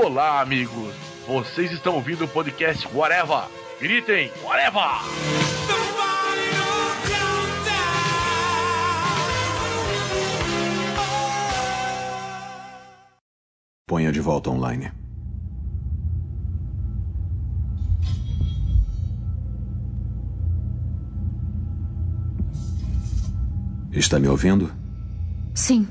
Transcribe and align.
Olá, 0.00 0.40
amigos. 0.40 0.94
Vocês 1.26 1.72
estão 1.72 1.96
ouvindo 1.96 2.24
o 2.24 2.28
podcast 2.28 2.86
Whatever. 2.94 3.48
Gritem, 3.80 4.30
Whatever! 4.44 4.80
Ponha 13.88 14.12
de 14.12 14.20
volta 14.20 14.50
online. 14.50 14.92
Está 23.90 24.20
me 24.20 24.28
ouvindo? 24.28 24.72
Sim. 25.56 25.88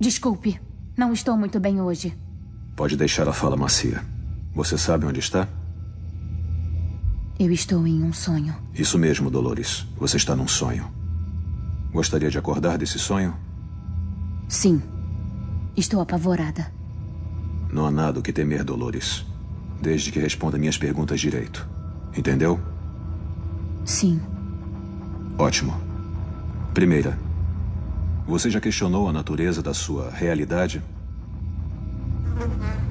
Desculpe, 0.00 0.60
não 0.98 1.12
estou 1.12 1.36
muito 1.38 1.60
bem 1.60 1.80
hoje. 1.80 2.20
Pode 2.74 2.96
deixar 2.96 3.28
a 3.28 3.32
fala 3.32 3.56
macia. 3.56 4.02
Você 4.54 4.76
sabe 4.76 5.06
onde 5.06 5.20
está? 5.20 5.48
Eu 7.38 7.50
estou 7.50 7.86
em 7.86 8.02
um 8.02 8.12
sonho. 8.12 8.54
Isso 8.74 8.98
mesmo, 8.98 9.30
Dolores. 9.30 9.86
Você 9.96 10.16
está 10.16 10.36
num 10.36 10.48
sonho. 10.48 10.86
Gostaria 11.92 12.30
de 12.30 12.38
acordar 12.38 12.78
desse 12.78 12.98
sonho? 12.98 13.34
Sim. 14.48 14.82
Estou 15.76 16.00
apavorada. 16.00 16.72
Não 17.72 17.86
há 17.86 17.90
nada 17.90 18.20
o 18.20 18.22
que 18.22 18.32
temer, 18.32 18.62
Dolores. 18.64 19.24
Desde 19.80 20.12
que 20.12 20.18
responda 20.20 20.58
minhas 20.58 20.78
perguntas 20.78 21.20
direito. 21.20 21.66
Entendeu? 22.16 22.60
Sim. 23.84 24.20
Ótimo. 25.38 25.74
Primeira, 26.72 27.18
você 28.26 28.50
já 28.50 28.60
questionou 28.60 29.08
a 29.08 29.12
natureza 29.12 29.62
da 29.62 29.74
sua 29.74 30.10
realidade? 30.10 30.82
Mm-hmm. 32.34 32.81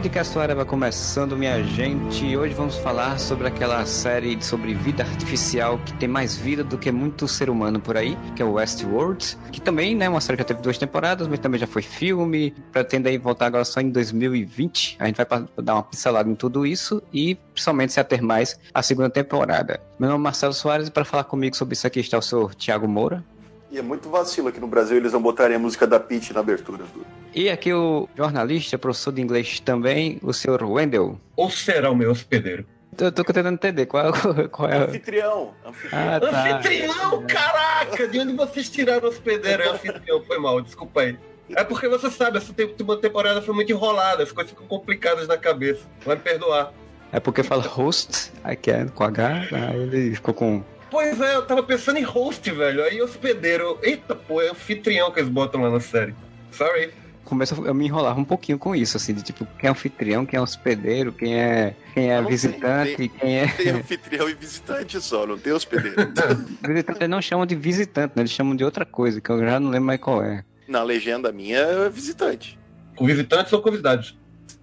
Podcast 0.00 0.34
vai 0.34 0.64
começando, 0.64 1.36
minha 1.36 1.62
gente. 1.62 2.34
Hoje 2.34 2.54
vamos 2.54 2.74
falar 2.76 3.20
sobre 3.20 3.46
aquela 3.46 3.84
série 3.84 4.42
sobre 4.42 4.72
vida 4.72 5.02
artificial 5.02 5.78
que 5.84 5.92
tem 5.92 6.08
mais 6.08 6.34
vida 6.34 6.64
do 6.64 6.78
que 6.78 6.90
muito 6.90 7.28
ser 7.28 7.50
humano 7.50 7.78
por 7.78 7.98
aí, 7.98 8.16
que 8.34 8.40
é 8.40 8.44
o 8.44 8.52
Westworld, 8.52 9.36
que 9.52 9.60
também, 9.60 9.94
né, 9.94 10.08
uma 10.08 10.22
série 10.22 10.38
que 10.38 10.42
já 10.42 10.46
teve 10.46 10.62
duas 10.62 10.78
temporadas, 10.78 11.28
mas 11.28 11.38
também 11.38 11.60
já 11.60 11.66
foi 11.66 11.82
filme. 11.82 12.54
Pretende 12.72 13.10
aí 13.10 13.18
voltar 13.18 13.44
agora 13.44 13.62
só 13.62 13.78
em 13.78 13.90
2020. 13.90 14.96
A 14.98 15.06
gente 15.06 15.16
vai 15.16 15.26
dar 15.58 15.74
uma 15.74 15.82
pincelada 15.82 16.30
em 16.30 16.34
tudo 16.34 16.64
isso 16.64 17.02
e 17.12 17.34
principalmente 17.34 17.92
se 17.92 18.00
ater 18.00 18.22
mais 18.22 18.58
a 18.72 18.82
segunda 18.82 19.10
temporada. 19.10 19.82
Meu 19.98 20.08
nome 20.08 20.22
é 20.22 20.24
Marcelo 20.24 20.54
Soares 20.54 20.88
e 20.88 20.90
para 20.90 21.04
falar 21.04 21.24
comigo 21.24 21.54
sobre 21.54 21.74
isso 21.74 21.86
aqui 21.86 22.00
está 22.00 22.16
o 22.16 22.22
senhor 22.22 22.54
Tiago 22.54 22.88
Moura. 22.88 23.22
E 23.70 23.78
é 23.78 23.82
muito 23.82 24.10
vacilo 24.10 24.48
aqui 24.48 24.58
no 24.58 24.66
Brasil 24.66 24.96
eles 24.96 25.12
vão 25.12 25.22
botarem 25.22 25.56
a 25.56 25.58
música 25.58 25.86
da 25.86 26.00
Peach 26.00 26.32
na 26.32 26.40
abertura. 26.40 26.84
E 27.32 27.48
aqui 27.48 27.72
o 27.72 28.08
jornalista, 28.16 28.76
professor 28.76 29.12
de 29.12 29.22
inglês 29.22 29.60
também, 29.60 30.18
o 30.22 30.32
senhor 30.32 30.62
Wendell. 30.64 31.20
Ou 31.36 31.48
será 31.48 31.90
o 31.90 31.94
meu 31.94 32.10
hospedeiro? 32.10 32.66
Eu 32.98 33.12
tô 33.12 33.22
tentando 33.22 33.54
entender 33.54 33.86
qual, 33.86 34.12
qual 34.50 34.68
é. 34.68 34.78
Anfitrião. 34.78 35.54
Anfitrião. 35.64 36.14
Ah, 36.14 36.20
tá. 36.20 36.56
anfitrião, 36.56 37.26
caraca! 37.26 38.08
De 38.08 38.18
onde 38.18 38.32
vocês 38.34 38.68
tiraram 38.68 39.06
o 39.06 39.10
hospedeiro? 39.10 39.62
É 39.62 39.68
anfitrião, 39.68 40.22
foi 40.24 40.38
mal, 40.38 40.60
desculpa 40.60 41.02
aí. 41.02 41.16
É 41.56 41.64
porque 41.64 41.88
você 41.88 42.10
sabe, 42.10 42.38
essa 42.38 42.52
última 42.62 42.96
temporada 42.96 43.40
foi 43.42 43.54
muito 43.54 43.70
enrolada, 43.70 44.22
as 44.22 44.32
coisas 44.32 44.50
ficam 44.50 44.66
complicadas 44.66 45.26
na 45.28 45.36
cabeça. 45.36 45.82
Vai 46.04 46.16
me 46.16 46.22
perdoar. 46.22 46.72
É 47.12 47.18
porque 47.18 47.42
fala 47.42 47.62
host, 47.62 48.32
aqui 48.44 48.70
é 48.70 48.84
com 48.86 49.02
H, 49.02 49.48
aí 49.50 49.82
ele 49.82 50.14
ficou 50.14 50.32
com 50.32 50.62
Pois 50.90 51.20
é, 51.20 51.36
eu 51.36 51.46
tava 51.46 51.62
pensando 51.62 51.98
em 51.98 52.02
host, 52.02 52.50
velho. 52.50 52.82
Aí 52.82 53.00
hospedeiro. 53.00 53.78
Eita, 53.82 54.14
pô, 54.14 54.42
é 54.42 54.50
anfitrião 54.50 55.10
que 55.10 55.20
eles 55.20 55.30
botam 55.30 55.62
lá 55.62 55.70
na 55.70 55.80
série. 55.80 56.14
Sorry. 56.50 56.92
Começa 57.24 57.54
eu 57.54 57.74
me 57.74 57.86
enrolava 57.86 58.18
um 58.18 58.24
pouquinho 58.24 58.58
com 58.58 58.74
isso, 58.74 58.96
assim, 58.96 59.14
de 59.14 59.22
tipo, 59.22 59.46
quem 59.56 59.68
é 59.68 59.70
anfitrião, 59.70 60.26
quem 60.26 60.36
é 60.36 60.40
hospedeiro, 60.40 61.12
quem 61.12 61.38
é, 61.38 61.76
quem 61.94 62.10
é 62.10 62.20
visitante, 62.22 62.96
tem, 62.96 63.08
quem 63.08 63.38
é. 63.38 63.46
Tem 63.46 63.68
anfitrião 63.68 64.28
e 64.28 64.34
visitante 64.34 65.00
só, 65.00 65.24
não 65.26 65.38
tem 65.38 65.52
hospedeiro. 65.52 65.96
visitante 66.66 66.98
eles 66.98 67.08
não 67.08 67.22
chamam 67.22 67.46
de 67.46 67.54
visitante, 67.54 68.14
né? 68.16 68.22
Eles 68.22 68.32
chamam 68.32 68.56
de 68.56 68.64
outra 68.64 68.84
coisa, 68.84 69.20
que 69.20 69.30
eu 69.30 69.38
já 69.38 69.60
não 69.60 69.70
lembro 69.70 69.86
mais 69.86 70.00
qual 70.00 70.24
é. 70.24 70.44
Na 70.66 70.82
legenda 70.82 71.30
minha 71.30 71.58
é 71.58 71.88
visitante. 71.88 72.58
Com 72.96 73.06
visitantes 73.06 73.52
ou 73.52 73.62
convidados? 73.62 74.18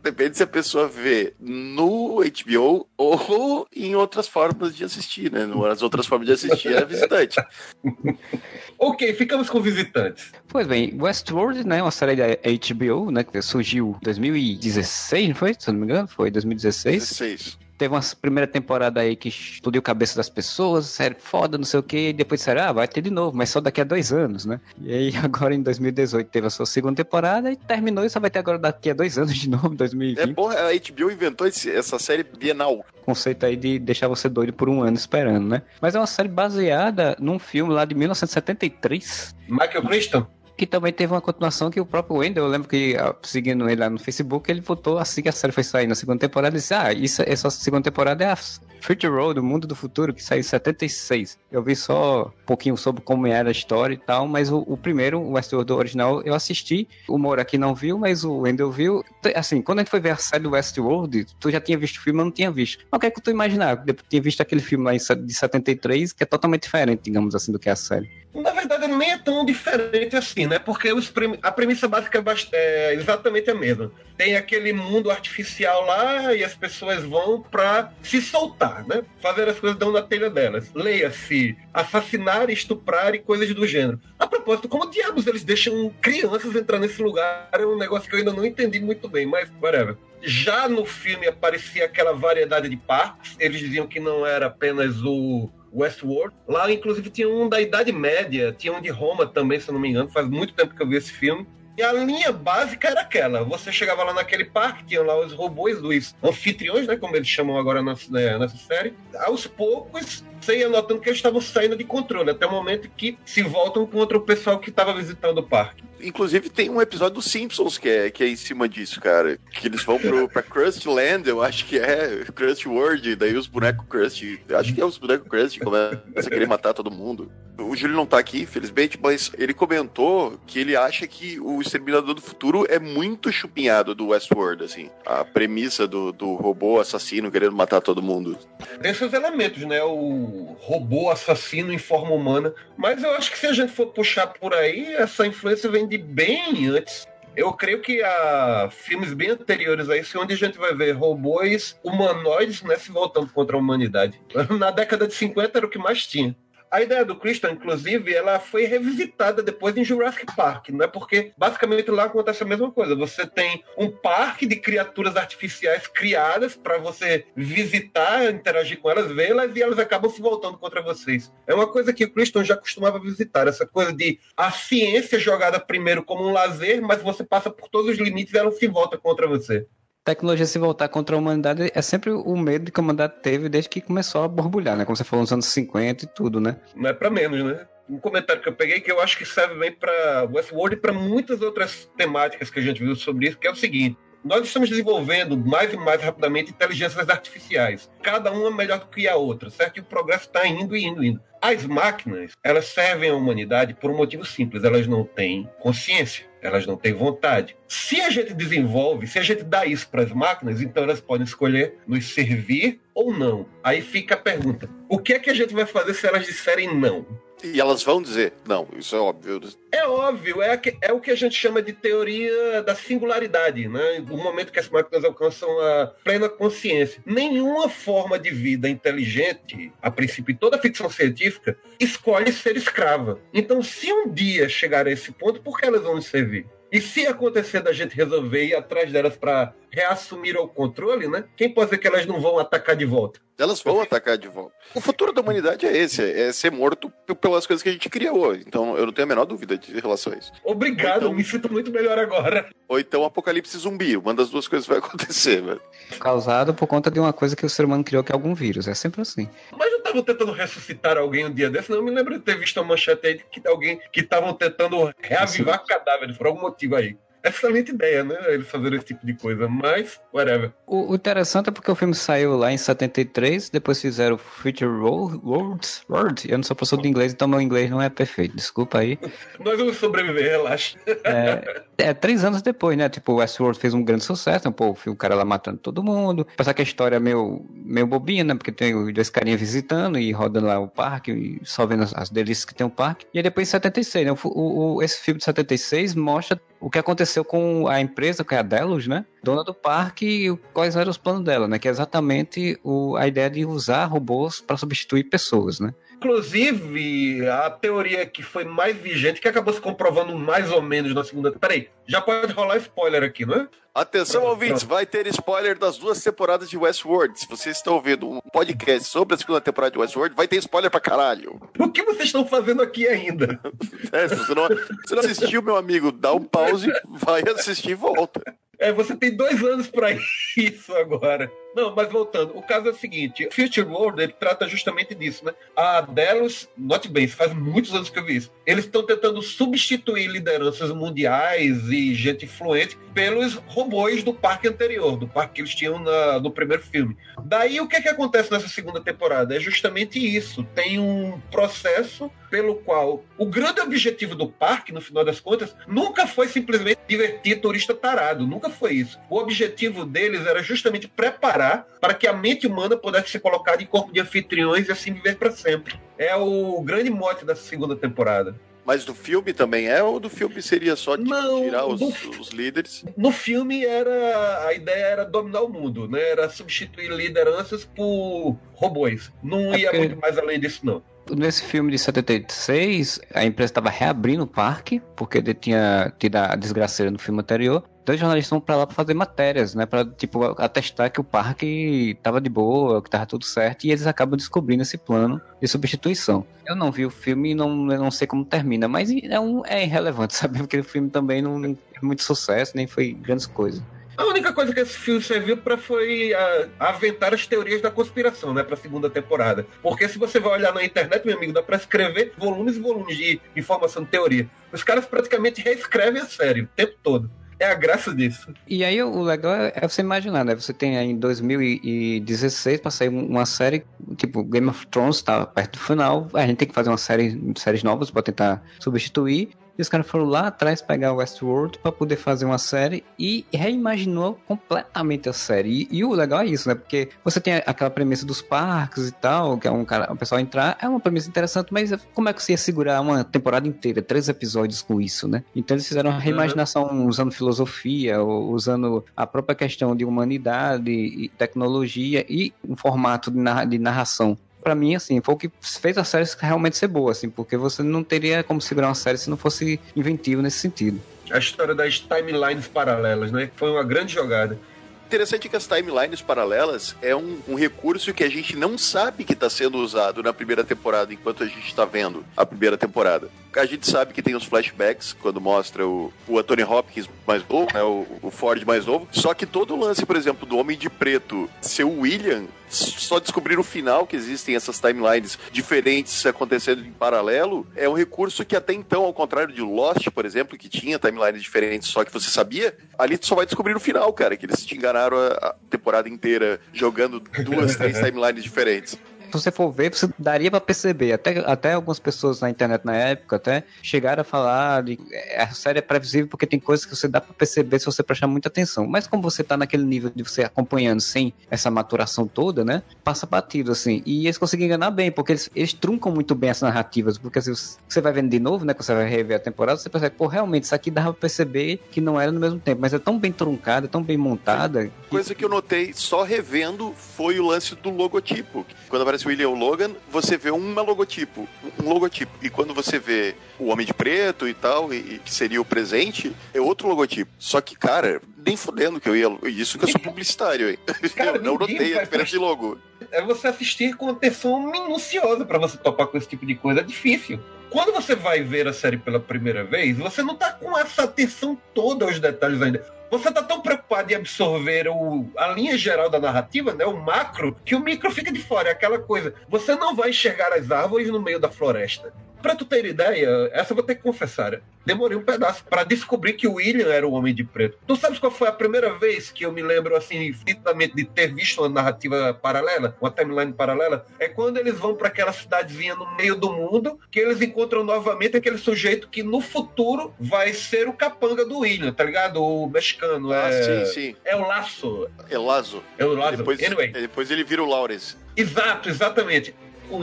Depende 0.07 0.37
se 0.37 0.43
a 0.43 0.47
pessoa 0.47 0.87
vê 0.87 1.33
no 1.37 2.21
HBO 2.23 2.87
ou 2.95 3.67
em 3.75 3.93
outras 3.93 4.25
formas 4.25 4.73
de 4.73 4.85
assistir, 4.85 5.29
né? 5.29 5.45
As 5.69 5.81
outras 5.81 6.07
formas 6.07 6.27
de 6.27 6.33
assistir 6.33 6.69
é 6.69 6.85
visitante. 6.85 7.35
ok, 8.79 9.13
ficamos 9.15 9.49
com 9.49 9.59
visitantes. 9.59 10.31
Pois 10.47 10.65
bem, 10.65 10.97
Westworld, 10.97 11.67
né? 11.67 11.81
Uma 11.81 11.91
série 11.91 12.15
da 12.15 12.25
HBO, 12.37 13.11
né? 13.11 13.21
Que 13.21 13.41
surgiu 13.41 13.97
em 14.01 14.05
2016, 14.05 15.27
não 15.27 15.35
foi? 15.35 15.53
Se 15.59 15.69
não 15.73 15.79
me 15.79 15.83
engano, 15.83 16.07
foi 16.07 16.31
2016. 16.31 17.09
16 17.09 17.66
teve 17.77 17.93
uma 17.93 18.01
primeira 18.19 18.47
temporada 18.47 19.01
aí 19.01 19.15
que 19.15 19.29
explodiu 19.29 19.79
a 19.79 19.83
cabeça 19.83 20.15
das 20.17 20.29
pessoas, 20.29 20.87
série 20.87 21.15
foda, 21.15 21.57
não 21.57 21.65
sei 21.65 21.79
o 21.79 21.83
que, 21.83 22.09
e 22.09 22.13
depois 22.13 22.41
disseram, 22.41 22.63
ah, 22.63 22.71
vai 22.73 22.87
ter 22.87 23.01
de 23.01 23.11
novo, 23.11 23.37
mas 23.37 23.49
só 23.49 23.61
daqui 23.61 23.81
a 23.81 23.83
dois 23.83 24.11
anos, 24.11 24.45
né? 24.45 24.59
E 24.81 24.93
aí 24.93 25.13
agora 25.23 25.53
em 25.53 25.61
2018 25.61 26.27
teve 26.27 26.47
a 26.47 26.49
sua 26.49 26.65
segunda 26.65 26.95
temporada 26.95 27.51
e 27.51 27.55
terminou 27.55 28.03
e 28.03 28.09
só 28.09 28.19
vai 28.19 28.29
ter 28.29 28.39
agora 28.39 28.57
daqui 28.57 28.89
a 28.89 28.93
dois 28.93 29.17
anos 29.17 29.35
de 29.35 29.49
novo, 29.49 29.69
2020. 29.69 30.19
É 30.19 30.27
bom, 30.27 30.49
a 30.49 30.71
HBO 30.73 31.11
inventou 31.11 31.47
esse, 31.47 31.69
essa 31.69 31.99
série 31.99 32.23
bienal. 32.23 32.83
Conceito 33.05 33.45
aí 33.45 33.55
de 33.55 33.79
deixar 33.79 34.07
você 34.07 34.27
doido 34.27 34.51
por 34.51 34.67
um 34.67 34.81
ano 34.81 34.97
esperando, 34.97 35.47
né? 35.47 35.61
Mas 35.79 35.95
é 35.95 35.99
uma 35.99 36.07
série 36.07 36.27
baseada 36.27 37.15
num 37.19 37.39
filme 37.39 37.73
lá 37.73 37.85
de 37.85 37.95
1973. 37.95 39.35
Michael 39.47 39.83
Crichton? 39.83 40.27
Que 40.57 40.65
também 40.65 40.91
teve 40.91 41.13
uma 41.13 41.21
continuação 41.21 41.69
que 41.69 41.79
o 41.79 41.85
próprio 41.85 42.17
Wendell, 42.17 42.45
eu 42.45 42.49
lembro 42.49 42.67
que 42.67 42.97
ah, 42.99 43.15
seguindo 43.21 43.69
ele 43.69 43.79
lá 43.79 43.89
no 43.89 43.99
Facebook, 43.99 44.49
ele 44.49 44.61
votou 44.61 44.97
assim 44.97 45.21
que 45.21 45.29
a 45.29 45.31
série 45.31 45.53
foi 45.53 45.63
sair 45.63 45.85
na 45.85 45.93
segunda 45.93 46.19
temporada, 46.19 46.55
ele 46.55 46.61
disse, 46.61 46.73
ah, 46.73 46.91
isso, 46.91 47.21
essa 47.25 47.49
segunda 47.51 47.83
temporada 47.83 48.23
é 48.23 48.31
a 48.31 48.37
Future 48.81 49.13
Road, 49.13 49.39
o 49.39 49.43
mundo 49.43 49.67
do 49.67 49.75
futuro, 49.75 50.13
que 50.13 50.23
saiu 50.23 50.39
em 50.39 50.43
76. 50.43 51.37
Eu 51.51 51.61
vi 51.61 51.75
só 51.75 52.27
um 52.27 52.45
pouquinho 52.45 52.77
sobre 52.77 53.01
como 53.01 53.27
era 53.27 53.49
a 53.49 53.51
história 53.51 53.93
e 53.93 53.97
tal, 53.97 54.27
mas 54.27 54.51
o, 54.51 54.59
o 54.67 54.77
primeiro, 54.77 55.19
o 55.19 55.33
Westworld 55.33 55.73
original, 55.73 56.21
eu 56.23 56.33
assisti, 56.33 56.87
o 57.07 57.17
Moura 57.17 57.41
aqui 57.41 57.57
não 57.57 57.75
viu, 57.75 57.97
mas 57.97 58.23
o 58.23 58.39
Wendell 58.39 58.71
viu. 58.71 59.03
Assim, 59.35 59.61
quando 59.61 59.79
a 59.79 59.81
gente 59.81 59.89
foi 59.89 59.99
ver 59.99 60.11
a 60.11 60.17
série 60.17 60.43
do 60.43 60.51
Westworld, 60.51 61.27
tu 61.39 61.51
já 61.51 61.59
tinha 61.59 61.77
visto 61.77 61.97
o 61.97 62.01
filme, 62.01 62.19
eu 62.19 62.25
não 62.25 62.31
tinha 62.31 62.51
visto. 62.51 62.85
Mas 62.91 62.97
o 62.97 62.99
que 62.99 63.07
é 63.07 63.11
que 63.11 63.21
tu 63.21 63.29
imaginava? 63.29 63.83
Eu 63.85 63.95
tinha 64.09 64.21
visto 64.21 64.41
aquele 64.41 64.61
filme 64.61 64.85
lá 64.85 64.93
de 64.93 65.33
73, 65.33 66.13
que 66.13 66.23
é 66.23 66.25
totalmente 66.25 66.63
diferente, 66.63 67.01
digamos 67.03 67.35
assim, 67.35 67.51
do 67.51 67.59
que 67.59 67.69
a 67.69 67.75
série. 67.75 68.09
Na 68.37 68.51
verdade, 68.51 68.87
nem 68.87 69.11
é 69.11 69.17
tão 69.17 69.43
diferente 69.43 70.15
assim, 70.15 70.45
né? 70.45 70.59
Porque 70.59 70.93
os 70.93 71.11
a 71.41 71.51
premissa 71.51 71.87
básica 71.87 72.23
é, 72.53 72.91
é 72.91 72.93
exatamente 72.93 73.49
a 73.49 73.55
mesma. 73.55 73.91
Tem 74.15 74.35
aquele 74.35 74.71
mundo 74.73 75.09
artificial 75.09 75.85
lá 75.85 76.33
e 76.35 76.43
as 76.43 76.53
pessoas 76.53 77.03
vão 77.03 77.41
para 77.41 77.91
se 78.03 78.21
soltar, 78.21 78.85
né? 78.85 79.03
Fazer 79.19 79.47
as 79.49 79.59
coisas 79.59 79.77
dão 79.77 79.91
na 79.91 80.03
telha 80.03 80.29
delas. 80.29 80.71
Leia-se 80.73 81.57
assassinar, 81.73 82.49
estuprar 82.49 83.15
e 83.15 83.19
coisas 83.19 83.51
do 83.53 83.65
gênero. 83.65 83.99
A 84.19 84.27
propósito, 84.27 84.67
como 84.67 84.89
diabos 84.89 85.25
eles 85.25 85.43
deixam 85.43 85.91
crianças 85.99 86.55
entrar 86.55 86.79
nesse 86.79 87.01
lugar? 87.01 87.49
É 87.51 87.65
um 87.65 87.77
negócio 87.77 88.07
que 88.07 88.15
eu 88.15 88.19
ainda 88.19 88.33
não 88.33 88.45
entendi 88.45 88.79
muito 88.79 89.09
bem, 89.09 89.25
mas 89.25 89.51
whatever. 89.61 89.97
Já 90.21 90.67
no 90.67 90.85
filme 90.85 91.27
aparecia 91.27 91.85
aquela 91.85 92.13
variedade 92.13 92.69
de 92.69 92.77
parques. 92.77 93.35
Eles 93.39 93.59
diziam 93.59 93.87
que 93.87 93.99
não 93.99 94.25
era 94.25 94.47
apenas 94.47 95.01
o 95.03 95.49
Westworld. 95.73 96.35
Lá, 96.47 96.71
inclusive, 96.71 97.09
tinha 97.09 97.29
um 97.29 97.47
da 97.47 97.61
Idade 97.61 97.91
Média, 97.91 98.55
tinha 98.57 98.73
um 98.73 98.81
de 98.81 98.89
Roma 98.89 99.25
também, 99.25 99.59
se 99.59 99.69
eu 99.69 99.73
não 99.73 99.81
me 99.81 99.89
engano. 99.89 100.09
Faz 100.09 100.27
muito 100.27 100.53
tempo 100.53 100.75
que 100.75 100.81
eu 100.81 100.87
vi 100.87 100.97
esse 100.97 101.11
filme. 101.11 101.47
E 101.77 101.83
a 101.83 101.93
linha 101.93 102.31
básica 102.31 102.89
era 102.89 103.01
aquela: 103.01 103.43
você 103.43 103.71
chegava 103.71 104.03
lá 104.03 104.11
naquele 104.11 104.45
parque, 104.45 104.83
tinham 104.83 105.05
lá 105.05 105.17
os 105.19 105.31
robôs, 105.31 105.79
os 105.79 106.15
anfitriões, 106.23 106.87
né, 106.87 106.97
como 106.97 107.15
eles 107.15 107.27
chamam 107.27 107.55
agora 107.57 107.83
nessa, 107.83 108.11
né, 108.11 108.37
nessa 108.39 108.57
série. 108.57 108.95
Aos 109.19 109.45
poucos, 109.45 110.25
você 110.41 110.57
ia 110.57 110.69
notando 110.69 110.99
que 110.99 111.07
eles 111.07 111.19
estavam 111.19 111.39
saindo 111.39 111.75
de 111.75 111.83
controle, 111.83 112.31
até 112.31 112.47
o 112.47 112.51
momento 112.51 112.89
que 112.97 113.19
se 113.23 113.43
voltam 113.43 113.85
contra 113.85 114.17
o 114.17 114.21
pessoal 114.21 114.57
que 114.57 114.71
estava 114.71 114.91
visitando 114.91 115.37
o 115.37 115.43
parque. 115.43 115.83
Inclusive 116.01 116.49
tem 116.49 116.69
um 116.69 116.81
episódio 116.81 117.15
dos 117.15 117.25
Simpsons 117.25 117.77
que 117.77 117.89
é, 117.89 118.09
que 118.09 118.23
é 118.23 118.27
em 118.27 118.35
cima 118.35 118.67
disso, 118.67 118.99
cara. 119.01 119.39
Que 119.51 119.67
eles 119.67 119.83
vão 119.83 119.99
pro, 119.99 120.27
pra 120.29 120.43
Krusty 120.43 120.87
Land, 120.87 121.27
eu 121.27 121.41
acho 121.41 121.65
que 121.65 121.79
é 121.79 122.25
Krusty 122.33 122.67
World, 122.67 123.15
daí 123.15 123.35
os 123.35 123.47
bonecos 123.47 123.85
Krusty, 123.87 124.39
acho 124.53 124.73
que 124.73 124.81
é 124.81 124.85
os 124.85 124.97
bonecos 124.97 125.27
Krusty, 125.27 125.59
começam 125.59 126.01
a 126.15 126.23
querer 126.23 126.47
matar 126.47 126.73
todo 126.73 126.91
mundo. 126.91 127.31
O 127.59 127.75
Júlio 127.75 127.95
não 127.95 128.05
tá 128.05 128.19
aqui, 128.19 128.41
infelizmente, 128.41 128.99
mas 129.01 129.31
ele 129.37 129.53
comentou 129.53 130.39
que 130.45 130.59
ele 130.59 130.75
acha 130.75 131.07
que 131.07 131.39
o 131.39 131.59
Exterminador 131.59 132.13
do 132.13 132.21
Futuro 132.21 132.67
é 132.69 132.77
muito 132.77 133.31
chupinhado 133.31 133.95
do 133.95 134.09
Westworld, 134.09 134.63
assim. 134.63 134.91
A 135.05 135.25
premissa 135.25 135.87
do, 135.87 136.11
do 136.11 136.35
robô 136.35 136.79
assassino 136.79 137.31
querendo 137.31 137.55
matar 137.55 137.81
todo 137.81 138.01
mundo. 138.01 138.37
Tem 138.81 138.93
seus 138.93 139.11
elementos, 139.11 139.63
né? 139.63 139.81
O 139.83 140.55
robô 140.59 141.09
assassino 141.09 141.73
em 141.73 141.79
forma 141.79 142.11
humana. 142.11 142.53
Mas 142.77 143.03
eu 143.03 143.11
acho 143.15 143.31
que 143.31 143.39
se 143.39 143.47
a 143.47 143.53
gente 143.53 143.71
for 143.71 143.87
puxar 143.87 144.27
por 144.27 144.53
aí, 144.53 144.93
essa 144.93 145.25
influência 145.25 145.69
vem 145.69 145.86
de 145.87 145.97
bem 145.97 146.67
antes. 146.67 147.07
Eu 147.35 147.53
creio 147.53 147.81
que 147.81 148.01
há 148.01 148.67
filmes 148.71 149.13
bem 149.13 149.29
anteriores 149.29 149.89
a 149.89 149.97
isso, 149.97 150.19
onde 150.19 150.33
a 150.33 150.37
gente 150.37 150.57
vai 150.57 150.73
ver 150.73 150.93
robôs 150.93 151.79
humanoides 151.83 152.63
né, 152.63 152.75
se 152.77 152.91
voltando 152.91 153.31
contra 153.31 153.55
a 153.55 153.59
humanidade. 153.59 154.19
Na 154.57 154.71
década 154.71 155.07
de 155.07 155.13
50 155.13 155.57
era 155.57 155.65
o 155.67 155.69
que 155.69 155.77
mais 155.77 156.07
tinha. 156.07 156.35
A 156.69 156.81
ideia 156.81 157.05
do 157.05 157.15
Christian, 157.15 157.51
inclusive, 157.51 158.13
ela 158.13 158.39
foi 158.39 158.65
revisitada 158.65 159.41
depois 159.41 159.75
em 159.77 159.85
Jurassic 159.85 160.25
Park, 160.35 160.69
né? 160.69 160.85
Porque 160.85 161.31
basicamente 161.37 161.89
lá 161.89 162.05
acontece 162.05 162.43
a 162.43 162.45
mesma 162.45 162.69
coisa. 162.71 162.95
Você 162.95 163.25
tem 163.25 163.63
um 163.77 163.89
parque 163.89 164.45
de 164.45 164.57
criaturas 164.57 165.15
artificiais 165.15 165.87
criadas 165.87 166.55
para 166.55 166.77
você 166.77 167.25
visitar, 167.35 168.29
interagir 168.29 168.79
com 168.79 168.89
elas, 168.89 169.09
vê-las 169.11 169.55
e 169.55 169.61
elas 169.61 169.79
acabam 169.79 170.11
se 170.11 170.21
voltando 170.21 170.57
contra 170.57 170.81
vocês. 170.81 171.31
É 171.45 171.53
uma 171.53 171.67
coisa 171.67 171.93
que 171.93 172.03
o 172.03 172.11
Christian 172.11 172.43
já 172.43 172.57
costumava 172.57 172.99
visitar, 172.99 173.47
essa 173.47 173.65
coisa 173.65 173.93
de 173.93 174.19
a 174.35 174.51
ciência 174.51 175.17
jogada 175.19 175.59
primeiro 175.59 176.03
como 176.03 176.27
um 176.27 176.33
lazer, 176.33 176.81
mas 176.81 177.01
você 177.01 177.23
passa 177.23 177.49
por 177.49 177.69
todos 177.69 177.91
os 177.91 177.97
limites 177.97 178.33
e 178.33 178.37
ela 178.37 178.51
se 178.51 178.67
volta 178.67 178.97
contra 178.97 179.27
você 179.27 179.65
tecnologia 180.07 180.45
se 180.45 180.57
voltar 180.57 180.87
contra 180.87 181.17
a 181.17 181.19
humanidade 181.19 181.69
é 181.73 181.81
sempre 181.81 182.11
o 182.11 182.37
medo 182.37 182.71
que 182.71 182.79
a 182.79 182.83
humanidade 182.83 183.15
teve 183.21 183.49
desde 183.49 183.69
que 183.69 183.81
começou 183.81 184.23
a 184.23 184.27
borbulhar, 184.27 184.77
né? 184.77 184.85
Como 184.85 184.95
você 184.95 185.03
falou 185.03 185.23
nos 185.23 185.33
anos 185.33 185.47
50 185.47 186.05
e 186.05 186.07
tudo, 186.07 186.39
né? 186.39 186.55
Não 186.75 186.89
é 186.89 186.93
para 186.93 187.09
menos, 187.09 187.43
né? 187.43 187.67
Um 187.89 187.99
comentário 187.99 188.41
que 188.41 188.47
eu 188.47 188.53
peguei 188.53 188.79
que 188.79 188.89
eu 188.89 189.01
acho 189.01 189.17
que 189.17 189.25
serve 189.25 189.55
bem 189.55 189.71
para 189.71 190.27
Westworld 190.31 190.75
e 190.75 190.79
para 190.79 190.93
muitas 190.93 191.41
outras 191.41 191.89
temáticas 191.97 192.49
que 192.49 192.59
a 192.59 192.61
gente 192.61 192.81
viu 192.81 192.95
sobre 192.95 193.27
isso, 193.27 193.37
que 193.37 193.47
é 193.47 193.51
o 193.51 193.55
seguinte: 193.55 193.97
nós 194.23 194.45
estamos 194.45 194.69
desenvolvendo 194.69 195.37
mais 195.37 195.73
e 195.73 195.77
mais 195.77 196.01
rapidamente 196.01 196.51
inteligências 196.51 197.09
artificiais. 197.09 197.89
Cada 198.01 198.31
uma 198.31 198.51
melhor 198.51 198.79
do 198.79 198.87
que 198.87 199.07
a 199.07 199.15
outra, 199.15 199.49
certo? 199.49 199.77
E 199.77 199.79
o 199.81 199.85
progresso 199.85 200.25
está 200.25 200.47
indo 200.47 200.75
e 200.75 200.85
indo, 200.85 201.03
indo. 201.03 201.21
As 201.41 201.65
máquinas, 201.65 202.31
elas 202.43 202.65
servem 202.65 203.09
à 203.09 203.15
humanidade 203.15 203.73
por 203.73 203.91
um 203.91 203.97
motivo 203.97 204.25
simples: 204.25 204.63
elas 204.63 204.87
não 204.87 205.03
têm 205.03 205.49
consciência, 205.59 206.25
elas 206.41 206.65
não 206.65 206.77
têm 206.77 206.93
vontade. 206.93 207.55
Se 207.67 208.01
a 208.01 208.09
gente 208.09 208.33
desenvolve, 208.33 209.07
se 209.07 209.19
a 209.19 209.23
gente 209.23 209.43
dá 209.43 209.65
isso 209.65 209.89
para 209.89 210.03
as 210.03 210.11
máquinas, 210.11 210.61
então 210.61 210.83
elas 210.83 211.01
podem 211.01 211.25
escolher 211.25 211.75
nos 211.87 212.13
servir 212.13 212.79
ou 212.93 213.13
não. 213.13 213.45
Aí 213.63 213.81
fica 213.81 214.15
a 214.15 214.17
pergunta: 214.17 214.69
o 214.89 214.97
que 214.99 215.13
é 215.13 215.19
que 215.19 215.29
a 215.29 215.33
gente 215.33 215.53
vai 215.53 215.65
fazer 215.65 215.93
se 215.93 216.07
elas 216.07 216.25
disserem 216.25 216.75
não? 216.75 217.05
E 217.43 217.59
elas 217.59 217.83
vão 217.83 218.01
dizer, 218.01 218.33
não, 218.47 218.67
isso 218.77 218.95
é 218.95 218.99
óbvio. 218.99 219.41
É 219.71 219.85
óbvio, 219.87 220.41
é, 220.41 220.59
é 220.81 220.91
o 220.91 220.99
que 220.99 221.11
a 221.11 221.15
gente 221.15 221.35
chama 221.35 221.61
de 221.61 221.71
teoria 221.71 222.63
da 222.63 222.73
singularidade, 222.73 223.67
né? 223.67 224.01
Do 224.01 224.17
momento 224.17 224.51
que 224.51 224.59
as 224.59 224.69
máquinas 224.69 225.03
alcançam 225.03 225.49
a 225.59 225.87
plena 226.03 226.27
consciência. 226.27 227.01
Nenhuma 227.05 227.69
forma 227.69 228.17
de 228.17 228.31
vida 228.31 228.67
inteligente, 228.67 229.71
a 229.81 229.91
princípio, 229.91 230.35
toda 230.35 230.57
ficção 230.57 230.89
científica, 230.89 231.57
escolhe 231.79 232.31
ser 232.31 232.57
escrava. 232.57 233.19
Então, 233.33 233.61
se 233.61 233.91
um 233.93 234.09
dia 234.09 234.49
chegar 234.49 234.87
a 234.87 234.91
esse 234.91 235.11
ponto, 235.11 235.41
por 235.41 235.59
que 235.59 235.65
elas 235.65 235.83
vão 235.83 235.95
nos 235.95 236.05
servir? 236.05 236.47
E 236.71 236.81
se 236.81 237.07
acontecer 237.07 237.61
da 237.61 237.71
gente 237.71 237.95
resolver 237.95 238.45
ir 238.45 238.55
atrás 238.55 238.91
delas 238.91 239.15
para 239.15 239.53
reassumir 239.77 240.35
o 240.37 240.47
controle, 240.47 241.07
né? 241.07 241.25
Quem 241.35 241.53
pode 241.53 241.69
dizer 241.69 241.77
que 241.77 241.87
elas 241.87 242.05
não 242.07 242.19
vão 242.19 242.39
atacar 242.39 242.75
de 242.75 242.83
volta? 242.83 243.19
Elas 243.37 243.61
vão 243.61 243.79
atacar 243.79 244.17
de 244.17 244.27
volta. 244.27 244.55
O 244.73 244.81
futuro 244.81 245.13
da 245.13 245.21
humanidade 245.21 245.67
é 245.67 245.77
esse, 245.77 246.01
é 246.01 246.31
ser 246.33 246.51
morto 246.51 246.91
pelas 247.21 247.45
coisas 247.45 247.61
que 247.61 247.69
a 247.69 247.71
gente 247.71 247.87
criou. 247.87 248.33
Então 248.33 248.75
eu 248.75 248.87
não 248.87 248.91
tenho 248.91 249.05
a 249.05 249.09
menor 249.09 249.25
dúvida 249.25 249.55
de 249.55 249.79
relação 249.79 250.11
a 250.11 250.17
isso. 250.17 250.31
Obrigado, 250.43 251.03
então... 251.03 251.13
me 251.13 251.23
sinto 251.23 251.51
muito 251.51 251.69
melhor 251.69 251.99
agora. 251.99 252.49
Ou 252.67 252.79
então 252.79 253.05
apocalipse 253.05 253.55
zumbi, 253.59 253.95
uma 253.95 254.15
das 254.15 254.31
duas 254.31 254.47
coisas 254.47 254.67
vai 254.67 254.79
acontecer, 254.79 255.43
velho. 255.43 255.61
Causado 255.99 256.55
por 256.55 256.65
conta 256.65 256.89
de 256.89 256.99
uma 256.99 257.13
coisa 257.13 257.35
que 257.35 257.45
o 257.45 257.49
ser 257.49 257.65
humano 257.65 257.83
criou, 257.83 258.03
que 258.03 258.11
é 258.11 258.15
algum 258.15 258.33
vírus. 258.33 258.67
É 258.67 258.73
sempre 258.73 259.01
assim. 259.01 259.29
Mas 259.55 259.71
eu 259.71 259.83
tava 259.83 260.01
tentando 260.01 260.31
ressuscitar 260.31 260.97
alguém 260.97 261.23
um 261.23 261.31
dia 261.31 261.51
desse, 261.51 261.69
não 261.69 261.83
me 261.83 261.91
lembro 261.91 262.17
de 262.17 262.21
ter 262.21 262.39
visto 262.39 262.57
uma 262.57 262.69
manchete 262.69 263.05
aí 263.05 263.17
de 263.17 263.23
que 263.25 263.47
alguém 263.47 263.79
que 263.93 263.99
estavam 263.99 264.33
tentando 264.33 264.91
reavivar 264.99 265.63
cadáveres 265.63 266.17
por 266.17 266.25
algum 266.25 266.41
motivo 266.41 266.75
aí 266.75 266.97
excelente 267.27 267.71
ideia, 267.71 268.03
né? 268.03 268.15
Eles 268.27 268.47
fazerem 268.47 268.77
esse 268.77 268.87
tipo 268.87 269.05
de 269.05 269.13
coisa, 269.13 269.47
mas 269.47 269.99
whatever. 270.13 270.51
O, 270.65 270.91
o, 270.91 270.95
interessante 270.95 271.49
é 271.49 271.51
porque 271.51 271.69
o 271.69 271.75
filme 271.75 271.93
saiu 271.93 272.37
lá 272.37 272.51
em 272.51 272.57
73, 272.57 273.49
depois 273.49 273.81
fizeram 273.81 274.17
Future 274.17 274.69
Worlds, 274.69 275.83
World. 275.89 276.29
Eu 276.29 276.37
não 276.37 276.43
sou 276.43 276.55
professor 276.55 276.81
de 276.81 276.87
inglês, 276.87 277.13
então 277.13 277.27
meu 277.27 277.41
inglês 277.41 277.69
não 277.69 277.81
é 277.81 277.89
perfeito, 277.89 278.35
desculpa 278.35 278.79
aí. 278.79 278.99
Nós 279.39 279.57
vamos 279.57 279.77
sobreviver, 279.77 280.31
relaxa. 280.31 280.77
É, 281.03 281.63
é, 281.77 281.93
três 281.93 282.23
anos 282.23 282.41
depois, 282.41 282.77
né? 282.77 282.89
Tipo, 282.89 283.15
Westworld 283.15 283.59
fez 283.59 283.73
um 283.73 283.83
grande 283.83 284.03
sucesso? 284.03 284.51
Pô, 284.51 284.75
o 284.87 284.95
cara 284.95 285.15
lá 285.15 285.25
matando 285.25 285.57
todo 285.57 285.83
mundo. 285.83 286.27
Apesar 286.33 286.53
que 286.53 286.61
a 286.61 286.63
história 286.63 286.95
é 286.95 286.99
meio, 286.99 287.45
meio 287.53 287.87
bobinha, 287.87 288.23
né? 288.23 288.35
Porque 288.35 288.51
tem 288.51 288.75
os 288.75 288.93
dois 288.93 289.09
carinhas 289.09 289.39
visitando 289.39 289.99
e 289.99 290.11
rodando 290.11 290.47
lá 290.47 290.59
o 290.59 290.67
parque 290.67 291.11
e 291.11 291.41
só 291.43 291.65
vendo 291.65 291.83
as, 291.83 291.93
as 291.95 292.09
delícias 292.09 292.45
que 292.45 292.55
tem 292.55 292.65
o 292.65 292.69
parque. 292.69 293.05
E 293.13 293.19
aí 293.19 293.23
depois 293.23 293.47
em 293.47 293.51
76, 293.51 294.05
né? 294.05 294.11
O, 294.11 294.75
o, 294.75 294.83
esse 294.83 294.99
filme 295.01 295.19
de 295.19 295.25
76 295.25 295.95
mostra 295.95 296.39
o 296.59 296.69
que 296.69 296.79
aconteceu 296.79 297.16
com 297.23 297.67
a 297.67 297.79
empresa, 297.81 298.23
que 298.23 298.35
é 298.35 298.39
a 298.39 298.41
Delos, 298.41 298.87
né? 298.87 299.05
Dona 299.23 299.43
do 299.43 299.53
parque 299.53 300.05
e 300.05 300.37
quais 300.53 300.75
eram 300.75 300.91
os 300.91 300.97
planos 300.97 301.23
dela, 301.23 301.47
né? 301.47 301.59
Que 301.59 301.67
é 301.67 301.71
exatamente 301.71 302.59
o, 302.63 302.95
a 302.95 303.07
ideia 303.07 303.29
de 303.29 303.45
usar 303.45 303.85
robôs 303.85 304.39
para 304.39 304.57
substituir 304.57 305.05
pessoas, 305.05 305.59
né? 305.59 305.73
Inclusive, 305.97 307.27
a 307.27 307.49
teoria 307.49 308.05
que 308.05 308.21
foi 308.21 308.45
mais 308.45 308.77
vigente, 308.77 309.19
que 309.19 309.27
acabou 309.27 309.51
se 309.51 309.59
comprovando 309.59 310.15
mais 310.15 310.51
ou 310.51 310.61
menos 310.61 310.93
na 310.93 311.03
segunda. 311.03 311.31
Peraí, 311.31 311.69
já 311.87 311.99
pode 311.99 312.31
rolar 312.33 312.57
spoiler 312.57 313.03
aqui, 313.03 313.25
não 313.25 313.35
é? 313.35 313.47
Atenção, 313.73 314.21
Pronto. 314.21 314.33
ouvintes, 314.33 314.63
vai 314.63 314.85
ter 314.85 315.05
spoiler 315.07 315.57
das 315.57 315.77
duas 315.77 316.01
temporadas 316.03 316.49
de 316.49 316.57
Westworld. 316.57 317.19
Se 317.19 317.27
vocês 317.27 317.57
estão 317.57 317.73
ouvindo 317.75 318.09
um 318.09 318.19
podcast 318.31 318.89
sobre 318.89 319.15
a 319.15 319.17
segunda 319.17 319.41
temporada 319.41 319.71
de 319.71 319.79
Westworld, 319.79 320.15
vai 320.15 320.27
ter 320.27 320.37
spoiler 320.37 320.69
pra 320.69 320.79
caralho. 320.79 321.39
O 321.59 321.71
que 321.71 321.83
vocês 321.83 322.05
estão 322.05 322.25
fazendo 322.25 322.61
aqui 322.61 322.87
ainda? 322.87 323.39
É, 323.91 324.07
se 324.07 324.15
você 324.15 324.33
não, 324.35 324.47
se 324.85 324.93
não 324.93 324.99
assistiu, 324.99 325.41
meu 325.41 325.55
amigo, 325.55 325.91
dá 325.91 326.13
um 326.13 326.23
pause, 326.23 326.69
vai 326.89 327.21
assistir 327.21 327.69
e 327.71 327.75
volta. 327.75 328.21
É, 328.59 328.71
você 328.71 328.95
tem 328.95 329.15
dois 329.15 329.41
anos 329.43 329.67
para 329.67 329.91
isso 330.35 330.75
agora. 330.75 331.31
Não, 331.57 331.73
mas 331.73 331.91
voltando, 331.91 332.37
o 332.37 332.43
caso 332.43 332.67
é 332.67 332.69
o 332.69 332.75
seguinte: 332.75 333.27
Future 333.31 333.65
World 333.65 333.99
ele 333.99 334.13
trata 334.13 334.47
justamente 334.47 334.93
disso, 334.93 335.25
né? 335.25 335.33
A 335.55 335.81
Delos, 335.81 336.47
note 336.55 336.87
bem, 336.87 337.07
faz 337.07 337.33
muitos 337.33 337.73
anos 337.73 337.89
que 337.89 337.97
eu 337.97 338.05
vi 338.05 338.17
isso. 338.17 338.31
Eles 338.45 338.65
estão 338.65 338.85
tentando 338.85 339.23
substituir 339.23 340.05
lideranças 340.05 340.69
mundiais 340.69 341.67
e 341.69 341.95
gente 341.95 342.25
influente 342.25 342.77
pelos 342.93 343.33
robôs 343.47 344.03
do 344.03 344.13
parque 344.13 344.47
anterior, 344.47 344.97
do 344.97 345.07
parque 345.07 345.33
que 345.33 345.41
eles 345.41 345.55
tinham 345.55 345.79
na, 345.79 346.19
no 346.19 346.29
primeiro 346.29 346.61
filme. 346.61 346.95
Daí 347.25 347.59
o 347.59 347.67
que, 347.67 347.77
é 347.77 347.81
que 347.81 347.89
acontece 347.89 348.31
nessa 348.31 348.47
segunda 348.47 348.79
temporada? 348.79 349.35
É 349.35 349.39
justamente 349.39 349.97
isso. 349.97 350.43
Tem 350.53 350.77
um 350.77 351.19
processo 351.31 352.11
pelo 352.29 352.55
qual 352.55 353.03
o 353.17 353.25
grande 353.25 353.61
objetivo 353.61 354.13
do 354.13 354.27
parque, 354.27 354.73
no 354.73 354.81
final 354.81 355.03
das 355.03 355.19
contas, 355.19 355.55
nunca 355.67 356.05
foi 356.05 356.27
simplesmente 356.27 356.79
divertir 356.87 357.39
turista 357.39 357.73
tarado, 357.73 358.27
nunca 358.27 358.49
foi 358.49 358.73
isso. 358.73 358.99
O 359.09 359.17
objetivo 359.17 359.85
deles 359.85 360.25
era 360.25 360.43
justamente 360.43 360.87
preparar 360.87 361.46
para 361.79 361.93
que 361.93 362.07
a 362.07 362.13
mente 362.13 362.47
humana 362.47 362.75
pudesse 362.75 363.09
ser 363.09 363.19
colocada 363.19 363.61
em 363.61 363.65
corpo 363.65 363.91
de 363.91 363.99
anfitriões 363.99 364.67
e 364.67 364.71
assim 364.71 364.93
viver 364.93 365.17
para 365.17 365.31
sempre. 365.31 365.79
É 365.97 366.15
o 366.15 366.61
grande 366.61 366.89
mote 366.89 367.25
da 367.25 367.35
segunda 367.35 367.75
temporada. 367.75 368.35
Mas 368.67 368.83
do 368.83 368.93
filme 368.93 369.31
também 369.31 369.67
é 369.67 369.81
ou 369.81 369.97
do 369.97 370.09
filme 370.09 370.41
seria 370.41 370.75
só 370.75 370.97
de 370.97 371.05
Não, 371.05 371.41
tirar 371.41 371.65
os, 371.65 371.79
do... 371.79 371.87
os, 372.19 372.29
líderes? 372.31 372.83
No 372.97 373.13
filme 373.13 373.63
era 373.63 374.45
a 374.45 374.53
ideia 374.53 374.87
era 374.87 375.05
dominar 375.05 375.41
o 375.43 375.47
mundo, 375.47 375.87
né? 375.87 376.01
Era 376.09 376.29
substituir 376.29 376.91
lideranças 376.91 377.63
por 377.63 378.37
robôs. 378.53 379.09
Não 379.23 379.53
é 379.53 379.59
ia 379.59 379.69
porque... 379.69 379.87
muito 379.87 380.01
mais 380.01 380.17
além 380.17 380.37
disso 380.37 380.65
não. 380.65 380.83
Nesse 381.09 381.43
filme 381.43 381.71
de 381.71 381.79
76, 381.79 382.99
a 383.13 383.23
empresa 383.23 383.51
estava 383.51 383.69
reabrindo 383.69 384.23
o 384.23 384.27
parque, 384.27 384.81
porque 384.97 385.19
ele 385.19 385.33
tinha 385.33 385.93
tido 385.97 386.17
a 386.17 386.35
desgraceira 386.35 386.91
no 386.91 386.99
filme 386.99 387.21
anterior. 387.21 387.63
Dois 387.87 388.01
jornalistas 388.01 388.31
vão 388.31 388.41
para 388.41 388.57
lá 388.57 388.67
para 388.67 388.75
fazer 388.75 388.93
matérias, 388.93 389.55
né? 389.55 389.65
Para 389.65 389.85
tipo 389.85 390.21
atestar 390.41 390.91
que 390.91 390.99
o 390.99 391.05
parque 391.05 391.95
estava 391.97 392.19
de 392.19 392.29
boa, 392.29 392.81
que 392.81 392.89
estava 392.89 393.05
tudo 393.05 393.23
certo, 393.23 393.63
e 393.63 393.71
eles 393.71 393.87
acabam 393.87 394.17
descobrindo 394.17 394.61
esse 394.61 394.77
plano 394.77 395.21
de 395.41 395.47
substituição. 395.47 396.27
Eu 396.45 396.53
não 396.53 396.69
vi 396.69 396.85
o 396.85 396.89
filme 396.89 397.31
e 397.31 397.33
não, 397.33 397.55
não 397.55 397.89
sei 397.89 398.05
como 398.05 398.25
termina, 398.25 398.67
mas 398.67 398.89
é, 398.91 399.17
um, 399.17 399.41
é 399.45 399.63
irrelevante, 399.63 400.15
sabe? 400.19 400.39
Porque 400.39 400.59
o 400.59 400.65
filme 400.65 400.89
também 400.89 401.21
não, 401.21 401.39
não 401.39 401.53
teve 401.53 401.85
muito 401.85 402.03
sucesso, 402.03 402.51
nem 402.55 402.67
foi 402.67 402.91
grandes 402.91 403.25
coisas. 403.25 403.63
A 403.95 404.03
única 404.03 404.33
coisa 404.33 404.53
que 404.53 404.59
esse 404.59 404.77
filme 404.77 405.01
serviu 405.01 405.37
para 405.37 405.57
foi 405.57 406.11
uh, 406.11 406.49
aventar 406.59 407.13
as 407.13 407.25
teorias 407.25 407.61
da 407.61 407.71
conspiração, 407.71 408.33
né, 408.33 408.43
para 408.43 408.55
a 408.55 408.57
segunda 408.57 408.89
temporada. 408.89 409.47
Porque 409.61 409.87
se 409.87 409.97
você 409.97 410.19
vai 410.19 410.33
olhar 410.33 410.53
na 410.53 410.61
internet, 410.61 411.05
meu 411.05 411.15
amigo, 411.15 411.31
dá 411.31 411.41
para 411.41 411.55
escrever 411.55 412.11
volumes 412.17 412.57
e 412.57 412.59
volumes 412.59 412.97
de 412.97 413.21
informação 413.33 413.81
de 413.81 413.89
teoria. 413.89 414.29
Os 414.51 414.61
caras 414.61 414.85
praticamente 414.85 415.41
reescrevem 415.41 416.01
a 416.01 416.05
série 416.05 416.41
o 416.41 416.49
tempo 416.53 416.75
todo. 416.83 417.09
É 417.39 417.45
a 417.45 417.53
graça 417.53 417.93
disso. 417.93 418.33
E 418.47 418.63
aí 418.63 418.81
o 418.81 419.01
legal 419.01 419.33
é 419.33 419.67
você 419.67 419.81
imaginar, 419.81 420.25
né? 420.25 420.33
Você 420.33 420.53
tem 420.53 420.77
aí 420.77 420.89
em 420.89 420.97
2016 420.97 422.61
para 422.61 422.71
sair 422.71 422.89
uma 422.89 423.25
série, 423.25 423.63
tipo 423.95 424.23
Game 424.23 424.47
of 424.47 424.65
Thrones 424.67 425.01
tá 425.01 425.25
perto 425.25 425.53
do 425.53 425.59
final, 425.59 426.07
a 426.13 426.25
gente 426.25 426.37
tem 426.37 426.47
que 426.47 426.53
fazer 426.53 426.69
uma 426.69 426.77
série, 426.77 427.21
séries 427.37 427.63
novas 427.63 427.91
para 427.91 428.01
tentar 428.01 428.43
substituir. 428.59 429.29
E 429.57 429.61
os 429.61 429.69
caras 429.69 429.87
foram 429.87 430.05
lá 430.05 430.27
atrás 430.27 430.61
pegar 430.61 430.93
o 430.93 430.97
Westworld 430.97 431.57
para 431.59 431.71
poder 431.71 431.95
fazer 431.95 432.25
uma 432.25 432.37
série 432.37 432.83
e 432.97 433.25
reimaginou 433.33 434.19
completamente 434.27 435.09
a 435.09 435.13
série. 435.13 435.67
E, 435.71 435.77
e, 435.77 435.85
o 435.85 435.93
legal 435.93 436.21
é 436.21 436.25
isso, 436.25 436.47
né? 436.47 436.55
Porque 436.55 436.89
você 437.03 437.19
tem 437.19 437.35
aquela 437.45 437.69
premissa 437.69 438.05
dos 438.05 438.21
parques 438.21 438.87
e 438.87 438.91
tal, 438.91 439.37
que 439.37 439.47
é 439.47 439.51
um 439.51 439.65
cara, 439.65 439.91
o 439.91 439.95
pessoal 439.95 440.19
entrar, 440.19 440.57
é 440.61 440.67
uma 440.67 440.79
premissa 440.79 441.09
interessante, 441.09 441.51
mas 441.51 441.73
como 441.93 442.09
é 442.09 442.13
que 442.13 442.21
você 442.21 442.33
ia 442.33 442.37
segurar 442.37 442.81
uma 442.81 443.03
temporada 443.03 443.47
inteira, 443.47 443.81
três 443.81 444.07
episódios 444.09 444.61
com 444.61 444.79
isso, 444.79 445.07
né? 445.07 445.23
Então 445.35 445.55
eles 445.55 445.67
fizeram 445.67 445.89
uma 445.89 445.99
reimaginação 445.99 446.67
uhum. 446.67 446.87
usando 446.87 447.11
filosofia, 447.11 448.01
usando 448.03 448.85
a 448.95 449.07
própria 449.07 449.35
questão 449.35 449.75
de 449.75 449.85
humanidade 449.85 450.71
e 450.71 451.09
tecnologia 451.09 452.05
e 452.07 452.33
um 452.47 452.55
formato 452.55 453.11
de 453.11 453.57
narração 453.57 454.17
para 454.47 454.55
mim, 454.55 454.75
assim, 454.75 455.01
foi 455.01 455.13
o 455.13 455.17
que 455.17 455.29
fez 455.41 455.77
a 455.77 455.83
série 455.83 456.07
realmente 456.21 456.55
ser 456.55 456.67
boa, 456.69 456.93
assim, 456.93 457.09
porque 457.09 457.35
você 457.35 457.61
não 457.61 457.83
teria 457.83 458.23
como 458.23 458.39
segurar 458.39 458.69
uma 458.69 458.75
série 458.75 458.97
se 458.97 459.09
não 459.09 459.17
fosse 459.17 459.59
inventivo 459.75 460.21
nesse 460.21 460.39
sentido. 460.39 460.79
A 461.11 461.17
história 461.17 461.53
das 461.53 461.81
timelines 461.81 462.47
paralelas, 462.47 463.11
né? 463.11 463.29
Foi 463.35 463.51
uma 463.51 463.63
grande 463.65 463.93
jogada. 463.93 464.39
Interessante 464.85 465.27
que 465.27 465.35
as 465.35 465.45
timelines 465.45 466.01
paralelas 466.01 466.73
é 466.81 466.95
um, 466.95 467.19
um 467.27 467.35
recurso 467.35 467.93
que 467.93 468.05
a 468.05 468.09
gente 468.09 468.37
não 468.37 468.57
sabe 468.57 469.03
que 469.03 469.11
está 469.11 469.29
sendo 469.29 469.57
usado 469.57 470.01
na 470.01 470.13
primeira 470.13 470.45
temporada 470.45 470.93
enquanto 470.93 471.25
a 471.25 471.27
gente 471.27 471.45
está 471.45 471.65
vendo 471.65 472.05
a 472.15 472.25
primeira 472.25 472.57
temporada. 472.57 473.09
A 473.35 473.45
gente 473.45 473.69
sabe 473.69 473.93
que 473.93 474.01
tem 474.01 474.15
os 474.15 474.23
flashbacks 474.23 474.93
quando 474.93 475.19
mostra 475.19 475.67
o, 475.67 475.91
o 476.07 476.17
Anthony 476.17 476.43
Hopkins 476.43 476.89
mais 477.05 477.21
novo, 477.27 477.53
né, 477.53 477.61
o, 477.61 477.85
o 478.01 478.09
Ford 478.09 478.41
mais 478.45 478.65
novo. 478.65 478.87
Só 478.89 479.13
que 479.13 479.25
todo 479.25 479.55
o 479.55 479.59
lance, 479.59 479.85
por 479.85 479.97
exemplo, 479.97 480.25
do 480.25 480.37
Homem 480.37 480.57
de 480.57 480.69
Preto 480.69 481.29
ser 481.41 481.65
o 481.65 481.81
William 481.81 482.23
só 482.49 482.99
descobrir 482.99 483.35
no 483.35 483.43
final 483.43 483.85
que 483.85 483.95
existem 483.95 484.35
essas 484.35 484.59
timelines 484.59 485.17
diferentes 485.31 486.05
acontecendo 486.05 486.65
em 486.65 486.71
paralelo 486.71 487.45
é 487.55 487.67
um 487.67 487.73
recurso 487.73 488.25
que 488.25 488.35
até 488.35 488.53
então, 488.53 488.83
ao 488.83 488.93
contrário 488.93 489.33
de 489.33 489.41
Lost, 489.41 489.89
por 489.89 490.05
exemplo, 490.05 490.37
que 490.37 490.49
tinha 490.49 490.79
timelines 490.79 491.21
diferentes, 491.21 491.67
só 491.69 491.83
que 491.83 491.91
você 491.91 492.09
sabia, 492.09 492.55
ali 492.77 492.97
tu 492.97 493.05
só 493.05 493.15
vai 493.15 493.25
descobrir 493.25 493.53
no 493.53 493.59
final, 493.59 493.91
cara, 493.93 494.15
que 494.15 494.25
eles 494.25 494.45
te 494.45 494.55
enganaram 494.55 494.97
a, 494.97 495.35
temporada 495.49 495.89
inteira 495.89 496.39
jogando 496.53 496.99
duas, 496.99 497.55
três 497.55 497.77
timelines 497.79 498.23
diferentes 498.23 498.77
se 499.07 499.23
você 499.23 499.31
for 499.31 499.51
ver, 499.51 499.73
você 499.73 499.89
daria 499.97 500.29
para 500.29 500.41
perceber. 500.41 500.93
Até, 500.93 501.19
até 501.19 501.53
algumas 501.53 501.79
pessoas 501.79 502.21
na 502.21 502.29
internet 502.29 502.65
na 502.65 502.75
época 502.75 503.15
até 503.15 503.43
chegaram 503.61 504.01
a 504.01 504.03
falar 504.03 504.63
de 504.63 504.79
é, 504.91 505.23
a 505.23 505.31
série 505.31 505.59
é 505.59 505.61
previsível 505.61 506.07
porque 506.07 506.25
tem 506.25 506.39
coisas 506.39 506.65
que 506.65 506.75
você 506.75 506.87
dá 506.87 507.01
para 507.01 507.13
perceber 507.13 507.59
se 507.59 507.65
você 507.65 507.83
prestar 507.83 508.07
muita 508.07 508.27
atenção. 508.27 508.67
Mas 508.67 508.87
como 508.87 509.01
você 509.01 509.23
tá 509.23 509.37
naquele 509.37 509.63
nível 509.63 509.91
de 509.93 510.03
você 510.03 510.23
acompanhando 510.23 510.81
sem 510.81 511.13
essa 511.29 511.49
maturação 511.49 512.07
toda, 512.07 512.43
né? 512.43 512.63
Passa 512.83 513.05
batido 513.05 513.51
assim. 513.51 513.81
E 513.85 514.05
eles 514.05 514.17
conseguem 514.17 514.47
enganar 514.47 514.71
bem, 514.71 514.91
porque 514.91 515.13
eles, 515.13 515.29
eles 515.35 515.53
truncam 515.53 515.91
muito 515.91 516.15
bem 516.15 516.29
as 516.29 516.41
narrativas, 516.41 516.97
porque 516.97 517.19
assim, 517.19 517.33
você 517.67 517.81
vai 517.81 517.93
vendo 517.93 518.09
de 518.09 518.19
novo, 518.19 518.45
né, 518.45 518.53
que 518.53 518.63
você 518.63 518.73
vai 518.73 518.87
rever 518.87 519.17
a 519.17 519.19
temporada, 519.19 519.59
você 519.59 519.69
percebe, 519.69 519.95
pô, 519.95 520.07
realmente 520.07 520.43
isso 520.43 520.55
aqui 520.55 520.69
dava 520.69 520.93
pra 520.93 521.01
perceber 521.01 521.59
que 521.71 521.81
não 521.81 521.99
era 521.99 522.11
no 522.11 522.19
mesmo 522.19 522.39
tempo, 522.39 522.61
mas 522.61 522.73
é 522.73 522.79
tão 522.79 522.97
bem 522.99 523.11
truncada, 523.11 523.67
tão 523.67 523.81
bem 523.81 523.97
montada. 523.97 524.65
Que... 524.65 524.89
Coisa 524.89 525.15
que 525.15 525.23
eu 525.23 525.29
notei 525.29 525.73
só 525.73 526.03
revendo 526.03 526.73
foi 526.73 527.19
o 527.19 527.25
lance 527.25 527.55
do 527.55 527.69
logotipo. 527.69 528.45
Quando 528.69 528.81
aparece 528.81 528.96
o 529.05 529.09
William 529.09 529.29
Logan, 529.29 529.71
você 529.89 530.17
vê 530.17 530.31
uma 530.31 530.61
logotipo, 530.61 531.27
um 531.63 531.69
logotipo. 531.69 532.11
E 532.21 532.29
quando 532.29 532.53
você 532.53 532.79
vê 532.79 533.15
o 533.39 533.47
Homem 533.47 533.65
de 533.65 533.73
Preto 533.73 534.27
e 534.27 534.33
tal, 534.33 534.73
e, 534.73 534.99
que 534.99 535.13
seria 535.13 535.41
o 535.41 535.45
presente, 535.45 536.15
é 536.33 536.39
outro 536.39 536.67
logotipo. 536.67 537.11
Só 537.17 537.41
que, 537.41 537.55
cara, 537.55 538.01
nem 538.25 538.35
fudendo 538.35 538.79
que 538.79 538.89
eu 538.89 538.95
ia. 538.95 539.07
Isso 539.29 539.57
que 539.57 539.65
eu 539.65 539.69
sou 539.69 539.79
publicitário, 539.79 540.49
hein? 540.49 540.59
Cara, 540.95 541.17
eu 541.17 541.21
não 541.21 541.37
notei 541.37 541.77
a 541.77 541.83
diferença 541.83 542.11
de 542.11 542.17
logo. 542.17 542.57
É 542.91 543.01
você 543.01 543.27
assistir 543.27 543.75
com 543.75 543.89
atenção 543.89 544.39
minuciosa 544.49 545.25
para 545.25 545.37
você 545.37 545.57
topar 545.57 545.87
com 545.87 545.97
esse 545.97 546.07
tipo 546.07 546.25
de 546.25 546.35
coisa. 546.35 546.61
É 546.61 546.63
difícil 546.63 547.19
quando 547.49 547.71
você 547.71 547.95
vai 547.95 548.21
ver 548.21 548.47
a 548.47 548.53
série 548.53 548.77
pela 548.77 548.99
primeira 548.99 549.43
vez, 549.43 549.77
você 549.77 550.03
não 550.03 550.15
tá 550.15 550.31
com 550.31 550.57
essa 550.57 550.83
atenção 550.83 551.37
toda 551.53 551.85
aos 551.85 551.99
detalhes 551.99 552.41
ainda. 552.41 552.76
Você 552.89 553.11
tá 553.11 553.21
tão 553.21 553.41
preocupado 553.41 553.91
em 553.91 553.95
absorver 553.95 554.67
o, 554.69 555.09
a 555.17 555.27
linha 555.27 555.57
geral 555.57 555.89
da 555.89 555.99
narrativa, 555.99 556.53
né, 556.53 556.65
o 556.65 556.77
macro, 556.77 557.35
que 557.43 557.55
o 557.55 557.59
micro 557.59 557.91
fica 557.91 558.11
de 558.11 558.21
fora. 558.21 558.49
É 558.49 558.51
aquela 558.51 558.79
coisa. 558.79 559.13
Você 559.27 559.55
não 559.55 559.75
vai 559.75 559.89
enxergar 559.89 560.31
as 560.33 560.49
árvores 560.51 560.89
no 560.89 561.01
meio 561.01 561.19
da 561.19 561.29
floresta. 561.29 561.93
Pra 562.21 562.35
tu 562.35 562.45
ter 562.45 562.65
ideia, 562.65 563.29
essa 563.31 563.51
eu 563.53 563.55
vou 563.55 563.65
ter 563.65 563.75
que 563.75 563.83
confessar. 563.83 564.41
Demorei 564.65 564.97
um 564.97 565.03
pedaço 565.03 565.45
para 565.45 565.63
descobrir 565.63 566.13
que 566.13 566.27
o 566.27 566.33
William 566.33 566.67
era 566.67 566.85
o 566.85 566.91
Homem 566.91 567.15
de 567.15 567.23
Preto. 567.23 567.57
Tu 567.65 567.75
sabes 567.77 567.99
qual 567.99 568.11
foi 568.11 568.27
a 568.27 568.33
primeira 568.33 568.73
vez 568.73 569.09
que 569.09 569.25
eu 569.25 569.31
me 569.31 569.41
lembro, 569.41 569.75
assim, 569.75 570.07
infinitamente 570.07 570.75
de 570.75 570.83
ter 570.83 571.13
visto 571.13 571.39
uma 571.39 571.47
narrativa 571.47 572.13
paralela, 572.13 572.75
uma 572.81 572.91
timeline 572.91 573.31
paralela? 573.31 573.85
É 573.97 574.09
quando 574.09 574.37
eles 574.37 574.55
vão 574.55 574.75
para 574.75 574.89
aquela 574.89 575.13
cidadezinha 575.13 575.73
no 575.73 575.95
meio 575.95 576.15
do 576.15 576.33
mundo, 576.33 576.77
que 576.91 576.99
eles 576.99 577.21
encontram 577.21 577.63
novamente 577.63 578.17
aquele 578.17 578.37
sujeito 578.37 578.89
que 578.89 579.03
no 579.03 579.21
futuro 579.21 579.93
vai 579.99 580.33
ser 580.33 580.67
o 580.67 580.73
capanga 580.73 581.23
do 581.23 581.39
William, 581.39 581.71
tá 581.71 581.85
ligado? 581.85 582.21
O 582.21 582.49
mexicano. 582.49 583.11
Ah, 583.11 583.29
é... 583.29 583.65
sim, 583.65 583.73
sim. 583.73 583.95
É 584.03 584.15
o 584.15 584.27
Laço. 584.27 584.89
É 585.09 585.17
o 585.17 585.25
Lazo. 585.25 585.63
É 585.77 585.85
o 585.85 585.93
Lazo. 585.93 586.17
Depois, 586.17 586.43
anyway. 586.43 586.67
depois 586.69 587.09
ele 587.09 587.23
vira 587.23 587.41
o 587.41 587.45
Lawrence. 587.45 587.95
Exato, 588.17 588.67
exatamente 588.67 589.33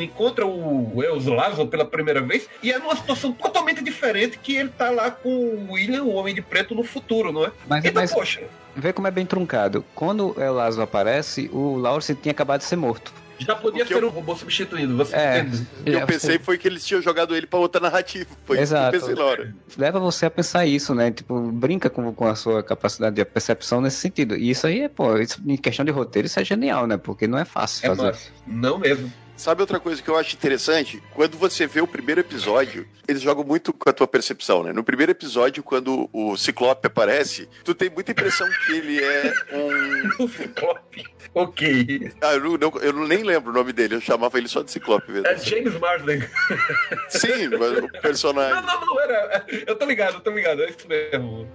encontra 0.01 0.47
o 0.47 1.03
Eus 1.03 1.27
Lazo 1.27 1.67
pela 1.67 1.85
primeira 1.85 2.21
vez 2.21 2.49
e 2.63 2.73
é 2.73 2.79
numa 2.79 2.97
situação 2.97 3.33
totalmente 3.33 3.83
diferente 3.83 4.39
que 4.39 4.57
ele 4.57 4.71
tá 4.71 4.91
lá 4.91 5.11
com 5.11 5.29
o 5.29 5.73
William, 5.73 6.03
o 6.03 6.15
Homem 6.15 6.35
de 6.35 6.43
Preto, 6.43 6.75
no 6.75 6.83
futuro, 6.83 7.33
não 7.33 7.45
é? 7.45 7.53
Mas, 7.67 7.85
então, 7.85 8.03
mas 8.03 8.13
poxa. 8.13 8.43
Vê 8.77 8.93
como 8.93 9.07
é 9.07 9.11
bem 9.11 9.25
truncado. 9.25 9.85
Quando 9.95 10.37
o 10.37 10.53
Lazo 10.53 10.83
aparece, 10.83 11.49
o 11.53 11.77
Lawrence 11.77 12.15
tinha 12.15 12.33
acabado 12.33 12.61
de 12.61 12.67
ser 12.67 12.77
morto. 12.77 13.13
Já 13.39 13.55
podia 13.55 13.87
ser 13.87 13.95
eu... 13.95 14.07
um 14.07 14.11
robô 14.11 14.35
substituindo. 14.37 14.97
Você 14.97 15.15
é, 15.15 15.43
o 15.81 15.85
que 15.85 15.91
eu 15.91 16.07
pensei 16.07 16.39
foi 16.39 16.57
que 16.57 16.69
eles 16.69 16.85
tinham 16.85 17.03
jogado 17.03 17.35
ele 17.35 17.47
pra 17.47 17.59
outra 17.59 17.81
narrativa. 17.81 18.31
Foi 18.45 18.59
Exato. 18.59 18.97
isso 18.97 19.07
que 19.07 19.13
eu 19.13 19.17
pensei 19.17 19.25
na 19.25 19.31
hora. 19.31 19.55
Leva 19.77 20.01
você 20.01 20.27
a 20.27 20.31
pensar 20.31 20.67
isso, 20.67 20.95
né? 20.95 21.11
Tipo, 21.11 21.41
brinca 21.51 21.91
com, 21.91 22.13
com 22.13 22.27
a 22.27 22.35
sua 22.35 22.63
capacidade 22.63 23.17
de 23.17 23.25
percepção 23.25 23.81
nesse 23.81 23.97
sentido. 23.97 24.37
E 24.37 24.51
isso 24.51 24.67
aí 24.67 24.83
é, 24.83 24.89
pô, 24.89 25.17
isso, 25.19 25.43
em 25.47 25.57
questão 25.57 25.85
de 25.85 25.91
roteiro, 25.91 26.27
isso 26.27 26.39
é 26.39 26.45
genial, 26.45 26.87
né? 26.87 26.97
Porque 26.97 27.27
não 27.27 27.39
é 27.39 27.45
fácil 27.45 27.87
é 27.87 27.89
fazer. 27.89 28.03
Massa. 28.03 28.31
Não 28.47 28.79
mesmo. 28.79 29.13
Sabe 29.37 29.61
outra 29.61 29.81
coisa 29.81 30.01
que 30.01 30.09
eu 30.09 30.17
acho 30.17 30.35
interessante? 30.35 31.03
Quando 31.13 31.37
você 31.37 31.67
vê 31.67 31.81
o 31.81 31.87
primeiro 31.87 32.21
episódio, 32.21 32.87
eles 33.07 33.21
jogam 33.21 33.45
muito 33.45 33.73
com 33.73 33.91
a 33.91 33.93
tua 33.93 34.07
percepção, 34.07 34.63
né? 34.63 34.73
No 34.73 34.85
primeiro 34.85 35.13
episódio, 35.13 35.63
quando 35.63 36.09
o 36.13 36.37
Ciclope 36.37 36.87
aparece, 36.87 37.49
tu 37.65 37.75
tem 37.75 37.91
muita 37.91 38.13
impressão 38.13 38.49
que 38.65 38.73
ele 38.73 39.03
é 39.03 39.35
um. 39.53 40.29
Ciclope. 40.29 41.05
Ok. 41.35 42.13
Ah, 42.21 42.35
eu, 42.35 42.57
não, 42.57 42.73
eu 42.81 42.93
nem 43.09 43.25
lembro 43.25 43.51
o 43.51 43.55
nome 43.55 43.73
dele, 43.73 43.97
eu 43.97 44.01
chamava 44.01 44.39
ele 44.39 44.47
só 44.47 44.63
de 44.63 44.71
Ciclope 44.71 45.11
mesmo. 45.11 45.27
É 45.27 45.37
James 45.37 45.79
Marsden. 45.81 46.21
Sim, 47.09 47.49
mas 47.49 47.79
o 47.79 47.89
personagem. 48.01 48.55
Não, 48.55 48.63
não, 48.63 48.87
não, 48.87 49.01
era. 49.01 49.45
Eu 49.67 49.75
tô 49.77 49.85
ligado, 49.85 50.15
eu 50.15 50.21
tô 50.21 50.31
ligado, 50.31 50.63
é 50.63 50.71
isso 50.71 50.87
mesmo. 50.87 51.49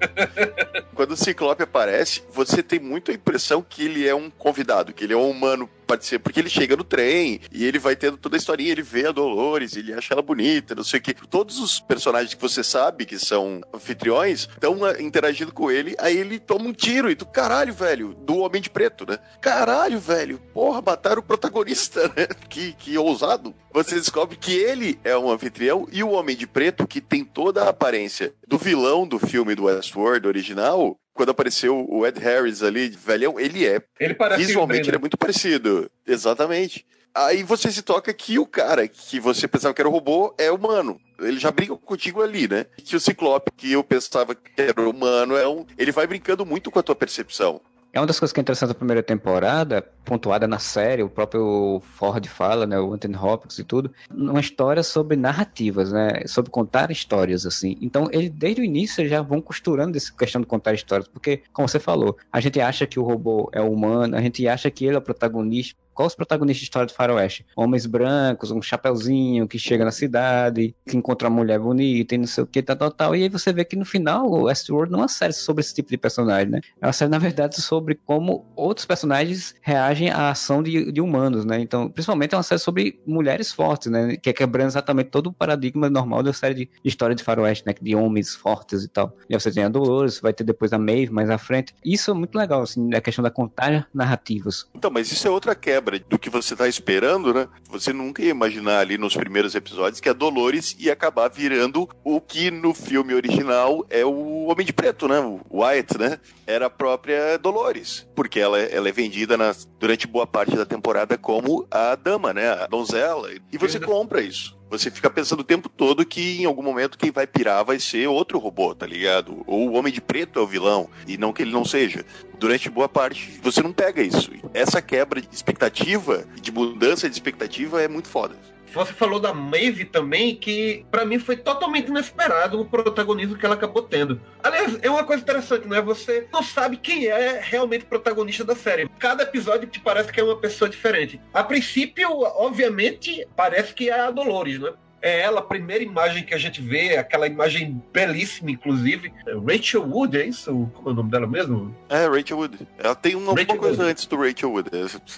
Quando 0.93 1.11
o 1.11 1.17
Ciclope 1.17 1.63
aparece, 1.63 2.23
você 2.29 2.61
tem 2.61 2.79
muito 2.79 3.09
a 3.09 3.13
impressão 3.13 3.65
que 3.67 3.85
ele 3.85 4.05
é 4.05 4.13
um 4.13 4.29
convidado, 4.29 4.93
que 4.93 5.05
ele 5.05 5.13
é 5.13 5.17
um 5.17 5.29
humano 5.29 5.69
participa, 5.89 6.25
porque 6.25 6.39
ele 6.39 6.49
chega 6.49 6.75
no 6.75 6.83
trem 6.83 7.41
e 7.51 7.65
ele 7.65 7.79
vai 7.79 7.95
tendo 7.95 8.15
toda 8.15 8.35
a 8.35 8.37
historinha, 8.37 8.71
ele 8.71 8.83
vê 8.83 9.07
a 9.07 9.11
Dolores, 9.11 9.75
ele 9.75 9.91
acha 9.91 10.13
ela 10.13 10.21
bonita, 10.21 10.75
não 10.75 10.83
sei 10.83 10.99
o 10.99 11.01
que. 11.01 11.15
Todos 11.15 11.57
os 11.57 11.79
personagens 11.79 12.35
que 12.35 12.41
você 12.41 12.63
sabe 12.63 13.07
que 13.07 13.17
são 13.17 13.61
anfitriões 13.73 14.41
estão 14.41 14.85
ah, 14.85 15.01
interagindo 15.01 15.51
com 15.51 15.71
ele, 15.71 15.95
aí 15.97 16.15
ele 16.15 16.37
toma 16.37 16.65
um 16.65 16.73
tiro 16.73 17.09
e 17.09 17.15
tu, 17.15 17.25
caralho, 17.25 17.73
velho, 17.73 18.13
do 18.13 18.37
Homem 18.37 18.61
de 18.61 18.69
Preto, 18.69 19.03
né? 19.09 19.17
Caralho, 19.41 19.99
velho, 19.99 20.39
porra, 20.53 20.79
mataram 20.79 21.21
o 21.21 21.25
protagonista, 21.25 22.07
né? 22.15 22.27
Que, 22.47 22.73
que 22.73 22.95
ousado. 22.95 23.55
Você 23.73 23.95
descobre 23.95 24.37
que 24.37 24.53
ele 24.53 24.99
é 25.03 25.17
um 25.17 25.31
anfitrião 25.31 25.87
e 25.91 26.03
o 26.03 26.11
Homem 26.11 26.35
de 26.35 26.45
Preto, 26.45 26.87
que 26.87 27.01
tem 27.01 27.25
toda 27.25 27.63
a 27.63 27.69
aparência 27.69 28.33
do 28.47 28.57
vilão 28.57 29.07
do 29.07 29.17
filme 29.17 29.55
do 29.55 29.63
Westworld 29.63 30.27
original, 30.27 30.99
quando 31.13 31.29
apareceu 31.29 31.85
o 31.89 32.05
Ed 32.05 32.19
Harris 32.19 32.63
ali, 32.63 32.89
velhão, 32.89 33.39
ele 33.39 33.65
é. 33.65 33.81
Ele 33.99 34.13
parece 34.13 34.45
visualmente 34.45 34.89
ele 34.89 34.97
é 34.97 34.99
muito 34.99 35.17
parecido. 35.17 35.89
Exatamente. 36.05 36.85
Aí 37.13 37.43
você 37.43 37.71
se 37.71 37.81
toca 37.81 38.13
que 38.13 38.37
o 38.37 38.45
cara 38.45 38.87
que 38.87 39.19
você 39.19 39.47
pensava 39.47 39.73
que 39.73 39.81
era 39.81 39.89
robô 39.89 40.33
é 40.37 40.51
humano. 40.51 40.99
Ele 41.19 41.39
já 41.39 41.51
brinca 41.51 41.75
contigo 41.75 42.21
ali, 42.21 42.47
né? 42.47 42.65
Que 42.77 42.95
o 42.95 42.99
Ciclope, 42.99 43.51
que 43.57 43.71
eu 43.71 43.83
pensava 43.83 44.35
que 44.35 44.61
era 44.61 44.87
humano, 44.87 45.35
é 45.35 45.47
um. 45.47 45.65
Ele 45.77 45.91
vai 45.91 46.07
brincando 46.07 46.45
muito 46.45 46.71
com 46.71 46.79
a 46.79 46.83
tua 46.83 46.95
percepção. 46.95 47.59
É 47.91 47.99
uma 47.99 48.05
das 48.05 48.19
coisas 48.19 48.31
que 48.31 48.39
é 48.39 48.41
interessante 48.41 48.69
da 48.69 48.75
primeira 48.75 49.01
temporada, 49.01 49.81
pontuada 50.05 50.47
na 50.47 50.59
série, 50.59 51.01
o 51.01 51.09
próprio 51.09 51.81
Ford 51.95 52.23
fala, 52.27 52.67
né, 52.67 52.79
o 52.79 52.93
Anthony 52.93 53.15
Hopkins 53.15 53.57
e 53.57 53.63
tudo, 53.63 53.91
uma 54.11 54.39
história 54.39 54.83
sobre 54.83 55.17
narrativas, 55.17 55.91
né, 55.91 56.21
sobre 56.27 56.51
contar 56.51 56.91
histórias, 56.91 57.47
assim. 57.47 57.77
Então, 57.81 58.07
ele, 58.11 58.29
desde 58.29 58.61
o 58.61 58.63
início, 58.63 59.07
já 59.07 59.23
vão 59.23 59.41
costurando 59.41 59.97
essa 59.97 60.13
questão 60.13 60.39
de 60.39 60.45
contar 60.45 60.73
histórias, 60.73 61.07
porque, 61.07 61.41
como 61.51 61.67
você 61.67 61.79
falou, 61.79 62.15
a 62.31 62.39
gente 62.39 62.61
acha 62.61 62.85
que 62.85 62.99
o 62.99 63.03
robô 63.03 63.49
é 63.51 63.61
humano, 63.61 64.15
a 64.15 64.21
gente 64.21 64.47
acha 64.47 64.69
que 64.69 64.85
ele 64.85 64.95
é 64.95 64.99
o 64.99 65.01
protagonista, 65.01 65.79
qual 65.99 66.07
os 66.07 66.15
protagonistas 66.15 66.59
de 66.59 66.63
história 66.63 66.87
do 66.87 66.93
faroeste? 66.93 67.45
Homens 67.57 67.85
brancos, 67.85 68.51
um 68.51 68.61
chapeuzinho 68.61 69.45
que 69.45 69.59
chega 69.59 69.83
na 69.83 69.91
cidade, 69.91 70.73
que 70.87 70.95
encontra 70.95 71.27
uma 71.27 71.35
mulher 71.35 71.59
bonita 71.59 72.15
e 72.15 72.17
não 72.17 72.25
sei 72.25 72.45
o 72.45 72.47
que, 72.47 72.63
tal, 72.63 72.77
tal, 72.77 72.89
tal. 72.89 73.15
E 73.17 73.23
aí 73.23 73.27
você 73.27 73.51
vê 73.51 73.65
que 73.65 73.75
no 73.75 73.83
final 73.83 74.25
o 74.25 74.43
Westworld 74.43 74.93
não 74.93 74.99
é 74.99 75.01
uma 75.01 75.07
série 75.09 75.33
sobre 75.33 75.59
esse 75.59 75.75
tipo 75.75 75.89
de 75.89 75.97
personagem, 75.97 76.51
né? 76.51 76.61
É 76.81 76.87
uma 76.87 76.93
série, 76.93 77.11
na 77.11 77.17
verdade, 77.17 77.61
sobre 77.61 77.95
como 77.95 78.45
outros 78.55 78.85
personagens 78.85 79.53
reagem 79.61 80.09
à 80.09 80.29
ação 80.29 80.63
de, 80.63 80.89
de 80.89 81.01
humanos, 81.01 81.43
né? 81.43 81.59
Então, 81.59 81.89
principalmente 81.89 82.33
é 82.33 82.37
uma 82.37 82.43
série 82.43 82.59
sobre 82.59 82.97
mulheres 83.05 83.51
fortes, 83.51 83.91
né? 83.91 84.15
Que 84.15 84.29
é 84.29 84.33
quebrando 84.33 84.67
exatamente 84.67 85.09
todo 85.09 85.27
o 85.27 85.33
paradigma 85.33 85.89
normal 85.89 86.23
da 86.23 86.31
série 86.31 86.53
de 86.53 86.69
história 86.81 87.13
de 87.13 87.25
faroeste, 87.25 87.65
né? 87.67 87.75
De 87.81 87.93
homens 87.93 88.33
fortes 88.33 88.85
e 88.85 88.87
tal. 88.87 89.17
E 89.29 89.35
aí 89.35 89.41
você 89.41 89.51
tem 89.51 89.65
a 89.65 89.69
Dolores, 89.69 90.21
vai 90.21 90.31
ter 90.31 90.45
depois 90.45 90.71
a 90.71 90.79
Maeve 90.79 91.11
mais 91.11 91.29
à 91.29 91.37
frente. 91.37 91.75
Isso 91.83 92.09
é 92.09 92.13
muito 92.13 92.37
legal, 92.37 92.61
assim, 92.61 92.93
a 92.93 93.01
questão 93.01 93.21
da 93.21 93.29
contagem 93.29 93.83
narrativas. 93.93 94.65
Então, 94.73 94.89
mas 94.89 95.11
isso 95.11 95.27
é 95.27 95.29
outra 95.29 95.53
quebra 95.53 95.88
do 95.97 96.19
que 96.19 96.29
você 96.29 96.55
tá 96.55 96.67
esperando, 96.67 97.33
né? 97.33 97.47
Você 97.69 97.91
nunca 97.91 98.21
ia 98.21 98.29
imaginar 98.29 98.79
ali 98.79 98.97
nos 98.97 99.15
primeiros 99.15 99.55
episódios 99.55 99.99
que 99.99 100.09
a 100.09 100.13
Dolores 100.13 100.75
ia 100.77 100.93
acabar 100.93 101.29
virando 101.29 101.89
o 102.03 102.21
que 102.21 102.51
no 102.51 102.73
filme 102.73 103.13
original 103.13 103.85
é 103.89 104.05
o 104.05 104.45
Homem 104.45 104.65
de 104.65 104.73
Preto, 104.73 105.07
né? 105.07 105.19
O 105.19 105.41
Wyatt, 105.49 105.97
né? 105.97 106.19
Era 106.45 106.67
a 106.67 106.69
própria 106.69 107.37
Dolores. 107.37 108.07
Porque 108.15 108.39
ela, 108.39 108.59
ela 108.59 108.89
é 108.89 108.91
vendida 108.91 109.37
durante 109.79 110.05
boa 110.05 110.27
parte 110.27 110.55
da 110.55 110.65
temporada 110.65 111.17
como 111.17 111.65
a 111.71 111.95
dama, 111.95 112.33
né? 112.33 112.49
A 112.49 112.67
donzela. 112.67 113.29
E 113.51 113.57
você 113.57 113.79
compra 113.79 114.21
isso. 114.21 114.58
Você 114.69 114.91
fica 114.91 115.09
pensando 115.09 115.39
o 115.39 115.43
tempo 115.43 115.67
todo 115.67 116.05
que 116.05 116.41
em 116.41 116.45
algum 116.45 116.61
momento 116.61 116.97
quem 116.97 117.11
vai 117.11 117.25
pirar 117.25 117.65
vai 117.65 117.79
ser 117.79 118.07
outro 118.07 118.37
robô, 118.37 118.75
tá 118.75 118.85
ligado? 118.85 119.43
Ou 119.47 119.69
o 119.69 119.73
Homem 119.73 119.91
de 119.91 119.99
Preto 119.99 120.39
é 120.39 120.41
o 120.41 120.47
vilão, 120.47 120.89
e 121.07 121.17
não 121.17 121.33
que 121.33 121.41
ele 121.41 121.51
não 121.51 121.65
seja. 121.65 122.05
Durante 122.37 122.69
boa 122.69 122.87
parte, 122.87 123.39
você 123.41 123.63
não 123.63 123.73
pega 123.73 124.01
isso. 124.01 124.31
Essa 124.53 124.81
quebra 124.81 125.19
de 125.19 125.27
expectativa, 125.33 126.23
de 126.39 126.51
mudança 126.51 127.09
de 127.09 127.15
expectativa 127.15 127.81
é 127.81 127.87
muito 127.87 128.07
foda. 128.07 128.35
Você 128.73 128.93
falou 128.93 129.19
da 129.19 129.33
Maeve 129.33 129.85
também, 129.85 130.35
que 130.35 130.85
para 130.91 131.05
mim 131.05 131.19
foi 131.19 131.35
totalmente 131.35 131.87
inesperado 131.87 132.59
o 132.59 132.65
protagonismo 132.65 133.37
que 133.37 133.45
ela 133.45 133.55
acabou 133.55 133.81
tendo. 133.81 134.21
Aliás, 134.43 134.77
é 134.81 134.89
uma 134.89 135.03
coisa 135.03 135.21
interessante, 135.21 135.67
né? 135.67 135.81
Você 135.81 136.27
não 136.31 136.43
sabe 136.43 136.77
quem 136.77 137.07
é 137.07 137.39
realmente 137.41 137.85
o 137.85 137.87
protagonista 137.87 138.43
da 138.43 138.55
série. 138.55 138.89
Cada 138.99 139.23
episódio 139.23 139.67
te 139.67 139.79
parece 139.79 140.11
que 140.11 140.19
é 140.19 140.23
uma 140.23 140.37
pessoa 140.37 140.69
diferente. 140.69 141.19
A 141.33 141.43
princípio, 141.43 142.09
obviamente, 142.21 143.27
parece 143.35 143.73
que 143.73 143.89
é 143.89 143.99
a 143.99 144.11
Dolores, 144.11 144.59
né? 144.59 144.71
É 145.01 145.21
ela, 145.21 145.39
a 145.39 145.43
primeira 145.43 145.83
imagem 145.83 146.23
que 146.23 146.33
a 146.33 146.37
gente 146.37 146.61
vê, 146.61 146.97
aquela 146.97 147.27
imagem 147.27 147.81
belíssima, 147.93 148.51
inclusive. 148.51 149.13
Rachel 149.47 149.83
Wood, 149.83 150.17
é 150.17 150.25
isso? 150.25 150.69
Como 150.73 150.89
é 150.89 150.91
o 150.91 150.95
nome 150.95 151.09
dela 151.09 151.27
mesmo? 151.27 151.75
É, 151.89 152.05
Rachel 152.07 152.37
Wood. 152.37 152.67
Ela 152.77 152.95
tem 152.95 153.15
uma, 153.15 153.29
alguma 153.29 153.57
coisa 153.57 153.77
Wood. 153.77 153.91
antes 153.91 154.05
do 154.05 154.17
Rachel 154.17 154.51
Wood. 154.51 154.69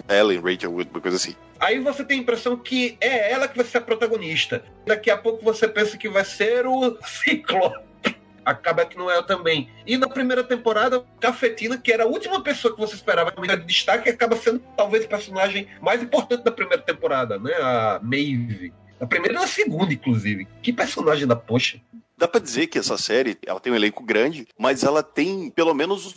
É 0.07 0.19
Ellen 0.19 0.39
Rachel 0.39 0.71
Wood, 0.71 0.89
uma 0.91 1.01
coisa 1.01 1.17
assim. 1.17 1.35
Aí 1.59 1.79
você 1.79 2.03
tem 2.03 2.19
a 2.19 2.21
impressão 2.21 2.57
que 2.57 2.97
é 2.99 3.31
ela 3.31 3.47
que 3.47 3.55
vai 3.55 3.65
ser 3.65 3.79
a 3.79 3.81
protagonista. 3.81 4.63
Daqui 4.85 5.09
a 5.09 5.17
pouco 5.17 5.43
você 5.43 5.67
pensa 5.67 5.97
que 5.97 6.09
vai 6.09 6.25
ser 6.25 6.65
o 6.65 6.97
Ciclope. 7.05 7.91
Acaba 8.43 8.85
que 8.85 8.97
não 8.97 9.09
é 9.09 9.21
também. 9.21 9.69
E 9.85 9.97
na 9.97 10.09
primeira 10.09 10.43
temporada, 10.43 11.03
Cafetina, 11.19 11.77
que 11.77 11.91
era 11.91 12.03
a 12.03 12.07
última 12.07 12.41
pessoa 12.41 12.73
que 12.73 12.79
você 12.79 12.95
esperava 12.95 13.31
de 13.31 13.65
destaque, 13.65 14.09
acaba 14.09 14.35
sendo 14.35 14.59
talvez 14.75 15.05
o 15.05 15.07
personagem 15.07 15.67
mais 15.79 16.01
importante 16.01 16.43
da 16.43 16.51
primeira 16.51 16.81
temporada, 16.81 17.37
né? 17.37 17.53
A 17.61 17.99
Maeve. 18.01 18.73
A 19.01 19.07
primeira 19.07 19.33
e 19.41 19.43
a 19.43 19.47
segunda, 19.47 19.91
inclusive. 19.91 20.47
Que 20.61 20.71
personagem 20.71 21.27
da 21.27 21.35
poxa. 21.35 21.81
Dá 22.15 22.27
pra 22.27 22.39
dizer 22.39 22.67
que 22.67 22.77
essa 22.77 22.99
série, 22.99 23.35
ela 23.47 23.59
tem 23.59 23.73
um 23.73 23.75
elenco 23.75 24.03
grande, 24.03 24.47
mas 24.55 24.83
ela 24.83 25.01
tem 25.01 25.49
pelo 25.49 25.73
menos 25.73 26.13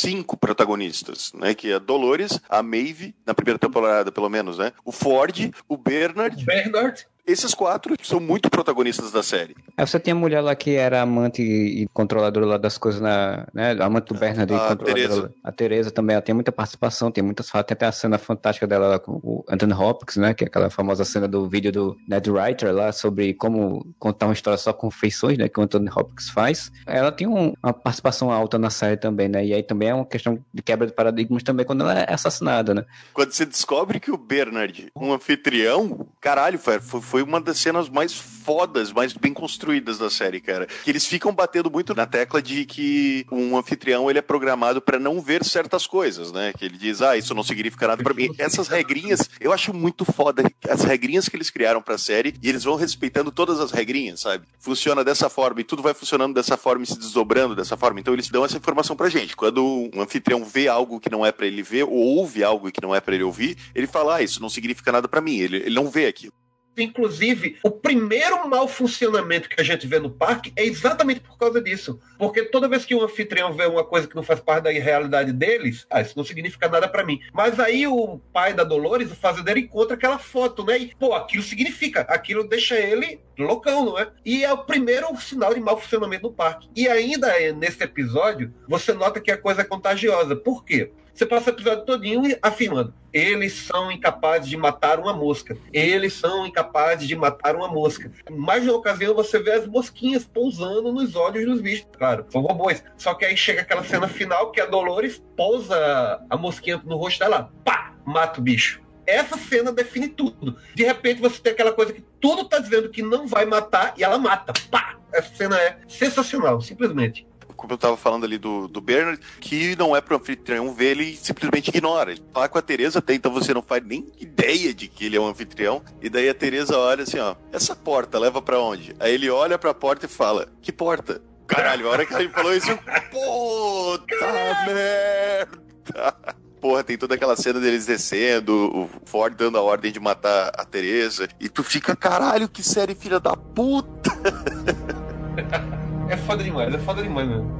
cinco 0.00 0.34
protagonistas, 0.34 1.30
né? 1.34 1.54
Que 1.54 1.72
é 1.72 1.74
a 1.74 1.78
Dolores, 1.78 2.40
a 2.48 2.62
Maeve, 2.62 3.14
na 3.26 3.34
primeira 3.34 3.58
temporada 3.58 4.10
pelo 4.10 4.30
menos, 4.30 4.56
né? 4.56 4.72
O 4.82 4.90
Ford, 4.90 5.52
o 5.68 5.76
Bernard. 5.76 6.42
Bernard. 6.42 7.06
Esses 7.24 7.54
quatro 7.54 7.94
são 8.02 8.18
muito 8.18 8.50
protagonistas 8.50 9.12
da 9.12 9.22
série. 9.22 9.54
Aí 9.76 9.86
você 9.86 10.00
tem 10.00 10.12
a 10.12 10.14
mulher 10.16 10.40
lá 10.40 10.54
que 10.56 10.74
era 10.74 11.00
amante 11.00 11.40
e 11.40 11.86
controladora 11.92 12.44
lá 12.44 12.56
das 12.58 12.76
coisas 12.76 13.00
na. 13.00 13.46
Né, 13.54 13.76
amante 13.80 14.12
do 14.12 14.18
Bernard 14.18 14.52
e 14.52 14.56
A 14.56 14.58
lá. 14.60 15.28
A 15.44 15.52
Teresa 15.52 15.90
também, 15.90 16.14
ela 16.14 16.22
tem 16.22 16.34
muita 16.34 16.50
participação, 16.50 17.12
tem 17.12 17.22
muitas 17.22 17.48
falas, 17.48 17.66
tem 17.66 17.74
até 17.74 17.86
a 17.86 17.92
cena 17.92 18.18
fantástica 18.18 18.66
dela 18.66 18.88
lá 18.88 18.98
com 18.98 19.12
o 19.22 19.44
Anthony 19.48 19.72
Hopkins, 19.72 20.16
né? 20.16 20.34
Que 20.34 20.44
é 20.44 20.46
aquela 20.48 20.68
famosa 20.68 21.04
cena 21.04 21.28
do 21.28 21.48
vídeo 21.48 21.70
do 21.70 21.96
Ned 22.08 22.28
Writer 22.30 22.72
lá 22.74 22.90
sobre 22.90 23.34
como 23.34 23.86
contar 24.00 24.26
uma 24.26 24.32
história 24.32 24.58
só 24.58 24.72
com 24.72 24.90
feições, 24.90 25.38
né? 25.38 25.48
Que 25.48 25.60
o 25.60 25.62
Anthony 25.62 25.88
Hopkins 25.94 26.28
faz. 26.28 26.72
Ela 26.86 27.12
tem 27.12 27.28
um- 27.28 27.54
uma 27.62 27.72
participação 27.72 28.32
alta 28.32 28.58
na 28.58 28.68
série 28.70 28.96
também, 28.96 29.28
né? 29.28 29.44
E 29.46 29.54
aí 29.54 29.62
também 29.62 29.88
é 29.90 29.94
uma 29.94 30.04
questão 30.04 30.38
de 30.52 30.60
quebra 30.62 30.88
de 30.88 30.92
paradigmas 30.92 31.44
também 31.44 31.64
quando 31.64 31.82
ela 31.82 32.00
é 32.00 32.12
assassinada, 32.12 32.74
né? 32.74 32.84
Quando 33.14 33.30
você 33.30 33.46
descobre 33.46 34.00
que 34.00 34.10
o 34.10 34.16
Bernard, 34.18 34.88
um 34.96 35.12
anfitrião, 35.12 36.06
caralho, 36.20 36.58
foi, 36.58 36.80
foi- 37.12 37.22
uma 37.22 37.40
das 37.40 37.58
cenas 37.58 37.88
mais 37.88 38.12
fodas, 38.14 38.90
mais 38.92 39.12
bem 39.12 39.32
construídas 39.32 39.98
da 39.98 40.10
série, 40.10 40.40
cara. 40.40 40.66
Que 40.82 40.90
eles 40.90 41.06
ficam 41.06 41.32
batendo 41.32 41.70
muito 41.70 41.94
na 41.94 42.06
tecla 42.06 42.42
de 42.42 42.64
que 42.64 43.24
um 43.30 43.56
anfitrião 43.56 44.10
ele 44.10 44.18
é 44.18 44.22
programado 44.22 44.80
pra 44.82 44.98
não 44.98 45.20
ver 45.20 45.44
certas 45.44 45.86
coisas, 45.86 46.32
né? 46.32 46.52
Que 46.56 46.64
ele 46.64 46.76
diz, 46.76 47.00
ah, 47.02 47.16
isso 47.16 47.34
não 47.34 47.42
significa 47.44 47.86
nada 47.86 48.02
pra 48.02 48.12
mim. 48.14 48.28
Essas 48.38 48.66
regrinhas, 48.66 49.28
eu 49.40 49.52
acho 49.52 49.72
muito 49.72 50.04
foda 50.04 50.42
as 50.68 50.82
regrinhas 50.82 51.28
que 51.28 51.36
eles 51.36 51.50
criaram 51.50 51.80
pra 51.82 51.96
série 51.98 52.34
e 52.42 52.48
eles 52.48 52.64
vão 52.64 52.74
respeitando 52.74 53.30
todas 53.30 53.60
as 53.60 53.70
regrinhas, 53.70 54.20
sabe? 54.20 54.44
Funciona 54.58 55.04
dessa 55.04 55.28
forma 55.28 55.60
e 55.60 55.64
tudo 55.64 55.82
vai 55.82 55.94
funcionando 55.94 56.34
dessa 56.34 56.56
forma 56.56 56.82
e 56.82 56.86
se 56.86 56.98
desdobrando 56.98 57.54
dessa 57.54 57.76
forma. 57.76 58.00
Então 58.00 58.12
eles 58.14 58.28
dão 58.28 58.44
essa 58.44 58.56
informação 58.56 58.96
pra 58.96 59.08
gente. 59.08 59.36
Quando 59.36 59.90
um 59.94 60.00
anfitrião 60.00 60.44
vê 60.44 60.66
algo 60.66 60.98
que 60.98 61.10
não 61.10 61.24
é 61.24 61.30
pra 61.30 61.46
ele 61.46 61.62
ver 61.62 61.84
ou 61.84 61.92
ouve 61.92 62.42
algo 62.42 62.72
que 62.72 62.82
não 62.82 62.94
é 62.94 63.00
pra 63.00 63.14
ele 63.14 63.24
ouvir, 63.24 63.56
ele 63.74 63.86
fala, 63.86 64.16
ah, 64.16 64.22
isso 64.22 64.40
não 64.42 64.48
significa 64.48 64.90
nada 64.90 65.06
pra 65.06 65.20
mim. 65.20 65.36
Ele, 65.38 65.58
ele 65.58 65.74
não 65.74 65.88
vê 65.90 66.06
aquilo. 66.06 66.32
Inclusive, 66.76 67.58
o 67.62 67.70
primeiro 67.70 68.48
mau 68.48 68.66
funcionamento 68.66 69.48
que 69.48 69.60
a 69.60 69.64
gente 69.64 69.86
vê 69.86 69.98
no 69.98 70.10
parque 70.10 70.52
é 70.56 70.64
exatamente 70.64 71.20
por 71.20 71.36
causa 71.36 71.60
disso. 71.60 72.00
Porque 72.18 72.44
toda 72.44 72.68
vez 72.68 72.84
que 72.84 72.94
um 72.94 73.02
anfitrião 73.02 73.52
vê 73.52 73.66
uma 73.66 73.84
coisa 73.84 74.06
que 74.06 74.16
não 74.16 74.22
faz 74.22 74.40
parte 74.40 74.64
da 74.64 74.70
realidade 74.70 75.32
deles, 75.32 75.86
ah, 75.90 76.00
isso 76.00 76.16
não 76.16 76.24
significa 76.24 76.68
nada 76.68 76.88
pra 76.88 77.04
mim. 77.04 77.20
Mas 77.32 77.60
aí 77.60 77.86
o 77.86 78.18
pai 78.32 78.54
da 78.54 78.64
Dolores, 78.64 79.10
o 79.10 79.16
fazendeiro, 79.16 79.60
encontra 79.60 79.96
aquela 79.96 80.18
foto, 80.18 80.64
né? 80.64 80.78
E, 80.78 80.94
pô, 80.94 81.14
aquilo 81.14 81.42
significa, 81.42 82.02
aquilo 82.02 82.48
deixa 82.48 82.78
ele 82.78 83.20
loucão, 83.38 83.84
não 83.84 83.98
é? 83.98 84.08
E 84.24 84.44
é 84.44 84.52
o 84.52 84.64
primeiro 84.64 85.14
sinal 85.16 85.54
de 85.54 85.60
mau 85.60 85.78
funcionamento 85.78 86.24
no 86.24 86.32
parque. 86.32 86.68
E 86.74 86.88
ainda 86.88 87.28
é, 87.28 87.52
nesse 87.52 87.82
episódio, 87.82 88.52
você 88.68 88.92
nota 88.92 89.20
que 89.20 89.30
a 89.30 89.36
coisa 89.36 89.62
é 89.62 89.64
contagiosa. 89.64 90.36
Por 90.36 90.64
quê? 90.64 90.92
Você 91.14 91.26
passa 91.26 91.50
o 91.50 91.52
episódio 91.52 91.84
todinho 91.84 92.36
afirmando: 92.40 92.94
eles 93.12 93.52
são 93.52 93.92
incapazes 93.92 94.48
de 94.48 94.56
matar 94.56 94.98
uma 94.98 95.12
mosca. 95.12 95.56
Eles 95.72 96.14
são 96.14 96.46
incapazes 96.46 97.06
de 97.06 97.14
matar 97.14 97.54
uma 97.54 97.68
mosca. 97.68 98.10
Mais 98.30 98.62
de 98.62 98.70
uma 98.70 98.78
ocasião 98.78 99.14
você 99.14 99.38
vê 99.38 99.52
as 99.52 99.66
mosquinhas 99.66 100.24
pousando 100.24 100.92
nos 100.92 101.14
olhos 101.14 101.44
dos 101.44 101.60
bichos. 101.60 101.86
Claro, 101.96 102.24
são 102.30 102.40
robôs. 102.40 102.82
Só 102.96 103.14
que 103.14 103.24
aí 103.24 103.36
chega 103.36 103.60
aquela 103.60 103.84
cena 103.84 104.08
final 104.08 104.50
que 104.50 104.60
a 104.60 104.66
Dolores 104.66 105.22
pousa 105.36 106.24
a 106.30 106.36
mosquinha 106.36 106.80
no 106.84 106.96
rosto 106.96 107.18
dela, 107.18 107.52
pá, 107.64 107.94
mata 108.04 108.40
o 108.40 108.42
bicho. 108.42 108.80
Essa 109.06 109.36
cena 109.36 109.72
define 109.72 110.08
tudo. 110.08 110.56
De 110.74 110.84
repente 110.84 111.20
você 111.20 111.40
tem 111.40 111.52
aquela 111.52 111.72
coisa 111.72 111.92
que 111.92 112.02
tudo 112.20 112.48
tá 112.48 112.58
dizendo 112.58 112.88
que 112.88 113.02
não 113.02 113.26
vai 113.26 113.44
matar 113.44 113.92
e 113.98 114.04
ela 114.04 114.16
mata. 114.16 114.52
Pá! 114.70 114.96
Essa 115.12 115.34
cena 115.34 115.60
é 115.60 115.76
sensacional, 115.86 116.60
simplesmente. 116.62 117.26
Como 117.62 117.74
eu 117.74 117.78
tava 117.78 117.96
falando 117.96 118.24
ali 118.24 118.38
do, 118.38 118.66
do 118.66 118.80
Bernard, 118.80 119.20
que 119.40 119.76
não 119.76 119.94
é 119.94 120.00
pro 120.00 120.16
anfitrião 120.16 120.74
ver, 120.74 120.98
ele 120.98 121.14
simplesmente 121.14 121.68
ignora. 121.68 122.10
Ele 122.10 122.20
fala 122.34 122.48
com 122.48 122.58
a 122.58 122.62
Tereza 122.62 122.98
até, 122.98 123.14
então 123.14 123.32
você 123.32 123.54
não 123.54 123.62
faz 123.62 123.84
nem 123.86 124.04
ideia 124.18 124.74
de 124.74 124.88
que 124.88 125.04
ele 125.06 125.16
é 125.16 125.20
um 125.20 125.28
anfitrião. 125.28 125.80
E 126.02 126.10
daí 126.10 126.28
a 126.28 126.34
Tereza 126.34 126.76
olha 126.76 127.04
assim, 127.04 127.20
ó, 127.20 127.36
essa 127.52 127.76
porta 127.76 128.18
leva 128.18 128.42
pra 128.42 128.58
onde? 128.58 128.96
Aí 128.98 129.14
ele 129.14 129.30
olha 129.30 129.56
pra 129.56 129.72
porta 129.72 130.06
e 130.06 130.08
fala, 130.08 130.48
que 130.60 130.72
porta? 130.72 131.22
Caralho, 131.46 131.86
a 131.86 131.90
hora 131.92 132.04
que 132.04 132.12
ele 132.14 132.30
falou 132.30 132.52
isso, 132.52 132.68
eu, 132.68 132.78
puta 132.78 134.64
merda! 134.66 136.16
Porra, 136.60 136.82
tem 136.82 136.98
toda 136.98 137.14
aquela 137.14 137.36
cena 137.36 137.60
deles 137.60 137.86
descendo, 137.86 138.52
o 138.74 138.90
Ford 139.04 139.36
dando 139.36 139.56
a 139.56 139.62
ordem 139.62 139.92
de 139.92 140.00
matar 140.00 140.50
a 140.58 140.64
Tereza, 140.64 141.28
e 141.38 141.48
tu 141.48 141.62
fica, 141.62 141.94
caralho, 141.94 142.48
que 142.48 142.62
série 142.64 142.96
filha 142.96 143.20
da 143.20 143.36
puta! 143.36 144.10
É 146.12 146.16
foda 146.18 146.44
demais, 146.44 146.74
é 146.74 146.78
foda 146.78 147.02
demais 147.02 147.26
mesmo. 147.26 147.50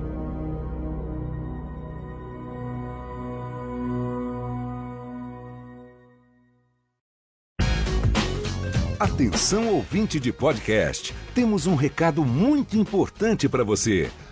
Atenção 9.01 9.69
ouvinte 9.69 10.21
de 10.21 10.31
podcast, 10.35 11.15
temos 11.35 11.67
um 11.67 11.75
recado 11.75 12.27
muito 12.27 12.77
importante 12.77 13.49
para 13.49 13.65
você. 13.65 14.11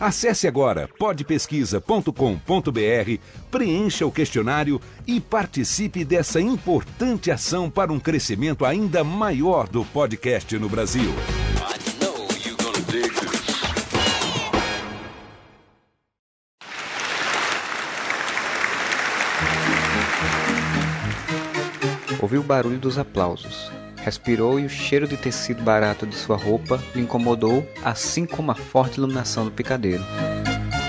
Acesse 0.00 0.46
agora 0.46 0.88
podpesquisa.com.br, 0.98 3.20
preencha 3.50 4.06
o 4.06 4.12
questionário 4.12 4.80
e 5.06 5.20
participe 5.20 6.04
dessa 6.04 6.40
importante 6.40 7.32
ação 7.32 7.68
para 7.68 7.92
um 7.92 7.98
crescimento 7.98 8.64
ainda 8.64 9.02
maior 9.02 9.68
do 9.68 9.84
podcast 9.84 10.56
no 10.56 10.68
Brasil. 10.68 11.12
Ouviu 22.20 22.40
o 22.40 22.44
barulho 22.44 22.78
dos 22.78 22.98
aplausos. 22.98 23.77
Respirou 24.08 24.58
e 24.58 24.64
o 24.64 24.70
cheiro 24.70 25.06
de 25.06 25.18
tecido 25.18 25.62
barato 25.62 26.06
de 26.06 26.16
sua 26.16 26.34
roupa 26.34 26.82
lhe 26.94 27.02
incomodou, 27.02 27.70
assim 27.84 28.24
como 28.24 28.50
a 28.50 28.54
forte 28.54 28.96
iluminação 28.96 29.44
do 29.44 29.50
picadeiro. 29.50 30.02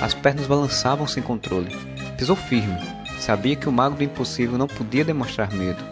As 0.01 0.13
pernas 0.13 0.47
balançavam 0.47 1.05
sem 1.05 1.21
controle. 1.21 1.75
Pisou 2.17 2.37
firme. 2.37 2.79
Sabia 3.19 3.57
que 3.57 3.67
o 3.67 3.73
mago 3.73 3.97
do 3.97 4.05
impossível 4.05 4.57
não 4.57 4.67
podia 4.67 5.03
demonstrar 5.03 5.51
medo. 5.51 5.83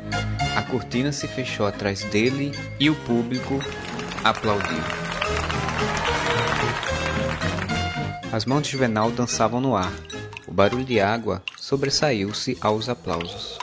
A 0.56 0.62
cortina 0.62 1.12
se 1.12 1.28
fechou 1.28 1.68
atrás 1.68 2.02
dele 2.06 2.54
e 2.80 2.90
o 2.90 2.96
público 2.96 3.60
aplaudiu. 4.24 4.80
As 8.32 8.46
mãos 8.46 8.62
de 8.62 8.70
Juvenal 8.70 9.12
dançavam 9.12 9.60
no 9.60 9.76
ar. 9.76 9.92
O 10.48 10.54
barulho 10.54 10.86
de 10.86 11.02
água 11.02 11.44
sobressaiu-se 11.58 12.58
aos 12.62 12.88
aplausos. 12.88 13.60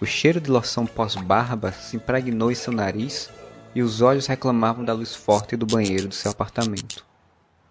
O 0.00 0.06
cheiro 0.06 0.40
de 0.40 0.50
loção 0.50 0.86
pós-barba 0.86 1.72
se 1.72 1.96
impregnou 1.96 2.50
em 2.50 2.54
seu 2.54 2.72
nariz 2.72 3.30
e 3.74 3.82
os 3.82 4.00
olhos 4.00 4.26
reclamavam 4.26 4.84
da 4.84 4.92
luz 4.92 5.14
forte 5.14 5.56
do 5.56 5.66
banheiro 5.66 6.08
do 6.08 6.14
seu 6.14 6.30
apartamento. 6.30 7.04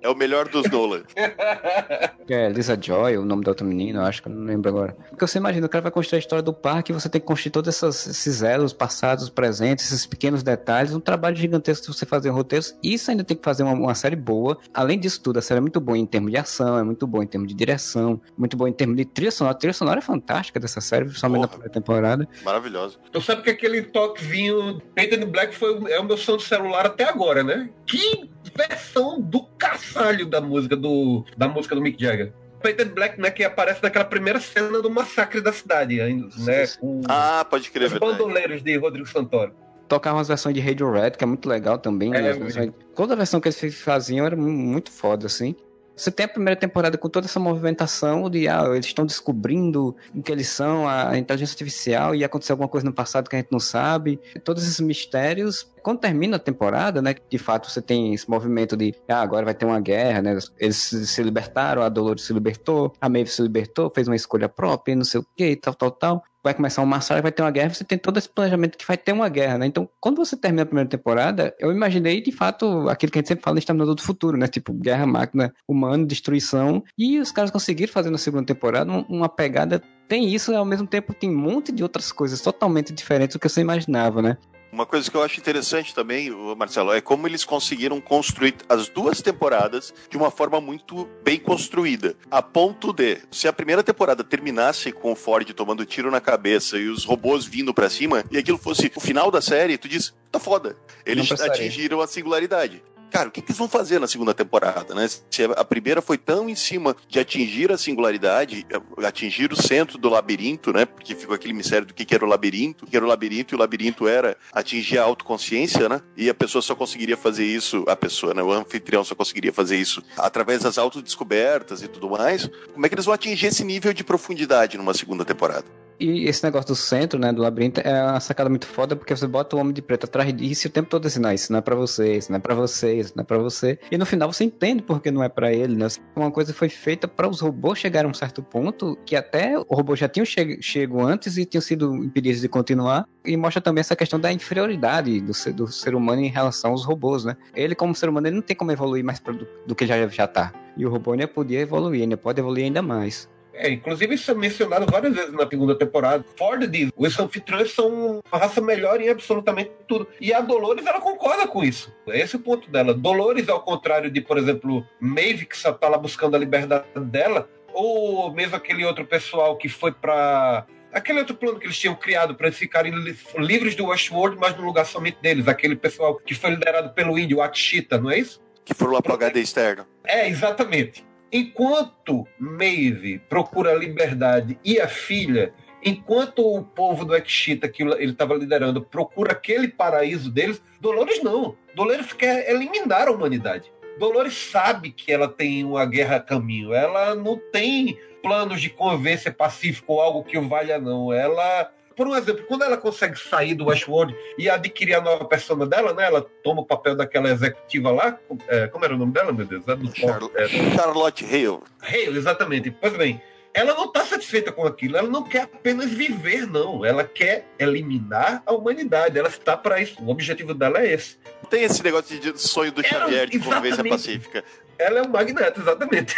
É 0.00 0.08
o 0.08 0.14
melhor 0.14 0.48
dos 0.48 0.68
Nolan. 0.70 1.02
É 2.28 2.48
Lisa 2.48 2.78
Joy, 2.80 3.16
o 3.16 3.24
nome 3.24 3.42
da 3.42 3.50
outra 3.50 3.66
menina, 3.66 3.98
eu 3.98 4.04
acho 4.04 4.22
que 4.22 4.28
eu 4.28 4.32
não 4.32 4.44
lembro 4.44 4.68
agora. 4.68 4.96
Porque 5.08 5.26
você 5.26 5.38
imagina, 5.38 5.66
o 5.66 5.68
cara 5.68 5.82
vai 5.82 5.90
construir 5.90 6.18
a 6.18 6.20
história 6.20 6.42
do 6.42 6.52
parque 6.52 6.92
e 6.92 6.94
você 6.94 7.08
tem 7.08 7.20
que 7.20 7.26
construir 7.26 7.50
todos 7.50 7.68
essas, 7.68 8.06
esses 8.06 8.40
elos 8.40 8.72
passados, 8.72 9.28
presentes, 9.28 9.86
esses 9.86 10.06
pequenos 10.06 10.40
detalhes, 10.44 10.94
um 10.94 11.00
trabalho 11.00 11.34
gigantesco 11.34 11.86
de 11.90 11.92
você 11.98 12.06
fazer 12.06 12.28
roteiros. 12.30 12.72
Isso 12.84 13.10
ainda 13.10 13.24
tem 13.24 13.36
que 13.36 13.42
fazer 13.42 13.64
uma, 13.64 13.72
uma 13.72 13.94
série 13.96 14.14
boa. 14.14 14.56
Além 14.72 14.96
disso 14.96 15.20
tudo, 15.20 15.40
a 15.40 15.42
série 15.42 15.58
é 15.58 15.60
muito 15.60 15.80
boa 15.80 15.98
em 15.98 16.06
termos 16.06 16.30
de 16.30 16.36
ação, 16.36 16.78
é 16.78 16.84
muito 16.84 17.04
boa 17.04 17.24
em 17.24 17.26
termos 17.26 17.48
de 17.48 17.54
direção, 17.54 18.20
muito 18.38 18.56
boa 18.56 18.70
em 18.70 18.72
termos 18.72 18.96
de 18.96 19.04
trilha 19.04 19.32
sonora. 19.32 19.56
A 19.56 19.58
trilha 19.58 19.74
sonora 19.74 19.98
é 19.98 20.02
fantástica 20.02 20.60
dessa 20.60 20.80
série, 20.80 21.06
principalmente 21.06 21.40
na 21.40 21.48
Porra. 21.48 21.58
primeira 21.58 21.74
temporada. 21.74 22.28
Maravilhoso. 22.44 23.00
Tu 23.10 23.20
sabe 23.20 23.42
que 23.42 23.50
aquele 23.50 23.82
toquezinho 23.82 24.69
Painted 24.94 25.22
in 25.24 25.26
Black 25.26 25.54
foi, 25.54 25.90
é 25.92 25.98
o 25.98 26.04
meu 26.04 26.16
som 26.16 26.36
de 26.36 26.44
celular 26.44 26.86
até 26.86 27.04
agora, 27.04 27.42
né? 27.42 27.70
Que 27.86 28.28
versão 28.56 29.20
do 29.20 29.44
caçalho 29.58 30.26
da 30.26 30.40
música 30.40 30.76
do, 30.76 31.24
da 31.36 31.48
música 31.48 31.74
do 31.74 31.80
Mick 31.80 32.02
Jagger. 32.02 32.32
Painted 32.62 32.90
Black, 32.92 33.18
né, 33.18 33.30
que 33.30 33.42
aparece 33.42 33.82
naquela 33.82 34.04
primeira 34.04 34.38
cena 34.38 34.82
do 34.82 34.90
massacre 34.90 35.40
da 35.40 35.50
cidade, 35.52 35.98
ainda, 36.00 36.28
né? 36.38 36.66
Com 36.78 37.00
Ah, 37.08 37.44
pode 37.48 37.70
crer, 37.70 37.86
os 37.86 37.98
bandoleiros 37.98 38.62
de 38.62 38.76
Rodrigo 38.76 39.08
Santoro. 39.08 39.54
tocavam 39.88 40.18
umas 40.18 40.28
versões 40.28 40.54
de 40.54 40.60
Radiohead, 40.60 41.16
que 41.16 41.24
é 41.24 41.26
muito 41.26 41.48
legal 41.48 41.78
também. 41.78 42.14
É, 42.14 42.20
né? 42.20 42.30
As 42.30 42.36
versões- 42.38 42.72
Toda 42.94 43.14
a 43.14 43.16
versão 43.16 43.40
que 43.40 43.48
eles 43.48 43.80
faziam 43.82 44.26
era 44.26 44.36
mu- 44.36 44.48
muito 44.50 44.90
foda, 44.90 45.26
assim. 45.26 45.56
Você 46.00 46.10
tem 46.10 46.24
a 46.24 46.28
primeira 46.28 46.58
temporada 46.58 46.96
com 46.96 47.10
toda 47.10 47.26
essa 47.26 47.38
movimentação 47.38 48.30
de 48.30 48.48
ah, 48.48 48.64
eles 48.72 48.86
estão 48.86 49.04
descobrindo 49.04 49.94
o 50.14 50.22
que 50.22 50.32
eles 50.32 50.48
são, 50.48 50.88
a 50.88 51.18
inteligência 51.18 51.52
artificial, 51.52 52.14
e 52.14 52.24
aconteceu 52.24 52.54
alguma 52.54 52.70
coisa 52.70 52.86
no 52.86 52.92
passado 52.92 53.28
que 53.28 53.36
a 53.36 53.38
gente 53.38 53.52
não 53.52 53.60
sabe. 53.60 54.18
Todos 54.42 54.62
esses 54.62 54.80
mistérios. 54.80 55.70
Quando 55.82 56.00
termina 56.00 56.36
a 56.36 56.40
temporada, 56.40 57.00
né? 57.02 57.14
De 57.28 57.38
fato, 57.38 57.70
você 57.70 57.80
tem 57.82 58.14
esse 58.14 58.28
movimento 58.28 58.76
de 58.76 58.94
ah, 59.08 59.20
agora 59.20 59.44
vai 59.44 59.54
ter 59.54 59.66
uma 59.66 59.80
guerra, 59.80 60.22
né? 60.22 60.38
Eles 60.58 60.76
se 60.76 61.22
libertaram, 61.22 61.82
a 61.82 61.88
Dolores 61.88 62.22
se 62.22 62.32
libertou, 62.32 62.92
a 63.00 63.08
Maeve 63.08 63.30
se 63.30 63.42
libertou, 63.42 63.90
fez 63.94 64.08
uma 64.08 64.16
escolha 64.16 64.48
própria, 64.48 64.94
não 64.96 65.04
sei 65.04 65.20
o 65.20 65.26
que, 65.36 65.56
tal, 65.56 65.74
tal, 65.74 65.90
tal 65.90 66.22
vai 66.42 66.54
começar 66.54 66.82
um 66.82 66.86
massacre, 66.86 67.22
vai 67.22 67.32
ter 67.32 67.42
uma 67.42 67.50
guerra, 67.50 67.74
você 67.74 67.84
tem 67.84 67.98
todo 67.98 68.16
esse 68.18 68.28
planejamento 68.28 68.78
que 68.78 68.86
vai 68.86 68.96
ter 68.96 69.12
uma 69.12 69.28
guerra, 69.28 69.58
né? 69.58 69.66
Então, 69.66 69.88
quando 70.00 70.16
você 70.16 70.36
termina 70.36 70.62
a 70.62 70.66
primeira 70.66 70.88
temporada, 70.88 71.54
eu 71.58 71.70
imaginei, 71.70 72.22
de 72.22 72.32
fato, 72.32 72.88
aquilo 72.88 73.12
que 73.12 73.18
a 73.18 73.20
gente 73.20 73.28
sempre 73.28 73.44
fala 73.44 73.56
em 73.56 73.60
Exterminador 73.60 73.94
do 73.94 74.02
Futuro, 74.02 74.36
né? 74.36 74.46
Tipo, 74.48 74.72
guerra, 74.72 75.06
máquina, 75.06 75.52
humano, 75.68 76.06
destruição. 76.06 76.82
E 76.96 77.18
os 77.18 77.30
caras 77.30 77.50
conseguiram 77.50 77.92
fazer 77.92 78.10
na 78.10 78.18
segunda 78.18 78.46
temporada 78.46 78.90
um- 78.90 79.04
uma 79.08 79.28
pegada... 79.28 79.82
Tem 80.08 80.28
isso, 80.34 80.50
e 80.50 80.56
ao 80.56 80.64
mesmo 80.64 80.88
tempo 80.88 81.14
tem 81.14 81.30
um 81.30 81.38
monte 81.38 81.70
de 81.70 81.84
outras 81.84 82.10
coisas 82.10 82.40
totalmente 82.40 82.92
diferentes 82.92 83.36
do 83.36 83.38
que 83.38 83.48
você 83.48 83.60
imaginava, 83.60 84.20
né? 84.20 84.36
Uma 84.72 84.86
coisa 84.86 85.10
que 85.10 85.16
eu 85.16 85.22
acho 85.22 85.40
interessante 85.40 85.94
também, 85.94 86.30
Marcelo, 86.56 86.92
é 86.92 87.00
como 87.00 87.26
eles 87.26 87.44
conseguiram 87.44 88.00
construir 88.00 88.54
as 88.68 88.88
duas 88.88 89.20
temporadas 89.20 89.92
de 90.08 90.16
uma 90.16 90.30
forma 90.30 90.60
muito 90.60 91.08
bem 91.24 91.38
construída. 91.38 92.14
A 92.30 92.40
ponto 92.40 92.92
de, 92.92 93.18
se 93.30 93.48
a 93.48 93.52
primeira 93.52 93.82
temporada 93.82 94.22
terminasse 94.22 94.92
com 94.92 95.12
o 95.12 95.16
Ford 95.16 95.52
tomando 95.52 95.84
tiro 95.84 96.10
na 96.10 96.20
cabeça 96.20 96.78
e 96.78 96.88
os 96.88 97.04
robôs 97.04 97.44
vindo 97.44 97.74
pra 97.74 97.90
cima, 97.90 98.24
e 98.30 98.38
aquilo 98.38 98.58
fosse 98.58 98.92
o 98.94 99.00
final 99.00 99.30
da 99.30 99.40
série, 99.40 99.76
tu 99.76 99.88
diz, 99.88 100.14
tá 100.30 100.38
foda. 100.38 100.76
Eles 101.04 101.30
atingiram 101.32 102.00
a 102.00 102.06
singularidade. 102.06 102.82
Cara, 103.10 103.28
o 103.28 103.32
que, 103.32 103.42
que 103.42 103.50
eles 103.50 103.58
vão 103.58 103.68
fazer 103.68 103.98
na 103.98 104.06
segunda 104.06 104.32
temporada, 104.32 104.94
né? 104.94 105.08
Se 105.08 105.44
a 105.44 105.64
primeira 105.64 106.00
foi 106.00 106.16
tão 106.16 106.48
em 106.48 106.54
cima 106.54 106.94
de 107.08 107.18
atingir 107.18 107.72
a 107.72 107.78
singularidade, 107.78 108.66
atingir 109.04 109.52
o 109.52 109.56
centro 109.56 109.98
do 109.98 110.08
labirinto, 110.08 110.72
né? 110.72 110.84
Porque 110.84 111.14
ficou 111.14 111.34
aquele 111.34 111.52
mistério 111.52 111.86
do 111.86 111.92
que, 111.92 112.04
que 112.04 112.14
era 112.14 112.24
o 112.24 112.28
labirinto, 112.28 112.86
que 112.86 112.96
era 112.96 113.04
o 113.04 113.08
labirinto, 113.08 113.54
e 113.54 113.56
o 113.56 113.58
labirinto 113.58 114.06
era 114.06 114.36
atingir 114.52 114.98
a 114.98 115.02
autoconsciência, 115.02 115.88
né? 115.88 116.00
E 116.16 116.30
a 116.30 116.34
pessoa 116.34 116.62
só 116.62 116.74
conseguiria 116.74 117.16
fazer 117.16 117.44
isso, 117.44 117.84
a 117.88 117.96
pessoa, 117.96 118.32
né? 118.32 118.42
O 118.42 118.52
anfitrião 118.52 119.02
só 119.02 119.14
conseguiria 119.14 119.52
fazer 119.52 119.76
isso 119.76 120.02
através 120.16 120.62
das 120.62 120.78
autodescobertas 120.78 121.82
e 121.82 121.88
tudo 121.88 122.10
mais. 122.10 122.48
Como 122.72 122.86
é 122.86 122.88
que 122.88 122.94
eles 122.94 123.04
vão 123.04 123.14
atingir 123.14 123.46
esse 123.46 123.64
nível 123.64 123.92
de 123.92 124.04
profundidade 124.04 124.78
numa 124.78 124.94
segunda 124.94 125.24
temporada? 125.24 125.66
E 126.00 126.24
esse 126.26 126.42
negócio 126.42 126.68
do 126.68 126.74
centro, 126.74 127.20
né, 127.20 127.30
do 127.30 127.42
labirinto, 127.42 127.80
é 127.82 128.02
uma 128.02 128.20
sacada 128.20 128.48
muito 128.48 128.66
foda, 128.66 128.96
porque 128.96 129.14
você 129.14 129.26
bota 129.26 129.54
o 129.54 129.58
Homem 129.58 129.74
de 129.74 129.82
Preto 129.82 130.04
atrás 130.04 130.32
disso 130.34 130.66
o 130.66 130.70
tempo 130.70 130.88
todo 130.88 131.06
assim, 131.06 131.20
não, 131.20 131.30
isso 131.30 131.52
não 131.52 131.58
é 131.58 131.62
pra 131.62 131.74
você, 131.74 132.16
isso 132.16 132.32
não 132.32 132.38
é 132.38 132.40
pra 132.40 132.54
você, 132.54 132.94
isso 132.94 133.12
não 133.14 133.22
é 133.22 133.24
pra 133.24 133.36
você. 133.36 133.78
E 133.90 133.98
no 133.98 134.06
final 134.06 134.32
você 134.32 134.44
entende 134.44 134.82
porque 134.82 135.10
não 135.10 135.22
é 135.22 135.28
pra 135.28 135.52
ele, 135.52 135.76
né? 135.76 135.88
Uma 136.16 136.30
coisa 136.30 136.54
foi 136.54 136.70
feita 136.70 137.06
para 137.06 137.28
os 137.28 137.40
robôs 137.40 137.78
chegarem 137.78 138.08
a 138.08 138.10
um 138.10 138.14
certo 138.14 138.42
ponto, 138.42 138.96
que 139.04 139.14
até 139.14 139.58
o 139.58 139.74
robô 139.74 139.94
já 139.94 140.08
tinham 140.08 140.24
che 140.24 140.58
chego 140.62 141.02
antes 141.02 141.36
e 141.36 141.44
tinham 141.44 141.60
sido 141.60 141.94
impedidos 141.96 142.40
de 142.40 142.48
continuar. 142.48 143.06
E 143.22 143.36
mostra 143.36 143.60
também 143.60 143.80
essa 143.80 143.94
questão 143.94 144.18
da 144.18 144.32
inferioridade 144.32 145.20
do 145.20 145.34
ser, 145.34 145.52
do 145.52 145.66
ser 145.68 145.94
humano 145.94 146.22
em 146.22 146.28
relação 146.28 146.70
aos 146.70 146.84
robôs, 146.84 147.26
né? 147.26 147.36
Ele, 147.54 147.74
como 147.74 147.94
ser 147.94 148.08
humano, 148.08 148.26
ele 148.26 148.36
não 148.36 148.42
tem 148.42 148.56
como 148.56 148.72
evoluir 148.72 149.04
mais 149.04 149.20
do, 149.20 149.46
do 149.66 149.74
que 149.74 149.86
já, 149.86 150.08
já 150.08 150.26
tá. 150.26 150.52
E 150.78 150.86
o 150.86 150.90
robô 150.90 151.12
ainda 151.12 151.28
podia 151.28 151.60
evoluir, 151.60 152.02
ainda 152.02 152.16
pode 152.16 152.40
evoluir 152.40 152.64
ainda 152.64 152.80
mais. 152.80 153.28
É, 153.60 153.70
inclusive 153.70 154.14
isso 154.14 154.30
é 154.30 154.34
mencionado 154.34 154.86
várias 154.90 155.14
vezes 155.14 155.32
na 155.32 155.46
segunda 155.46 155.74
temporada. 155.74 156.24
Ford 156.36 156.66
diz, 156.66 156.90
os 156.96 157.18
anfitriões 157.20 157.72
são 157.72 158.22
uma 158.24 158.38
raça 158.38 158.58
melhor 158.58 159.02
em 159.02 159.10
absolutamente 159.10 159.70
tudo. 159.86 160.08
E 160.18 160.32
a 160.32 160.40
Dolores, 160.40 160.86
ela 160.86 160.98
concorda 160.98 161.46
com 161.46 161.62
isso. 161.62 161.94
Esse 162.08 162.36
é 162.36 162.38
o 162.38 162.42
ponto 162.42 162.70
dela. 162.70 162.94
Dolores, 162.94 163.50
ao 163.50 163.60
contrário 163.60 164.10
de, 164.10 164.22
por 164.22 164.38
exemplo, 164.38 164.82
Maeve, 164.98 165.44
que 165.44 165.58
só 165.58 165.74
tá 165.74 165.88
lá 165.88 165.98
buscando 165.98 166.36
a 166.36 166.38
liberdade 166.38 166.86
dela, 166.96 167.50
ou 167.74 168.32
mesmo 168.32 168.56
aquele 168.56 168.82
outro 168.82 169.04
pessoal 169.04 169.56
que 169.56 169.68
foi 169.68 169.92
para 169.92 170.66
Aquele 170.92 171.20
outro 171.20 171.36
plano 171.36 171.58
que 171.60 171.66
eles 171.66 171.78
tinham 171.78 171.94
criado 171.94 172.34
para 172.34 172.48
eles 172.48 172.58
ficarem 172.58 172.92
li 172.92 173.16
livres 173.38 173.76
do 173.76 173.86
Westworld, 173.86 174.36
mas 174.40 174.56
no 174.56 174.64
lugar 174.64 174.84
somente 174.84 175.18
deles. 175.22 175.46
Aquele 175.46 175.76
pessoal 175.76 176.16
que 176.16 176.34
foi 176.34 176.50
liderado 176.50 176.90
pelo 176.90 177.16
índio, 177.16 177.38
o 177.38 177.42
Akshita, 177.42 177.96
não 177.96 178.10
é 178.10 178.18
isso? 178.18 178.42
Que 178.64 178.74
foram 178.74 178.94
lá 178.94 179.02
pro 179.02 179.14
HD 179.14 179.40
externo. 179.40 179.86
É, 180.04 180.28
exatamente. 180.28 181.04
Enquanto 181.32 182.26
Maeve 182.38 183.18
procura 183.28 183.70
a 183.70 183.76
liberdade 183.76 184.58
e 184.64 184.80
a 184.80 184.88
filha, 184.88 185.52
enquanto 185.84 186.40
o 186.40 186.64
povo 186.64 187.04
do 187.04 187.14
Ekshita, 187.14 187.68
que 187.68 187.82
ele 187.82 188.10
estava 188.10 188.34
liderando, 188.34 188.82
procura 188.82 189.32
aquele 189.32 189.68
paraíso 189.68 190.30
deles, 190.30 190.60
Dolores 190.80 191.22
não. 191.22 191.56
Dolores 191.74 192.12
quer 192.12 192.50
eliminar 192.50 193.06
a 193.06 193.12
humanidade. 193.12 193.72
Dolores 193.98 194.34
sabe 194.34 194.90
que 194.90 195.12
ela 195.12 195.28
tem 195.28 195.62
uma 195.62 195.84
guerra 195.84 196.16
a 196.16 196.20
caminho. 196.20 196.72
Ela 196.72 197.14
não 197.14 197.38
tem 197.52 197.98
planos 198.22 198.60
de 198.60 198.70
convivência 198.70 199.32
pacífico 199.32 199.92
ou 199.94 200.00
algo 200.00 200.24
que 200.24 200.38
o 200.38 200.48
valha, 200.48 200.78
não. 200.78 201.12
Ela 201.12 201.70
por 202.00 202.08
um 202.08 202.16
exemplo, 202.16 202.46
quando 202.48 202.64
ela 202.64 202.78
consegue 202.78 203.14
sair 203.18 203.54
do 203.54 203.66
Westworld 203.66 204.16
e 204.38 204.48
adquirir 204.48 204.94
a 204.94 205.02
nova 205.02 205.26
persona 205.26 205.66
dela, 205.66 205.92
né? 205.92 206.06
Ela 206.06 206.22
toma 206.42 206.62
o 206.62 206.64
papel 206.64 206.96
daquela 206.96 207.28
executiva 207.28 207.90
lá. 207.90 208.18
É, 208.48 208.68
como 208.68 208.86
era 208.86 208.94
o 208.94 208.96
nome 208.96 209.12
dela, 209.12 209.34
meu 209.34 209.44
Deus? 209.44 209.68
É 209.68 209.76
do, 209.76 209.94
Char 209.94 210.18
é, 210.34 210.48
Charlotte 210.48 211.26
Hale. 211.26 211.60
Hale, 211.82 212.16
exatamente. 212.16 212.70
Pois 212.70 212.96
bem, 212.96 213.20
ela 213.52 213.74
não 213.74 213.84
está 213.84 214.02
satisfeita 214.06 214.50
com 214.50 214.66
aquilo, 214.66 214.96
ela 214.96 215.10
não 215.10 215.24
quer 215.24 215.42
apenas 215.42 215.90
viver, 215.90 216.46
não. 216.46 216.86
Ela 216.86 217.04
quer 217.04 217.46
eliminar 217.58 218.42
a 218.46 218.54
humanidade. 218.54 219.18
Ela 219.18 219.28
está 219.28 219.54
para 219.54 219.78
isso. 219.78 220.02
O 220.02 220.08
objetivo 220.08 220.54
dela 220.54 220.80
é 220.80 220.94
esse. 220.94 221.18
Tem 221.50 221.64
esse 221.64 221.84
negócio 221.84 222.18
de 222.18 222.40
sonho 222.40 222.72
do 222.72 222.82
Xavier 222.82 223.28
de 223.28 223.38
convivência 223.40 223.84
pacífica. 223.84 224.42
Ela 224.80 225.00
é 225.00 225.02
um 225.02 225.08
magneto, 225.08 225.60
exatamente. 225.60 226.16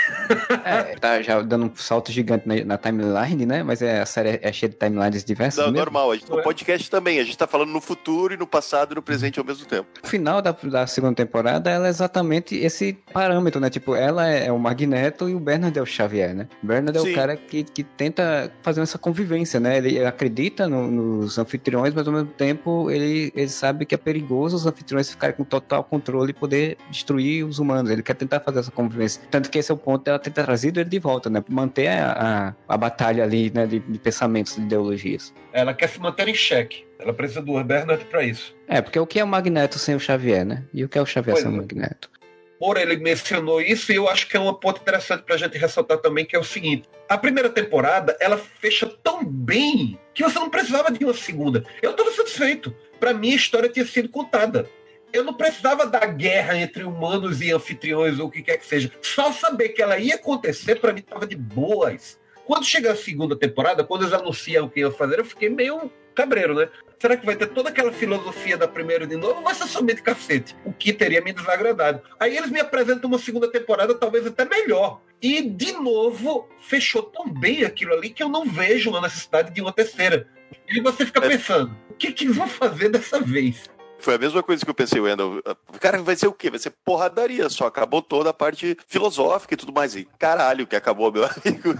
É, 0.64 0.94
tá 1.01 1.20
já 1.20 1.42
dando 1.42 1.66
um 1.66 1.70
salto 1.75 2.12
gigante 2.12 2.46
na, 2.46 2.64
na, 2.64 2.79
timeline, 2.79 3.44
né? 3.44 3.62
Mas 3.64 3.83
é, 3.83 4.01
a 4.01 4.07
série 4.07 4.38
é 4.40 4.53
cheia 4.53 4.70
de 4.70 4.77
timelines 4.77 5.25
diversas. 5.25 5.59
Não, 5.59 5.72
mesmo. 5.72 5.85
normal. 5.85 6.14
Gente, 6.14 6.31
no 6.31 6.40
podcast 6.42 6.88
também. 6.88 7.18
A 7.18 7.25
gente 7.25 7.37
tá 7.37 7.48
falando 7.48 7.70
no 7.70 7.81
futuro 7.81 8.35
e 8.35 8.37
no 8.37 8.46
passado 8.46 8.92
e 8.92 8.94
no 8.94 9.03
presente 9.03 9.40
ao 9.40 9.44
mesmo 9.44 9.66
tempo. 9.66 9.88
O 10.03 10.07
final 10.07 10.40
da, 10.40 10.53
da 10.53 10.87
segunda 10.87 11.14
temporada, 11.14 11.70
ela 11.70 11.88
é 11.88 11.90
exatamente 11.90 12.55
esse 12.55 12.92
parâmetro, 13.12 13.61
né? 13.61 13.68
Tipo, 13.68 13.96
ela 13.96 14.31
é, 14.31 14.46
é 14.46 14.53
o 14.53 14.59
Magneto 14.59 15.29
e 15.29 15.35
o 15.35 15.40
Bernard 15.40 15.77
é 15.77 15.83
o 15.83 15.87
Xavier, 15.87 16.33
né? 16.33 16.48
Bernard 16.62 16.96
é 16.96 17.01
Sim. 17.01 17.11
o 17.11 17.14
cara 17.16 17.37
que, 17.37 17.64
que 17.64 17.83
tenta 17.83 18.53
fazer 18.62 18.81
essa 18.81 18.96
convivência, 18.96 19.59
né? 19.59 19.79
Ele 19.79 20.05
acredita 20.05 20.68
no, 20.68 20.88
nos 20.88 21.37
anfitriões, 21.37 21.92
mas 21.92 22.07
ao 22.07 22.12
mesmo 22.12 22.29
tempo 22.29 22.88
ele, 22.90 23.33
ele 23.35 23.48
sabe 23.48 23.85
que 23.85 23.94
é 23.94 23.98
perigoso 23.98 24.55
os 24.55 24.66
anfitriões 24.66 25.11
ficarem 25.11 25.35
com 25.35 25.42
total 25.42 25.83
controle 25.83 26.31
e 26.31 26.35
poder 26.35 26.79
destruir 26.88 27.44
os 27.44 27.59
humanos. 27.59 27.90
Ele 27.90 28.03
quer 28.03 28.14
tentar 28.14 28.38
fazer 28.40 28.51
fazer 28.52 28.60
essa 28.60 28.70
convivência. 28.70 29.22
Tanto 29.30 29.50
que 29.50 29.58
esse 29.58 29.70
é 29.70 29.74
o 29.74 29.78
ponto 29.78 30.04
dela 30.04 30.18
ter 30.18 30.30
trazido 30.30 30.80
ele 30.80 30.88
de 30.88 30.98
volta, 30.98 31.28
né? 31.28 31.42
Manter 31.48 31.88
a, 31.88 32.54
a, 32.68 32.74
a 32.74 32.76
batalha 32.76 33.24
ali, 33.24 33.50
né? 33.54 33.66
De, 33.66 33.78
de, 33.80 33.98
pensamentos, 33.98 34.56
de 34.56 34.62
ideologias. 34.62 35.34
Ela 35.52 35.74
quer 35.74 35.88
se 35.88 36.00
manter 36.00 36.28
em 36.28 36.34
xeque. 36.34 36.84
Ela 36.98 37.12
precisa 37.12 37.42
do 37.42 37.62
Bernard 37.64 38.04
para 38.06 38.22
isso. 38.22 38.54
É, 38.68 38.80
porque 38.80 38.98
o 38.98 39.06
que 39.06 39.18
é 39.18 39.24
o 39.24 39.26
Magneto 39.26 39.78
sem 39.78 39.94
o 39.94 40.00
Xavier, 40.00 40.44
né? 40.44 40.64
E 40.72 40.84
o 40.84 40.88
que 40.88 40.98
é 40.98 41.02
o 41.02 41.06
Xavier 41.06 41.34
pois 41.34 41.44
sem 41.44 41.52
é. 41.52 41.54
o 41.54 41.56
Magneto? 41.56 42.10
Por 42.58 42.76
ele 42.76 42.96
mencionou 42.96 43.60
isso 43.60 43.90
e 43.90 43.96
eu 43.96 44.08
acho 44.08 44.28
que 44.28 44.36
é 44.36 44.40
um 44.40 44.54
ponto 44.54 44.80
interessante 44.80 45.24
para 45.24 45.34
a 45.34 45.38
gente 45.38 45.58
ressaltar 45.58 45.98
também, 45.98 46.24
que 46.24 46.36
é 46.36 46.38
o 46.38 46.44
seguinte. 46.44 46.88
A 47.08 47.18
primeira 47.18 47.48
temporada, 47.48 48.16
ela 48.20 48.38
fecha 48.38 48.86
tão 49.02 49.24
bem 49.24 49.98
que 50.14 50.22
você 50.22 50.38
não 50.38 50.48
precisava 50.48 50.92
de 50.92 51.04
uma 51.04 51.12
segunda. 51.12 51.64
Eu 51.82 51.90
estava 51.90 52.12
satisfeito. 52.12 52.72
Para 53.00 53.12
mim, 53.12 53.32
a 53.32 53.36
história 53.36 53.68
tinha 53.68 53.84
sido 53.84 54.08
contada 54.08 54.68
eu 55.12 55.25
não 55.25 55.35
precisava 55.35 55.87
da 55.87 56.05
guerra 56.07 56.57
entre 56.57 56.85
humanos 56.85 57.40
e 57.40 57.53
anfitriões 57.53 58.18
ou 58.18 58.27
o 58.27 58.31
que 58.31 58.42
quer 58.42 58.57
que 58.57 58.66
seja. 58.66 58.90
Só 59.03 59.33
saber 59.33 59.70
que 59.70 59.83
ela 59.83 59.98
ia 59.98 60.14
acontecer, 60.14 60.77
para 60.77 60.92
mim, 60.92 61.01
estava 61.01 61.27
de 61.27 61.37
boas. 61.37 62.18
Quando 62.46 62.64
chega 62.64 62.92
a 62.92 62.96
segunda 62.96 63.37
temporada, 63.37 63.85
quando 63.85 64.03
eles 64.03 64.12
anunciam 64.12 64.66
o 64.66 64.70
que 64.70 64.81
iam 64.81 64.90
fazer, 64.90 65.18
eu 65.18 65.25
fiquei 65.25 65.48
meio 65.48 65.90
cabreiro, 66.14 66.55
né? 66.55 66.68
Será 66.98 67.16
que 67.16 67.27
vai 67.27 67.35
ter 67.35 67.48
toda 67.48 67.68
aquela 67.68 67.90
filosofia 67.90 68.57
da 68.57 68.68
primeira 68.68 69.07
de 69.07 69.16
novo 69.16 69.38
ou 69.38 69.42
vai 69.42 69.55
ser 69.55 69.66
somente 69.66 70.03
cacete? 70.03 70.55
O 70.64 70.72
que 70.72 70.92
teria 70.92 71.20
me 71.20 71.33
desagradado. 71.33 72.01
Aí 72.18 72.37
eles 72.37 72.51
me 72.51 72.61
apresentam 72.61 73.11
uma 73.11 73.18
segunda 73.18 73.51
temporada, 73.51 73.94
talvez 73.94 74.25
até 74.27 74.44
melhor. 74.44 75.01
E, 75.20 75.42
de 75.42 75.72
novo, 75.72 76.48
fechou 76.61 77.03
tão 77.03 77.29
bem 77.29 77.64
aquilo 77.64 77.92
ali 77.92 78.11
que 78.11 78.22
eu 78.22 78.29
não 78.29 78.44
vejo 78.44 78.94
a 78.94 79.01
necessidade 79.01 79.53
de 79.53 79.61
uma 79.61 79.72
terceira. 79.72 80.29
E 80.68 80.81
você 80.81 81.05
fica 81.05 81.25
é. 81.25 81.29
pensando, 81.29 81.77
o 81.90 81.94
que, 81.94 82.12
que 82.12 82.25
eles 82.25 82.37
vão 82.37 82.48
fazer 82.48 82.88
dessa 82.88 83.20
vez? 83.20 83.68
Foi 84.02 84.16
a 84.16 84.18
mesma 84.18 84.42
coisa 84.42 84.64
que 84.64 84.70
eu 84.70 84.74
pensei, 84.74 85.00
Wendel. 85.00 85.40
Cara, 85.80 86.02
vai 86.02 86.16
ser 86.16 86.26
o 86.26 86.32
quê? 86.32 86.50
Vai 86.50 86.58
ser 86.58 86.74
porradaria, 86.84 87.48
só 87.48 87.66
acabou 87.66 88.02
toda 88.02 88.30
a 88.30 88.34
parte 88.34 88.76
filosófica 88.88 89.54
e 89.54 89.56
tudo 89.56 89.72
mais. 89.72 89.94
E 89.94 90.08
caralho, 90.18 90.66
que 90.66 90.74
acabou, 90.74 91.12
meu 91.12 91.24
amigo. 91.46 91.74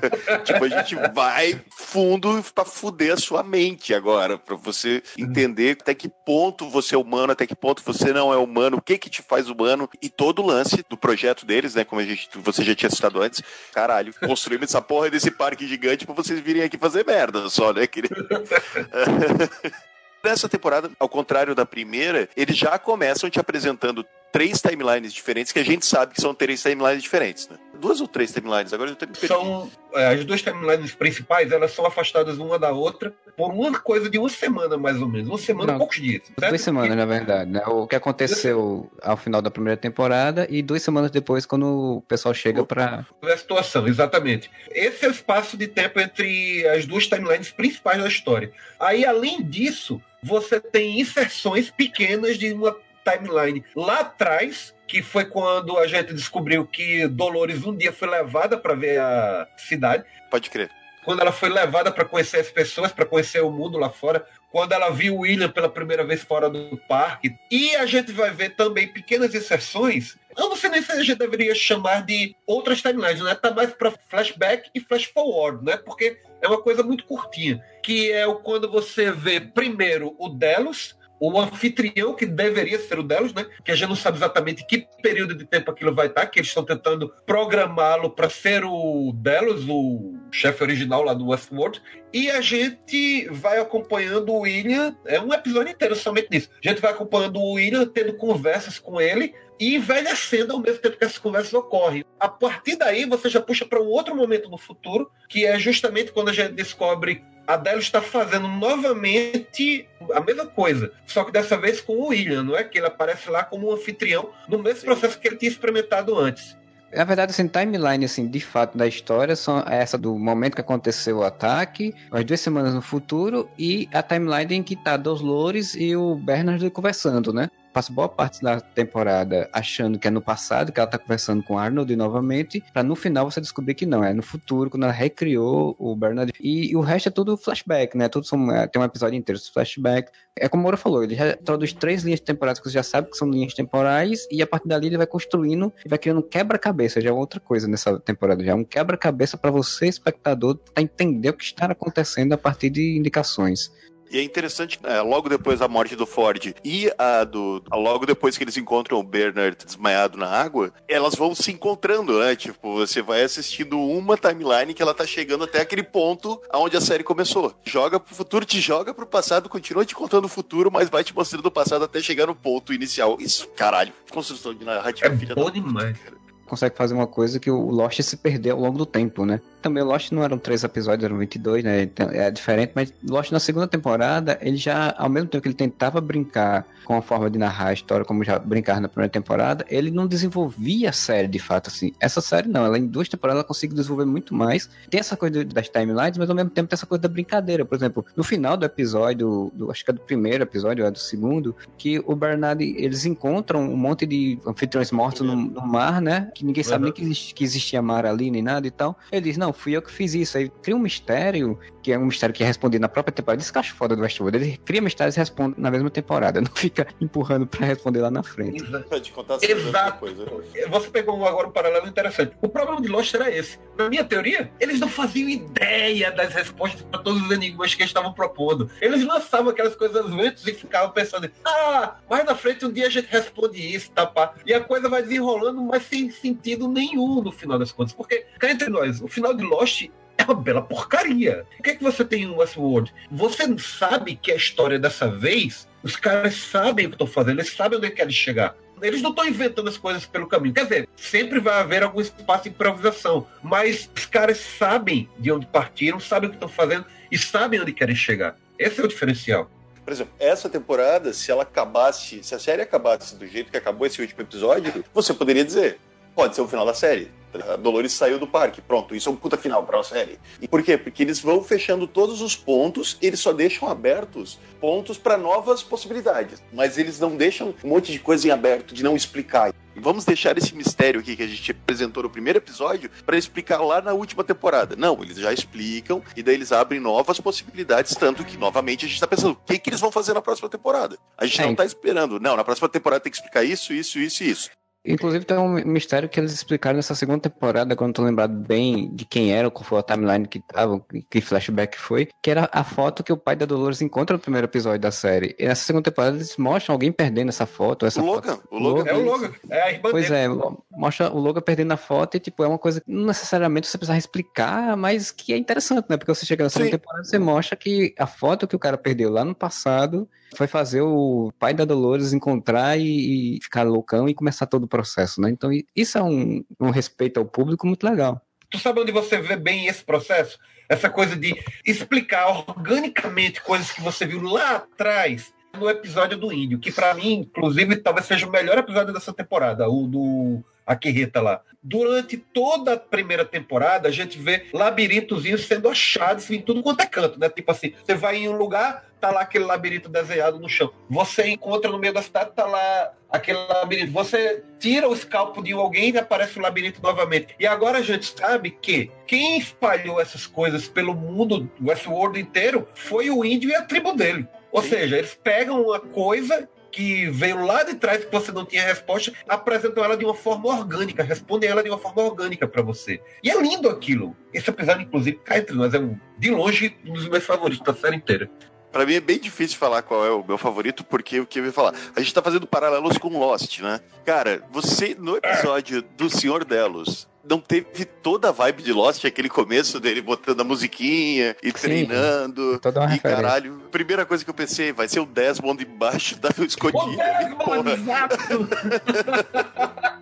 tipo, 0.45 0.65
a 0.65 0.69
gente 0.69 0.95
vai 1.13 1.61
fundo 1.77 2.43
pra 2.55 2.65
fuder 2.65 3.15
a 3.15 3.17
sua 3.17 3.43
mente 3.43 3.93
agora, 3.93 4.39
pra 4.39 4.55
você 4.55 5.03
entender 5.19 5.77
até 5.81 5.95
que 5.95 6.09
ponto 6.09 6.71
você 6.71 6.95
é 6.95 6.99
humano, 6.99 7.33
até 7.33 7.45
que 7.45 7.57
ponto 7.57 7.83
você 7.85 8.13
não 8.13 8.33
é 8.33 8.37
humano, 8.37 8.77
o 8.77 8.83
que 8.83 8.97
que 8.97 9.11
te 9.11 9.21
faz 9.21 9.49
humano 9.49 9.89
e 10.01 10.09
todo 10.09 10.43
o 10.43 10.47
lance 10.47 10.85
do 10.89 10.97
projeto 10.97 11.45
deles, 11.45 11.75
né? 11.75 11.85
Como 11.85 12.01
a 12.01 12.05
gente, 12.05 12.29
você 12.37 12.63
já 12.63 12.75
tinha 12.75 12.91
citado 12.91 13.21
antes. 13.21 13.43
Caralho, 13.73 14.15
construímos 14.21 14.69
essa 14.69 14.81
porra 14.81 15.11
desse 15.11 15.31
parque 15.31 15.67
gigante 15.67 16.07
pra 16.07 16.15
vocês 16.15 16.39
virem 16.39 16.63
aqui 16.63 16.79
fazer 16.79 17.05
merda 17.05 17.49
só, 17.51 17.73
né, 17.73 17.87
querido? 17.87 18.15
Nessa 20.25 20.49
temporada, 20.49 20.89
ao 21.01 21.09
contrário 21.09 21.53
da 21.53 21.67
primeira, 21.67 22.29
eles 22.37 22.57
já 22.57 22.79
começam 22.79 23.29
te 23.29 23.41
apresentando 23.41 24.07
três 24.31 24.63
timelines 24.63 25.13
diferentes 25.13 25.51
que 25.51 25.59
a 25.59 25.65
gente 25.65 25.85
sabe 25.85 26.15
que 26.15 26.21
são 26.21 26.33
três 26.33 26.63
timelines 26.63 27.03
diferentes, 27.03 27.49
né? 27.49 27.59
Duas 27.79 28.01
ou 28.01 28.07
três 28.07 28.33
timelines? 28.33 28.73
Agora 28.73 28.91
eu 28.91 28.97
tô 28.97 29.05
me 29.05 29.15
São 29.17 29.69
é, 29.93 30.15
as 30.15 30.25
duas 30.25 30.41
timelines 30.41 30.95
principais, 30.95 31.51
elas 31.51 31.73
são 31.73 31.85
afastadas 31.85 32.39
uma 32.39 32.57
da 32.57 32.71
outra 32.71 33.13
por 33.37 33.51
uma 33.51 33.79
coisa 33.81 34.09
de 34.09 34.17
uma 34.17 34.29
semana 34.29 34.79
mais 34.79 35.03
ou 35.03 35.09
menos, 35.09 35.29
uma 35.29 35.39
semana, 35.39 35.73
Não, 35.73 35.79
poucos 35.79 36.01
dias. 36.01 36.23
Certo? 36.39 36.51
Duas 36.51 36.61
semanas, 36.61 36.93
e... 36.93 36.97
na 36.97 37.05
verdade, 37.05 37.51
né? 37.51 37.63
O 37.67 37.89
que 37.89 37.97
aconteceu 37.97 38.91
ao 39.03 39.17
final 39.17 39.43
da 39.43 39.51
primeira 39.51 39.77
temporada 39.77 40.47
e 40.49 40.63
duas 40.63 40.83
semanas 40.83 41.11
depois 41.11 41.45
quando 41.45 41.97
o 41.97 42.03
pessoal 42.03 42.33
chega 42.33 42.65
para 42.65 43.05
a 43.23 43.37
situação, 43.37 43.89
exatamente. 43.89 44.49
Esse 44.71 45.05
é 45.05 45.09
o 45.09 45.13
espaço 45.13 45.57
de 45.57 45.67
tempo 45.67 45.99
entre 45.99 46.67
as 46.69 46.87
duas 46.87 47.09
timelines 47.09 47.51
principais 47.51 48.01
da 48.01 48.09
história. 48.09 48.53
Aí, 48.79 49.05
além 49.05 49.43
disso, 49.43 50.01
você 50.23 50.61
tem 50.61 51.01
inserções 51.01 51.71
pequenas 51.71 52.39
de 52.39 52.53
uma 52.53 52.77
timeline 53.05 53.65
lá 53.75 54.01
atrás, 54.01 54.75
que 54.87 55.03
foi 55.03 55.25
quando 55.25 55.77
a 55.77 55.87
gente 55.87 56.15
descobriu 56.15 56.67
que 56.67 57.07
Dolores 57.09 57.65
um 57.65 57.77
dia 57.77 57.93
foi 57.93 58.09
levada 58.09 58.57
para 58.57 58.75
ver 58.75 59.01
a 59.01 59.49
cidade. 59.57 60.05
Pode 60.31 60.49
crer. 60.49 60.71
Quando 61.05 61.21
ela 61.21 61.33
foi 61.33 61.49
levada 61.49 61.91
para 61.91 62.05
conhecer 62.05 62.39
as 62.39 62.51
pessoas, 62.51 62.93
para 62.93 63.05
conhecer 63.05 63.43
o 63.43 63.51
mundo 63.51 63.77
lá 63.77 63.91
fora, 63.91 64.25
quando 64.53 64.73
ela 64.73 64.91
viu 64.91 65.17
William 65.19 65.49
pela 65.49 65.69
primeira 65.69 66.05
vez 66.05 66.23
fora 66.23 66.49
do 66.49 66.77
parque. 66.87 67.35
E 67.51 67.75
a 67.75 67.87
gente 67.87 68.13
vai 68.13 68.31
ver 68.31 68.51
também 68.51 68.87
pequenas 68.87 69.35
inserções. 69.35 70.17
Eu 70.37 70.49
não 70.49 70.57
sei 70.57 70.71
nem 70.71 70.83
se 70.83 70.93
a 70.93 71.03
gente 71.03 71.19
deveria 71.19 71.55
chamar 71.55 72.05
de 72.05 72.37
outras 72.47 72.81
timelines, 72.81 73.21
né? 73.21 73.35
Tá 73.35 73.51
mais 73.51 73.73
para 73.73 73.93
flashback 74.09 74.71
e 74.75 74.81
flash 74.81 75.07
forward, 75.07 75.65
né? 75.65 75.77
Porque 75.77 76.19
é 76.43 76.49
uma 76.49 76.61
coisa 76.61 76.83
muito 76.83 77.05
curtinha, 77.05 77.63
que 77.83 78.11
é 78.11 78.27
o 78.27 78.37
quando 78.37 78.71
você 78.71 79.11
vê 79.13 79.41
primeiro 79.41 80.15
o 80.19 80.29
Delos, 80.29 80.99
o 81.25 81.39
anfitrião 81.41 82.17
que 82.17 82.27
deveria 82.27 82.81
ser 82.81 82.99
o 82.99 83.03
Delos, 83.03 83.33
né? 83.33 83.47
Que 83.65 83.71
a 83.71 83.77
gente 83.77 83.89
não 83.89 83.95
sabe 83.95 84.17
exatamente 84.17 84.67
que 84.67 84.89
período 85.01 85.37
de 85.37 85.45
tempo 85.45 85.71
aquilo 85.71 85.95
vai 85.95 86.09
estar, 86.09 86.27
que 86.27 86.41
eles 86.41 86.49
estão 86.49 86.65
tentando 86.65 87.15
programá-lo 87.25 88.11
para 88.11 88.29
ser 88.29 88.65
o 88.65 89.13
Delos, 89.15 89.65
o 89.69 90.15
chefe 90.33 90.65
original 90.65 91.05
lá 91.05 91.15
do 91.15 91.29
Westworld. 91.29 91.81
E 92.13 92.29
a 92.29 92.41
gente 92.41 93.29
vai 93.31 93.61
acompanhando 93.61 94.33
o 94.33 94.41
William, 94.41 94.97
é 95.07 95.21
um 95.21 95.33
episódio 95.33 95.71
inteiro 95.71 95.95
somente 95.95 96.27
nisso. 96.29 96.51
A 96.63 96.69
gente 96.69 96.83
vai 96.83 96.91
acompanhando 96.91 97.39
o 97.39 97.53
William, 97.53 97.87
tendo 97.87 98.15
conversas 98.15 98.81
com 98.81 99.01
ele 99.01 99.33
e 99.63 99.77
envelhecendo 99.77 100.55
ao 100.55 100.59
mesmo 100.59 100.81
tempo 100.81 100.99
que 100.99 101.05
essas 101.05 101.19
conversas 101.19 101.55
ocorrem. 101.55 102.05
A 102.19 102.27
partir 102.27 102.75
daí, 102.75 103.05
você 103.05 103.29
já 103.29 103.41
puxa 103.41 103.65
para 103.65 103.81
um 103.81 103.87
outro 103.87 104.13
momento 104.13 104.51
no 104.51 104.59
futuro, 104.59 105.09
que 105.29 105.47
é 105.47 105.57
justamente 105.57 106.11
quando 106.11 106.31
a 106.31 106.33
gente 106.33 106.55
descobre 106.55 107.23
a 107.47 107.57
Dell 107.57 107.79
está 107.79 108.03
fazendo 108.03 108.49
novamente 108.49 109.89
a 110.13 110.21
mesma 110.21 110.47
coisa, 110.47 110.93
só 111.07 111.23
que 111.23 111.31
dessa 111.31 111.57
vez 111.57 111.81
com 111.81 111.93
o 111.93 112.09
William, 112.09 112.43
não 112.43 112.57
é? 112.57 112.65
Que 112.65 112.79
ele 112.79 112.89
aparece 112.89 113.31
lá 113.31 113.45
como 113.45 113.69
um 113.69 113.73
anfitrião 113.73 114.31
no 114.49 114.59
mesmo 114.59 114.81
Sim. 114.81 114.87
processo 114.87 115.19
que 115.19 115.29
ele 115.29 115.37
tinha 115.37 115.51
experimentado 115.51 116.19
antes. 116.19 116.57
Na 116.93 117.05
verdade, 117.05 117.31
assim, 117.31 117.47
timeline, 117.47 118.05
assim, 118.05 118.29
de 118.29 118.41
fato, 118.41 118.77
da 118.77 118.87
história 118.87 119.35
são 119.37 119.65
essa 119.67 119.97
do 119.97 120.19
momento 120.19 120.57
que 120.57 120.61
aconteceu 120.61 121.19
o 121.19 121.23
ataque, 121.23 121.95
as 122.11 122.25
duas 122.25 122.41
semanas 122.41 122.75
no 122.75 122.83
futuro, 122.83 123.49
e 123.57 123.89
a 123.93 124.03
timeline 124.03 124.57
em 124.57 124.63
que 124.63 124.77
tá 124.77 124.97
Dos 124.97 125.21
Lores 125.21 125.75
e 125.75 125.97
o 125.97 126.17
Bernard 126.17 126.69
conversando, 126.71 127.33
né? 127.33 127.49
Passa 127.73 127.93
boa 127.93 128.09
parte 128.09 128.43
da 128.43 128.61
temporada 128.61 129.49
achando 129.53 129.99
que 129.99 130.07
é 130.07 130.11
no 130.11 130.21
passado, 130.21 130.73
que 130.73 130.79
ela 130.79 130.89
tá 130.89 130.99
conversando 130.99 131.43
com 131.43 131.59
Arnold 131.59 131.95
novamente, 131.97 132.63
para 132.73 132.83
no 132.83 132.95
final 132.95 133.31
você 133.31 133.41
descobrir 133.41 133.75
que 133.75 133.87
não, 133.87 134.05
é 134.05 134.13
no 134.13 134.23
futuro, 134.23 134.71
quando 134.71 134.85
ela 134.85 134.93
recriou 134.93 135.75
o 135.79 135.97
Bernard. 135.97 136.33
E, 136.41 136.73
e 136.73 136.77
o 136.77 136.81
resto 136.81 137.09
é 137.09 137.13
tudo 137.13 137.37
flashback, 137.37 137.97
né? 137.97 138.09
Tudo 138.09 138.27
são, 138.27 138.51
é, 138.53 138.67
tem 138.67 138.81
um 138.81 138.85
episódio 138.85 139.17
inteiro 139.17 139.41
de 139.41 139.51
flashback. 139.51 140.11
É 140.37 140.49
como 140.49 140.61
o 140.61 140.65
Moura 140.65 140.77
falou, 140.77 141.03
ele 141.03 141.15
já 141.15 141.31
introduz 141.31 141.73
três 141.73 142.03
linhas 142.03 142.21
temporais 142.21 142.59
que 142.59 142.65
você 142.69 142.75
já 142.75 142.83
sabe 142.83 143.11
que 143.11 143.17
são 143.17 143.29
linhas 143.29 143.55
temporais, 143.55 144.27
e 144.31 144.43
a 144.43 144.47
partir 144.47 144.69
dali 144.69 144.87
ele 144.87 144.97
vai 144.97 145.07
construindo 145.07 145.73
e 145.85 145.89
vai 145.89 145.99
criando 145.99 146.21
um 146.21 146.23
quebra-cabeça, 146.23 147.01
já 147.01 147.11
é 147.11 147.13
outra 147.13 147.41
coisa 147.41 147.69
nessa 147.69 147.99
temporada, 147.99 148.43
já 148.45 148.53
é 148.53 148.55
um 148.55 148.65
quebra-cabeça 148.65 149.37
para 149.37 149.51
você, 149.51 149.87
espectador, 149.87 150.57
tentar 150.57 150.83
entender 150.83 151.31
o 151.31 151.35
que 151.35 151.45
está 151.45 151.67
acontecendo 151.67 152.33
a 152.33 152.39
partir 152.39 152.71
de 152.71 152.97
indicações. 152.97 153.71
E 154.13 154.19
é 154.19 154.23
interessante, 154.23 154.79
é, 154.83 155.01
logo 155.01 155.27
depois 155.27 155.61
da 155.61 155.67
morte 155.67 155.97
do 155.97 156.05
Ford 156.05 156.55
e 156.63 156.93
a 156.99 157.25
do. 157.25 157.65
A, 157.71 157.77
logo 157.77 158.05
depois 158.05 158.37
que 158.37 158.45
eles 158.45 158.59
encontram 158.59 158.99
o 158.99 159.03
Bernard 159.03 159.57
desmaiado 159.65 160.19
na 160.19 160.29
água, 160.29 160.71
elas 160.87 161.15
vão 161.15 161.35
se 161.35 161.51
encontrando, 161.51 162.19
né? 162.19 162.37
Tipo, 162.37 162.75
você 162.75 163.01
vai 163.01 163.23
assistindo 163.23 163.81
uma 163.81 164.19
timeline 164.19 164.75
que 164.75 164.83
ela 164.83 164.93
tá 164.93 165.07
chegando 165.07 165.45
até 165.45 165.63
aquele 165.63 165.83
ponto 165.83 166.39
onde 166.53 166.77
a 166.77 166.81
série 166.83 167.03
começou. 167.03 167.55
Joga 167.65 167.99
pro 167.99 168.15
futuro, 168.15 168.45
te 168.45 168.61
joga 168.61 168.93
pro 168.93 169.07
passado, 169.07 169.49
continua 169.49 169.87
te 169.87 169.95
contando 169.95 170.27
o 170.27 170.29
futuro, 170.29 170.71
mas 170.71 170.91
vai 170.91 171.03
te 171.03 171.15
mostrando 171.15 171.47
o 171.47 171.51
passado 171.51 171.87
até 171.87 171.99
chegar 172.03 172.27
no 172.27 172.35
ponto 172.35 172.75
inicial. 172.75 173.17
Isso, 173.19 173.49
caralho, 173.57 173.95
construção 174.11 174.53
de 174.53 174.63
narrativa 174.63 175.15
é 175.15 175.17
filha 175.17 175.35
bom 175.35 175.45
da 175.45 175.51
demais. 175.51 175.97
Cara. 175.97 176.22
Consegue 176.47 176.77
fazer 176.77 176.95
uma 176.95 177.07
coisa 177.07 177.39
que 177.39 177.51
o 177.51 177.71
Lost 177.71 178.01
se 178.03 178.17
perdeu 178.17 178.57
ao 178.57 178.63
longo 178.63 178.79
do 178.79 178.87
tempo, 178.87 179.25
né? 179.25 179.41
Também 179.61 179.83
o 179.83 179.87
Lost 179.87 180.13
não 180.13 180.23
eram 180.23 180.39
três 180.39 180.65
episódios, 180.65 181.05
eram 181.05 181.19
22, 181.19 181.65
né? 181.65 181.83
Então, 181.83 182.09
é 182.11 182.31
diferente, 182.31 182.73
mas 182.75 182.93
Lost 183.09 183.31
na 183.31 183.41
segunda 183.41 183.67
temporada, 183.67 184.39
ele 184.41 184.57
já, 184.57 184.95
ao 184.99 185.09
mesmo 185.09 185.29
tempo 185.29 185.43
que 185.43 185.49
ele 185.49 185.55
tentava 185.55 186.01
brincar 186.01 186.67
com 186.85 186.97
a 186.97 187.03
forma 187.03 187.31
de 187.31 187.39
narrar 187.39 187.69
a 187.69 187.73
história, 187.73 188.05
como 188.05 188.25
já 188.25 188.39
brincava 188.39 188.81
na 188.81 188.89
primeira 188.89 189.11
temporada, 189.11 189.65
ele 189.69 189.91
não 189.91 190.07
desenvolvia 190.07 190.91
a 190.91 190.93
série 190.93 191.29
de 191.29 191.39
fato, 191.39 191.69
assim. 191.69 191.93
Essa 192.01 192.21
série 192.21 192.49
não, 192.49 192.65
ela 192.65 192.79
em 192.79 192.87
duas 192.87 193.09
temporadas 193.09 193.41
ela 193.41 193.49
consegue 193.49 193.75
desenvolver 193.75 194.05
muito 194.05 194.35
mais. 194.35 194.69
Tem 194.91 194.99
essa 194.99 195.17
coisa 195.17 195.45
das 195.45 195.69
timelines, 195.69 196.19
mas 196.19 196.29
ao 196.29 196.35
mesmo 196.35 196.51
tempo 196.51 196.69
tem 196.69 196.75
essa 196.75 196.87
coisa 196.87 197.03
da 197.03 197.09
brincadeira. 197.09 197.65
Por 197.65 197.77
exemplo, 197.77 198.05
no 198.17 198.25
final 198.25 198.57
do 198.57 198.67
episódio, 198.67 199.51
do, 199.55 199.71
acho 199.71 199.85
que 199.85 199.91
é 199.91 199.95
do 199.95 200.01
primeiro 200.01 200.43
episódio, 200.43 200.85
é 200.85 200.91
do 200.91 200.99
segundo, 200.99 201.55
que 201.79 202.03
o 202.05 202.17
Bernard, 202.17 202.63
eles 202.63 203.05
encontram 203.05 203.63
um 203.63 203.77
monte 203.77 204.07
de 204.07 204.39
anfitriões 204.47 204.91
mortos 204.91 205.27
no, 205.27 205.37
no 205.37 205.67
mar, 205.67 206.01
né? 206.01 206.32
Que 206.35 206.45
ninguém 206.45 206.65
sabe 206.65 206.85
nem 206.85 206.93
que, 206.93 207.03
existe, 207.03 207.35
que 207.35 207.45
existia 207.45 207.83
mar 207.83 208.07
ali, 208.07 208.31
nem 208.31 208.43
nada 208.43 208.67
e 208.67 208.71
tal. 208.71 208.97
Ele 209.11 209.23
diz, 209.23 209.37
não, 209.37 209.53
fui 209.53 209.77
eu 209.77 209.83
que 209.83 209.91
fiz 209.91 210.15
isso. 210.15 210.39
Aí 210.39 210.51
cria 210.63 210.77
um 210.77 210.79
mistério, 210.79 211.59
que 211.83 211.93
é 211.93 211.99
um 211.99 212.07
mistério 212.07 212.35
que 212.35 212.43
é 212.43 212.47
respondido 212.47 212.83
na 212.83 212.89
própria 212.89 213.13
temporada. 213.13 213.43
Isso 213.43 213.53
que 213.53 213.59
eu 213.59 213.61
acho 213.61 213.75
foda 213.75 213.95
do 213.97 214.03
Westworld. 214.03 214.37
Ele 214.37 214.57
cria 214.65 214.81
mistérios 214.81 215.17
e 215.17 215.19
responde 215.19 215.55
na 215.59 215.71
mesma 215.71 215.91
temporada. 215.91 216.41
Não 216.43 216.51
fica 216.55 216.87
empurrando 217.01 217.47
pra 217.47 217.67
responder 217.67 218.01
lá 218.01 218.11
na 218.11 218.23
frente. 218.23 218.65
Pode 218.89 219.13
contar 219.13 219.39
Exato. 219.43 219.99
coisa. 219.99 220.25
Você 220.69 220.91
pegou 220.91 221.27
agora 221.27 221.49
um 221.49 221.53
paralelo 221.53 221.87
interessante. 221.87 222.37
O 222.41 222.49
problema 222.49 222.81
de 222.81 222.89
Lost 222.89 223.15
era 223.15 223.31
esse. 223.31 223.59
Na 223.77 223.89
minha 223.89 224.05
teoria, 224.05 224.51
eles 224.61 224.79
não 224.79 224.89
faziam 224.89 225.29
ideia 225.29 226.11
das 226.11 226.33
respostas 226.33 226.83
para 226.83 227.01
todos 227.01 227.23
os 227.23 227.31
enigmas 227.31 227.75
que 227.75 227.83
eles 227.83 227.91
estavam 227.91 228.13
propondo. 228.13 228.71
Eles 228.81 229.05
lançavam 229.05 229.51
aquelas 229.51 229.75
coisas 229.75 230.09
ventos 230.13 230.47
e 230.47 230.53
ficavam 230.53 230.91
pensando, 230.91 231.31
ah, 231.45 231.97
mais 232.09 232.25
na 232.25 232.35
frente 232.35 232.65
um 232.65 232.73
dia 232.73 232.87
a 232.87 232.91
gente 232.91 233.09
responde 233.09 233.61
isso, 233.61 233.91
tá 233.91 234.07
pá. 234.07 234.35
E 234.45 234.53
a 234.53 234.61
coisa 234.61 234.89
vai 234.89 235.03
desenrolando, 235.03 235.63
mas 235.63 235.85
sem 235.85 236.11
sentido 236.23 236.69
nenhum 236.69 237.21
no 237.21 237.31
final 237.31 237.59
das 237.59 237.73
contas. 237.73 237.93
Porque, 237.93 238.25
cá 238.39 238.51
entre 238.51 238.69
nós, 238.71 239.01
o 239.01 239.09
final 239.09 239.35
de 239.35 239.43
Lost 239.43 239.89
é 240.17 240.25
uma 240.25 240.35
bela 240.35 240.63
porcaria. 240.63 241.45
O 241.59 241.63
que 241.63 241.71
é 241.71 241.75
que 241.77 241.83
você 241.83 242.05
tem 242.05 242.27
no 242.27 242.39
Westworld? 242.39 242.93
Você 243.11 243.43
sabe 243.59 244.17
que 244.17 244.33
a 244.33 244.37
história 244.37 244.79
dessa 244.79 245.09
vez, 245.09 245.69
os 245.83 245.97
caras 245.97 246.35
sabem 246.35 246.87
o 246.87 246.89
que 246.91 246.95
estão 246.95 247.07
fazendo, 247.07 247.41
eles 247.41 247.55
sabem 247.55 247.79
onde 247.79 247.91
querem 247.91 248.13
chegar. 248.13 248.57
Eles 248.81 249.01
não 249.01 249.11
estão 249.11 249.27
inventando 249.27 249.69
as 249.69 249.77
coisas 249.77 250.05
pelo 250.07 250.27
caminho. 250.27 250.55
Quer 250.55 250.65
dizer, 250.65 250.89
sempre 250.97 251.39
vai 251.39 251.61
haver 251.61 251.85
algum 251.85 252.01
espaço 252.01 252.45
de 252.45 252.49
improvisação. 252.49 253.27
Mas 253.41 253.89
os 253.95 254.07
caras 254.07 254.39
sabem 254.39 255.09
de 255.19 255.31
onde 255.31 255.47
partiram, 255.47 256.01
sabem 256.01 256.29
o 256.29 256.31
que 256.31 256.37
estão 256.37 256.49
fazendo 256.49 256.85
e 257.11 257.17
sabem 257.17 257.61
onde 257.61 257.73
querem 257.73 257.95
chegar. 257.95 258.37
Esse 258.59 258.81
é 258.81 258.85
o 258.85 258.89
diferencial. 258.89 259.49
Por 259.85 259.93
exemplo, 259.93 260.13
essa 260.19 260.49
temporada, 260.49 261.13
se 261.13 261.31
ela 261.31 261.43
acabasse, 261.43 262.23
se 262.23 262.35
a 262.35 262.39
série 262.39 262.63
acabasse 262.63 263.17
do 263.17 263.27
jeito 263.27 263.51
que 263.51 263.57
acabou 263.57 263.87
esse 263.87 264.01
último 264.01 264.23
episódio, 264.23 264.85
você 264.95 265.13
poderia 265.13 265.45
dizer, 265.45 265.79
pode 266.15 266.35
ser 266.35 266.41
o 266.43 266.49
final 266.49 266.65
da 266.67 266.75
série. 266.75 267.11
A 267.51 267.57
Dolores 267.57 267.93
saiu 267.95 268.19
do 268.19 268.27
parque, 268.27 268.61
pronto, 268.61 268.95
isso 268.95 269.09
é 269.09 269.13
um 269.13 269.17
puta 269.17 269.39
final 269.39 269.65
para 269.65 269.81
a 269.81 269.83
série. 269.83 270.19
E 270.39 270.47
por 270.47 270.63
quê? 270.63 270.77
Porque 270.77 271.03
eles 271.03 271.19
vão 271.19 271.43
fechando 271.43 271.87
todos 271.87 272.21
os 272.21 272.37
pontos, 272.37 272.99
eles 273.01 273.21
só 273.21 273.33
deixam 273.33 273.69
abertos 273.71 274.39
pontos 274.61 274.99
para 274.99 275.17
novas 275.17 275.63
possibilidades, 275.63 276.43
mas 276.53 276.77
eles 276.77 277.01
não 277.01 277.17
deixam 277.17 277.55
um 277.65 277.69
monte 277.71 277.91
de 277.91 277.99
coisa 277.99 278.29
em 278.29 278.31
aberto, 278.31 278.75
de 278.75 278.83
não 278.83 278.95
explicar. 278.95 279.51
Vamos 279.75 280.05
deixar 280.05 280.37
esse 280.37 280.55
mistério 280.55 281.01
aqui 281.01 281.17
que 281.17 281.23
a 281.23 281.27
gente 281.27 281.51
apresentou 281.53 282.03
no 282.03 282.11
primeiro 282.11 282.39
episódio 282.39 282.91
para 283.07 283.17
explicar 283.17 283.63
lá 283.63 283.81
na 283.81 283.95
última 283.95 284.23
temporada. 284.23 284.77
Não, 284.77 285.03
eles 285.03 285.17
já 285.17 285.33
explicam 285.33 286.03
e 286.15 286.23
daí 286.23 286.35
eles 286.35 286.53
abrem 286.53 286.79
novas 286.79 287.19
possibilidades, 287.19 287.95
tanto 287.97 288.27
que 288.27 288.37
novamente 288.37 288.85
a 288.85 288.89
gente 288.89 288.97
está 288.97 289.07
pensando, 289.07 289.33
o 289.33 289.37
que, 289.47 289.59
que 289.59 289.71
eles 289.71 289.81
vão 289.81 289.91
fazer 289.91 290.13
na 290.13 290.21
próxima 290.21 290.51
temporada? 290.51 290.99
A 291.17 291.25
gente 291.25 291.41
É. 291.41 291.45
não 291.45 291.53
está 291.53 291.65
esperando. 291.65 292.21
Não, 292.21 292.37
na 292.37 292.45
próxima 292.45 292.69
temporada 292.69 293.01
tem 293.01 293.11
que 293.11 293.17
explicar 293.17 293.43
isso, 293.43 293.73
isso, 293.73 293.99
isso 293.99 294.23
e 294.23 294.31
isso. 294.31 294.51
Inclusive 294.85 295.25
tem 295.25 295.39
um 295.39 295.65
mistério 295.65 296.09
que 296.09 296.19
eles 296.19 296.33
explicaram 296.33 296.77
nessa 296.77 296.95
segunda 296.95 297.21
temporada, 297.21 297.77
quando 297.77 297.91
eu 297.91 297.95
tô 297.95 298.03
lembrado 298.03 298.35
bem 298.35 298.93
de 298.95 299.05
quem 299.05 299.33
era, 299.33 299.49
qual 299.51 299.65
foi 299.65 299.79
a 299.79 299.83
timeline 299.83 300.27
que 300.27 300.41
tava, 300.41 300.85
que 301.09 301.21
flashback 301.21 301.79
foi, 301.79 302.09
que 302.21 302.31
era 302.31 302.49
a 302.53 302.65
foto 302.65 303.05
que 303.05 303.13
o 303.13 303.17
pai 303.17 303.37
da 303.37 303.47
Dolores 303.47 303.81
encontra 303.81 304.17
no 304.17 304.21
primeiro 304.21 304.47
episódio 304.47 304.81
da 304.81 304.91
série. 304.91 305.37
E 305.39 305.47
nessa 305.47 305.65
segunda 305.65 305.85
temporada 305.85 306.17
eles 306.17 306.37
mostram 306.37 306.75
alguém 306.75 306.91
perdendo 306.91 307.29
essa 307.29 307.47
foto. 307.47 307.87
Essa 307.87 308.03
O 308.03 308.05
Logan, 308.07 308.37
foto. 308.37 308.49
o 308.51 308.59
Logan. 308.59 308.91
É 308.91 308.95
o 308.95 309.05
Logan, 309.05 309.33
é 309.51 309.63
a 309.63 309.73
irmã 309.73 309.91
Pois 309.91 310.11
dele. 310.11 310.35
é, 310.35 310.51
mostra 310.77 311.13
o 311.13 311.19
Logan 311.19 311.41
perdendo 311.43 311.73
a 311.73 311.77
foto 311.77 312.17
e, 312.17 312.21
tipo, 312.21 312.43
é 312.43 312.49
uma 312.49 312.59
coisa 312.59 312.81
que 312.81 312.91
não 312.91 313.07
necessariamente 313.07 313.69
você 313.69 313.79
precisava 313.79 313.99
explicar, 313.99 314.77
mas 314.77 315.13
que 315.13 315.33
é 315.33 315.37
interessante, 315.37 315.87
né? 315.89 315.97
Porque 315.97 316.13
você 316.13 316.27
chega 316.27 316.43
na 316.43 316.51
segunda 316.51 316.71
Sim. 316.73 316.79
temporada 316.79 317.05
você 317.05 317.19
mostra 317.21 317.57
que 317.57 317.95
a 317.97 318.07
foto 318.07 318.49
que 318.49 318.57
o 318.57 318.59
cara 318.59 318.77
perdeu 318.77 319.11
lá 319.11 319.25
no 319.25 319.35
passado 319.35 320.09
foi 320.37 320.47
fazer 320.47 320.81
o 320.81 321.33
pai 321.39 321.55
da 321.55 321.65
Dolores 321.65 322.13
encontrar 322.13 322.79
e, 322.79 323.37
e 323.37 323.43
ficar 323.43 323.63
loucão 323.65 324.09
e 324.09 324.15
começar 324.15 324.47
todo 324.47 324.65
o 324.65 324.69
processo, 324.69 325.21
né? 325.21 325.31
Então 325.31 325.51
isso 325.75 325.99
é 325.99 326.03
um, 326.03 326.45
um 326.61 326.71
respeito 326.71 327.19
ao 327.19 327.27
público 327.27 327.67
muito 327.67 327.85
legal. 327.85 328.21
Tu 328.51 328.59
sabe 328.59 328.81
onde 328.81 328.93
você 328.93 329.19
vê 329.19 329.37
bem 329.37 329.67
esse 329.67 329.83
processo? 329.83 330.39
Essa 330.69 330.91
coisa 330.91 331.17
de 331.17 331.35
explicar 331.67 332.29
organicamente 332.49 333.43
coisas 333.43 333.71
que 333.71 333.81
você 333.81 334.07
viu 334.07 334.23
lá 334.23 334.57
atrás 334.57 335.33
no 335.59 335.69
episódio 335.69 336.19
do 336.19 336.33
Índio, 336.33 336.59
que 336.59 336.73
pra 336.73 336.95
mim, 336.95 337.15
inclusive, 337.15 337.77
talvez 337.77 338.07
seja 338.07 338.27
o 338.27 338.31
melhor 338.31 338.59
episódio 338.59 338.93
dessa 338.93 339.13
temporada, 339.13 339.69
o 339.69 339.87
do 339.87 340.45
Akiheta 340.67 341.21
lá. 341.21 341.43
Durante 341.63 342.17
toda 342.17 342.73
a 342.73 342.77
primeira 342.77 343.25
temporada, 343.25 343.89
a 343.89 343.93
gente 343.93 344.19
vê 344.19 344.47
labirintozinhos 344.53 345.47
sendo 345.47 345.69
achados 345.69 346.29
em 346.31 346.41
tudo 346.41 346.63
quanto 346.63 346.81
é 346.81 346.87
canto, 346.87 347.21
né? 347.21 347.29
Tipo 347.29 347.53
assim, 347.53 347.73
você 347.85 347.95
vai 347.95 348.17
em 348.17 348.29
um 348.29 348.37
lugar, 348.37 348.85
tá 349.01 349.11
lá 349.11 349.21
aquele 349.21 349.45
labirinto 349.45 349.89
desenhado 349.89 350.41
no 350.41 350.49
chão. 350.49 350.73
Você 350.91 351.29
encontra 351.29 351.71
no 351.71 351.79
meio 351.79 351.93
da 351.93 352.03
cidade, 352.03 352.33
tá 352.35 352.47
lá 352.47 352.93
aquele 353.09 353.39
labirinto. 353.47 353.93
Você 353.93 354.43
tira 354.59 354.89
o 354.89 354.95
escalpo 354.95 355.41
de 355.41 355.53
alguém 355.53 355.91
e 355.91 355.99
aparece 355.99 356.37
o 356.39 356.43
labirinto 356.43 356.83
novamente. 356.83 357.35
E 357.39 357.47
agora 357.47 357.79
a 357.79 357.83
gente 357.83 358.13
sabe 358.19 358.51
que 358.51 358.91
quem 359.07 359.39
espalhou 359.39 360.01
essas 360.01 360.27
coisas 360.27 360.67
pelo 360.67 360.95
mundo, 360.95 361.49
Westworld 361.63 362.19
inteiro, 362.19 362.67
foi 362.75 363.09
o 363.09 363.25
índio 363.25 363.51
e 363.51 363.55
a 363.55 363.63
tribo 363.63 363.93
dele. 363.93 364.27
Ou 364.51 364.63
Sim. 364.63 364.71
seja, 364.71 364.99
eles 364.99 365.15
pegam 365.15 365.63
uma 365.63 365.81
coisa 365.81 366.49
que 366.73 367.09
veio 367.11 367.45
lá 367.45 367.63
de 367.63 367.75
trás 367.75 368.05
que 368.05 368.11
você 368.11 368.33
não 368.33 368.47
tinha 368.47 368.65
resposta, 368.65 369.13
apresentam 369.29 369.85
ela 369.85 369.97
de 369.97 370.05
uma 370.05 370.15
forma 370.15 370.49
orgânica, 370.49 371.03
respondem 371.03 371.49
ela 371.49 371.63
de 371.63 371.69
uma 371.69 371.79
forma 371.79 372.03
orgânica 372.03 372.49
para 372.49 372.63
você. 372.63 373.01
E 373.23 373.31
é 373.31 373.41
lindo 373.41 373.69
aquilo. 373.69 374.17
Esse 374.33 374.49
episódio, 374.49 374.83
inclusive, 374.83 375.19
cá 375.19 375.39
entre 375.39 375.55
nós, 375.55 375.75
é 375.75 375.79
um, 375.79 375.99
de 376.19 376.31
longe 376.31 376.77
um 376.87 376.95
dos 376.95 377.07
meus 377.09 377.25
favoritos 377.25 377.65
da 377.65 377.75
série 377.75 377.97
inteira. 377.97 378.31
Pra 378.73 378.87
mim 378.87 378.95
é 378.95 379.01
bem 379.01 379.19
difícil 379.19 379.59
falar 379.59 379.83
qual 379.83 380.05
é 380.07 380.11
o 380.11 380.25
meu 380.27 380.39
favorito, 380.39 380.83
porque 380.83 381.21
o 381.21 381.27
que 381.27 381.39
eu 381.41 381.45
ia 381.47 381.53
falar? 381.53 381.75
A 381.95 382.01
gente 382.01 382.15
tá 382.15 382.23
fazendo 382.23 382.47
paralelos 382.47 382.97
com 382.99 383.19
Lost, 383.19 383.61
né? 383.61 383.81
Cara, 384.05 384.43
você, 384.51 384.97
no 384.99 385.17
episódio 385.17 385.83
do 385.83 386.09
Senhor 386.09 386.45
Delos, 386.45 387.07
não 387.23 387.39
teve 387.39 387.85
toda 387.85 388.31
a 388.31 388.33
vibe 388.33 388.63
de 388.63 388.73
Lost, 388.73 389.05
aquele 389.05 389.29
começo 389.29 389.79
dele 389.79 390.01
botando 390.01 390.41
a 390.41 390.45
musiquinha 390.45 391.37
e 391.43 391.49
Sim. 391.49 391.53
treinando. 391.53 392.59
Toda 392.61 392.81
uma 392.81 392.87
E 392.87 392.95
referência. 392.95 393.23
caralho, 393.23 393.63
primeira 393.71 394.05
coisa 394.07 394.25
que 394.25 394.31
eu 394.31 394.35
pensei, 394.35 394.73
vai 394.73 394.89
ser 394.89 395.01
o 395.01 395.07
Desmond 395.07 395.63
embaixo 395.63 396.19
da 396.19 396.31
O 396.39 396.43
escondilha 396.45 397.17
ali, 397.19 397.35
Desmond, 397.37 397.71
exato! 397.71 398.17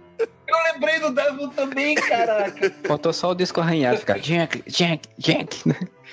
Eu 0.46 0.56
lembrei 0.72 0.98
do 0.98 1.10
Desmond 1.12 1.54
também, 1.54 1.94
caraca. 1.94 2.74
Faltou 2.84 3.12
só 3.12 3.30
o 3.30 3.34
disco 3.34 3.60
arranhado, 3.60 3.98
ficar 3.98 4.18
Jack, 4.18 4.62
Jack, 4.68 5.08
Jack. 5.16 5.62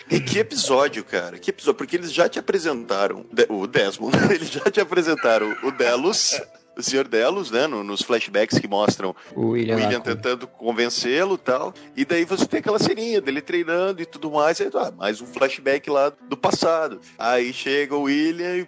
E 0.09 0.19
que 0.19 0.39
episódio, 0.39 1.03
cara? 1.03 1.37
Que 1.37 1.49
episódio? 1.49 1.77
Porque 1.77 1.95
eles 1.95 2.13
já 2.13 2.27
te 2.29 2.39
apresentaram 2.39 3.25
o 3.49 3.67
Desmond, 3.67 4.15
eles 4.33 4.49
já 4.49 4.61
te 4.71 4.79
apresentaram 4.79 5.55
o 5.63 5.71
Delos, 5.71 6.39
o 6.77 6.83
Sr. 6.83 7.07
Delos, 7.07 7.49
né? 7.51 7.65
no- 7.67 7.83
nos 7.83 8.01
flashbacks 8.01 8.59
que 8.59 8.67
mostram 8.67 9.15
O 9.35 9.47
William, 9.49 9.75
o 9.75 9.79
William 9.79 9.99
tentando 9.99 10.47
convencê-lo 10.47 11.35
e 11.35 11.37
tal. 11.39 11.73
E 11.95 12.05
daí 12.05 12.23
você 12.23 12.45
tem 12.45 12.59
aquela 12.59 12.79
ceninha 12.79 13.19
dele 13.19 13.41
treinando 13.41 14.01
e 14.01 14.05
tudo 14.05 14.31
mais. 14.31 14.61
Aí, 14.61 14.69
ah, 14.75 14.91
mais 14.95 15.19
um 15.21 15.25
flashback 15.25 15.89
lá 15.89 16.11
do 16.29 16.37
passado. 16.37 17.01
Aí 17.17 17.51
chega 17.51 17.95
o 17.95 18.03
William 18.03 18.57
e 18.57 18.67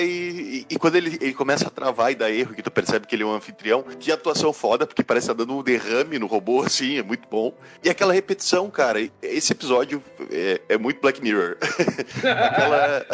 E, 0.00 0.66
e 0.68 0.78
quando 0.78 0.96
ele, 0.96 1.18
ele 1.20 1.34
começa 1.34 1.66
a 1.66 1.70
travar 1.70 2.12
e 2.12 2.14
dar 2.14 2.30
erro, 2.30 2.54
que 2.54 2.62
tu 2.62 2.70
percebe 2.70 3.06
que 3.06 3.14
ele 3.14 3.22
é 3.22 3.26
um 3.26 3.34
anfitrião, 3.34 3.82
que 3.82 4.10
atuação 4.12 4.52
foda, 4.52 4.86
porque 4.86 5.02
parece 5.02 5.28
que 5.28 5.34
tá 5.34 5.38
dando 5.38 5.56
um 5.56 5.62
derrame 5.62 6.18
no 6.18 6.26
robô, 6.26 6.62
assim, 6.66 6.98
é 6.98 7.02
muito 7.02 7.28
bom. 7.28 7.52
E 7.82 7.88
aquela 7.88 8.12
repetição, 8.12 8.70
cara, 8.70 9.00
esse 9.22 9.52
episódio 9.52 10.02
é, 10.30 10.60
é 10.68 10.78
muito 10.78 11.00
Black 11.00 11.22
Mirror. 11.22 11.56
aquela, 12.18 13.06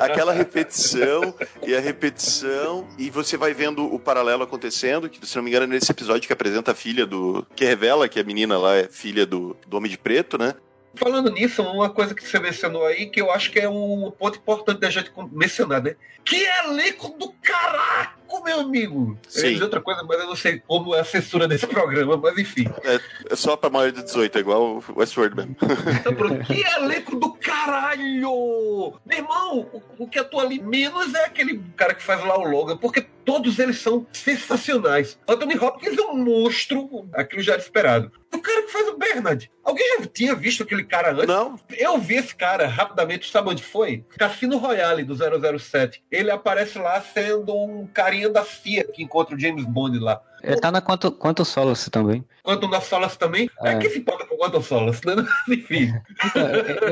aquela 0.04 0.32
repetição 0.32 1.34
e 1.66 1.74
a 1.74 1.80
repetição, 1.80 2.86
e 2.98 3.10
você 3.10 3.36
vai 3.36 3.52
vendo 3.52 3.84
o 3.84 3.98
paralelo 3.98 4.42
acontecendo, 4.42 5.08
que 5.08 5.24
se 5.26 5.36
não 5.36 5.42
me 5.42 5.50
engano 5.50 5.64
é 5.64 5.68
nesse 5.68 5.90
episódio 5.90 6.26
que 6.26 6.32
apresenta 6.32 6.72
a 6.72 6.74
filha 6.74 7.06
do. 7.06 7.46
que 7.54 7.64
revela 7.64 8.08
que 8.08 8.20
a 8.20 8.24
menina 8.24 8.58
lá 8.58 8.76
é 8.76 8.88
filha 8.88 9.26
do, 9.26 9.56
do 9.66 9.76
Homem 9.76 9.90
de 9.90 9.98
Preto, 9.98 10.38
né? 10.38 10.54
Falando 10.98 11.30
nisso, 11.30 11.62
uma 11.62 11.88
coisa 11.88 12.12
que 12.12 12.26
você 12.26 12.40
mencionou 12.40 12.84
aí, 12.84 13.06
que 13.06 13.20
eu 13.20 13.30
acho 13.30 13.52
que 13.52 13.60
é 13.60 13.68
um 13.68 14.10
ponto 14.10 14.38
importante 14.38 14.80
da 14.80 14.90
gente 14.90 15.12
mencionar, 15.30 15.80
né? 15.80 15.94
Que 16.24 16.44
elenco 16.44 17.16
do 17.16 17.32
caralho! 17.40 18.10
Cu, 18.28 18.44
meu 18.44 18.60
amigo. 18.60 19.18
Eu 19.34 19.42
ia 19.42 19.48
Sim. 19.48 19.52
dizer 19.52 19.64
outra 19.64 19.80
coisa, 19.80 20.02
mas 20.04 20.20
eu 20.20 20.26
não 20.26 20.36
sei 20.36 20.62
como 20.66 20.94
é 20.94 21.00
a 21.00 21.04
censura 21.04 21.48
desse 21.48 21.66
programa, 21.68 22.16
mas 22.16 22.38
enfim. 22.38 22.66
É, 22.84 23.00
é 23.32 23.36
só 23.36 23.56
pra 23.56 23.70
maior 23.70 23.90
de 23.90 24.02
18, 24.02 24.36
é 24.36 24.40
igual 24.40 24.76
o 24.76 24.98
Westworld 25.00 25.36
mesmo. 25.36 25.56
Então, 26.00 26.14
pronto. 26.14 26.38
Que 26.48 26.62
elenco 26.62 27.16
do 27.16 27.32
caralho! 27.34 28.94
Meu 29.04 29.18
irmão, 29.18 29.68
o, 29.72 30.04
o 30.04 30.08
que 30.08 30.18
atua 30.18 30.42
ali 30.42 30.60
menos 30.62 31.14
é 31.14 31.24
aquele 31.24 31.62
cara 31.76 31.94
que 31.94 32.02
faz 32.02 32.22
lá 32.24 32.38
o 32.38 32.48
Logan, 32.48 32.76
porque 32.76 33.06
todos 33.24 33.58
eles 33.58 33.78
são 33.78 34.06
sensacionais. 34.12 35.18
Anthony 35.28 35.58
Hopkins 35.58 35.98
é 35.98 36.02
um 36.02 36.16
monstro, 36.16 37.08
aquilo 37.12 37.42
já 37.42 37.52
era 37.52 37.62
esperado. 37.62 38.10
O 38.32 38.40
cara 38.40 38.62
que 38.62 38.72
faz 38.72 38.88
o 38.88 38.96
Bernard. 38.96 39.50
Alguém 39.64 39.98
já 40.00 40.06
tinha 40.06 40.34
visto 40.34 40.62
aquele 40.62 40.84
cara 40.84 41.12
antes? 41.12 41.26
Não, 41.26 41.58
Eu 41.76 41.98
vi 41.98 42.14
esse 42.16 42.34
cara 42.34 42.66
rapidamente, 42.66 43.30
sabe 43.30 43.50
onde 43.50 43.62
foi? 43.62 44.04
Cassino 44.16 44.56
Royale 44.56 45.04
do 45.04 45.14
007. 45.14 46.02
Ele 46.10 46.30
aparece 46.30 46.78
lá 46.78 47.00
sendo 47.02 47.54
um 47.54 47.86
carinha 47.86 48.17
da 48.32 48.44
CIA 48.44 48.84
que 48.84 49.02
encontra 49.02 49.34
o 49.36 49.38
James 49.38 49.64
Bond 49.64 49.98
lá. 49.98 50.20
Ele 50.42 50.56
tá 50.60 50.70
na 50.70 50.80
Quanto, 50.80 51.10
Quanto 51.10 51.44
Solace 51.44 51.90
também. 51.90 52.24
Quanto 52.42 52.68
na 52.68 52.80
Solace 52.80 53.18
também. 53.18 53.50
É, 53.62 53.72
É. 53.72 53.78
que 53.78 53.90
se 53.90 53.98
importa 53.98 54.24
com 54.26 54.36
Quantum 54.36 54.62
Solace, 54.62 55.00
né? 55.04 55.16
Enfim. 55.48 55.92
Então, 56.24 56.48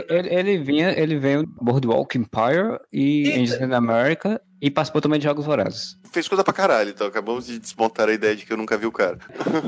ele, 0.09 0.35
ele 0.35 0.59
vinha, 0.59 0.91
ele 0.91 1.17
veio 1.17 1.45
do 1.45 1.53
Boardwalk 1.63 2.19
Empire 2.19 2.79
e 2.93 3.29
Eita. 3.29 3.41
Angels 3.41 3.61
in 3.61 3.73
America 3.73 4.41
e 4.61 4.71
participou 4.71 5.01
também 5.01 5.19
de 5.19 5.25
Jogos 5.25 5.45
Vorazes. 5.45 5.99
fez 6.13 6.27
coisa 6.29 6.43
pra 6.43 6.53
caralho, 6.53 6.91
então 6.91 7.07
acabamos 7.07 7.47
de 7.47 7.59
desmontar 7.59 8.09
a 8.09 8.13
ideia 8.13 8.35
de 8.35 8.47
que 8.47 8.53
eu 8.53 8.57
nunca 8.57 8.77
vi 8.77 8.87
o 8.87 8.93
cara. 8.93 9.19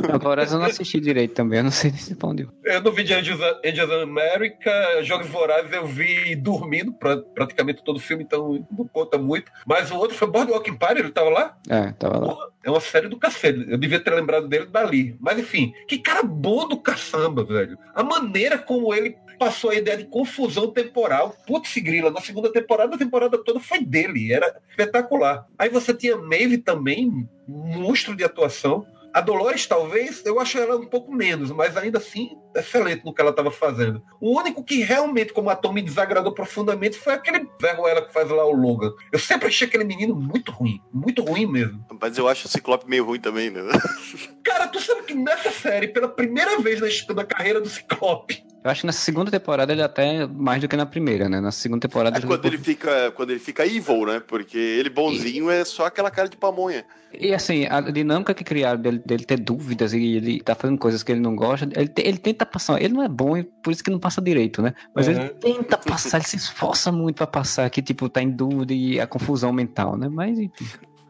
Jogos 0.06 0.22
Vorazes 0.22 0.52
eu 0.52 0.58
não 0.58 0.66
assisti 0.66 0.98
direito 1.00 1.34
também, 1.34 1.58
eu 1.58 1.64
não 1.64 1.70
sei 1.70 1.90
nem 1.90 2.00
se 2.00 2.10
respondeu. 2.10 2.48
Eu 2.64 2.82
não 2.82 2.92
vi 2.92 3.04
de 3.04 3.14
Angels, 3.14 3.40
Angels 3.64 3.90
America, 3.90 5.02
Jogos 5.02 5.28
Vorazes 5.28 5.72
eu 5.72 5.86
vi 5.86 6.34
dormindo 6.36 6.92
pra, 6.92 7.16
praticamente 7.16 7.82
todo 7.84 7.96
o 7.96 8.00
filme, 8.00 8.24
então 8.24 8.64
não 8.70 8.86
conta 8.86 9.18
muito. 9.18 9.50
Mas 9.66 9.90
o 9.90 9.96
outro 9.96 10.16
foi 10.16 10.28
Boardwalk 10.28 10.70
Empire, 10.70 11.00
ele 11.00 11.10
tava 11.10 11.30
lá? 11.30 11.56
É, 11.68 11.92
tava 11.92 12.18
lá. 12.18 12.48
É 12.64 12.70
uma 12.70 12.80
série 12.80 13.08
do 13.08 13.18
cacete. 13.18 13.64
Eu 13.68 13.78
devia 13.78 14.00
ter 14.00 14.10
lembrado 14.10 14.48
dele 14.48 14.66
dali. 14.66 15.16
Mas 15.20 15.38
enfim, 15.38 15.72
que 15.86 15.98
cara 15.98 16.22
bom 16.22 16.66
do 16.68 16.76
caçamba, 16.76 17.44
velho. 17.44 17.78
A 17.94 18.02
maneira 18.02 18.58
como 18.58 18.92
ele 18.92 19.16
passou 19.38 19.70
a 19.70 19.74
ideia 19.74 19.96
de 19.96 20.04
confusão 20.04 20.70
temporal. 20.70 21.36
Putz, 21.46 21.74
grila, 21.78 22.10
na 22.10 22.20
segunda 22.20 22.52
temporada, 22.52 22.94
a 22.94 22.98
temporada 22.98 23.38
toda 23.38 23.60
foi 23.60 23.80
dele. 23.80 24.32
Era 24.32 24.60
espetacular. 24.68 25.46
Aí 25.58 25.68
você 25.68 25.94
tinha 25.94 26.16
Maeve 26.16 26.58
também, 26.58 27.28
monstro 27.46 28.16
de 28.16 28.24
atuação. 28.24 28.86
A 29.12 29.20
Dolores, 29.20 29.66
talvez, 29.66 30.22
eu 30.24 30.38
acho 30.38 30.58
ela 30.58 30.76
um 30.76 30.86
pouco 30.86 31.12
menos, 31.12 31.50
mas 31.50 31.76
ainda 31.76 31.98
assim, 31.98 32.36
excelente 32.54 33.04
no 33.04 33.12
que 33.12 33.20
ela 33.20 33.30
estava 33.30 33.50
fazendo. 33.50 34.02
O 34.20 34.38
único 34.38 34.62
que 34.62 34.82
realmente, 34.82 35.32
como 35.32 35.48
ator, 35.48 35.72
me 35.72 35.80
desagradou 35.80 36.32
profundamente 36.32 36.98
foi 36.98 37.14
aquele 37.14 37.48
vergo 37.60 37.88
ela 37.88 38.02
que 38.02 38.12
faz 38.12 38.28
lá 38.28 38.44
o 38.44 38.52
Logan. 38.52 38.92
Eu 39.10 39.18
sempre 39.18 39.48
achei 39.48 39.66
aquele 39.66 39.84
menino 39.84 40.14
muito 40.14 40.52
ruim, 40.52 40.80
muito 40.92 41.22
ruim 41.22 41.46
mesmo. 41.46 41.84
Mas 42.00 42.18
eu 42.18 42.28
acho 42.28 42.46
o 42.46 42.50
Ciclope 42.50 42.88
meio 42.88 43.04
ruim 43.04 43.18
também, 43.18 43.50
né? 43.50 43.62
Cara, 44.44 44.68
tu 44.68 44.78
sabe 44.78 45.02
que 45.02 45.14
nessa 45.14 45.50
série, 45.50 45.88
pela 45.88 46.08
primeira 46.08 46.58
vez 46.60 46.80
na, 46.80 47.14
na 47.14 47.24
carreira 47.24 47.60
do 47.60 47.68
Ciclope, 47.68 48.44
Eu 48.64 48.70
acho 48.70 48.80
que 48.80 48.86
na 48.86 48.92
segunda 48.92 49.30
temporada 49.30 49.72
ele 49.72 49.82
até 49.82 50.26
mais 50.26 50.60
do 50.60 50.66
que 50.68 50.76
na 50.76 50.84
primeira, 50.84 51.28
né? 51.28 51.40
Na 51.40 51.52
segunda 51.52 51.80
temporada 51.88 52.18
É 52.18 52.20
quando 52.20 52.44
ele 52.46 52.58
fica, 52.58 53.10
quando 53.12 53.30
ele 53.30 53.38
fica 53.38 53.64
evil, 53.64 54.04
né? 54.04 54.20
Porque 54.20 54.58
ele 54.58 54.90
bonzinho 54.90 55.48
é 55.48 55.64
só 55.64 55.86
aquela 55.86 56.10
cara 56.10 56.28
de 56.28 56.36
pamonha. 56.36 56.84
E 57.12 57.32
assim, 57.32 57.66
a 57.66 57.80
dinâmica 57.80 58.34
que 58.34 58.42
criaram 58.44 58.80
dele, 58.80 59.00
dele 59.06 59.24
ter 59.24 59.38
dúvidas 59.38 59.94
e 59.94 60.16
ele 60.16 60.40
tá 60.40 60.54
fazendo 60.56 60.76
coisas 60.78 61.02
que 61.04 61.12
ele 61.12 61.20
não 61.20 61.34
gosta, 61.36 61.66
ele, 61.74 61.88
te- 61.88 62.02
ele 62.02 62.18
tenta 62.18 62.44
passar. 62.44 62.82
Ele 62.82 62.92
não 62.94 63.02
é 63.02 63.08
bom, 63.08 63.36
e 63.36 63.44
por 63.44 63.72
isso 63.72 63.82
que 63.82 63.90
não 63.90 63.98
passa 64.00 64.20
direito, 64.20 64.60
né? 64.60 64.74
Mas 64.94 65.06
Uhum. 65.06 65.14
ele 65.14 65.28
tenta 65.30 65.78
passar, 65.78 66.18
ele 66.18 66.26
se 66.26 66.36
esforça 66.36 66.90
muito 66.92 67.16
pra 67.16 67.26
passar 67.28 67.70
que, 67.70 67.80
tipo, 67.80 68.08
tá 68.08 68.20
em 68.20 68.30
dúvida 68.30 68.74
e 68.74 69.00
a 69.00 69.06
confusão 69.06 69.52
mental, 69.52 69.96
né? 69.96 70.08
Mas 70.10 70.36
enfim. 70.38 70.66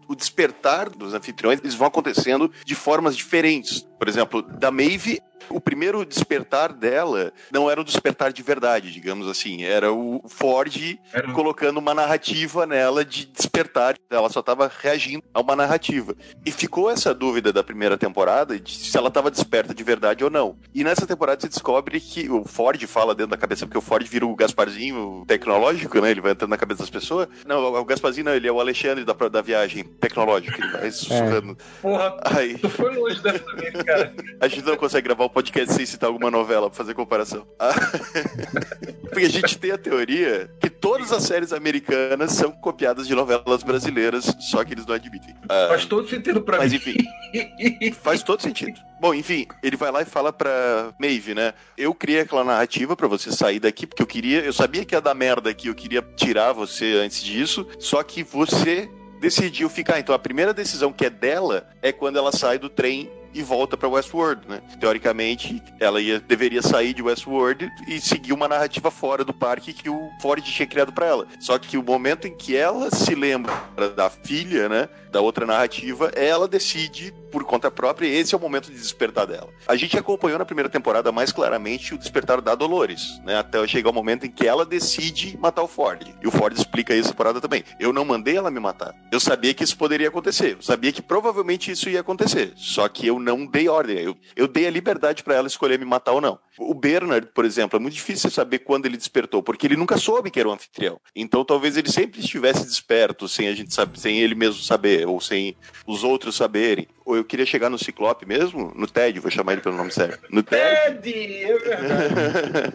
O 0.07 0.15
despertar 0.15 0.89
dos 0.91 1.15
anfitriões, 1.15 1.61
eles 1.61 1.75
vão 1.75 1.89
acontecendo 1.89 2.53
de 2.65 2.75
formas 2.75 3.17
diferentes. 3.17 3.88
Por 3.99 4.09
exemplo, 4.09 4.43
da 4.43 4.71
Maeve, 4.71 5.21
o 5.51 5.61
primeiro 5.61 6.05
despertar 6.05 6.73
dela 6.73 7.33
não 7.51 7.71
era 7.71 7.81
um 7.81 7.85
despertar 7.85 8.33
de 8.33 8.43
verdade, 8.43 8.93
digamos 8.93 9.27
assim. 9.29 9.65
Era 9.65 9.93
o 9.93 10.23
Ford 10.29 10.99
Era- 11.13 11.33
colocando 11.33 11.79
uma 11.79 11.95
narrativa 11.95 12.67
nela 12.67 13.05
de 13.05 13.25
despertar. 13.27 13.97
Ela 14.11 14.29
só 14.29 14.41
estava 14.41 14.71
reagindo 14.81 15.23
a 15.33 15.41
uma 15.41 15.57
narrativa. 15.57 16.15
E 16.45 16.51
ficou 16.53 16.91
essa 16.91 17.15
dúvida 17.15 17.53
da 17.53 17.63
primeira 17.65 17.97
temporada 17.97 18.59
de 18.61 18.73
se 18.77 18.97
ela 18.97 19.09
estava 19.09 19.31
desperta 19.31 19.75
de 19.75 19.83
verdade 19.83 20.23
ou 20.23 20.31
não. 20.31 20.57
E 20.75 20.85
nessa 20.85 21.07
temporada 21.07 21.41
você 21.41 21.49
descobre 21.49 21.99
que 22.01 22.29
o 22.31 22.45
Ford 22.45 22.83
fala 22.87 23.15
dentro 23.15 23.31
da 23.31 23.37
cabeça, 23.37 23.65
porque 23.67 23.79
o 23.79 23.83
Ford 23.83 24.07
vira 24.07 24.27
o 24.27 24.37
Gasparzinho 24.37 25.25
tecnológico, 25.27 26.01
né? 26.01 26.11
Ele 26.11 26.21
vai 26.21 26.33
entrando 26.33 26.51
na 26.51 26.57
cabeça 26.59 26.81
das 26.83 26.91
pessoas. 26.91 27.27
Não, 27.47 27.63
o 27.75 27.85
Gasparzinho 27.85 28.27
não, 28.27 28.35
ele 28.35 28.49
é 28.49 28.53
o 28.53 28.61
Alexandre 28.61 29.05
da, 29.05 29.13
da 29.15 29.41
viagem 29.41 29.85
tecnológica. 29.85 30.59
Ele 30.63 30.73
vai 30.73 30.91
sussurrando. 30.91 31.57
porra, 31.81 32.17
Aí, 32.25 32.59
tu 32.59 32.69
foi 32.69 32.95
longe 32.95 33.21
dessa 33.23 33.45
vez, 33.57 33.73
cara. 33.89 34.15
a 34.41 34.49
gente 34.49 34.65
não 34.65 34.77
consegue 34.77 35.05
gravar 35.07 35.25
um 35.25 35.29
podcast 35.29 35.75
sem 35.75 35.87
citar 35.87 36.09
alguma 36.09 36.31
novela 36.31 36.69
pra 36.69 36.77
fazer 36.77 36.95
comparação. 36.95 37.47
Ah, 37.59 37.73
Porque 39.11 39.25
a 39.25 39.31
gente 39.31 39.59
tem 39.59 39.71
a 39.71 39.79
teoria 39.79 40.51
que 40.61 40.69
todas 40.69 41.13
as 41.13 41.23
séries 41.25 41.53
americanas 41.53 42.33
são 42.33 42.53
copiadas 42.53 43.07
de 43.07 43.15
novelas 43.15 43.63
brasileiras, 43.63 44.25
só 44.51 44.63
que 44.65 44.75
eles 44.75 44.87
não 44.87 44.95
admitem. 44.95 45.35
Ah, 45.49 45.67
Faz 45.71 45.87
todo 45.87 46.09
sentido 46.09 46.43
pra 46.43 46.59
mas 46.59 46.73
mim. 46.73 46.77
enfim, 46.79 47.93
faz 47.93 48.23
todo 48.23 48.43
sentido. 48.43 48.79
Bom, 49.01 49.15
enfim, 49.15 49.47
ele 49.63 49.77
vai 49.77 49.91
lá 49.91 50.03
e 50.03 50.05
fala 50.05 50.33
pra 50.33 50.93
Maeve, 51.01 51.35
né? 51.35 51.55
Eu 51.77 51.95
criei 51.95 52.21
aquela 52.21 52.45
narrativa 52.45 52.97
pra 52.97 53.07
você 53.07 53.31
sair 53.33 53.61
daqui, 53.61 53.87
porque 53.87 54.03
eu 54.03 54.07
queria, 54.07 54.41
eu 54.41 54.53
sabia 54.53 54.85
que 54.85 54.95
ia 54.95 55.01
dar 55.01 55.15
merda 55.15 55.51
aqui, 55.51 55.69
eu 55.69 55.75
queria 55.75 56.03
tirar 56.17 56.53
você 56.53 56.95
antes 57.05 57.23
disso, 57.23 57.67
só 57.79 58.03
que 58.03 58.23
você 58.23 58.91
decidiu 59.21 59.69
ficar. 59.69 59.99
Então 59.99 60.15
a 60.15 60.19
primeira 60.19 60.53
decisão 60.55 60.93
que 60.93 61.05
é 61.05 61.11
dela 61.11 61.69
é 61.83 61.93
quando 61.93 62.19
ela 62.19 62.33
sai 62.33 62.59
do 62.59 62.69
trem 62.69 63.11
e 63.35 63.43
volta 63.43 63.77
pra 63.77 63.89
Westworld, 63.89 64.49
né? 64.49 64.61
Teoricamente, 64.81 65.63
ela 65.79 66.01
ia, 66.01 66.21
deveria 66.21 66.63
sair 66.63 66.95
de 66.95 67.03
Westworld 67.03 67.69
e 67.87 68.01
seguir 68.01 68.33
uma 68.33 68.49
narrativa 68.49 68.91
fora 68.91 69.25
do 69.25 69.33
parque 69.33 69.73
que 69.73 69.89
o 69.89 70.11
Ford 70.21 70.43
tinha 70.43 70.67
criado 70.67 70.93
pra 70.93 71.07
ela. 71.07 71.27
Só 71.41 71.59
que 71.59 71.77
o 71.77 71.83
momento 71.83 72.27
em 72.27 72.37
que 72.37 72.57
ela 72.57 72.91
se 72.91 73.15
lembra 73.15 73.53
da 73.97 74.11
filha, 74.11 74.69
né? 74.69 74.89
Da 75.11 75.21
outra 75.21 75.47
narrativa, 75.47 76.11
ela 76.15 76.49
decide 76.49 77.13
por 77.31 77.45
conta 77.45 77.71
própria 77.71 78.07
e 78.07 78.17
esse 78.17 78.35
é 78.35 78.39
o 78.39 78.41
momento 78.41 78.71
de 78.71 78.79
despertar 78.79 79.27
dela. 79.27 79.49
A 79.67 79.77
gente 79.77 79.99
acompanhou 79.99 80.39
na 80.39 80.45
primeira 80.45 80.69
temporada 80.69 81.13
mais 81.13 81.31
claramente 81.31 81.95
o 81.95 81.99
despertar 81.99 82.41
da 82.41 82.55
Dolores, 82.55 83.21
né? 83.25 83.37
Até 83.37 83.67
chegar 83.67 83.91
o 83.91 83.93
momento 83.93 84.25
em 84.25 84.31
que 84.31 84.47
ela 84.47 84.65
decide 84.65 85.37
matar 85.39 85.63
o 85.63 85.69
Ford. 85.69 86.09
E 86.23 86.27
o 86.27 86.31
Ford 86.31 86.57
explica 86.57 86.95
isso 86.95 87.11
temporada 87.11 87.41
também. 87.41 87.65
Eu 87.79 87.93
não 87.93 88.05
mandei 88.05 88.37
ela 88.37 88.51
me 88.51 88.61
matar. 88.61 88.95
Eu 89.11 89.21
sabia 89.21 89.53
que 89.53 89.65
isso 89.65 89.77
poderia 89.77 90.09
acontecer. 90.09 90.57
Eu 90.57 90.63
sabia 90.63 90.93
que 90.93 91.03
provavelmente 91.03 91.71
isso 91.71 91.89
ia 91.89 92.01
acontecer. 92.01 92.53
Só 92.57 92.89
que 92.89 93.07
eu 93.07 93.19
não 93.19 93.45
dei 93.45 93.69
ordem. 93.69 93.99
Eu, 93.99 94.17
eu 94.37 94.47
dei 94.47 94.67
a 94.67 94.71
liberdade 94.71 95.23
pra 95.23 95.35
ela 95.35 95.49
escolher 95.49 95.79
me 95.79 95.85
matar 95.85 96.13
ou 96.13 96.21
não. 96.21 96.39
O 96.59 96.75
Bernard, 96.75 97.29
por 97.35 97.45
exemplo, 97.45 97.79
é 97.79 97.81
muito 97.81 97.95
difícil 97.95 98.31
saber 98.31 98.61
quando 98.61 98.87
ele 98.87 98.97
despertou, 98.97 99.43
porque 99.43 99.67
ele 99.67 99.77
nunca 99.77 99.97
soube 99.97 100.31
que 100.31 100.41
era 100.41 100.49
um 100.49 100.53
anfitrião. 100.53 101.01
Então 101.15 101.45
talvez 101.45 101.77
ele 101.77 101.91
sempre 101.91 102.21
estivesse 102.21 102.65
desperto, 102.65 103.29
sem 103.29 103.49
a 103.49 103.55
gente 103.55 103.73
saber, 103.73 103.99
sem 103.99 104.19
ele 104.19 104.35
mesmo 104.35 104.61
saber, 104.63 104.98
ou 105.07 105.21
sem 105.21 105.57
os 105.87 106.05
outros 106.05 106.37
saberem. 106.37 106.87
Ou 107.09 107.17
eu 107.17 107.25
queria 107.25 107.47
chegar 107.47 107.71
no 107.71 107.79
Ciclope 107.79 108.27
mesmo, 108.27 108.71
no 108.77 108.87
Ted, 108.87 109.19
vou 109.19 109.31
chamar 109.31 109.55
ele 109.55 109.63
pelo 109.63 109.75
nome 109.75 109.91
certo. 109.91 110.27
No 110.31 110.43
Ted, 110.43 111.01
Ted, 111.01 111.43
é 111.43 111.59
verdade. 111.59 112.69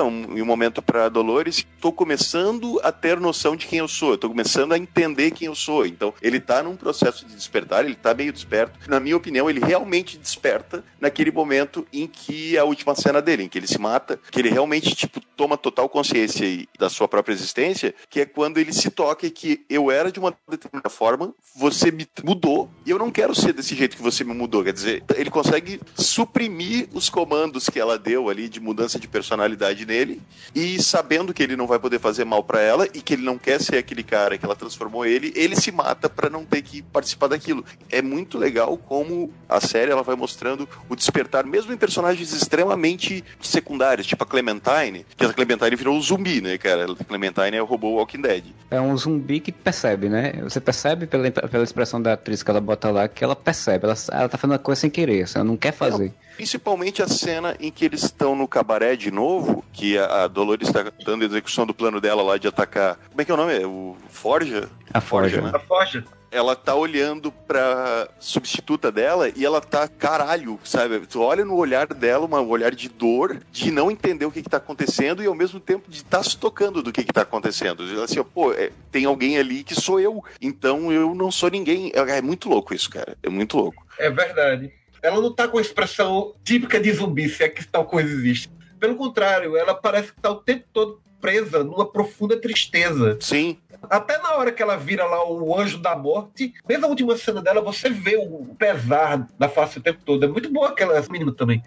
um, 0.03 0.39
em 0.39 0.41
um 0.41 0.47
momento 0.47 0.81
pra 0.81 1.11
Dolores, 1.11 1.67
tô 1.79 1.93
começando 1.93 2.81
a 2.83 2.91
ter 2.91 3.21
noção 3.21 3.55
de 3.55 3.67
quem 3.67 3.81
eu 3.81 3.89
sou, 3.89 4.17
tô 4.17 4.31
começando 4.31 4.73
a 4.73 4.79
entender 4.79 5.31
quem 5.31 5.47
eu 5.47 5.55
sou. 5.55 5.85
Então, 5.85 6.15
ele 6.23 6.41
tá 6.41 6.63
num 6.63 6.75
processo 6.75 7.27
de 7.27 7.35
despertar, 7.35 7.85
ele 7.85 7.95
tá 7.95 8.15
meio 8.15 8.33
desperto. 8.33 8.79
Na 8.89 8.99
minha 8.99 9.17
opinião, 9.17 9.51
ele 9.51 9.61
realmente 9.61 10.17
desperta 10.17 10.83
naquele 10.99 11.31
momento 11.31 11.87
em 11.93 12.07
que 12.07 12.57
é 12.57 12.61
a 12.61 12.65
última 12.65 12.95
cena 12.95 13.21
dele, 13.21 13.43
em 13.43 13.49
que 13.49 13.59
ele 13.59 13.67
se 13.67 13.79
mata, 13.79 14.19
que 14.31 14.41
ele 14.41 14.49
realmente, 14.49 14.95
tipo, 14.95 15.21
toma 15.37 15.59
total 15.59 15.87
consciência 15.87 16.67
da 16.79 16.89
sua 16.89 17.07
própria 17.07 17.35
existência, 17.35 17.95
que 18.09 18.21
é 18.21 18.25
quando 18.25 18.57
ele 18.57 18.73
se 18.73 18.91
toca 18.91 19.27
e 19.27 19.31
que 19.31 19.67
eu 19.69 19.91
era 19.91 20.11
de 20.11 20.19
uma 20.19 20.35
determinada 20.49 20.89
forma, 20.89 21.35
você 21.55 21.91
me 21.91 22.09
mudou, 22.25 22.70
e 22.85 22.91
eu 22.91 22.99
não 22.99 23.11
quero 23.11 23.35
ser 23.35 23.53
desse 23.53 23.75
jeito 23.75 23.97
que 23.97 24.03
você 24.03 24.25
me 24.25 24.35
mudou. 24.35 24.65
Quer 24.65 24.73
dizer, 24.73 25.03
ele 25.17 25.31
consegue 25.31 25.81
suprimir 25.95 26.89
os 26.93 27.09
comandos 27.09 27.69
que 27.69 27.79
ela 27.79 27.99
deu 27.99 28.29
ali 28.29 28.49
de 28.49 28.61
mudança 28.61 28.99
de 28.99 29.07
personalidade 29.07 29.85
nele, 29.85 30.21
e 30.55 30.83
sabendo 30.83 31.33
que 31.35 31.43
ele 31.43 31.57
não 31.57 31.67
vai 31.67 31.79
poder 31.79 31.99
fazer 31.99 32.25
mal 32.25 32.43
pra 32.43 32.61
ela 32.61 32.87
e 32.95 33.01
que 33.01 33.15
ele 33.15 33.23
não 33.23 33.39
quer 33.39 33.61
ser 33.61 33.77
aquele 33.77 34.03
cara 34.03 34.39
que 34.39 34.45
ela 34.45 34.57
transformou 34.57 35.05
ele, 35.05 35.33
ele 35.37 35.57
se 35.57 35.71
mata 35.71 36.09
pra 36.09 36.31
não 36.31 36.45
ter 36.45 36.63
que 36.63 36.83
participar 36.83 37.29
daquilo. 37.29 37.65
É 37.91 38.03
muito 38.03 38.39
legal 38.39 38.77
como 38.77 39.33
a 39.49 39.61
série 39.61 39.91
ela 39.91 40.03
vai 40.03 40.17
mostrando 40.17 40.69
o 40.89 40.97
despertar, 40.97 41.45
mesmo 41.45 41.73
em 41.73 41.77
personagens 41.77 42.33
extremamente 42.33 43.25
secundários, 43.41 44.07
tipo 44.07 44.23
a 44.25 44.27
Clementine, 44.27 45.05
que 45.17 45.25
a 45.25 45.33
Clementine 45.33 45.77
virou 45.77 45.97
um 45.97 46.01
zumbi, 46.01 46.41
né, 46.41 46.57
cara? 46.59 46.93
A 46.93 47.05
Clementine 47.05 47.57
é 47.57 47.63
o 47.63 47.67
robô 47.67 47.91
Walking 47.97 48.21
Dead. 48.21 48.45
É 48.71 48.81
um 48.81 48.97
zumbi 48.97 49.41
que 49.41 49.53
percebe, 49.53 50.09
né? 50.09 50.33
Você 50.43 50.61
percebe 50.61 51.07
pela, 51.07 51.31
pela 51.31 51.65
expressão 51.65 52.01
da 52.01 52.13
atriz 52.13 52.43
que 52.43 52.51
ela 52.51 52.60
bota 52.61 52.91
lá 52.91 53.09
que 53.09 53.25
ela 53.25 53.35
percebe, 53.35 53.85
ela, 53.85 53.95
ela 54.13 54.29
tá 54.29 54.39
fazendo 54.39 54.55
a 54.55 54.59
coisa 54.59 54.81
sem 54.83 54.91
querer, 54.91 55.23
assim, 55.23 55.39
ela 55.39 55.45
não 55.45 55.57
quer 55.57 55.73
fazer. 55.73 56.13
Principalmente 56.37 57.03
a 57.03 57.09
cena 57.09 57.57
em 57.61 57.71
que 57.71 57.85
eles 57.85 58.03
estão 58.03 58.35
no 58.35 58.49
cabaré 58.49 58.97
de 58.97 59.11
novo, 59.11 59.65
que 59.73 59.99
a, 59.99 60.25
a 60.25 60.29
Dolores 60.29 60.69
está 60.69 60.85
dando 61.05 61.25
execução 61.25 61.67
do 61.67 61.75
plano 61.75 62.01
dela 62.01 62.23
lá 62.23 62.39
de 62.39 62.49
atacar. 62.49 62.97
Como 63.11 63.21
é 63.21 63.25
que 63.25 63.31
é 63.31 63.35
o 63.35 63.37
nome? 63.37 63.61
É 63.61 63.67
o 63.67 63.97
Forja? 64.09 64.69
A 64.93 65.01
Forja, 65.01 65.43
né? 65.43 65.51
A 65.53 65.59
Forja. 65.59 66.05
Ela 66.31 66.55
tá 66.55 66.75
olhando 66.75 67.33
pra 67.33 68.09
substituta 68.19 68.93
dela 68.93 69.31
e 69.35 69.45
ela 69.45 69.61
tá 69.61 69.89
caralho, 69.89 70.61
sabe? 70.65 71.01
Tu 71.07 71.21
olha 71.21 71.45
no 71.45 71.57
olhar 71.57 71.87
dela, 71.89 72.27
um 72.27 72.49
olhar 72.49 72.75
de 72.75 72.89
dor, 72.89 73.41
de 73.51 73.71
não 73.71 73.91
entender 73.91 74.25
o 74.25 74.31
que 74.31 74.43
que 74.43 74.49
tá 74.49 74.59
acontecendo 74.59 75.23
e 75.23 75.27
ao 75.27 75.35
mesmo 75.35 75.59
tempo 75.59 75.91
de 75.91 75.99
estar 75.99 76.19
tá 76.19 76.25
se 76.25 76.37
tocando 76.37 76.83
do 76.83 76.93
que 76.93 77.05
que 77.05 77.13
tá 77.13 77.23
acontecendo. 77.23 77.83
Assim, 78.03 78.23
pô, 78.23 78.53
é, 78.53 78.71
tem 78.93 79.05
alguém 79.05 79.39
ali 79.39 79.65
que 79.65 79.75
sou 79.75 79.99
eu, 79.99 80.25
então 80.41 80.93
eu 80.93 81.15
não 81.15 81.31
sou 81.33 81.51
ninguém. 81.51 81.91
É, 81.95 82.19
é 82.19 82.23
muito 82.23 82.49
louco 82.49 82.73
isso, 82.75 82.89
cara. 82.89 83.17
É 83.23 83.29
muito 83.29 83.57
louco. 83.57 83.85
É 83.99 84.11
verdade. 84.11 84.73
Ela 85.03 85.21
não 85.21 85.33
tá 85.33 85.49
com 85.49 85.59
a 85.59 85.63
expressão 85.63 86.35
típica 86.45 86.79
de 86.79 86.93
zumbi, 86.93 87.29
se 87.29 87.43
é 87.43 87.49
que 87.49 87.67
tal 87.67 87.87
coisa 87.87 88.11
existe. 88.11 88.51
Pelo 88.79 88.95
contrário, 88.95 89.57
ela 89.57 89.75
parece 89.75 90.13
que 90.13 90.21
tá 90.21 90.31
o 90.31 90.37
tempo 90.37 90.65
todo 90.73 91.01
presa 91.21 91.63
numa 91.65 91.87
profunda 91.87 92.37
tristeza. 92.41 93.17
Sim. 93.21 93.59
Até 93.89 94.19
na 94.19 94.35
hora 94.35 94.53
que 94.53 94.63
ela 94.63 94.77
vira 94.77 95.05
lá 95.07 95.27
o 95.27 95.59
anjo 95.59 95.79
da 95.79 95.97
morte, 95.97 96.53
desde 96.67 96.85
a 96.85 96.89
última 96.89 97.17
cena 97.17 97.41
dela, 97.41 97.61
você 97.61 97.89
vê 97.89 98.17
o 98.17 98.55
pesar 98.59 99.27
da 99.39 99.49
face 99.49 99.79
o 99.79 99.83
tempo 99.83 100.01
todo. 100.05 100.25
É 100.25 100.29
muito 100.29 100.51
boa 100.53 100.69
aquela 100.69 101.01
menina 101.09 101.33
também. 101.33 101.63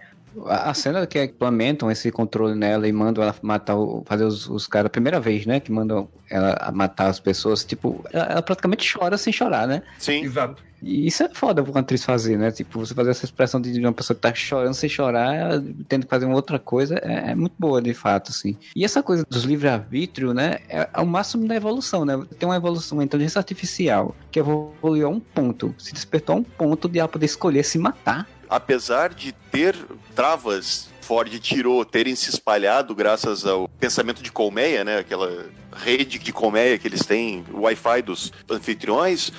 A 0.45 0.73
cena 0.73 1.05
que 1.05 1.23
implementam 1.23 1.89
esse 1.91 2.11
controle 2.11 2.55
nela 2.55 2.87
e 2.87 2.91
mandam 2.91 3.23
ela 3.23 3.35
matar, 3.41 3.75
o, 3.75 4.03
fazer 4.05 4.25
os, 4.25 4.49
os 4.49 4.67
caras, 4.67 4.87
a 4.87 4.89
primeira 4.89 5.19
vez, 5.19 5.45
né? 5.45 5.59
Que 5.59 5.71
mandam 5.71 6.09
ela 6.29 6.71
matar 6.73 7.07
as 7.07 7.19
pessoas, 7.19 7.63
tipo, 7.63 8.03
ela, 8.11 8.25
ela, 8.25 8.41
praticamente 8.41 8.91
chora 8.91 9.17
sem 9.17 9.31
chorar, 9.31 9.67
né? 9.67 9.83
Sim. 9.99 10.23
Exato. 10.23 10.63
E 10.81 11.07
isso 11.07 11.23
é 11.23 11.29
foda 11.29 11.63
pra 11.63 11.71
uma 11.71 11.79
atriz 11.79 12.03
fazer, 12.03 12.37
né? 12.37 12.51
Tipo, 12.51 12.79
você 12.79 12.93
fazer 12.93 13.11
essa 13.11 13.23
expressão 13.23 13.61
de 13.61 13.79
uma 13.79 13.93
pessoa 13.93 14.15
que 14.15 14.21
tá 14.21 14.33
chorando 14.33 14.73
sem 14.73 14.89
chorar, 14.89 15.61
tendo 15.87 16.03
que 16.05 16.09
fazer 16.09 16.25
uma 16.25 16.35
outra 16.35 16.59
coisa, 16.59 16.99
é, 17.01 17.31
é 17.31 17.35
muito 17.35 17.53
boa, 17.57 17.81
de 17.81 17.93
fato, 17.93 18.31
assim. 18.31 18.57
E 18.75 18.83
essa 18.83 19.01
coisa 19.01 19.25
dos 19.29 19.43
livre-arbítrio, 19.43 20.33
né? 20.33 20.57
É, 20.67 20.89
é 20.93 20.99
o 20.99 21.05
máximo 21.05 21.47
da 21.47 21.55
evolução, 21.55 22.03
né? 22.03 22.21
Tem 22.37 22.47
uma 22.47 22.57
evolução, 22.57 22.97
uma 22.97 23.03
inteligência 23.03 23.39
artificial 23.39 24.13
que 24.29 24.39
evoluiu 24.39 25.07
a 25.07 25.09
um 25.09 25.21
ponto, 25.21 25.73
se 25.77 25.93
despertou 25.93 26.35
a 26.35 26.39
um 26.39 26.43
ponto 26.43 26.89
de 26.89 26.99
ela 26.99 27.07
poder 27.07 27.27
escolher 27.27 27.63
se 27.63 27.77
matar 27.77 28.27
apesar 28.53 29.13
de 29.13 29.31
ter 29.51 29.75
travas 30.15 30.93
Ford 31.01 31.37
tirou 31.39 31.83
terem 31.83 32.15
se 32.15 32.29
espalhado 32.29 32.95
graças 32.95 33.45
ao 33.45 33.67
pensamento 33.67 34.23
de 34.23 34.31
colmeia, 34.31 34.83
né? 34.83 34.99
Aquela 34.99 35.47
rede 35.75 36.17
de 36.17 36.31
colmeia 36.31 36.77
que 36.77 36.87
eles 36.87 37.05
têm, 37.05 37.43
o 37.51 37.61
Wi-Fi 37.61 38.01
dos 38.03 38.31
anfitriões. 38.49 39.31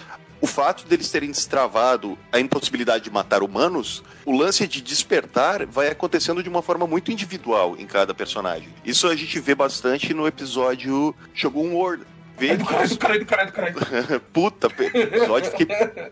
O 0.42 0.46
fato 0.46 0.84
deles 0.86 1.10
terem 1.10 1.30
destravado 1.30 2.18
a 2.30 2.38
impossibilidade 2.38 3.04
de 3.04 3.10
matar 3.10 3.42
humanos, 3.42 4.02
o 4.26 4.36
lance 4.36 4.68
de 4.68 4.82
despertar 4.82 5.64
vai 5.64 5.88
acontecendo 5.88 6.42
de 6.42 6.50
uma 6.50 6.60
forma 6.60 6.86
muito 6.86 7.10
individual 7.10 7.76
em 7.78 7.86
cada 7.86 8.12
personagem. 8.12 8.68
Isso 8.84 9.08
a 9.08 9.16
gente 9.16 9.40
vê 9.40 9.54
bastante 9.54 10.12
no 10.12 10.26
episódio 10.26 11.14
Shogun 11.32 11.72
World, 11.72 12.04
Do 12.36 12.64
caralho, 12.64 12.88
do 12.88 12.98
caralho, 12.98 13.20
do 13.20 13.26
caralho, 13.26 13.74
do 13.74 13.80
caralho. 13.80 14.20
Puta, 14.32 14.66
episódio, 14.66 15.50
fiquei 15.52 15.66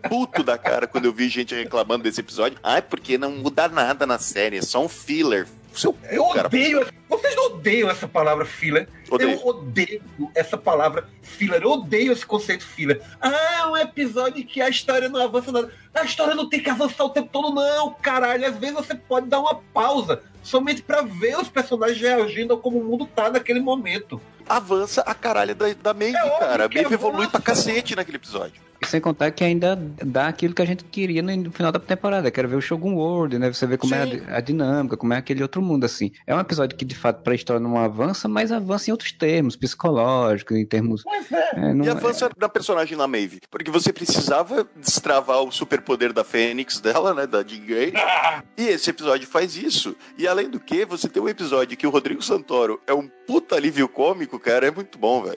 puto 0.09 0.45
da 0.45 0.57
cara 0.57 0.87
quando 0.87 1.07
eu 1.07 1.13
vi 1.13 1.29
gente 1.29 1.55
reclamando 1.55 2.05
desse 2.05 2.21
episódio. 2.21 2.59
Ai, 2.63 2.81
porque 2.81 3.19
não 3.19 3.33
muda 3.33 3.69
nada 3.69 4.07
na 4.07 4.19
série, 4.19 4.59
é 4.59 4.63
só 4.63 4.85
um 4.85 4.89
filler. 4.89 5.47
Seu 5.75 5.97
eu 6.11 6.27
cara, 6.29 6.47
odeio. 6.49 6.87
Vocês 7.09 7.35
não 7.35 7.47
odeiam 7.47 7.91
essa 7.91 8.07
palavra 8.07 8.45
filler? 8.45 8.89
Odeio. 9.11 9.31
Eu 9.31 9.47
odeio 9.47 10.03
essa 10.35 10.57
palavra 10.57 11.09
filler. 11.23 11.63
Eu 11.63 11.71
odeio 11.71 12.13
esse 12.13 12.25
conceito 12.25 12.65
filler. 12.65 13.01
Ah, 13.21 13.61
é 13.61 13.67
um 13.67 13.77
episódio 13.77 14.45
que 14.45 14.61
a 14.61 14.69
história 14.69 15.09
não 15.09 15.21
avança 15.21 15.51
nada. 15.51 15.73
A 15.95 16.05
história 16.05 16.35
não 16.35 16.49
tem 16.49 16.61
que 16.61 16.71
avançar 16.71 17.05
o 17.05 17.11
tempo 17.11 17.31
todo, 17.33 17.55
não, 17.55 17.95
caralho. 17.95 18.47
Às 18.47 18.57
vezes 18.57 18.75
você 18.75 18.95
pode 18.95 19.29
dar 19.29 19.41
uma 19.41 19.55
pausa 19.73 20.23
somente 20.43 20.83
para 20.83 21.03
ver 21.03 21.39
os 21.39 21.49
personagens 21.49 22.01
reagindo 22.01 22.55
a 22.55 22.59
como 22.59 22.79
o 22.79 22.85
mundo 22.85 23.07
tá 23.07 23.31
naquele 23.31 23.61
momento 23.61 24.21
avança 24.49 25.03
a 25.03 25.15
caralho 25.15 25.55
da, 25.55 25.73
da 25.75 25.95
Maeve, 25.95 26.17
é 26.17 26.39
cara. 26.39 26.65
A 26.67 26.69
Maeve 26.69 26.95
evolui 26.95 27.29
pra 27.29 27.41
cacete 27.41 27.97
naquele 27.97 28.17
episódio. 28.17 28.61
Sem 28.87 29.01
contar 29.01 29.31
que 29.31 29.45
ainda 29.45 29.77
dá 30.05 30.29
aquilo 30.29 30.55
que 30.55 30.63
a 30.63 30.65
gente 30.65 30.85
queria 30.85 31.23
no 31.23 31.51
final 31.51 31.73
da 31.73 31.79
temporada. 31.79 32.31
Quero 32.31 32.49
ver 32.49 32.57
o 32.57 32.61
Shogun 32.61 32.95
World, 32.95 33.39
né? 33.39 33.53
Você 33.53 33.67
vê 33.67 33.77
como 33.77 33.95
Sim. 33.95 34.01
é 34.01 34.33
a, 34.33 34.37
a, 34.39 34.41
dinâmica, 34.41 34.97
como 34.97 35.13
é 35.13 35.17
aquele 35.17 35.43
outro 35.43 35.63
mundo, 35.63 35.85
assim. 35.85 36.11
É 36.27 36.35
um 36.35 36.41
episódio 36.41 36.77
que, 36.77 36.85
de 36.85 36.95
fato, 36.95 37.23
pra 37.23 37.35
história 37.35 37.61
não 37.61 37.77
avança, 37.79 38.29
mas 38.29 38.53
avança 38.53 38.91
em 38.91 38.93
outros 38.93 39.13
termos, 39.13 39.57
psicológicos, 39.57 40.57
em 40.57 40.67
termos... 40.67 41.03
É. 41.07 41.43
É, 41.55 41.75
não, 41.75 41.85
e 41.85 41.89
avança 41.89 42.27
é... 42.27 42.31
da 42.37 42.49
personagem 42.49 42.97
na 42.97 43.07
Maeve. 43.07 43.41
Porque 43.51 43.71
você 43.71 43.93
precisava 43.93 44.67
destravar 44.77 45.43
o 45.43 45.53
superpoder 45.53 46.13
da 46.13 46.25
Fênix 46.25 46.81
dela, 46.81 47.15
né? 47.15 47.27
Da 47.27 47.43
Jean 47.43 47.65
Grey. 47.65 47.93
e 48.57 48.69
esse 48.69 48.91
episódio 48.91 49.27
faz 49.27 49.57
isso. 49.57 49.97
E 50.19 50.27
além 50.27 50.49
do 50.49 50.61
que, 50.61 50.85
você 50.85 51.09
tem 51.09 51.23
um 51.23 51.29
episódio 51.29 51.77
que 51.77 51.87
o 51.87 51.91
Rodrigo 51.91 52.23
Santoro 52.23 52.81
é 52.87 52.95
um 52.95 53.09
puta 53.27 53.57
alívio 53.57 53.89
cômico, 53.89 54.39
cara. 54.39 54.67
É 54.67 54.71
muito 54.71 54.99
bom, 54.99 55.23
velho. 55.23 55.37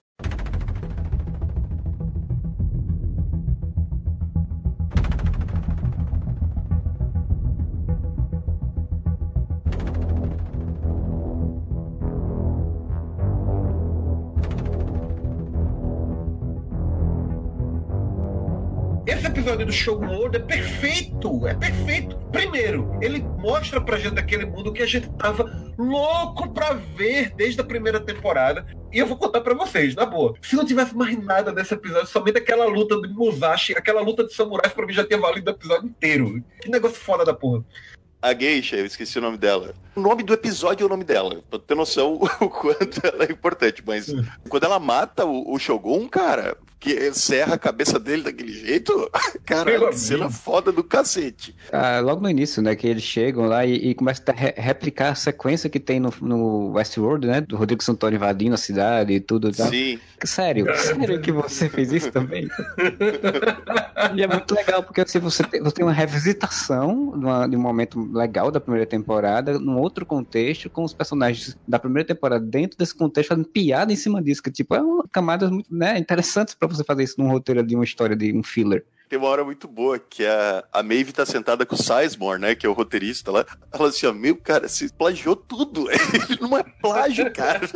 Do 19.65 19.71
Shogun 19.71 20.07
World 20.07 20.37
é 20.37 20.39
perfeito, 20.39 21.47
é 21.47 21.55
perfeito. 21.55 22.15
Primeiro, 22.31 22.99
ele 23.01 23.19
mostra 23.39 23.81
pra 23.81 23.97
gente 23.97 24.13
daquele 24.13 24.45
mundo 24.45 24.71
que 24.71 24.83
a 24.83 24.85
gente 24.85 25.09
tava 25.13 25.73
louco 25.75 26.53
pra 26.53 26.73
ver 26.73 27.33
desde 27.35 27.59
a 27.61 27.63
primeira 27.63 27.99
temporada. 27.99 28.63
E 28.93 28.99
eu 28.99 29.07
vou 29.07 29.17
contar 29.17 29.41
pra 29.41 29.55
vocês, 29.55 29.95
na 29.95 30.05
boa. 30.05 30.35
Se 30.39 30.55
não 30.55 30.63
tivesse 30.63 30.95
mais 30.95 31.17
nada 31.17 31.51
desse 31.51 31.73
episódio, 31.73 32.05
somente 32.05 32.37
aquela 32.37 32.65
luta 32.65 33.01
de 33.01 33.07
Musashi, 33.07 33.73
aquela 33.73 34.01
luta 34.01 34.23
de 34.23 34.35
samurais, 34.35 34.71
pra 34.71 34.85
mim 34.85 34.93
já 34.93 35.03
tinha 35.03 35.19
valido 35.19 35.49
o 35.49 35.55
episódio 35.55 35.87
inteiro. 35.87 36.43
Que 36.61 36.69
negócio 36.69 36.97
foda 36.97 37.25
da 37.25 37.33
porra 37.33 37.63
a 38.25 38.33
geisha, 38.33 38.75
eu 38.75 38.87
esqueci 38.87 39.19
o 39.19 39.21
nome 39.21 39.37
dela. 39.37 39.75
O 39.95 40.01
nome 40.01 40.23
do 40.23 40.33
episódio 40.33 40.83
é 40.83 40.87
o 40.87 40.89
nome 40.89 41.03
dela, 41.03 41.43
pra 41.47 41.59
ter 41.59 41.75
noção 41.75 42.15
o 42.41 42.49
quanto 42.49 42.99
ela 43.05 43.23
é 43.23 43.31
importante. 43.31 43.83
Mas 43.85 44.11
quando 44.49 44.63
ela 44.63 44.79
mata 44.79 45.25
o, 45.25 45.53
o 45.53 45.59
Shogun, 45.59 46.07
cara, 46.09 46.57
que 46.85 47.13
serra 47.15 47.55
a 47.55 47.57
cabeça 47.57 47.99
dele 47.99 48.21
daquele 48.21 48.53
jeito, 48.53 49.09
cara, 49.43 49.91
cena 49.91 50.29
foda 50.29 50.71
do 50.71 50.83
cacete. 50.83 51.55
Ah, 51.71 51.99
logo 51.99 52.21
no 52.21 52.29
início, 52.29 52.61
né, 52.61 52.75
que 52.75 52.85
eles 52.85 53.01
chegam 53.01 53.47
lá 53.47 53.65
e, 53.65 53.73
e 53.73 53.95
começam 53.95 54.23
a 54.27 54.31
re 54.31 54.53
replicar 54.55 55.11
a 55.11 55.15
sequência 55.15 55.67
que 55.67 55.79
tem 55.79 55.99
no, 55.99 56.13
no 56.21 56.73
Westworld, 56.73 57.25
né, 57.25 57.41
do 57.41 57.57
Rodrigo 57.57 57.83
Santoro 57.83 58.13
invadindo 58.13 58.53
a 58.53 58.57
cidade 58.57 59.13
e 59.13 59.19
tudo. 59.19 59.51
Tá? 59.51 59.67
Sim. 59.67 59.99
Sério, 60.23 60.67
sério 60.77 61.19
que 61.19 61.31
você 61.31 61.67
fez 61.67 61.91
isso 61.91 62.11
também? 62.11 62.47
e 64.15 64.21
é 64.21 64.27
muito 64.27 64.53
legal, 64.53 64.83
porque 64.83 65.01
assim, 65.01 65.17
você, 65.17 65.43
tem, 65.43 65.61
você 65.61 65.75
tem 65.75 65.85
uma 65.85 65.91
revisitação 65.91 67.17
de, 67.17 67.25
uma, 67.25 67.47
de 67.47 67.55
um 67.55 67.59
momento 67.59 67.99
legal 68.13 68.51
da 68.51 68.59
primeira 68.59 68.85
temporada, 68.85 69.57
num 69.59 69.79
outro 69.79 70.05
contexto, 70.05 70.69
com 70.69 70.83
os 70.83 70.93
personagens 70.93 71.57
da 71.67 71.79
primeira 71.79 72.07
temporada 72.07 72.45
dentro 72.45 72.77
desse 72.77 72.93
contexto, 72.93 73.29
fazendo 73.29 73.47
piada 73.47 73.91
em 73.91 73.95
cima 73.95 74.21
disso, 74.21 74.43
que 74.43 74.51
tipo, 74.51 74.75
é 74.75 74.81
uma 74.81 75.05
camada 75.11 75.49
muito 75.49 75.73
né, 75.73 75.97
interessante 75.97 76.55
pra 76.55 76.67
você 76.67 76.74
fazer 76.83 77.03
isso 77.03 77.15
num 77.17 77.29
roteiro 77.29 77.65
de 77.65 77.75
uma 77.75 77.83
história 77.83 78.15
de 78.15 78.33
um 78.33 78.43
filler. 78.43 78.85
Tem 79.07 79.19
uma 79.19 79.27
hora 79.27 79.45
muito 79.45 79.67
boa 79.67 79.99
que 79.99 80.25
a, 80.25 80.63
a 80.73 80.81
Maeve 80.81 81.13
tá 81.13 81.25
sentada 81.25 81.63
com 81.63 81.75
o 81.75 81.77
Sizemore, 81.77 82.41
né? 82.41 82.55
Que 82.55 82.65
é 82.65 82.69
o 82.69 82.73
roteirista 82.73 83.31
lá. 83.31 83.45
Ela 83.71 83.89
assim, 83.89 84.07
ó, 84.07 84.13
meu, 84.13 84.35
cara, 84.35 84.67
você 84.67 84.89
plagiou 84.89 85.35
tudo. 85.35 85.85
não 86.41 86.57
é 86.57 86.63
plágio, 86.81 87.31
cara. 87.31 87.61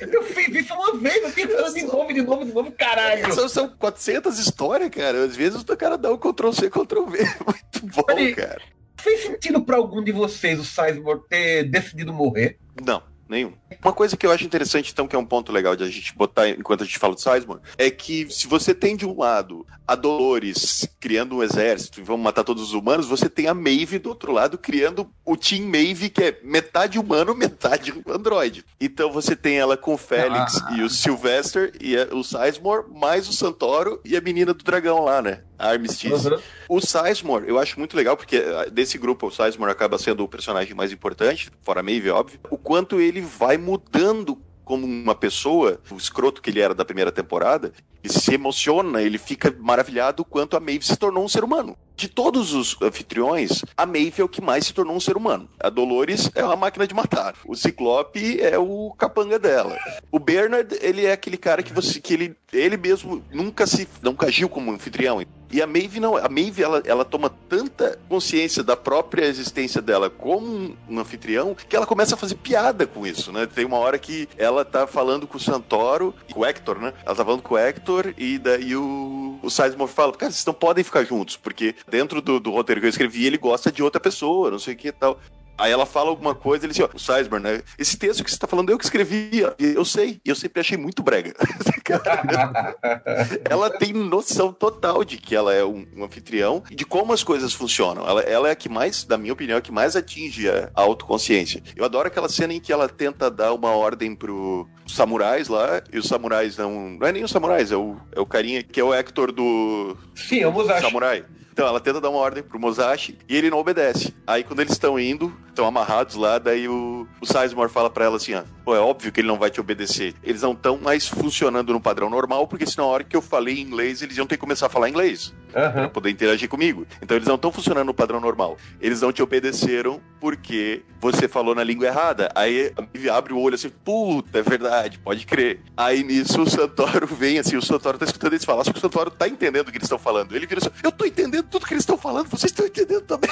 Eu 0.00 0.22
fiz 0.24 0.48
isso 0.48 0.74
uma 0.74 0.96
vez, 0.96 1.22
eu 1.22 1.30
fiz 1.30 1.46
de 1.74 1.84
novo, 1.84 2.12
de 2.12 2.22
novo, 2.22 2.44
de 2.44 2.52
novo, 2.52 2.72
caralho. 2.72 3.32
São, 3.32 3.48
são 3.48 3.68
400 3.68 4.36
histórias, 4.36 4.90
cara. 4.90 5.24
Às 5.24 5.36
vezes 5.36 5.62
o 5.62 5.76
cara 5.76 5.96
dá 5.96 6.12
um 6.12 6.18
Ctrl-C, 6.18 6.68
Ctrl-V. 6.68 7.18
Muito 7.46 7.86
bom, 7.94 8.34
cara. 8.34 8.60
Fez 8.96 9.22
sentido 9.22 9.62
para 9.64 9.76
algum 9.76 10.02
de 10.02 10.10
vocês 10.10 10.58
o 10.58 10.64
Sizemore 10.64 11.20
ter 11.28 11.70
decidido 11.70 12.12
morrer? 12.12 12.58
Não 12.84 13.11
nenhum. 13.32 13.52
Uma 13.82 13.92
coisa 13.92 14.16
que 14.16 14.24
eu 14.24 14.30
acho 14.30 14.44
interessante, 14.44 14.92
então, 14.92 15.08
que 15.08 15.16
é 15.16 15.18
um 15.18 15.24
ponto 15.24 15.50
legal 15.50 15.74
de 15.74 15.82
a 15.82 15.88
gente 15.88 16.14
botar 16.14 16.48
enquanto 16.48 16.82
a 16.82 16.86
gente 16.86 16.98
fala 16.98 17.14
do 17.14 17.20
Sizemore, 17.20 17.60
é 17.76 17.90
que 17.90 18.28
se 18.30 18.46
você 18.46 18.72
tem 18.74 18.94
de 18.94 19.04
um 19.04 19.18
lado 19.18 19.66
a 19.86 19.94
Dolores 19.96 20.88
criando 21.00 21.36
um 21.36 21.42
exército 21.42 22.00
e 22.00 22.02
vamos 22.04 22.22
matar 22.22 22.44
todos 22.44 22.62
os 22.62 22.72
humanos, 22.72 23.06
você 23.06 23.28
tem 23.28 23.48
a 23.48 23.54
Maeve 23.54 23.98
do 23.98 24.10
outro 24.10 24.30
lado 24.30 24.56
criando 24.56 25.10
o 25.24 25.36
Team 25.36 25.66
Maeve, 25.66 26.08
que 26.08 26.22
é 26.22 26.38
metade 26.44 26.98
humano, 26.98 27.34
metade 27.36 27.92
androide. 28.08 28.64
Então 28.80 29.10
você 29.10 29.34
tem 29.34 29.58
ela 29.58 29.76
com 29.76 29.94
o 29.94 29.98
Félix 29.98 30.56
ah. 30.62 30.76
e 30.76 30.82
o 30.82 30.90
Sylvester 30.90 31.72
e 31.80 31.96
o 32.14 32.22
Sizemore, 32.22 32.86
mais 32.92 33.28
o 33.28 33.32
Santoro 33.32 34.00
e 34.04 34.16
a 34.16 34.20
menina 34.20 34.54
do 34.54 34.62
dragão 34.62 35.00
lá, 35.04 35.20
né? 35.20 35.42
Armistice. 35.62 36.28
Uhum. 36.28 36.38
O 36.68 36.80
Sizemore, 36.80 37.48
eu 37.48 37.58
acho 37.58 37.78
muito 37.78 37.96
legal, 37.96 38.16
porque 38.16 38.36
ah, 38.36 38.68
desse 38.70 38.98
grupo 38.98 39.26
o 39.26 39.30
Sizemore 39.30 39.70
acaba 39.70 39.98
sendo 39.98 40.24
o 40.24 40.28
personagem 40.28 40.74
mais 40.74 40.92
importante, 40.92 41.50
fora 41.62 41.82
Maeve, 41.82 42.10
óbvio. 42.10 42.40
O 42.50 42.58
quanto 42.58 43.00
ele 43.00 43.20
vai 43.20 43.56
mudando 43.56 44.38
como 44.64 44.86
uma 44.86 45.14
pessoa, 45.14 45.80
o 45.90 45.96
escroto 45.96 46.40
que 46.40 46.50
ele 46.50 46.60
era 46.60 46.74
da 46.74 46.84
primeira 46.84 47.12
temporada, 47.12 47.72
se 48.08 48.34
emociona, 48.34 49.02
ele 49.02 49.18
fica 49.18 49.54
maravilhado 49.60 50.24
quanto 50.24 50.56
a 50.56 50.60
Maeve 50.60 50.84
se 50.84 50.96
tornou 50.96 51.24
um 51.24 51.28
ser 51.28 51.44
humano. 51.44 51.76
De 51.94 52.08
todos 52.08 52.52
os 52.52 52.76
anfitriões, 52.82 53.64
a 53.76 53.86
Maeve 53.86 54.22
é 54.22 54.24
o 54.24 54.28
que 54.28 54.40
mais 54.40 54.66
se 54.66 54.74
tornou 54.74 54.96
um 54.96 55.00
ser 55.00 55.16
humano. 55.16 55.48
A 55.60 55.68
Dolores 55.68 56.30
é 56.34 56.44
uma 56.44 56.56
máquina 56.56 56.86
de 56.86 56.94
matar. 56.94 57.34
O 57.44 57.54
Ciclope 57.54 58.40
é 58.40 58.58
o 58.58 58.92
capanga 58.98 59.38
dela. 59.38 59.78
O 60.10 60.18
Bernard, 60.18 60.76
ele 60.80 61.04
é 61.04 61.12
aquele 61.12 61.36
cara 61.36 61.62
que 61.62 61.72
você 61.72 62.00
que 62.00 62.14
ele 62.14 62.36
ele 62.52 62.76
mesmo 62.76 63.24
nunca 63.32 63.66
se 63.66 63.88
nunca 64.02 64.26
agiu 64.26 64.48
como 64.48 64.72
anfitrião. 64.72 65.22
E 65.52 65.60
a 65.60 65.66
Maeve 65.66 66.00
não, 66.00 66.16
a 66.16 66.28
Maeve 66.30 66.62
ela, 66.62 66.82
ela 66.86 67.04
toma 67.04 67.30
tanta 67.46 67.98
consciência 68.08 68.62
da 68.62 68.74
própria 68.74 69.26
existência 69.26 69.82
dela 69.82 70.08
como 70.08 70.46
um, 70.46 70.76
um 70.88 70.98
anfitrião 70.98 71.54
que 71.54 71.76
ela 71.76 71.86
começa 71.86 72.14
a 72.14 72.18
fazer 72.18 72.36
piada 72.36 72.86
com 72.86 73.06
isso, 73.06 73.30
né? 73.30 73.46
Tem 73.46 73.66
uma 73.66 73.76
hora 73.76 73.98
que 73.98 74.26
ela 74.38 74.64
tá 74.64 74.86
falando 74.86 75.26
com 75.26 75.36
o 75.36 75.40
Santoro, 75.40 76.14
com 76.32 76.40
o 76.40 76.46
Hector, 76.46 76.78
né? 76.78 76.94
Ela 77.04 77.14
tá 77.14 77.22
falando 77.22 77.42
com 77.42 77.54
o 77.54 77.58
Hector 77.58 77.91
e 78.16 78.38
daí 78.38 78.74
o, 78.76 79.38
o 79.42 79.50
Sizemore 79.50 79.90
fala, 79.90 80.12
cara, 80.12 80.32
vocês 80.32 80.44
não 80.44 80.54
podem 80.54 80.84
ficar 80.84 81.04
juntos, 81.04 81.36
porque 81.36 81.74
dentro 81.88 82.20
do, 82.20 82.40
do 82.40 82.50
roteiro 82.50 82.80
que 82.80 82.86
eu 82.86 82.90
escrevi, 82.90 83.26
ele 83.26 83.38
gosta 83.38 83.70
de 83.70 83.82
outra 83.82 84.00
pessoa, 84.00 84.50
não 84.50 84.58
sei 84.58 84.74
o 84.74 84.76
que 84.76 84.88
e 84.88 84.92
tal. 84.92 85.18
Aí 85.56 85.70
ela 85.70 85.86
fala 85.86 86.10
alguma 86.10 86.34
coisa, 86.34 86.66
ele 86.66 86.72
diz, 86.72 86.82
ó, 86.82 86.88
o 86.92 86.98
Sizemore, 86.98 87.42
né? 87.42 87.62
Esse 87.78 87.96
texto 87.96 88.24
que 88.24 88.30
você 88.30 88.38
tá 88.38 88.46
falando, 88.46 88.70
eu 88.70 88.78
que 88.78 88.84
escrevi, 88.84 89.42
eu 89.58 89.84
sei, 89.84 90.20
e 90.24 90.28
eu 90.28 90.34
sempre 90.34 90.60
achei 90.60 90.76
muito 90.76 91.02
brega. 91.02 91.34
ela 93.48 93.70
tem 93.70 93.92
noção 93.92 94.52
total 94.52 95.04
de 95.04 95.18
que 95.18 95.34
ela 95.34 95.52
é 95.52 95.64
um, 95.64 95.86
um, 95.96 96.04
anfitrião 96.04 96.62
e 96.70 96.74
de 96.74 96.84
como 96.84 97.12
as 97.12 97.22
coisas 97.22 97.52
funcionam. 97.52 98.06
Ela, 98.06 98.22
ela 98.22 98.48
é 98.48 98.52
a 98.52 98.56
que 98.56 98.68
mais, 98.68 99.06
na 99.06 99.16
minha 99.16 99.32
opinião, 99.32 99.56
é 99.56 99.58
a 99.58 99.62
que 99.62 99.72
mais 99.72 99.94
atinge 99.94 100.48
a, 100.48 100.70
a 100.74 100.82
autoconsciência. 100.82 101.62
Eu 101.76 101.84
adoro 101.84 102.08
aquela 102.08 102.28
cena 102.28 102.54
em 102.54 102.60
que 102.60 102.72
ela 102.72 102.88
tenta 102.88 103.30
dar 103.30 103.52
uma 103.52 103.70
ordem 103.70 104.14
pro 104.14 104.68
samurais 104.86 105.48
lá, 105.48 105.82
e 105.92 105.98
os 105.98 106.06
samurais 106.06 106.56
não. 106.56 106.90
Não 106.90 107.06
é 107.06 107.12
nem 107.12 107.24
os 107.24 107.30
samurais, 107.30 107.70
é 107.70 107.76
o, 107.76 107.96
é 108.12 108.20
o 108.20 108.26
carinha 108.26 108.62
que 108.62 108.80
é 108.80 108.84
o 108.84 108.92
Hector 108.92 109.32
do. 109.32 109.96
Sim, 110.14 110.40
é 110.40 110.46
o 110.46 110.52
Musashi. 110.52 110.82
Samurai. 110.82 111.24
Então 111.52 111.66
ela 111.66 111.80
tenta 111.80 112.00
dar 112.00 112.10
uma 112.10 112.18
ordem 112.18 112.42
pro 112.42 112.58
Musashi 112.58 113.18
e 113.28 113.36
ele 113.36 113.50
não 113.50 113.58
obedece. 113.58 114.14
Aí 114.26 114.42
quando 114.42 114.60
eles 114.60 114.72
estão 114.72 114.98
indo, 114.98 115.32
estão 115.48 115.66
amarrados 115.66 116.16
lá, 116.16 116.38
daí 116.38 116.66
o, 116.68 117.06
o 117.20 117.26
Sizemore 117.26 117.70
fala 117.70 117.90
para 117.90 118.06
ela 118.06 118.16
assim: 118.16 118.34
ah, 118.34 118.44
Pô, 118.64 118.76
é 118.76 118.80
óbvio 118.80 119.10
que 119.10 119.20
ele 119.20 119.28
não 119.28 119.38
vai 119.38 119.50
te 119.50 119.60
obedecer. 119.60 120.14
Eles 120.22 120.42
não 120.42 120.52
estão 120.52 120.78
mais 120.78 121.08
funcionando 121.08 121.72
no 121.72 121.80
padrão 121.80 122.08
normal, 122.08 122.46
porque 122.46 122.64
senão 122.64 122.84
a 122.86 122.92
hora 122.92 123.04
que 123.04 123.16
eu 123.16 123.22
falei 123.22 123.60
inglês, 123.60 124.02
eles 124.02 124.16
iam 124.16 124.26
ter 124.26 124.36
que 124.36 124.40
começar 124.40 124.66
a 124.66 124.70
falar 124.70 124.88
inglês. 124.88 125.34
Uhum. 125.48 125.72
Pra 125.72 125.88
poder 125.88 126.10
interagir 126.10 126.48
comigo. 126.48 126.86
Então 127.02 127.16
eles 127.16 127.28
não 127.28 127.34
estão 127.34 127.52
funcionando 127.52 127.86
no 127.86 127.94
padrão 127.94 128.20
normal. 128.20 128.56
Eles 128.80 129.02
não 129.02 129.12
te 129.12 129.22
obedeceram 129.22 130.00
porque 130.18 130.82
você 130.98 131.28
falou 131.28 131.54
na 131.54 131.62
língua 131.62 131.86
errada. 131.86 132.30
Aí 132.34 132.72
abre 133.12 133.34
o 133.34 133.38
olho 133.38 133.56
assim, 133.56 133.68
puta, 133.68 134.38
é 134.38 134.42
verdade, 134.42 134.98
pode 134.98 135.26
crer. 135.26 135.60
Aí 135.76 136.02
nisso 136.02 136.40
o 136.40 136.48
Santoro 136.48 137.06
vem 137.14 137.38
assim, 137.38 137.56
o 137.56 137.62
Santoro 137.62 137.98
tá 137.98 138.06
escutando 138.06 138.32
eles 138.32 138.44
falar, 138.44 138.64
só 138.64 138.72
que 138.72 138.78
o 138.78 138.80
Santoro 138.80 139.10
tá 139.10 139.28
entendendo 139.28 139.68
o 139.68 139.70
que 139.70 139.76
eles 139.76 139.86
estão 139.86 139.98
falando. 139.98 140.34
Ele 140.34 140.46
vira 140.46 140.60
assim, 140.60 140.70
eu 140.82 140.92
tô 140.92 141.04
entendendo 141.04 141.41
tudo 141.42 141.66
que 141.66 141.74
eles 141.74 141.82
estão 141.82 141.98
falando, 141.98 142.28
vocês 142.28 142.50
estão 142.50 142.66
entendendo 142.66 143.02
também. 143.02 143.30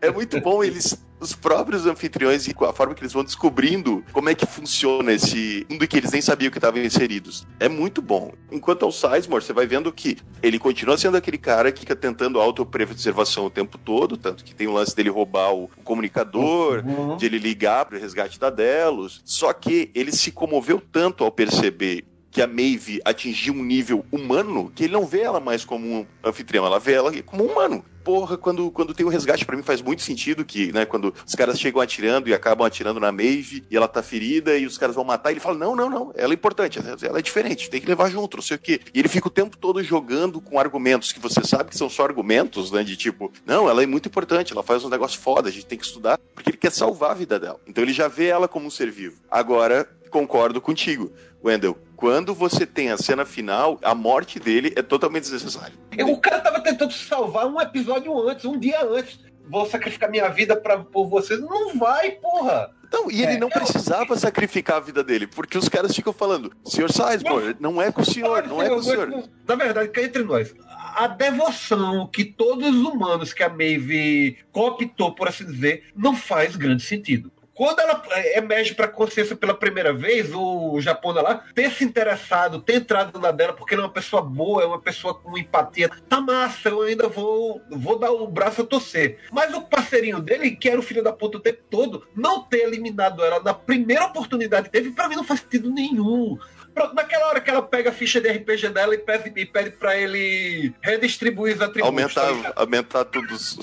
é, 0.00 0.08
é 0.08 0.10
muito 0.10 0.40
bom 0.40 0.62
eles 0.62 0.98
os 1.22 1.34
próprios 1.34 1.86
anfitriões 1.86 2.48
e 2.48 2.54
a 2.68 2.72
forma 2.72 2.94
que 2.94 3.00
eles 3.00 3.12
vão 3.12 3.22
descobrindo 3.22 4.04
como 4.12 4.28
é 4.28 4.34
que 4.34 4.44
funciona 4.44 5.12
esse 5.12 5.64
mundo 5.70 5.86
que 5.86 5.96
eles 5.96 6.10
nem 6.10 6.20
sabiam 6.20 6.50
que 6.50 6.58
estavam 6.58 6.82
inseridos. 6.82 7.46
É 7.60 7.68
muito 7.68 8.02
bom. 8.02 8.32
Enquanto 8.50 8.84
ao 8.84 8.90
Sizemore, 8.90 9.44
você 9.44 9.52
vai 9.52 9.66
vendo 9.66 9.92
que 9.92 10.18
ele 10.42 10.58
continua 10.58 10.98
sendo 10.98 11.16
aquele 11.16 11.38
cara 11.38 11.70
que 11.70 11.80
fica 11.80 11.94
tentando 11.94 12.40
autopreservação 12.40 13.46
o 13.46 13.50
tempo 13.50 13.78
todo, 13.78 14.16
tanto 14.16 14.42
que 14.42 14.54
tem 14.54 14.66
o 14.66 14.72
lance 14.72 14.96
dele 14.96 15.10
roubar 15.10 15.54
o 15.54 15.68
comunicador, 15.84 16.84
uhum. 16.84 17.16
de 17.16 17.26
ele 17.26 17.38
ligar 17.38 17.84
para 17.84 17.96
o 17.96 18.00
resgate 18.00 18.40
da 18.40 18.50
Delos. 18.50 19.22
Só 19.24 19.52
que 19.52 19.92
ele 19.94 20.10
se 20.10 20.32
comoveu 20.32 20.82
tanto 20.90 21.22
ao 21.22 21.30
perceber 21.30 22.04
que 22.32 22.40
a 22.40 22.46
Maeve 22.46 23.00
atingiu 23.04 23.52
um 23.52 23.62
nível 23.62 24.04
humano 24.10 24.72
que 24.74 24.84
ele 24.84 24.94
não 24.94 25.06
vê 25.06 25.20
ela 25.20 25.38
mais 25.38 25.66
como 25.66 25.86
um 25.86 26.06
anfitrião, 26.24 26.64
ela 26.64 26.80
vê 26.80 26.94
ela 26.94 27.12
como 27.22 27.44
um 27.44 27.52
humano. 27.52 27.84
Porra, 28.02 28.36
quando, 28.36 28.68
quando 28.72 28.94
tem 28.94 29.06
o 29.06 29.08
resgate, 29.08 29.44
para 29.44 29.56
mim 29.56 29.62
faz 29.62 29.80
muito 29.80 30.02
sentido 30.02 30.44
que, 30.44 30.72
né, 30.72 30.84
quando 30.84 31.14
os 31.24 31.34
caras 31.36 31.60
chegam 31.60 31.80
atirando 31.80 32.28
e 32.28 32.34
acabam 32.34 32.66
atirando 32.66 32.98
na 32.98 33.12
Maeve 33.12 33.62
e 33.70 33.76
ela 33.76 33.86
tá 33.86 34.02
ferida 34.02 34.56
e 34.56 34.66
os 34.66 34.76
caras 34.76 34.96
vão 34.96 35.04
matar, 35.04 35.30
ele 35.30 35.38
fala: 35.38 35.56
Não, 35.56 35.76
não, 35.76 35.88
não, 35.88 36.12
ela 36.16 36.32
é 36.32 36.34
importante, 36.34 36.80
ela 36.80 37.18
é 37.18 37.22
diferente, 37.22 37.70
tem 37.70 37.80
que 37.80 37.86
levar 37.86 38.10
junto, 38.10 38.38
não 38.38 38.42
sei 38.42 38.56
o 38.56 38.60
quê. 38.60 38.80
E 38.92 38.98
ele 38.98 39.08
fica 39.08 39.28
o 39.28 39.30
tempo 39.30 39.56
todo 39.56 39.80
jogando 39.84 40.40
com 40.40 40.58
argumentos 40.58 41.12
que 41.12 41.20
você 41.20 41.44
sabe 41.44 41.70
que 41.70 41.76
são 41.76 41.88
só 41.88 42.02
argumentos, 42.02 42.72
né, 42.72 42.82
de 42.82 42.96
tipo, 42.96 43.30
não, 43.46 43.68
ela 43.68 43.82
é 43.82 43.86
muito 43.86 44.08
importante, 44.08 44.52
ela 44.52 44.64
faz 44.64 44.82
um 44.84 44.88
negócio 44.88 45.20
foda, 45.20 45.48
a 45.48 45.52
gente 45.52 45.66
tem 45.66 45.78
que 45.78 45.84
estudar, 45.84 46.18
porque 46.34 46.50
ele 46.50 46.56
quer 46.56 46.72
salvar 46.72 47.12
a 47.12 47.14
vida 47.14 47.38
dela. 47.38 47.60
Então 47.68 47.84
ele 47.84 47.92
já 47.92 48.08
vê 48.08 48.26
ela 48.26 48.48
como 48.48 48.66
um 48.66 48.70
ser 48.70 48.90
vivo. 48.90 49.20
Agora, 49.30 49.88
concordo 50.10 50.60
contigo, 50.60 51.12
Wendell 51.44 51.78
quando 52.02 52.34
você 52.34 52.66
tem 52.66 52.90
a 52.90 52.96
cena 52.96 53.24
final, 53.24 53.78
a 53.80 53.94
morte 53.94 54.40
dele 54.40 54.72
é 54.74 54.82
totalmente 54.82 55.22
desnecessária. 55.22 55.72
O 56.00 56.16
cara 56.16 56.40
tava 56.40 56.58
tentando 56.58 56.92
salvar 56.92 57.46
um 57.46 57.60
episódio 57.60 58.28
antes, 58.28 58.44
um 58.44 58.58
dia 58.58 58.84
antes. 58.84 59.20
Vou 59.48 59.64
sacrificar 59.66 60.10
minha 60.10 60.28
vida 60.28 60.56
pra, 60.56 60.78
por 60.78 61.06
vocês. 61.06 61.38
Não 61.38 61.78
vai, 61.78 62.10
porra! 62.10 62.72
Não, 62.92 63.08
e 63.08 63.22
ele 63.22 63.34
é, 63.34 63.38
não 63.38 63.48
precisava 63.48 64.16
sacrificar 64.16 64.78
a 64.78 64.80
vida 64.80 65.04
dele, 65.04 65.28
porque 65.28 65.56
os 65.56 65.68
caras 65.68 65.94
ficam 65.94 66.12
falando, 66.12 66.52
senhor 66.64 66.90
Sizemore, 66.90 67.56
não, 67.60 67.74
não 67.74 67.82
é 67.82 67.92
com 67.92 68.02
o 68.02 68.04
senhor, 68.04 68.48
não 68.48 68.60
é 68.60 68.68
com 68.68 68.74
o 68.74 68.82
senhor. 68.82 69.28
Na 69.46 69.54
verdade, 69.54 69.88
cá 69.90 70.02
entre 70.02 70.24
nós, 70.24 70.52
a 70.96 71.06
devoção 71.06 72.08
que 72.08 72.24
todos 72.24 72.68
os 72.68 72.82
humanos 72.82 73.32
que 73.32 73.44
a 73.44 73.48
Maeve 73.48 74.38
cooptou, 74.50 75.14
por 75.14 75.28
assim 75.28 75.46
dizer, 75.46 75.84
não 75.94 76.16
faz 76.16 76.56
grande 76.56 76.82
sentido. 76.82 77.30
Quando 77.54 77.80
ela 77.80 78.02
emerge 78.34 78.74
para 78.74 78.88
consciência 78.88 79.36
pela 79.36 79.54
primeira 79.54 79.92
vez, 79.92 80.30
o 80.34 80.80
Japão 80.80 81.12
lá 81.12 81.44
ter 81.54 81.70
se 81.70 81.84
interessado, 81.84 82.60
ter 82.60 82.76
entrado 82.76 83.18
na 83.20 83.30
dela, 83.30 83.52
porque 83.52 83.74
ela 83.74 83.82
é 83.82 83.86
uma 83.86 83.92
pessoa 83.92 84.22
boa, 84.22 84.62
é 84.62 84.66
uma 84.66 84.80
pessoa 84.80 85.14
com 85.14 85.36
empatia, 85.36 85.90
tá 86.08 86.20
massa, 86.20 86.70
eu 86.70 86.82
ainda 86.82 87.08
vou, 87.08 87.60
vou 87.70 87.98
dar 87.98 88.10
o 88.10 88.26
braço 88.26 88.62
a 88.62 88.64
torcer. 88.64 89.18
Mas 89.30 89.52
o 89.52 89.62
parceirinho 89.62 90.20
dele, 90.20 90.52
que 90.52 90.68
era 90.68 90.80
o 90.80 90.82
filho 90.82 91.02
da 91.02 91.12
puta 91.12 91.36
o 91.36 91.40
tempo 91.40 91.62
todo, 91.70 92.06
não 92.16 92.42
ter 92.42 92.62
eliminado 92.62 93.22
ela 93.22 93.42
na 93.42 93.52
primeira 93.52 94.06
oportunidade 94.06 94.66
que 94.66 94.72
teve, 94.72 94.90
para 94.90 95.08
mim 95.08 95.16
não 95.16 95.24
faz 95.24 95.40
sentido 95.40 95.70
nenhum. 95.70 96.38
Pronto, 96.74 96.94
naquela 96.94 97.28
hora 97.28 97.40
que 97.40 97.50
ela 97.50 97.62
pega 97.62 97.90
a 97.90 97.92
ficha 97.92 98.18
de 98.18 98.30
RPG 98.30 98.70
dela 98.70 98.94
e 98.94 98.98
pede, 98.98 99.32
e 99.36 99.44
pede 99.44 99.70
pra 99.72 99.94
ele 99.94 100.74
redistribuir 100.80 101.56
os 101.56 101.60
atributos. 101.60 102.16
Aumentar, 102.16 102.52
tá 102.54 102.60
aumentar 102.60 103.04
todos 103.04 103.58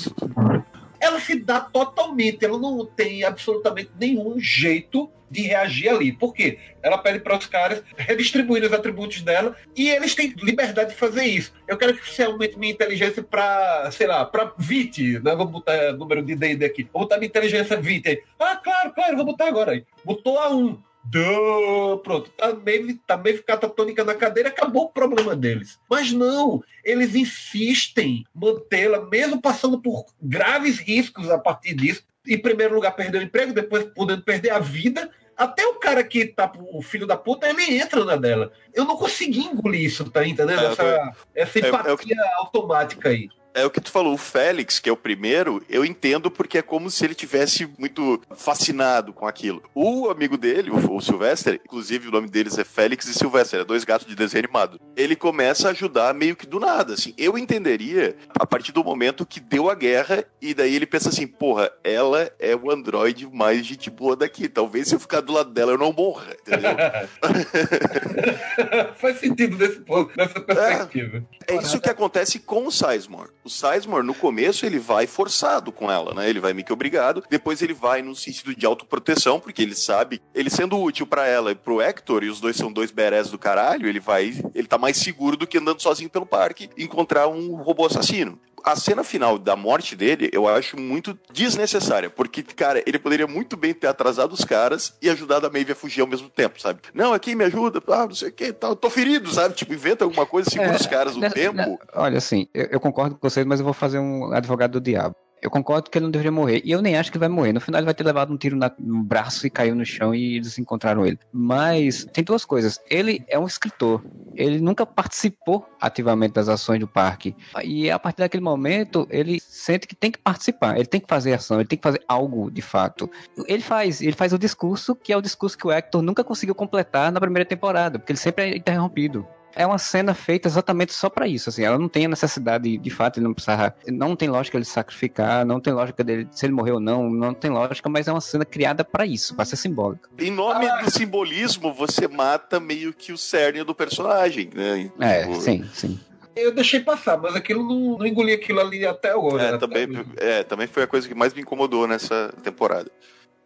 ela 0.99 1.19
se 1.19 1.35
dá 1.39 1.59
totalmente, 1.59 2.43
ela 2.43 2.57
não 2.57 2.85
tem 2.85 3.23
absolutamente 3.23 3.91
nenhum 3.99 4.39
jeito 4.39 5.09
de 5.29 5.41
reagir 5.41 5.89
ali. 5.89 6.11
Por 6.11 6.33
quê? 6.33 6.57
Ela 6.81 6.97
pede 6.97 7.19
para 7.19 7.37
os 7.37 7.45
caras 7.45 7.83
redistribuir 7.95 8.63
os 8.63 8.73
atributos 8.73 9.21
dela 9.21 9.55
e 9.75 9.89
eles 9.89 10.15
têm 10.15 10.33
liberdade 10.41 10.91
de 10.91 10.95
fazer 10.95 11.23
isso. 11.25 11.53
Eu 11.67 11.77
quero 11.77 11.95
que 11.95 12.09
você 12.09 12.23
aumente 12.23 12.57
minha 12.57 12.73
inteligência 12.73 13.21
para, 13.21 13.89
sei 13.91 14.07
lá, 14.07 14.25
para 14.25 14.53
20, 14.57 15.19
né? 15.19 15.35
Vamos 15.35 15.51
botar 15.51 15.93
número 15.93 16.23
de 16.23 16.35
D&D 16.35 16.65
aqui. 16.65 16.89
Vou 16.91 17.03
botar 17.03 17.17
minha 17.17 17.27
inteligência 17.27 17.77
20 17.77 18.09
aí. 18.09 18.23
Ah, 18.39 18.55
claro, 18.55 18.91
claro, 18.91 19.15
vou 19.15 19.25
botar 19.25 19.47
agora 19.47 19.73
aí. 19.73 19.85
Botou 20.03 20.39
a 20.39 20.49
1. 20.49 20.88
Duh, 21.03 21.97
pronto, 22.03 22.29
tá 22.31 22.53
meio, 22.53 22.97
tá 22.99 23.17
meio 23.17 23.41
catatônica 23.43 24.03
na 24.03 24.13
cadeira, 24.13 24.49
acabou 24.49 24.83
o 24.83 24.89
problema 24.89 25.35
deles. 25.35 25.79
Mas 25.89 26.11
não, 26.11 26.63
eles 26.83 27.15
insistem 27.15 28.25
mantê-la, 28.33 29.01
mesmo 29.05 29.41
passando 29.41 29.81
por 29.81 30.05
graves 30.21 30.77
riscos 30.77 31.29
a 31.29 31.39
partir 31.39 31.73
disso. 31.73 32.03
Em 32.27 32.37
primeiro 32.37 32.75
lugar, 32.75 32.91
perder 32.91 33.19
o 33.19 33.23
emprego, 33.23 33.53
depois 33.53 33.85
podendo 33.95 34.21
perder 34.21 34.51
a 34.51 34.59
vida. 34.59 35.09
Até 35.35 35.65
o 35.65 35.75
cara 35.75 36.03
que 36.03 36.25
tá 36.25 36.51
o 36.73 36.81
filho 36.81 37.07
da 37.07 37.15
puta, 37.15 37.49
ele 37.49 37.79
entra 37.79 38.03
na 38.03 38.17
dela. 38.17 38.51
Eu 38.73 38.83
não 38.83 38.97
consegui 38.97 39.39
engolir 39.39 39.81
isso, 39.81 40.09
tá 40.11 40.27
entendendo? 40.27 40.59
É, 40.59 40.65
essa, 40.65 41.15
essa 41.33 41.59
empatia 41.59 42.15
é, 42.15 42.19
é 42.19 42.23
que... 42.23 42.33
automática 42.39 43.09
aí 43.09 43.29
é 43.53 43.65
o 43.65 43.69
que 43.69 43.81
tu 43.81 43.91
falou, 43.91 44.13
o 44.13 44.17
Félix, 44.17 44.79
que 44.79 44.89
é 44.89 44.91
o 44.91 44.97
primeiro, 44.97 45.63
eu 45.69 45.83
entendo 45.83 46.29
porque 46.29 46.57
é 46.57 46.61
como 46.61 46.89
se 46.89 47.03
ele 47.03 47.15
tivesse 47.15 47.67
muito 47.77 48.21
fascinado 48.35 49.13
com 49.13 49.27
aquilo. 49.27 49.63
O 49.73 50.09
amigo 50.09 50.37
dele, 50.37 50.71
o, 50.71 51.01
Sylvester, 51.01 51.59
inclusive 51.65 52.07
o 52.07 52.11
nome 52.11 52.29
deles 52.29 52.57
é 52.57 52.63
Félix 52.63 53.07
e 53.07 53.13
Sylvester, 53.13 53.61
é 53.61 53.65
dois 53.65 53.83
gatos 53.83 54.07
de 54.07 54.15
desenho 54.15 54.45
animado. 54.45 54.79
Ele 54.95 55.15
começa 55.15 55.67
a 55.67 55.71
ajudar 55.71 56.13
meio 56.13 56.35
que 56.35 56.45
do 56.45 56.59
nada, 56.59 56.93
assim. 56.93 57.13
Eu 57.17 57.37
entenderia 57.37 58.15
a 58.39 58.45
partir 58.45 58.71
do 58.71 58.83
momento 58.83 59.25
que 59.25 59.39
deu 59.39 59.69
a 59.69 59.75
guerra 59.75 60.23
e 60.41 60.53
daí 60.53 60.75
ele 60.75 60.85
pensa 60.85 61.09
assim, 61.09 61.27
porra, 61.27 61.71
ela 61.83 62.31
é 62.39 62.55
o 62.55 62.71
androide 62.71 63.27
mais 63.31 63.65
gente 63.65 63.89
boa 63.89 64.15
daqui. 64.15 64.47
Talvez 64.47 64.87
se 64.87 64.95
eu 64.95 64.99
ficar 64.99 65.21
do 65.21 65.33
lado 65.33 65.51
dela 65.51 65.71
eu 65.71 65.77
não 65.77 65.91
morra, 65.91 66.27
entendeu? 66.41 66.71
Faz 68.95 69.19
sentido 69.19 69.57
nesse 69.57 69.79
ponto, 69.81 70.11
nessa 70.15 70.39
perspectiva. 70.39 71.23
É, 71.47 71.55
é 71.55 71.57
isso 71.57 71.81
que 71.81 71.89
acontece 71.89 72.39
com 72.39 72.67
o 72.67 72.71
Sizemore 72.71 73.31
o 73.43 73.49
Sizemore, 73.49 74.05
no 74.05 74.13
começo, 74.13 74.65
ele 74.65 74.79
vai 74.79 75.07
forçado 75.07 75.71
com 75.71 75.91
ela, 75.91 76.13
né? 76.13 76.29
Ele 76.29 76.39
vai 76.39 76.53
meio 76.53 76.65
que 76.65 76.73
obrigado. 76.73 77.23
Depois 77.29 77.61
ele 77.61 77.73
vai 77.73 78.01
no 78.01 78.15
sentido 78.15 78.55
de 78.55 78.65
autoproteção, 78.65 79.39
porque 79.39 79.61
ele 79.61 79.75
sabe, 79.75 80.21
ele 80.33 80.49
sendo 80.49 80.79
útil 80.79 81.07
para 81.07 81.25
ela 81.25 81.51
e 81.51 81.55
pro 81.55 81.81
Hector, 81.81 82.23
e 82.23 82.29
os 82.29 82.39
dois 82.39 82.55
são 82.55 82.71
dois 82.71 82.91
berés 82.91 83.29
do 83.29 83.37
caralho, 83.37 83.87
ele 83.87 83.99
vai, 83.99 84.33
ele 84.53 84.67
tá 84.67 84.77
mais 84.77 84.97
seguro 84.97 85.37
do 85.37 85.47
que 85.47 85.57
andando 85.57 85.81
sozinho 85.81 86.09
pelo 86.09 86.25
parque 86.25 86.69
encontrar 86.77 87.27
um 87.27 87.55
robô 87.55 87.85
assassino. 87.85 88.39
A 88.65 88.75
cena 88.75 89.03
final 89.03 89.37
da 89.37 89.55
morte 89.55 89.95
dele, 89.95 90.29
eu 90.33 90.47
acho 90.47 90.77
muito 90.79 91.17
desnecessária, 91.31 92.09
porque, 92.09 92.43
cara, 92.43 92.83
ele 92.85 92.99
poderia 92.99 93.27
muito 93.27 93.55
bem 93.57 93.73
ter 93.73 93.87
atrasado 93.87 94.33
os 94.33 94.43
caras 94.43 94.95
e 95.01 95.09
ajudado 95.09 95.47
a 95.47 95.49
Maeve 95.49 95.71
a 95.71 95.75
fugir 95.75 96.01
ao 96.01 96.07
mesmo 96.07 96.29
tempo, 96.29 96.59
sabe? 96.61 96.79
Não, 96.93 97.13
aqui 97.13 97.35
me 97.35 97.43
ajuda, 97.45 97.81
ah, 97.87 98.05
não 98.05 98.15
sei 98.15 98.29
o 98.29 98.31
que, 98.31 98.51
tal, 98.53 98.75
tô 98.75 98.89
ferido, 98.89 99.29
sabe? 99.31 99.55
Tipo, 99.55 99.73
inventa 99.73 100.03
alguma 100.03 100.25
coisa, 100.25 100.49
segura 100.49 100.73
É, 100.73 100.75
os 100.75 100.85
caras 100.85 101.15
um 101.15 101.19
né, 101.19 101.29
tempo. 101.29 101.55
né, 101.57 101.77
olha, 101.93 102.17
assim, 102.17 102.47
eu, 102.53 102.65
eu 102.71 102.79
concordo 102.79 103.15
com 103.15 103.29
vocês, 103.29 103.45
mas 103.45 103.59
eu 103.59 103.63
vou 103.63 103.73
fazer 103.73 103.99
um 103.99 104.31
advogado 104.33 104.73
do 104.73 104.81
diabo. 104.81 105.15
Eu 105.41 105.49
concordo 105.49 105.89
que 105.89 105.97
ele 105.97 106.03
não 106.03 106.11
deveria 106.11 106.31
morrer. 106.31 106.61
E 106.65 106.71
eu 106.71 106.81
nem 106.81 106.97
acho 106.97 107.11
que 107.11 107.17
vai 107.17 107.29
morrer. 107.29 107.53
No 107.53 107.61
final 107.61 107.79
ele 107.79 107.85
vai 107.85 107.93
ter 107.93 108.03
levado 108.03 108.31
um 108.33 108.37
tiro 108.37 108.55
na- 108.57 108.71
no 108.77 109.03
braço 109.03 109.47
e 109.47 109.49
caiu 109.49 109.73
no 109.75 109.85
chão 109.85 110.13
e 110.13 110.35
eles 110.37 110.57
encontraram 110.59 111.05
ele. 111.05 111.17
Mas 111.31 112.05
tem 112.11 112.23
duas 112.23 112.43
coisas. 112.45 112.79
Ele 112.89 113.23
é 113.27 113.39
um 113.39 113.45
escritor. 113.47 114.03
Ele 114.35 114.59
nunca 114.59 114.85
participou 114.85 115.67
ativamente 115.79 116.33
das 116.33 116.49
ações 116.49 116.79
do 116.79 116.87
parque. 116.87 117.35
E 117.63 117.89
a 117.89 117.97
partir 117.97 118.19
daquele 118.19 118.43
momento, 118.43 119.07
ele 119.09 119.39
sente 119.39 119.87
que 119.87 119.95
tem 119.95 120.11
que 120.11 120.19
participar. 120.19 120.75
Ele 120.75 120.85
tem 120.85 120.99
que 120.99 121.07
fazer 121.07 121.33
ação. 121.33 121.59
Ele 121.59 121.67
tem 121.67 121.77
que 121.77 121.83
fazer 121.83 122.01
algo 122.07 122.51
de 122.51 122.61
fato. 122.61 123.09
Ele 123.47 123.63
faz. 123.63 124.01
Ele 124.01 124.13
faz 124.13 124.33
o 124.33 124.37
discurso 124.39 124.95
que 124.95 125.13
é 125.13 125.17
o 125.17 125.21
discurso 125.21 125.57
que 125.57 125.67
o 125.67 125.71
Hector 125.71 126.01
nunca 126.01 126.23
conseguiu 126.23 126.53
completar 126.55 127.11
na 127.11 127.19
primeira 127.19 127.45
temporada. 127.47 127.97
Porque 127.97 128.11
ele 128.11 128.19
sempre 128.19 128.43
é 128.45 128.57
interrompido 128.57 129.25
é 129.55 129.65
uma 129.65 129.77
cena 129.77 130.13
feita 130.13 130.47
exatamente 130.47 130.93
só 130.93 131.09
pra 131.09 131.27
isso, 131.27 131.49
assim, 131.49 131.63
ela 131.63 131.77
não 131.77 131.89
tem 131.89 132.05
a 132.05 132.09
necessidade, 132.09 132.77
de 132.77 132.89
fato, 132.89 133.17
ele 133.17 133.25
não 133.25 133.33
precisava, 133.33 133.75
não 133.87 134.15
tem 134.15 134.29
lógica 134.29 134.57
ele 134.57 134.65
sacrificar, 134.65 135.45
não 135.45 135.59
tem 135.59 135.73
lógica 135.73 136.03
dele, 136.03 136.27
se 136.31 136.45
ele 136.45 136.53
morreu 136.53 136.75
ou 136.75 136.79
não, 136.79 137.09
não 137.09 137.33
tem 137.33 137.49
lógica, 137.51 137.89
mas 137.89 138.07
é 138.07 138.11
uma 138.11 138.21
cena 138.21 138.45
criada 138.45 138.83
pra 138.83 139.05
isso, 139.05 139.35
pra 139.35 139.45
ser 139.45 139.55
simbólica. 139.55 140.09
Em 140.17 140.31
nome 140.31 140.67
do 140.81 140.91
simbolismo, 140.91 141.73
você 141.73 142.07
mata 142.07 142.59
meio 142.59 142.93
que 142.93 143.11
o 143.11 143.17
cerne 143.17 143.63
do 143.63 143.75
personagem, 143.75 144.49
né? 144.53 144.89
É, 144.99 145.23
Tipo, 145.23 145.41
sim, 145.41 145.69
sim. 145.73 145.99
Eu 146.35 146.53
deixei 146.53 146.79
passar, 146.79 147.17
mas 147.17 147.35
aquilo 147.35 147.63
não, 147.63 147.97
não 147.97 148.05
engoli 148.05 148.31
aquilo 148.31 148.61
ali 148.61 148.85
até 148.85 149.11
agora. 149.11 149.43
É, 149.43 149.57
também, 149.57 149.89
hoje. 149.89 150.05
é, 150.17 150.43
também 150.43 150.67
foi 150.67 150.83
a 150.83 150.87
coisa 150.87 151.07
que 151.07 151.13
mais 151.13 151.33
me 151.33 151.41
incomodou 151.41 151.87
nessa 151.87 152.33
temporada. 152.43 152.89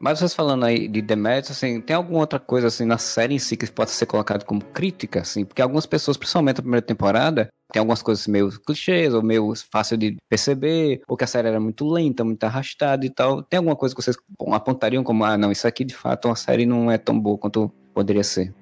Mas 0.04 0.20
vocês 0.20 0.34
falando 0.34 0.66
aí 0.66 0.90
de 0.90 1.02
deméritos, 1.02 1.52
assim, 1.52 1.80
tem 1.80 1.96
alguma 1.96 2.20
outra 2.20 2.38
coisa, 2.38 2.68
assim, 2.68 2.84
na 2.84 2.98
série 2.98 3.36
em 3.36 3.40
si 3.40 3.56
que 3.56 3.72
pode 3.72 3.92
ser 3.92 4.06
colocado 4.06 4.44
como 4.44 4.62
crítica, 4.62 5.22
assim? 5.22 5.46
Porque 5.46 5.62
algumas 5.62 5.86
pessoas, 5.86 6.18
principalmente 6.18 6.58
na 6.58 6.62
primeira 6.62 6.86
temporada, 6.86 7.48
tem 7.72 7.80
algumas 7.80 8.02
coisas 8.02 8.28
meio 8.28 8.50
clichês, 8.60 9.14
ou 9.14 9.24
meio 9.24 9.54
fácil 9.72 9.96
de 9.96 10.18
perceber, 10.28 11.02
ou 11.08 11.16
que 11.16 11.24
a 11.24 11.28
série 11.28 11.48
era 11.48 11.58
muito 11.58 11.90
lenta, 11.90 12.22
muito 12.26 12.44
arrastada 12.44 13.06
e 13.06 13.10
tal. 13.10 13.44
Tem 13.44 13.60
alguma 13.60 13.78
coisa 13.78 13.96
que 13.96 14.02
vocês 14.02 14.18
apontariam 14.52 15.06
como, 15.06 15.24
ah, 15.24 15.38
não, 15.38 15.54
isso 15.54 15.66
aqui 15.66 15.86
de 15.86 15.96
fato 15.96 16.28
uma 16.28 16.36
série 16.36 16.66
não 16.66 16.92
é 16.92 16.98
tão 16.98 17.18
boa 17.18 17.38
quanto 17.38 17.72
poderia 17.94 18.26
ser? 18.26 18.54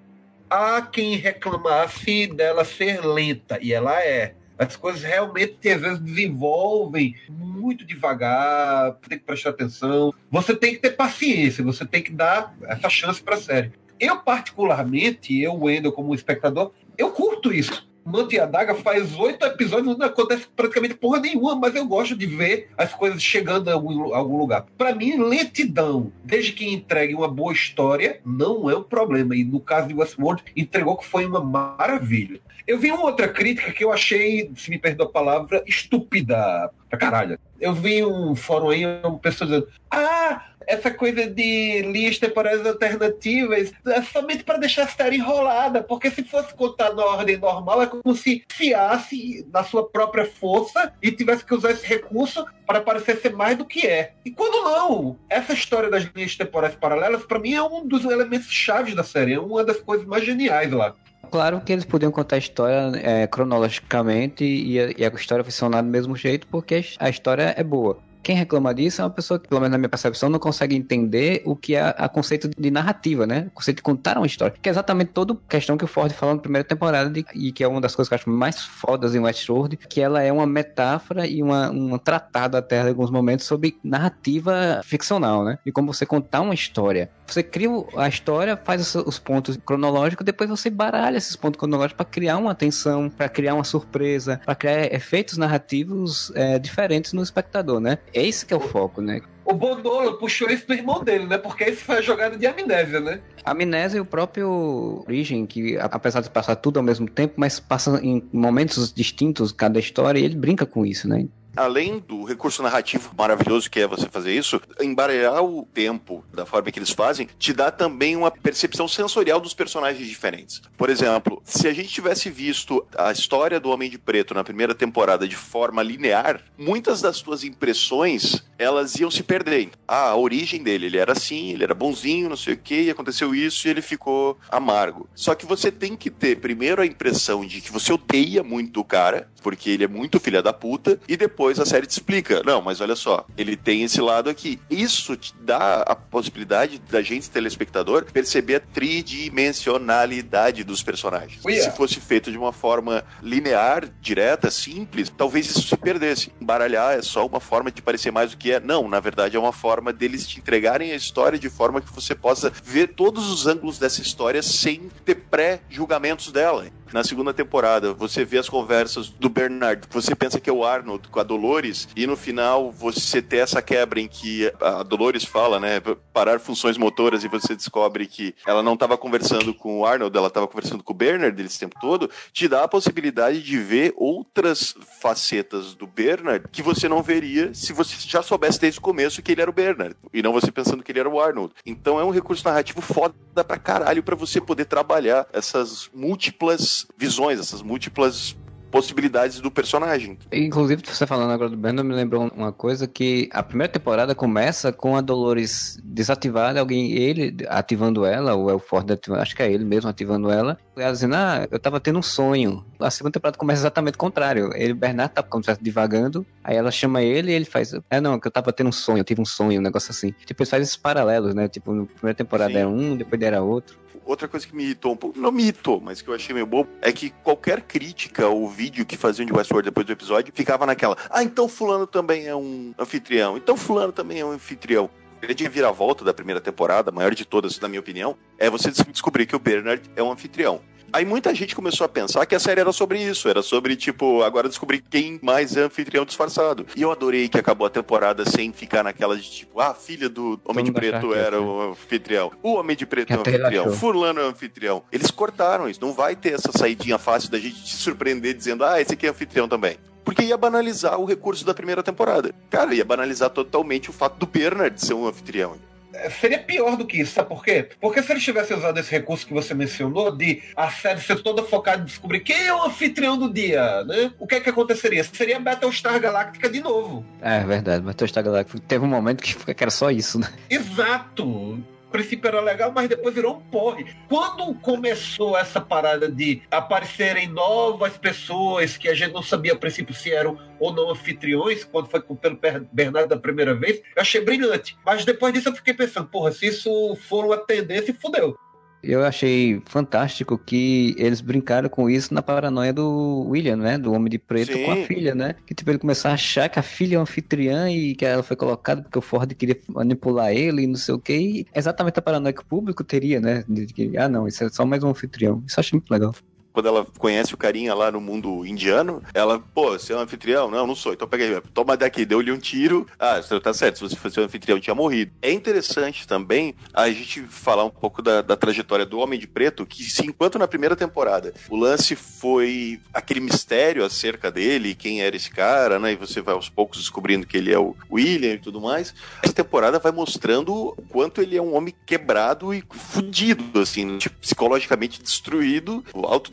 Há 0.48 0.84
quem 0.84 1.16
reclamasse 1.16 2.28
dela 2.28 2.64
ser 2.64 3.04
lenta, 3.04 3.58
e 3.60 3.74
ela 3.74 4.00
é. 4.00 4.36
As 4.62 4.76
coisas 4.76 5.02
realmente 5.02 5.68
às 5.70 5.82
vezes 5.82 6.00
desenvolvem 6.00 7.16
muito 7.28 7.84
devagar, 7.84 8.94
tem 9.10 9.18
que 9.18 9.26
prestar 9.26 9.50
atenção. 9.50 10.14
Você 10.30 10.56
tem 10.56 10.76
que 10.76 10.80
ter 10.80 10.92
paciência, 10.92 11.64
você 11.64 11.84
tem 11.84 12.04
que 12.04 12.12
dar 12.12 12.56
essa 12.66 12.88
chance 12.88 13.20
para 13.24 13.36
a 13.36 13.42
série. 13.42 13.72
Eu, 14.00 14.20
particularmente, 14.20 15.36
eu, 15.40 15.56
Wendel, 15.56 15.92
como 15.92 16.14
espectador, 16.14 16.72
eu 16.96 17.10
curto 17.10 17.52
isso. 17.52 17.91
Manto 18.04 18.34
e 18.34 18.40
a 18.40 18.46
Daga 18.46 18.76
faz 18.76 19.18
oito 19.18 19.46
episódios, 19.46 19.98
não 19.98 20.06
acontece 20.06 20.48
praticamente 20.56 20.96
porra 20.96 21.20
nenhuma, 21.20 21.56
mas 21.56 21.76
eu 21.76 21.86
gosto 21.86 22.16
de 22.16 22.26
ver 22.26 22.70
as 22.78 22.94
coisas 22.94 23.22
chegando 23.22 23.70
a 23.70 23.74
algum, 23.74 24.14
a 24.14 24.18
algum 24.18 24.38
lugar. 24.38 24.66
Para 24.78 24.96
mim, 24.96 25.18
lentidão, 25.18 26.12
desde 26.24 26.52
que 26.54 26.68
entregue 26.68 27.14
uma 27.14 27.28
boa 27.28 27.54
história, 27.54 28.20
não 28.26 28.70
é 28.70 28.76
um 28.76 28.84
problema. 28.84 29.36
E 29.36 29.44
no 29.44 29.60
caso 29.60 29.88
de 29.88 29.94
Westworld, 29.94 30.44
entregou 30.56 30.98
que 30.98 31.06
foi 31.06 31.26
uma 31.26 31.44
maravilha. 31.44 32.40
Eu 32.68 32.80
vi 32.80 32.92
uma 32.92 33.04
outra 33.04 33.28
crítica 33.28 33.72
que 33.72 33.84
eu 33.84 33.92
achei, 33.92 34.52
se 34.56 34.70
me 34.70 34.78
perdoa 34.78 35.08
a 35.08 35.12
palavra, 35.12 35.64
estúpida 35.68 36.72
pra 36.90 37.00
caralho. 37.00 37.40
Eu 37.60 37.74
vi 37.74 38.04
um 38.04 38.36
fórum 38.36 38.70
aí, 38.70 38.86
uma 38.86 39.20
pessoa 39.20 39.48
dizendo: 39.48 39.68
Ah, 39.90 40.46
essa 40.72 40.90
coisa 40.90 41.28
de 41.28 41.82
linhas 41.82 42.18
temporais 42.18 42.66
alternativas 42.66 43.74
é 43.86 44.02
somente 44.02 44.44
para 44.44 44.58
deixar 44.58 44.84
a 44.84 44.88
série 44.88 45.18
enrolada, 45.18 45.84
porque 45.84 46.10
se 46.10 46.24
fosse 46.24 46.54
contar 46.54 46.94
na 46.94 47.04
ordem 47.04 47.38
normal, 47.38 47.82
é 47.82 47.88
como 47.88 48.16
se 48.16 48.44
fiasse 48.50 49.46
na 49.52 49.64
sua 49.64 49.88
própria 49.88 50.26
força 50.26 50.94
e 51.02 51.12
tivesse 51.12 51.46
que 51.46 51.54
usar 51.54 51.72
esse 51.72 51.86
recurso 51.86 52.46
para 52.66 52.80
parecer 52.80 53.18
ser 53.18 53.34
mais 53.34 53.58
do 53.58 53.66
que 53.66 53.86
é. 53.86 54.14
E 54.24 54.32
quando 54.32 54.64
não, 54.64 55.18
essa 55.30 55.52
história 55.52 55.90
das 55.90 56.04
linhas 56.16 56.38
temporais 56.38 56.74
paralelas, 56.74 57.26
para 57.26 57.40
mim, 57.40 57.54
é 57.54 57.62
um 57.62 57.86
dos 57.86 58.06
elementos 58.06 58.50
chaves 58.50 58.96
da 58.96 59.04
série, 59.04 59.34
é 59.34 59.40
uma 59.40 59.66
das 59.66 59.82
coisas 59.82 60.08
mais 60.08 60.26
geniais 60.26 60.72
lá. 60.72 60.96
Claro 61.30 61.62
que 61.62 61.72
eles 61.72 61.86
podiam 61.86 62.12
contar 62.12 62.38
a 62.38 62.40
história 62.40 62.92
é, 63.04 63.28
cronologicamente 63.28 64.44
e 64.44 64.80
a, 64.80 64.92
e 64.98 65.06
a 65.06 65.10
história 65.10 65.44
funcionar 65.44 65.82
do 65.82 65.90
mesmo 65.90 66.16
jeito, 66.16 66.48
porque 66.48 66.84
a 66.98 67.10
história 67.10 67.54
é 67.58 67.64
boa. 67.64 67.98
Quem 68.24 68.36
reclama 68.36 68.74
disso 68.74 69.02
é 69.02 69.04
uma 69.04 69.10
pessoa 69.10 69.40
que, 69.40 69.48
pelo 69.48 69.60
menos 69.62 69.72
na 69.72 69.78
minha 69.78 69.90
percepção, 69.90 70.30
não 70.30 70.40
consegue 70.40 70.76
entender 70.76 71.42
o 71.46 71.56
que 71.56 71.76
é 71.76 71.82
a 71.98 72.08
conceito 72.08 72.50
de 72.56 72.72
narrativa, 72.72 73.26
né? 73.26 73.48
O 73.48 73.52
conceito 73.52 73.78
de 73.78 73.84
contar 73.84 74.18
uma 74.18 74.28
história. 74.28 74.56
Que 74.62 74.70
é 74.70 74.72
exatamente 74.72 75.10
toda 75.12 75.36
questão 75.50 75.78
que 75.78 75.84
o 75.84 75.88
Ford 75.88 76.12
falou 76.14 76.36
na 76.36 76.42
primeira 76.42 76.64
temporada 76.64 77.10
de- 77.10 77.26
e 77.34 77.52
que 77.52 77.64
é 77.64 77.68
uma 77.68 77.82
das 77.82 77.96
coisas 77.96 78.08
que 78.10 78.14
eu 78.14 78.18
acho 78.18 78.30
mais 78.30 78.62
fodas 78.62 79.16
em 79.16 79.20
Westworld, 79.20 79.78
que 79.78 80.00
ela 80.02 80.22
é 80.22 80.32
uma 80.32 80.46
metáfora 80.46 81.26
e 81.26 81.42
uma, 81.42 81.72
um 81.72 81.98
tratado 81.98 82.58
até 82.58 82.82
em 82.84 82.90
alguns 82.90 83.10
momentos 83.10 83.46
sobre 83.46 83.78
narrativa 83.84 84.82
ficcional, 84.84 85.44
né? 85.44 85.58
E 85.66 85.72
como 85.72 85.94
você 85.94 86.06
contar 86.06 86.42
uma 86.42 86.54
história. 86.54 87.10
Você 87.26 87.42
cria 87.42 87.70
a 87.96 88.10
história, 88.10 88.58
faz 88.58 88.94
os 88.94 89.18
pontos 89.18 89.58
cronológicos, 89.66 90.26
depois 90.26 90.50
você 90.50 90.70
baralha 90.70 91.18
esses 91.18 91.36
pontos 91.36 91.58
cronológicos 91.58 91.96
para 91.98 92.06
criar 92.06 92.38
uma 92.38 92.54
tensão, 92.54 93.10
para 93.10 93.30
criar 93.30 93.54
uma 93.54 93.64
surpresa, 93.64 94.42
para 94.46 94.54
criar 94.54 94.94
efeitos 94.94 95.38
narrativos 95.38 96.32
é, 96.36 96.60
diferentes 96.60 97.14
no 97.14 97.24
espectador, 97.24 97.80
né? 97.80 97.98
É 98.14 98.26
esse 98.26 98.46
que 98.46 98.54
é 98.54 98.58
o 98.58 98.60
foco, 98.60 99.02
né? 99.02 99.22
O 99.44 99.54
Bonolo 99.54 100.18
puxou 100.18 100.50
isso 100.50 100.68
do 100.68 100.74
irmão 100.74 101.04
dele, 101.04 101.26
né? 101.26 101.38
Porque 101.38 101.66
isso 101.66 101.84
foi 101.84 101.98
a 101.98 102.02
jogada 102.02 102.38
de 102.38 102.46
amnésia, 102.46 103.00
né? 103.00 103.20
Amnésia 103.44 103.98
e 103.98 104.02
o 104.02 104.06
próprio 104.06 105.04
Origem, 105.06 105.46
que 105.46 105.78
apesar 105.78 106.22
de 106.22 106.30
passar 106.30 106.56
tudo 106.56 106.78
ao 106.78 106.84
mesmo 106.84 107.10
tempo, 107.10 107.34
mas 107.38 107.60
passa 107.60 108.00
em 108.04 108.24
momentos 108.32 108.94
distintos 108.94 109.52
cada 109.52 109.80
história, 109.80 110.20
e 110.20 110.24
ele 110.24 110.36
brinca 110.36 110.66
com 110.66 110.86
isso, 110.86 111.08
né? 111.08 111.28
Além 111.56 112.00
do 112.00 112.24
recurso 112.24 112.64
narrativo 112.64 113.12
maravilhoso 113.18 113.70
que 113.70 113.80
é 113.80 113.88
você 113.88 114.10
fazer 114.10 114.34
isso, 114.34 114.62
embaralhar 114.80 115.44
o 115.44 115.68
tempo 115.74 116.24
da 116.34 116.46
forma 116.46 116.72
que 116.72 116.80
eles 116.80 116.92
fazem 116.92 117.28
te 117.38 117.54
dá 117.54 117.72
também 117.72 118.16
uma 118.16 118.32
percepção 118.32 118.88
sensorial 118.88 119.40
dos 119.40 119.54
personagens 119.54 120.08
diferentes. 120.08 120.62
Por 120.78 120.90
exemplo, 120.90 121.42
se 121.46 121.68
a 121.68 121.74
gente 121.74 121.90
tivesse 121.90 122.30
visto 122.30 122.86
a 122.98 123.12
história 123.12 123.60
do 123.60 123.70
Homem 123.70 123.90
de 123.90 123.98
Preto 123.98 124.34
na 124.34 124.44
primeira 124.44 124.74
temporada 124.74 125.28
de 125.28 125.36
forma 125.36 125.84
linear, 125.84 126.42
muitas 126.58 127.02
das 127.02 127.22
tuas 127.22 127.44
impressões 127.44 128.44
elas 128.58 128.96
iam 128.96 129.10
se 129.10 129.24
perder. 129.24 129.70
Ah, 129.88 130.10
a 130.10 130.16
origem 130.16 130.62
dele, 130.62 130.86
ele 130.86 130.98
era 130.98 131.14
assim, 131.14 131.52
ele 131.52 131.64
era 131.64 131.74
bonzinho, 131.74 132.30
não 132.30 132.38
sei 132.38 132.54
o 132.54 132.58
que, 132.58 132.84
e 132.84 132.90
aconteceu 132.92 133.34
isso 133.34 133.68
e 133.68 133.72
ele 133.72 133.82
ficou 133.82 134.38
amargo. 134.50 135.10
Só 135.16 135.34
que 135.34 135.46
você 135.46 135.72
tem 135.72 135.96
que 135.96 136.12
ter 136.12 136.40
primeiro 136.40 136.82
a 136.82 136.86
impressão 136.86 137.46
de 137.46 137.60
que 137.60 137.72
você 137.72 137.92
odeia 137.92 138.44
muito 138.44 138.80
o 138.80 138.86
cara, 138.86 139.28
porque 139.42 139.70
ele 139.70 139.84
é 139.84 139.88
muito 139.88 140.20
filha 140.20 140.42
da 140.42 140.54
puta, 140.54 141.00
e 141.08 141.18
depois 141.18 141.60
a 141.60 141.66
série 141.66 141.88
te 141.88 141.92
explica. 141.92 142.44
Não, 142.44 142.62
mas 142.62 142.82
olha 142.82 142.96
só, 142.96 143.26
ele 143.38 143.56
tem 143.56 143.84
esse 143.84 144.02
lado 144.02 144.30
aqui. 144.30 144.60
Isso 144.70 145.16
te 145.16 145.34
dá 145.42 145.82
a 145.82 145.96
possibilidade 145.96 146.80
da 146.90 147.02
gente, 147.02 147.30
telespectador, 147.30 148.06
perceber 148.12 148.56
a 148.56 148.60
tridimensionalidade 148.60 150.64
dos 150.64 150.84
personagens. 150.84 151.42
Se 151.42 151.72
fosse 151.72 152.00
feito 152.00 152.32
de 152.32 152.38
uma 152.38 152.54
forma 152.54 153.04
linear, 153.22 153.90
direta, 154.00 154.52
simples, 154.52 155.12
talvez 155.16 155.50
isso 155.50 155.68
se 155.68 155.78
perdesse. 155.78 156.32
Embaralhar 156.40 156.98
é 156.98 157.02
só 157.02 157.26
uma 157.26 157.40
forma 157.40 157.72
de 157.72 157.82
parecer 157.82 158.12
mais 158.12 158.32
do 158.32 158.38
que 158.38 158.52
é. 158.52 158.60
Não, 158.60 158.88
na 158.88 159.00
verdade 159.00 159.36
é 159.36 159.40
uma 159.40 159.54
forma 159.54 159.92
deles 159.92 160.28
te 160.28 160.40
entregarem 160.40 160.92
a 160.92 160.96
história 160.96 161.38
de 161.38 161.50
forma 161.50 161.82
que 161.82 161.92
você 161.92 162.16
possa 162.16 162.52
ver 162.64 162.94
todos 162.96 163.30
os 163.30 163.48
ângulos 163.48 163.80
dessa 163.80 164.02
história 164.02 164.42
sem 164.42 164.90
ter 165.06 165.16
pré-julgamentos 165.16 166.32
dela. 166.32 166.68
Na 166.94 167.04
segunda 167.04 167.34
temporada, 167.34 167.94
você 167.94 168.26
vê 168.26 168.38
as 168.38 168.50
conversas 168.50 169.08
do 169.08 169.30
Bernard, 169.30 169.88
você 169.90 170.14
pensa 170.14 170.40
que 170.40 170.50
é 170.50 170.54
o 170.54 170.66
Arnold 170.66 171.08
com 171.08 171.20
a 171.20 171.24
Dolores, 171.24 171.88
e 171.96 172.06
no 172.06 172.18
final 172.18 172.70
você 172.72 173.22
tem 173.22 173.40
essa 173.40 173.62
quebra 173.62 174.00
em 174.00 174.08
que 174.08 174.52
a 174.60 174.84
Dolores 174.84 175.24
fala, 175.24 175.60
né, 175.60 175.82
parar 176.12 176.40
funções 176.40 176.78
motoras, 176.78 177.24
e 177.24 177.30
você 177.30 177.56
descobre 177.56 178.06
que 178.08 178.36
ela 178.46 178.62
não 178.62 178.74
estava 178.74 178.98
conversando 178.98 179.54
com 179.54 179.80
o 179.80 179.86
Arnold, 179.86 180.18
ela 180.18 180.28
estava 180.28 180.48
conversando 180.48 180.84
com 180.84 180.92
o 180.92 180.96
Bernard 180.96 181.42
esse 181.42 181.60
tempo 181.60 181.78
todo, 181.80 182.10
te 182.34 182.48
dá 182.48 182.64
a 182.64 182.68
possibilidade 182.68 183.42
de 183.42 183.58
ver 183.58 183.94
outras 183.96 184.76
facetas 185.00 185.74
do 185.74 185.88
Bernard 185.88 186.46
que 186.52 186.62
você 186.62 186.90
não 186.90 187.02
veria 187.02 187.54
se 187.54 187.72
você 187.72 187.96
já 188.00 188.22
soubesse 188.22 188.60
desde 188.60 188.80
o 188.80 188.84
começo 188.84 189.22
que 189.22 189.32
ele 189.32 189.42
era 189.42 189.50
o 189.50 189.54
Bernard, 189.54 189.96
e 190.14 190.22
não 190.22 190.34
você 190.34 190.52
pensando 190.52 190.84
que 190.84 190.92
ele 190.92 191.00
era 191.00 191.10
o 191.10 191.22
Arnold. 191.22 191.54
Então 191.66 192.00
é 192.00 192.04
um 192.04 192.12
recurso 192.12 192.44
narrativo 192.46 192.82
foda 192.82 193.16
pra 193.34 193.58
caralho 193.58 194.04
pra 194.04 194.16
você 194.16 194.42
poder 194.42 194.66
trabalhar 194.66 195.26
essas 195.32 195.90
múltiplas 195.94 196.81
visões, 196.98 197.40
essas 197.40 197.62
múltiplas 197.62 198.36
possibilidades 198.72 199.42
do 199.42 199.52
personagem. 199.52 200.18
Inclusive, 200.32 200.82
você 200.86 201.06
falando 201.06 201.32
agora 201.32 201.50
do 201.50 201.58
Brandon, 201.58 201.84
me 201.84 201.94
lembrou 201.94 202.32
uma 202.34 202.54
coisa 202.54 202.88
que 202.88 203.30
a 203.34 203.44
primeira 203.44 203.72
temporada 203.72 204.16
começa 204.16 204.72
com 204.72 204.96
a 204.96 205.02
Dolores 205.02 205.78
desativada, 205.84 206.60
alguém, 206.60 206.94
ele 206.94 207.36
ativando 207.50 208.06
ela, 208.06 208.34
ou 208.34 208.50
é 208.50 208.54
o 208.54 208.60
Ford 208.60 208.90
ativando, 208.90 209.22
acho 209.22 209.36
que 209.36 209.44
é 209.44 209.52
ele 209.52 209.66
mesmo 209.66 209.90
ativando 209.90 210.32
ela, 210.32 210.58
e 210.78 210.82
ela 210.82 210.94
dizendo, 210.94 211.16
ah, 211.16 211.46
eu 211.52 211.60
tava 211.60 211.80
tendo 211.80 212.00
um 212.00 212.02
sonho. 212.02 212.66
A 212.80 212.90
segunda 212.90 213.12
temporada 213.12 213.38
começa 213.38 213.62
exatamente 213.62 213.96
o 213.96 213.98
contrário. 213.98 214.50
Ele, 214.56 214.72
o 214.72 214.76
Bernardo 214.76 215.12
tá 215.12 215.22
como 215.22 215.44
se 215.44 215.56
divagando, 215.62 216.26
aí 216.42 216.56
ela 216.56 216.72
chama 216.72 217.02
ele 217.02 217.32
e 217.32 217.36
ele 217.36 217.46
faz, 217.46 217.74
é 217.90 218.00
não, 218.00 218.18
que 218.18 218.28
eu 218.28 218.32
tava 218.32 218.54
tendo 218.54 218.68
um 218.68 218.72
sonho, 218.72 219.00
eu 219.00 219.04
tive 219.04 219.22
um 219.22 219.26
sonho, 219.26 219.60
um 219.60 219.64
negócio 219.64 219.92
assim. 219.92 220.14
Tipo, 220.26 220.44
eles 220.44 220.50
fazem 220.50 220.64
esses 220.64 220.78
paralelos, 220.78 221.36
né? 221.36 221.50
Tipo, 221.50 221.74
na 221.74 221.86
primeira 221.86 222.16
temporada 222.16 222.54
Sim. 222.54 222.60
era 222.60 222.70
um, 222.70 222.96
depois 222.96 223.22
era 223.22 223.42
outro. 223.42 223.78
Outra 224.12 224.28
coisa 224.28 224.46
que 224.46 224.54
me 224.54 224.64
irritou 224.66 224.92
um 224.92 224.96
pouco, 224.98 225.18
não 225.18 225.32
me 225.32 225.42
irritou, 225.42 225.80
mas 225.80 226.02
que 226.02 226.10
eu 226.10 226.14
achei 226.14 226.34
meio 226.34 226.46
bobo, 226.46 226.70
é 226.82 226.92
que 226.92 227.12
qualquer 227.24 227.62
crítica 227.62 228.28
ou 228.28 228.46
vídeo 228.50 228.86
que 228.86 228.98
faziam 228.98 229.26
de 229.26 229.32
Westworld 229.32 229.70
depois 229.70 229.88
do 229.88 229.94
episódio 229.94 230.34
ficava 230.36 230.66
naquela, 230.66 230.98
ah, 231.10 231.24
então 231.24 231.48
fulano 231.48 231.88
também 231.88 232.28
é 232.28 232.36
um 232.36 232.74
anfitrião, 232.78 233.38
então 233.38 233.56
fulano 233.56 233.94
também 233.94 234.20
é 234.20 234.26
um 234.26 234.32
anfitrião. 234.32 234.90
A 235.18 235.26
grande 235.26 235.48
viravolta 235.48 236.04
da 236.04 236.14
primeira 236.14 236.42
temporada, 236.42 236.92
maior 236.92 237.16
de 237.16 237.24
todas, 237.24 237.58
na 237.62 237.70
minha 237.70 237.80
opinião, 237.80 238.18
é 238.38 238.50
você 238.50 238.70
des- 238.70 238.86
descobrir 238.92 239.26
que 239.26 239.36
o 239.36 239.40
Bernard 239.40 239.90
é 239.96 240.04
um 240.04 240.12
anfitrião. 240.12 240.60
Aí 240.94 241.06
muita 241.06 241.34
gente 241.34 241.56
começou 241.56 241.86
a 241.86 241.90
pensar 241.90 242.26
que 242.26 242.36
a 242.36 242.40
série 242.40 242.60
era 242.60 242.72
sobre 242.72 243.02
isso, 243.02 243.30
era 243.30 243.42
sobre, 243.42 243.76
tipo, 243.76 244.22
agora 244.24 244.50
descobrir 244.50 244.82
quem 244.82 245.20
mais 245.22 245.56
é 245.56 245.62
anfitrião 245.62 246.06
disfarçado. 246.06 246.66
E 246.76 246.82
eu 246.82 246.92
adorei 246.92 247.30
que 247.30 247.38
acabou 247.38 247.66
a 247.66 247.70
temporada 247.70 248.26
sem 248.26 248.52
ficar 248.52 248.84
naquela 248.84 249.16
de, 249.16 249.30
tipo, 249.30 249.60
ah, 249.60 249.70
a 249.70 249.74
filha 249.74 250.10
do 250.10 250.40
Homem 250.44 250.66
de 250.66 250.72
mundo 250.72 250.80
achar 250.80 251.00
Preto 251.00 251.14
é, 251.14 251.20
era 251.20 251.40
né? 251.40 251.46
o 251.46 251.72
anfitrião. 251.72 252.32
O 252.44 252.54
Homem 252.54 252.76
de 252.76 252.86
Preto 252.86 253.14
é 253.14 253.18
o 253.18 253.20
anfitrião. 253.22 253.66
achou. 253.66 253.78
Fulano 253.78 254.20
é 254.20 254.24
o 254.26 254.28
anfitrião. 254.28 254.84
Eles 254.92 255.12
cortaram 255.12 255.70
isso. 255.70 255.80
Não 255.82 255.94
vai 255.94 256.16
ter 256.16 256.34
essa 256.34 256.52
saidinha 256.52 256.98
fácil 256.98 257.32
da 257.32 257.40
gente 257.40 257.56
se 257.68 257.78
surpreender 257.78 258.34
dizendo, 258.34 258.66
ah, 258.66 258.82
esse 258.82 258.94
aqui 258.94 259.08
é 259.08 259.10
anfitrião 259.10 259.48
também. 259.48 259.78
Porque 260.04 260.24
ia 260.24 260.38
banalizar 260.38 261.00
o 261.00 261.06
recurso 261.06 261.46
da 261.46 261.54
primeira 261.54 261.84
temporada. 261.84 262.34
Cara, 262.50 262.74
ia 262.74 262.84
banalizar 262.84 263.30
totalmente 263.30 263.90
o 263.90 263.94
fato 263.94 264.18
do 264.18 264.26
Bernard 264.26 264.84
ser 264.84 264.94
um 264.94 265.08
anfitrião. 265.08 265.56
É, 265.94 266.10
Seria 266.10 266.40
pior 266.40 266.78
do 266.78 266.86
que 266.86 267.02
isso, 267.02 267.14
sabe 267.14 267.30
por 267.30 267.44
quê? 267.44 267.70
Porque 267.80 268.02
se 268.02 268.12
eles 268.12 268.24
tivessem 268.24 268.58
usado 268.58 268.80
esse 268.80 268.92
recurso 268.92 269.26
que 269.26 269.34
você 269.34 269.54
mencionou, 269.54 270.16
de 270.16 270.42
a 270.56 270.70
série 270.70 271.02
ser 271.02 271.22
toda 271.22 271.44
focada 271.44 271.82
em 271.82 271.86
descobrir 271.86 272.22
quem 272.22 272.48
é 272.48 272.54
o 272.54 272.64
anfitrião 272.64 273.18
do 273.18 273.32
dia, 273.32 273.84
né? 273.84 274.12
O 274.20 274.28
que 274.28 274.36
é 274.36 274.40
que 274.40 274.50
aconteceria? 274.50 275.04
Seria 275.04 275.40
Battlestar 275.40 276.00
Galactica 276.00 276.50
de 276.50 276.62
novo. 276.62 277.06
É 277.22 277.40
verdade, 277.44 277.84
mas 277.84 277.96
Star 278.10 278.24
Galactica 278.24 278.60
teve 278.68 278.86
um 278.86 278.88
momento 278.88 279.22
que 279.22 279.36
que 279.36 279.64
era 279.64 279.72
só 279.72 279.90
isso, 279.90 280.20
né? 280.20 280.28
Exato. 280.50 281.64
Princípio 281.92 282.28
era 282.28 282.40
legal, 282.42 282.72
mas 282.74 282.88
depois 282.88 283.14
virou 283.14 283.36
um 283.38 283.42
porre. 283.42 283.86
Quando 284.08 284.54
começou 284.56 285.38
essa 285.38 285.60
parada 285.60 286.10
de 286.10 286.42
aparecerem 286.50 287.28
novas 287.28 287.98
pessoas 287.98 288.78
que 288.78 288.88
a 288.88 288.94
gente 288.94 289.14
não 289.14 289.22
sabia 289.22 289.54
a 289.54 289.58
princípio 289.58 289.94
se 289.94 290.12
eram 290.12 290.38
ou 290.60 290.74
não 290.74 290.90
anfitriões, 290.90 291.64
quando 291.64 291.88
foi 291.90 292.02
com- 292.02 292.16
pelo 292.16 292.40
Bernardo 292.72 293.10
da 293.10 293.18
primeira 293.18 293.54
vez, 293.54 293.82
eu 293.96 294.02
achei 294.02 294.22
brilhante. 294.22 294.78
Mas 294.86 295.04
depois 295.06 295.34
disso 295.34 295.50
eu 295.50 295.56
fiquei 295.56 295.74
pensando, 295.74 296.08
porra, 296.08 296.32
se 296.32 296.48
isso 296.48 296.96
for 297.08 297.26
uma 297.26 297.38
tendência, 297.38 297.94
fudeu. 297.94 298.38
Eu 298.84 299.04
achei 299.04 299.62
fantástico 299.66 300.38
que 300.38 300.96
eles 300.98 301.22
brincaram 301.22 301.70
com 301.70 301.90
isso 301.90 302.14
na 302.14 302.22
paranoia 302.22 302.74
do 302.74 303.28
William, 303.30 303.58
né? 303.58 303.78
Do 303.78 303.94
Homem 303.94 304.10
de 304.10 304.18
Preto 304.18 304.54
Sim. 304.54 304.66
com 304.66 304.72
a 304.72 304.76
filha, 304.78 305.14
né? 305.14 305.36
Que 305.46 305.54
tipo, 305.54 305.70
ele 305.70 305.80
começou 305.80 306.10
a 306.10 306.16
achar 306.16 306.50
que 306.50 306.60
a 306.60 306.64
filha 306.64 306.96
é 306.96 306.98
uma 306.98 307.04
anfitriã 307.04 307.70
e 307.70 307.96
que 307.96 308.06
ela 308.06 308.24
foi 308.24 308.36
colocada 308.36 308.82
porque 308.82 308.98
o 308.98 309.02
Ford 309.02 309.32
queria 309.34 309.58
manipular 309.68 310.32
ele 310.32 310.64
e 310.64 310.68
não 310.68 310.76
sei 310.76 310.96
o 310.96 311.00
que. 311.00 311.14
E 311.14 311.48
exatamente 311.54 312.00
a 312.00 312.02
paranoia 312.02 312.34
que 312.34 312.42
o 312.42 312.46
público 312.46 312.84
teria, 312.84 313.20
né? 313.20 313.44
De 313.48 313.68
que, 313.68 313.96
ah, 313.98 314.10
não, 314.10 314.28
isso 314.28 314.44
é 314.44 314.50
só 314.50 314.66
mais 314.66 314.84
um 314.84 314.90
anfitrião. 314.90 315.44
Isso 315.46 315.60
eu 315.60 315.62
achei 315.62 315.78
muito 315.78 315.92
legal. 315.92 316.14
Quando 316.54 316.68
ela 316.68 316.86
conhece 316.98 317.34
o 317.34 317.38
carinha 317.38 317.74
lá 317.74 317.92
no 317.92 318.02
mundo 318.02 318.46
indiano, 318.46 319.02
ela, 319.14 319.40
pô, 319.40 319.72
você 319.72 319.94
é 319.94 319.96
um 319.96 320.00
anfitrião? 320.00 320.50
Não, 320.50 320.68
não 320.68 320.76
sou. 320.76 320.94
Então 320.94 321.08
pega 321.08 321.24
aí, 321.24 321.42
toma 321.54 321.78
daqui, 321.78 322.06
deu-lhe 322.06 322.32
um 322.32 322.38
tiro. 322.38 322.88
Ah, 323.00 323.22
você 323.22 323.40
tá 323.40 323.54
certo, 323.54 323.78
se 323.78 323.84
você 323.84 323.96
fosse 323.96 324.20
um 324.20 324.24
anfitrião, 324.24 324.60
tinha 324.60 324.76
morrido. 324.76 325.12
É 325.22 325.32
interessante 325.32 326.08
também 326.08 326.56
a 326.74 326.90
gente 326.90 327.22
falar 327.22 327.64
um 327.64 327.70
pouco 327.70 328.02
da, 328.02 328.22
da 328.22 328.36
trajetória 328.36 328.86
do 328.86 329.00
Homem 329.00 329.20
de 329.20 329.28
Preto, 329.28 329.66
que 329.66 329.84
se 329.84 330.06
enquanto 330.06 330.38
na 330.38 330.48
primeira 330.48 330.76
temporada 330.76 331.34
o 331.50 331.56
lance 331.56 331.96
foi 331.96 332.80
aquele 332.94 333.20
mistério 333.20 333.84
acerca 333.86 334.32
dele, 334.32 334.76
quem 334.76 335.02
era 335.02 335.16
esse 335.16 335.30
cara, 335.30 335.80
né? 335.80 335.94
E 335.94 335.96
você 335.96 336.22
vai 336.22 336.34
aos 336.34 336.50
poucos 336.50 336.80
descobrindo 336.80 337.26
que 337.26 337.38
ele 337.38 337.52
é 337.52 337.60
o 337.60 337.76
William 337.92 338.34
e 338.34 338.40
tudo 338.40 338.60
mais. 338.60 338.94
Essa 339.24 339.34
temporada 339.34 339.80
vai 339.80 339.92
mostrando 339.92 340.76
quanto 340.90 341.22
ele 341.22 341.38
é 341.38 341.42
um 341.42 341.56
homem 341.56 341.74
quebrado 341.86 342.54
e 342.54 342.64
fudido, 342.70 343.60
assim, 343.60 343.98
tipo, 343.98 344.16
psicologicamente 344.20 345.02
destruído, 345.02 345.84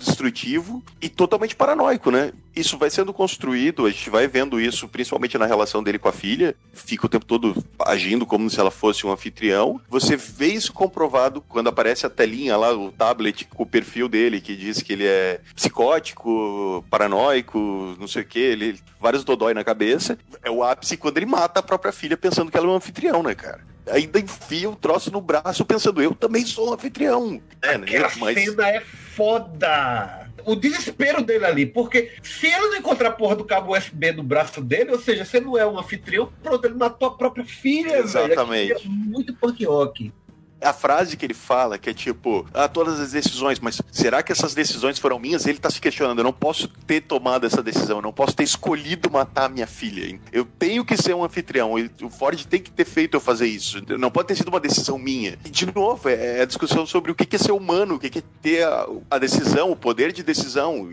autodestrutivo 0.08 0.82
e 1.00 1.08
totalmente 1.08 1.54
paranoico, 1.54 2.10
né? 2.10 2.32
Isso 2.56 2.76
vai 2.76 2.90
sendo 2.90 3.12
construído, 3.12 3.86
a 3.86 3.90
gente 3.90 4.10
vai 4.10 4.26
vendo 4.26 4.60
isso 4.60 4.88
principalmente 4.88 5.38
na 5.38 5.46
relação 5.46 5.82
dele 5.82 5.98
com 5.98 6.08
a 6.08 6.12
filha, 6.12 6.56
fica 6.72 7.06
o 7.06 7.08
tempo 7.08 7.24
todo 7.24 7.64
agindo 7.86 8.26
como 8.26 8.48
se 8.50 8.58
ela 8.58 8.70
fosse 8.70 9.06
um 9.06 9.12
anfitrião. 9.12 9.80
Você 9.88 10.16
vê 10.16 10.48
isso 10.48 10.72
comprovado 10.72 11.40
quando 11.40 11.68
aparece 11.68 12.04
a 12.04 12.10
telinha 12.10 12.56
lá, 12.56 12.74
o 12.74 12.90
tablet 12.90 13.44
com 13.44 13.62
o 13.62 13.66
perfil 13.66 14.08
dele, 14.08 14.40
que 14.40 14.56
diz 14.56 14.82
que 14.82 14.92
ele 14.92 15.06
é 15.06 15.40
psicótico, 15.54 16.84
paranoico, 16.90 17.96
não 18.00 18.08
sei 18.08 18.22
o 18.22 18.26
que, 18.26 18.40
ele 18.40 18.80
vários 19.00 19.22
dodói 19.22 19.54
na 19.54 19.62
cabeça. 19.62 20.18
É 20.42 20.50
o 20.50 20.64
ápice 20.64 20.96
quando 20.96 21.18
ele 21.18 21.26
mata 21.26 21.60
a 21.60 21.62
própria 21.62 21.92
filha 21.92 22.16
pensando 22.16 22.50
que 22.50 22.56
ela 22.56 22.66
é 22.66 22.70
um 22.70 22.76
anfitrião, 22.76 23.22
né, 23.22 23.34
cara? 23.34 23.60
Ainda 23.90 24.18
enfia 24.18 24.68
o 24.68 24.76
troço 24.76 25.10
no 25.10 25.20
braço 25.20 25.64
pensando, 25.64 26.02
eu 26.02 26.14
também 26.14 26.44
sou 26.44 26.70
um 26.70 26.74
anfitrião. 26.74 27.40
É, 27.62 27.78
né? 27.78 27.86
Aquela 27.86 28.10
Mas 28.16 28.44
cena 28.44 28.68
é 28.68 28.82
foda. 29.18 30.30
O 30.44 30.54
desespero 30.54 31.22
dele 31.22 31.44
ali, 31.44 31.66
porque 31.66 32.12
se 32.22 32.46
ele 32.46 32.68
não 32.68 32.76
encontrar 32.76 33.08
a 33.08 33.12
porra 33.12 33.34
do 33.34 33.44
cabo 33.44 33.76
USB 33.76 34.12
no 34.12 34.22
braço 34.22 34.62
dele, 34.62 34.92
ou 34.92 34.98
seja, 34.98 35.24
você 35.24 35.40
não 35.40 35.58
é 35.58 35.66
um 35.66 35.76
anfitrião, 35.76 36.32
pronto, 36.40 36.64
ele 36.64 36.74
matou 36.74 37.08
a 37.08 37.14
própria 37.16 37.44
filha, 37.44 37.98
Exatamente. 37.98 38.68
velho. 38.68 38.80
É 38.84 38.88
muito 38.88 39.34
punk 39.34 39.64
rock. 39.64 40.12
A 40.60 40.72
frase 40.72 41.16
que 41.16 41.24
ele 41.24 41.34
fala, 41.34 41.78
que 41.78 41.90
é 41.90 41.94
tipo, 41.94 42.46
ah, 42.52 42.68
todas 42.68 43.00
as 43.00 43.12
decisões, 43.12 43.60
mas 43.60 43.80
será 43.92 44.22
que 44.22 44.32
essas 44.32 44.54
decisões 44.54 44.98
foram 44.98 45.18
minhas? 45.18 45.46
Ele 45.46 45.58
tá 45.58 45.70
se 45.70 45.80
questionando, 45.80 46.18
eu 46.18 46.24
não 46.24 46.32
posso 46.32 46.68
ter 46.68 47.00
tomado 47.02 47.46
essa 47.46 47.62
decisão, 47.62 47.98
eu 47.98 48.02
não 48.02 48.12
posso 48.12 48.34
ter 48.34 48.44
escolhido 48.44 49.10
matar 49.10 49.44
a 49.44 49.48
minha 49.48 49.66
filha. 49.66 50.18
Eu 50.32 50.44
tenho 50.44 50.84
que 50.84 50.96
ser 50.96 51.14
um 51.14 51.24
anfitrião, 51.24 51.74
o 52.02 52.10
Ford 52.10 52.44
tem 52.46 52.60
que 52.60 52.70
ter 52.70 52.84
feito 52.84 53.16
eu 53.16 53.20
fazer 53.20 53.46
isso. 53.46 53.82
Não 53.98 54.10
pode 54.10 54.28
ter 54.28 54.36
sido 54.36 54.48
uma 54.48 54.60
decisão 54.60 54.98
minha. 54.98 55.38
E, 55.44 55.50
de 55.50 55.66
novo, 55.74 56.08
é 56.08 56.42
a 56.42 56.44
discussão 56.44 56.86
sobre 56.86 57.10
o 57.12 57.14
que 57.14 57.36
é 57.36 57.38
ser 57.38 57.52
humano, 57.52 57.94
o 57.94 57.98
que 57.98 58.18
é 58.18 58.22
ter 58.42 58.66
a, 59.10 59.18
decisão, 59.18 59.70
o 59.70 59.76
poder 59.76 60.12
de 60.12 60.22
decisão. 60.22 60.90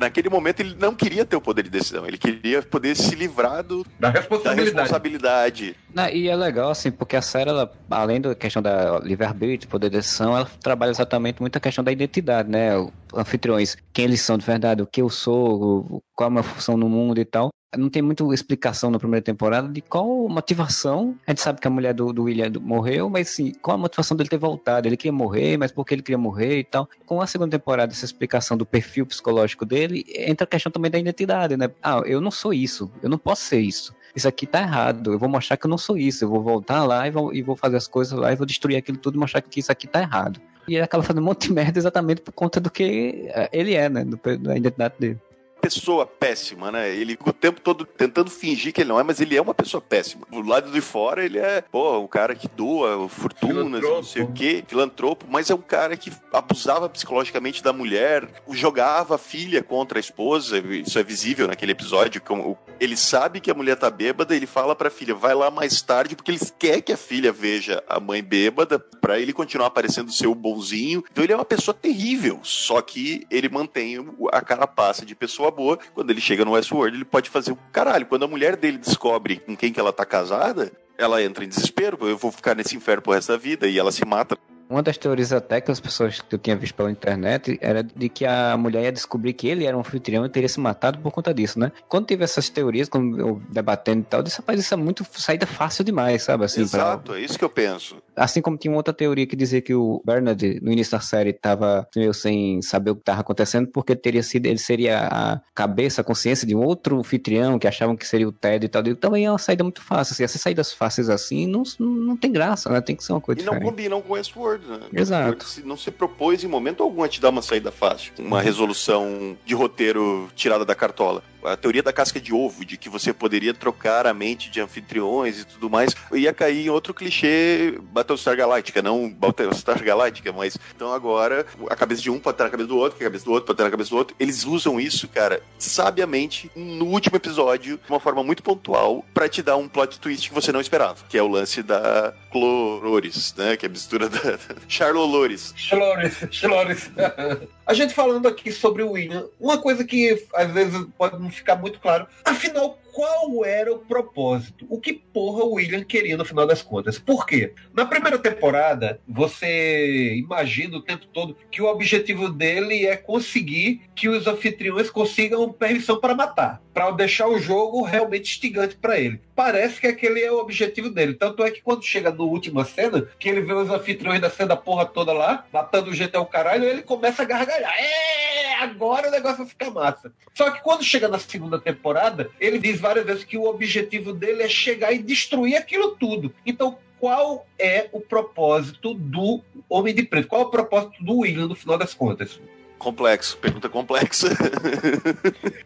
Naquele 0.00 0.28
momento 0.28 0.60
ele 0.60 0.76
não 0.78 0.94
queria 0.94 1.24
ter 1.24 1.36
o 1.36 1.40
poder 1.40 1.62
de 1.62 1.70
decisão, 1.70 2.06
ele 2.06 2.18
queria 2.18 2.62
poder 2.62 2.96
se 2.96 3.14
livrar 3.14 3.62
do, 3.62 3.86
Da 3.98 4.10
da 4.10 4.52
responsabilidade. 4.52 5.76
E 6.12 6.28
é 6.28 6.34
legal, 6.34 6.70
assim, 6.70 6.90
porque 6.90 7.16
a 7.16 7.22
série, 7.22 7.50
ela, 7.50 7.70
além 7.90 8.20
da 8.20 8.34
questão 8.34 8.62
da 8.62 8.98
livre-arbítrio, 9.00 9.70
poder 9.70 9.90
de 9.90 9.98
decisão, 9.98 10.36
ela 10.36 10.48
trabalha 10.62 10.90
exatamente 10.90 11.40
muito 11.40 11.56
a 11.56 11.60
questão 11.60 11.84
da 11.84 11.92
identidade, 11.92 12.48
né? 12.48 12.70
Anfitriões, 13.14 13.76
quem 13.92 14.06
eles 14.06 14.22
são 14.22 14.38
de 14.38 14.44
verdade, 14.44 14.82
o 14.82 14.86
que 14.86 15.02
eu 15.02 15.10
sou, 15.10 16.02
qual 16.14 16.28
é 16.28 16.28
a 16.28 16.30
minha 16.30 16.42
função 16.42 16.76
no 16.76 16.88
mundo 16.88 17.20
e 17.20 17.24
tal. 17.24 17.50
Não 17.76 17.88
tem 17.88 18.02
muita 18.02 18.22
explicação 18.34 18.90
na 18.90 18.98
primeira 18.98 19.24
temporada 19.24 19.66
de 19.68 19.80
qual 19.80 20.28
motivação. 20.28 21.16
A 21.26 21.30
gente 21.30 21.40
sabe 21.40 21.58
que 21.60 21.66
a 21.66 21.70
mulher 21.70 21.94
do, 21.94 22.12
do 22.12 22.24
William 22.24 22.52
morreu, 22.60 23.08
mas 23.08 23.30
assim, 23.30 23.52
qual 23.62 23.76
a 23.76 23.78
motivação 23.78 24.14
dele 24.14 24.28
ter 24.28 24.36
voltado? 24.38 24.86
Ele 24.86 24.96
queria 24.96 25.12
morrer, 25.12 25.56
mas 25.56 25.72
por 25.72 25.86
que 25.86 25.94
ele 25.94 26.02
queria 26.02 26.18
morrer 26.18 26.58
e 26.58 26.64
tal. 26.64 26.88
Com 27.06 27.20
a 27.22 27.26
segunda 27.26 27.58
temporada, 27.58 27.92
essa 27.92 28.04
explicação 28.04 28.58
do 28.58 28.66
perfil 28.66 29.06
psicológico 29.06 29.64
dele, 29.64 30.04
entra 30.14 30.44
a 30.44 30.46
questão 30.46 30.70
também 30.70 30.90
da 30.90 30.98
identidade, 30.98 31.56
né? 31.56 31.70
Ah, 31.82 32.02
eu 32.04 32.20
não 32.20 32.30
sou 32.30 32.52
isso, 32.52 32.90
eu 33.02 33.08
não 33.08 33.18
posso 33.18 33.42
ser 33.42 33.60
isso 33.60 33.94
isso 34.14 34.28
aqui 34.28 34.46
tá 34.46 34.60
errado, 34.60 35.12
eu 35.12 35.18
vou 35.18 35.28
mostrar 35.28 35.56
que 35.56 35.66
eu 35.66 35.70
não 35.70 35.78
sou 35.78 35.96
isso, 35.96 36.24
eu 36.24 36.28
vou 36.28 36.42
voltar 36.42 36.84
lá 36.84 37.06
e 37.06 37.10
vou, 37.10 37.34
e 37.34 37.42
vou 37.42 37.56
fazer 37.56 37.76
as 37.76 37.86
coisas 37.86 38.18
lá 38.18 38.32
e 38.32 38.36
vou 38.36 38.46
destruir 38.46 38.76
aquilo 38.76 38.98
tudo 38.98 39.16
e 39.16 39.18
mostrar 39.18 39.40
que 39.40 39.60
isso 39.60 39.72
aqui 39.72 39.86
tá 39.86 40.00
errado. 40.00 40.40
E 40.68 40.74
ele 40.74 40.84
acaba 40.84 41.02
fazendo 41.02 41.22
um 41.22 41.26
monte 41.26 41.48
de 41.48 41.52
merda 41.52 41.78
exatamente 41.78 42.20
por 42.20 42.32
conta 42.32 42.60
do 42.60 42.70
que 42.70 43.28
eh, 43.28 43.48
ele 43.52 43.74
é, 43.74 43.88
né? 43.88 44.04
Do, 44.04 44.16
da 44.38 44.56
identidade 44.56 44.94
dele. 44.98 45.18
Pessoa 45.62 46.04
péssima, 46.04 46.72
né? 46.72 46.90
Ele 46.90 47.16
o 47.24 47.32
tempo 47.32 47.60
todo 47.60 47.84
tentando 47.84 48.28
fingir 48.28 48.72
que 48.72 48.80
ele 48.80 48.88
não 48.88 48.98
é, 48.98 49.04
mas 49.04 49.20
ele 49.20 49.36
é 49.36 49.40
uma 49.40 49.54
pessoa 49.54 49.80
péssima. 49.80 50.26
Do 50.28 50.42
lado 50.42 50.72
de 50.72 50.80
fora, 50.80 51.24
ele 51.24 51.38
é, 51.38 51.62
pô, 51.62 52.00
um 52.00 52.08
cara 52.08 52.34
que 52.34 52.48
doa 52.48 53.08
fortunas, 53.08 53.80
não 53.80 54.02
sei 54.02 54.22
o 54.22 54.32
quê, 54.32 54.64
filantropo, 54.66 55.24
mas 55.30 55.50
é 55.50 55.54
um 55.54 55.60
cara 55.60 55.96
que 55.96 56.12
abusava 56.32 56.88
psicologicamente 56.88 57.62
da 57.62 57.72
mulher, 57.72 58.28
jogava 58.50 59.14
a 59.14 59.18
filha 59.18 59.62
contra 59.62 59.98
a 59.98 60.00
esposa, 60.00 60.58
isso 60.58 60.98
é 60.98 61.02
visível 61.04 61.46
naquele 61.46 61.72
episódio, 61.72 62.20
como 62.20 62.58
ele 62.80 62.96
sabe 62.96 63.40
que 63.40 63.50
a 63.50 63.54
mulher 63.54 63.76
tá 63.76 63.88
bêbada, 63.88 64.34
ele 64.34 64.46
fala 64.46 64.74
pra 64.74 64.90
filha, 64.90 65.14
vai 65.14 65.34
lá 65.34 65.50
mais 65.50 65.80
tarde, 65.80 66.16
porque 66.16 66.32
ele 66.32 66.40
quer 66.58 66.80
que 66.80 66.92
a 66.92 66.96
filha 66.96 67.30
veja 67.30 67.82
a 67.88 68.00
mãe 68.00 68.22
bêbada, 68.22 68.78
pra 68.78 69.20
ele 69.20 69.32
continuar 69.32 69.70
parecendo 69.70 70.10
ser 70.10 70.26
o 70.26 70.34
bonzinho. 70.34 71.04
Então 71.10 71.22
ele 71.22 71.32
é 71.32 71.36
uma 71.36 71.44
pessoa 71.44 71.74
terrível, 71.74 72.40
só 72.42 72.80
que 72.80 73.26
ele 73.30 73.48
mantém 73.48 74.04
a 74.32 74.40
carapaça 74.40 75.04
de 75.04 75.14
pessoa 75.14 75.51
boa. 75.52 75.78
Quando 75.94 76.10
ele 76.10 76.20
chega 76.20 76.44
no 76.44 76.52
Westworld, 76.52 76.96
ele 76.96 77.04
pode 77.04 77.30
fazer 77.30 77.52
o 77.52 77.58
caralho. 77.70 78.06
Quando 78.06 78.24
a 78.24 78.28
mulher 78.28 78.56
dele 78.56 78.78
descobre 78.78 79.36
com 79.36 79.56
quem 79.56 79.72
que 79.72 79.78
ela 79.78 79.92
tá 79.92 80.04
casada, 80.04 80.72
ela 80.98 81.22
entra 81.22 81.44
em 81.44 81.48
desespero, 81.48 81.98
eu 82.02 82.16
vou 82.16 82.32
ficar 82.32 82.54
nesse 82.54 82.76
inferno 82.76 83.02
pro 83.02 83.12
resto 83.12 83.32
da 83.32 83.38
vida, 83.38 83.66
e 83.66 83.78
ela 83.78 83.92
se 83.92 84.04
mata. 84.04 84.36
Uma 84.72 84.82
das 84.82 84.96
teorias 84.96 85.32
até 85.34 85.60
que 85.60 85.70
as 85.70 85.78
pessoas 85.80 86.22
que 86.22 86.34
eu 86.34 86.38
tinha 86.38 86.56
visto 86.56 86.74
pela 86.74 86.90
internet 86.90 87.58
era 87.60 87.82
de 87.82 88.08
que 88.08 88.24
a 88.24 88.56
mulher 88.56 88.84
ia 88.84 88.92
descobrir 88.92 89.34
que 89.34 89.46
ele 89.46 89.66
era 89.66 89.76
um 89.76 89.80
anfitrião 89.80 90.24
e 90.24 90.28
teria 90.30 90.48
se 90.48 90.58
matado 90.58 90.98
por 90.98 91.12
conta 91.12 91.34
disso, 91.34 91.58
né? 91.58 91.70
Quando 91.88 92.06
tive 92.06 92.24
essas 92.24 92.48
teorias, 92.48 92.88
quando 92.88 93.18
eu 93.20 93.42
debatendo 93.50 94.00
e 94.00 94.04
tal, 94.04 94.20
eu 94.20 94.24
disse, 94.24 94.38
rapaz, 94.38 94.58
isso 94.58 94.72
é 94.72 94.76
muito 94.78 95.06
saída 95.12 95.46
fácil 95.46 95.84
demais, 95.84 96.22
sabe? 96.22 96.44
Assim, 96.46 96.62
Exato, 96.62 97.12
pra... 97.12 97.20
é 97.20 97.22
isso 97.22 97.38
que 97.38 97.44
eu 97.44 97.50
penso. 97.50 97.96
Assim 98.16 98.40
como 98.40 98.56
tinha 98.56 98.74
outra 98.74 98.94
teoria 98.94 99.26
que 99.26 99.36
dizia 99.36 99.60
que 99.60 99.74
o 99.74 100.02
Bernard, 100.06 100.60
no 100.62 100.72
início 100.72 100.92
da 100.92 101.00
série, 101.00 101.30
estava 101.30 101.86
meio 101.94 102.14
sem 102.14 102.62
saber 102.62 102.92
o 102.92 102.94
que 102.94 103.02
estava 103.02 103.20
acontecendo, 103.20 103.68
porque 103.68 103.94
teria 103.94 104.22
sido, 104.22 104.46
ele 104.46 104.58
seria 104.58 105.06
a 105.10 105.40
cabeça, 105.54 106.00
a 106.00 106.04
consciência 106.04 106.46
de 106.46 106.54
um 106.54 106.62
outro 106.62 106.98
anfitrião 106.98 107.58
que 107.58 107.66
achavam 107.66 107.94
que 107.94 108.06
seria 108.06 108.28
o 108.28 108.32
Ted 108.32 108.64
e 108.64 108.68
tal. 108.68 108.82
E 108.86 108.94
também 108.94 109.26
é 109.26 109.30
uma 109.30 109.38
saída 109.38 109.62
muito 109.62 109.82
fácil. 109.82 110.14
Assim, 110.14 110.24
essas 110.24 110.40
saídas 110.40 110.72
fáceis 110.72 111.10
assim 111.10 111.46
não, 111.46 111.62
não 111.78 112.16
tem 112.16 112.32
graça, 112.32 112.70
né? 112.70 112.80
Tem 112.80 112.96
que 112.96 113.04
ser 113.04 113.12
uma 113.12 113.20
coisa 113.20 113.40
E 113.40 113.44
diferente. 113.44 113.62
não 113.62 113.70
combinam 113.70 114.02
com 114.02 114.14
Westworld, 114.14 114.61
né? 114.66 114.80
Exato. 114.92 115.46
Não 115.64 115.76
se 115.76 115.90
propôs 115.90 116.42
em 116.44 116.46
momento 116.48 116.82
algum 116.82 117.02
a 117.02 117.08
te 117.08 117.20
dar 117.20 117.30
uma 117.30 117.42
saída 117.42 117.70
fácil, 117.72 118.12
uma 118.18 118.38
Uhum. 118.38 118.42
resolução 118.42 119.36
de 119.44 119.54
roteiro 119.54 120.28
tirada 120.34 120.64
da 120.64 120.74
cartola. 120.74 121.22
A 121.44 121.56
teoria 121.56 121.82
da 121.82 121.92
casca 121.92 122.20
de 122.20 122.32
ovo, 122.32 122.64
de 122.64 122.76
que 122.76 122.88
você 122.88 123.12
poderia 123.12 123.52
trocar 123.52 124.06
a 124.06 124.14
mente 124.14 124.48
de 124.48 124.60
anfitriões 124.60 125.40
e 125.40 125.44
tudo 125.44 125.68
mais, 125.68 125.92
ia 126.12 126.32
cair 126.32 126.66
em 126.66 126.70
outro 126.70 126.94
clichê 126.94 127.76
Battlestar 127.82 128.36
Galactica, 128.36 128.80
não 128.80 129.10
Battlestar 129.10 129.82
Galactica, 129.82 130.32
mas 130.32 130.56
então 130.76 130.92
agora 130.92 131.44
a 131.68 131.74
cabeça 131.74 132.00
de 132.00 132.10
um 132.10 132.20
pode 132.20 132.34
estar 132.36 132.44
na 132.44 132.50
cabeça 132.50 132.68
do 132.68 132.76
outro, 132.76 132.96
que 132.96 133.02
a 133.02 133.08
cabeça 133.08 133.24
do 133.24 133.32
outro 133.32 133.46
pode 133.46 133.54
estar 133.56 133.64
na 133.64 133.70
cabeça 133.72 133.90
do 133.90 133.96
outro. 133.96 134.14
Eles 134.20 134.44
usam 134.44 134.78
isso, 134.80 135.08
cara, 135.08 135.42
sabiamente 135.58 136.48
no 136.54 136.84
último 136.86 137.16
episódio, 137.16 137.76
de 137.76 137.90
uma 137.92 137.98
forma 137.98 138.22
muito 138.22 138.40
pontual, 138.40 139.04
pra 139.12 139.28
te 139.28 139.42
dar 139.42 139.56
um 139.56 139.66
plot 139.66 139.98
twist 139.98 140.28
que 140.28 140.34
você 140.34 140.52
não 140.52 140.60
esperava, 140.60 141.04
que 141.08 141.18
é 141.18 141.22
o 141.24 141.26
lance 141.28 141.60
da 141.60 142.14
Clorores, 142.30 143.34
né? 143.36 143.56
Que 143.56 143.66
é 143.66 143.68
a 143.68 143.72
mistura 143.72 144.08
da 144.08 144.38
Charlolores. 144.68 145.52
Chlores, 145.56 146.16
Chlores. 146.30 146.90
A 147.66 147.74
gente 147.74 147.94
falando 147.94 148.26
aqui 148.26 148.50
sobre 148.50 148.82
o 148.82 148.92
William, 148.92 149.28
uma 149.38 149.56
coisa 149.56 149.84
que 149.84 150.26
às 150.34 150.50
vezes 150.50 150.84
pode 150.98 151.20
não 151.20 151.30
ficar 151.30 151.56
muito 151.56 151.78
claro, 151.78 152.06
afinal, 152.24 152.78
qual 152.92 153.44
era 153.44 153.72
o 153.72 153.78
propósito? 153.78 154.66
O 154.68 154.78
que 154.78 154.92
porra 154.92 155.44
o 155.44 155.54
William 155.54 155.82
queria 155.82 156.16
no 156.16 156.24
final 156.24 156.46
das 156.46 156.60
contas? 156.60 156.98
Por 156.98 157.26
quê? 157.26 157.54
Na 157.72 157.86
primeira 157.86 158.18
temporada, 158.18 159.00
você 159.08 160.14
imagina 160.14 160.76
o 160.76 160.82
tempo 160.82 161.06
todo 161.06 161.36
que 161.50 161.62
o 161.62 161.66
objetivo 161.66 162.28
dele 162.28 162.86
é 162.86 162.96
conseguir 162.96 163.80
que 163.94 164.08
os 164.08 164.26
anfitriões 164.26 164.90
consigam 164.90 165.50
permissão 165.52 165.98
para 165.98 166.14
matar, 166.14 166.62
para 166.74 166.90
deixar 166.90 167.28
o 167.28 167.38
jogo 167.38 167.82
realmente 167.82 168.30
instigante 168.30 168.76
para 168.76 169.00
ele. 169.00 169.20
Parece 169.34 169.80
que 169.80 169.86
aquele 169.86 170.20
é 170.20 170.30
o 170.30 170.38
objetivo 170.38 170.90
dele. 170.90 171.14
Tanto 171.14 171.42
é 171.42 171.50
que 171.50 171.62
quando 171.62 171.82
chega 171.82 172.10
no 172.10 172.24
última 172.24 172.64
cena, 172.64 173.08
que 173.18 173.28
ele 173.28 173.40
vê 173.40 173.54
os 173.54 173.70
anfitriões 173.70 174.20
descendo 174.20 174.52
a 174.52 174.56
porra 174.56 174.84
toda 174.84 175.12
lá, 175.12 175.46
matando 175.50 175.90
o 175.90 175.94
gente 175.94 176.14
ao 176.14 176.26
caralho, 176.26 176.64
ele 176.64 176.82
começa 176.82 177.22
a 177.22 177.26
É, 177.60 178.54
agora 178.56 179.08
o 179.08 179.10
negócio 179.10 179.38
vai 179.38 179.46
ficar 179.46 179.70
massa. 179.70 180.12
Só 180.34 180.50
que 180.50 180.62
quando 180.62 180.84
chega 180.84 181.08
na 181.08 181.18
segunda 181.18 181.58
temporada, 181.58 182.30
ele 182.40 182.58
diz 182.58 182.80
várias 182.80 183.04
vezes 183.04 183.24
que 183.24 183.36
o 183.36 183.44
objetivo 183.44 184.12
dele 184.12 184.42
é 184.42 184.48
chegar 184.48 184.92
e 184.92 184.98
destruir 184.98 185.56
aquilo 185.56 185.96
tudo. 185.96 186.34
Então, 186.46 186.78
qual 186.98 187.46
é 187.58 187.88
o 187.92 188.00
propósito 188.00 188.94
do 188.94 189.42
Homem 189.68 189.94
de 189.94 190.04
Preto? 190.04 190.28
Qual 190.28 190.42
é 190.42 190.44
o 190.44 190.50
propósito 190.50 191.02
do 191.02 191.18
William 191.18 191.48
no 191.48 191.54
final 191.54 191.76
das 191.76 191.92
contas? 191.92 192.40
Complexo, 192.82 193.38
pergunta 193.38 193.68
complexa. 193.68 194.28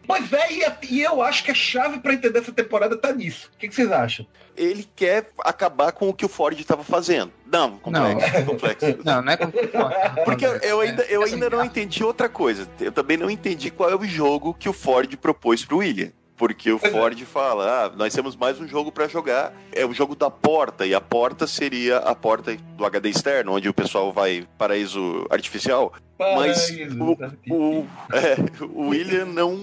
Pois 0.05 0.31
é, 0.31 0.53
e, 0.53 0.95
e 0.95 1.01
eu 1.01 1.21
acho 1.21 1.43
que 1.43 1.51
a 1.51 1.53
chave 1.53 1.99
para 1.99 2.13
entender 2.13 2.39
essa 2.39 2.51
temporada 2.51 2.95
tá 2.95 3.11
nisso. 3.11 3.49
O 3.53 3.57
que, 3.57 3.67
que 3.67 3.75
vocês 3.75 3.91
acham? 3.91 4.25
Ele 4.55 4.87
quer 4.95 5.29
acabar 5.43 5.91
com 5.91 6.07
o 6.07 6.13
que 6.13 6.25
o 6.25 6.29
Ford 6.29 6.57
estava 6.57 6.83
fazendo. 6.83 7.31
Não, 7.45 7.77
complexo, 7.77 8.45
complexo. 8.45 8.99
Não, 9.03 9.21
não 9.21 9.31
é 9.31 9.37
com... 9.37 9.51
Porque 10.23 10.45
eu, 10.45 10.79
ainda, 10.79 11.03
eu 11.03 11.23
ainda 11.23 11.49
não 11.49 11.65
entendi 11.65 12.03
outra 12.03 12.29
coisa. 12.29 12.67
Eu 12.79 12.91
também 12.91 13.17
não 13.17 13.29
entendi 13.29 13.69
qual 13.69 13.89
é 13.89 13.95
o 13.95 14.05
jogo 14.05 14.53
que 14.53 14.69
o 14.69 14.73
Ford 14.73 15.13
propôs 15.17 15.65
pro 15.65 15.77
William. 15.77 16.11
Porque 16.37 16.71
o 16.71 16.79
é. 16.81 16.89
Ford 16.89 17.19
fala, 17.25 17.85
ah, 17.85 17.89
nós 17.89 18.13
temos 18.13 18.35
mais 18.35 18.61
um 18.61 18.67
jogo 18.67 18.91
pra 18.91 19.07
jogar. 19.07 19.51
É 19.73 19.85
o 19.85 19.93
jogo 19.93 20.15
da 20.15 20.29
porta, 20.29 20.85
e 20.85 20.93
a 20.93 21.01
porta 21.01 21.47
seria 21.47 21.97
a 21.97 22.13
porta 22.13 22.55
do 22.55 22.85
HD 22.85 23.09
externo, 23.09 23.53
onde 23.53 23.67
o 23.67 23.73
pessoal 23.73 24.13
vai 24.13 24.47
paraíso 24.57 25.25
artificial. 25.31 25.91
Mas 26.19 26.71
Paraíso, 26.71 27.15
tá? 27.15 27.31
O, 27.49 27.85
é, 28.11 28.35
o 28.73 28.87
William 28.89 29.25
não, 29.25 29.55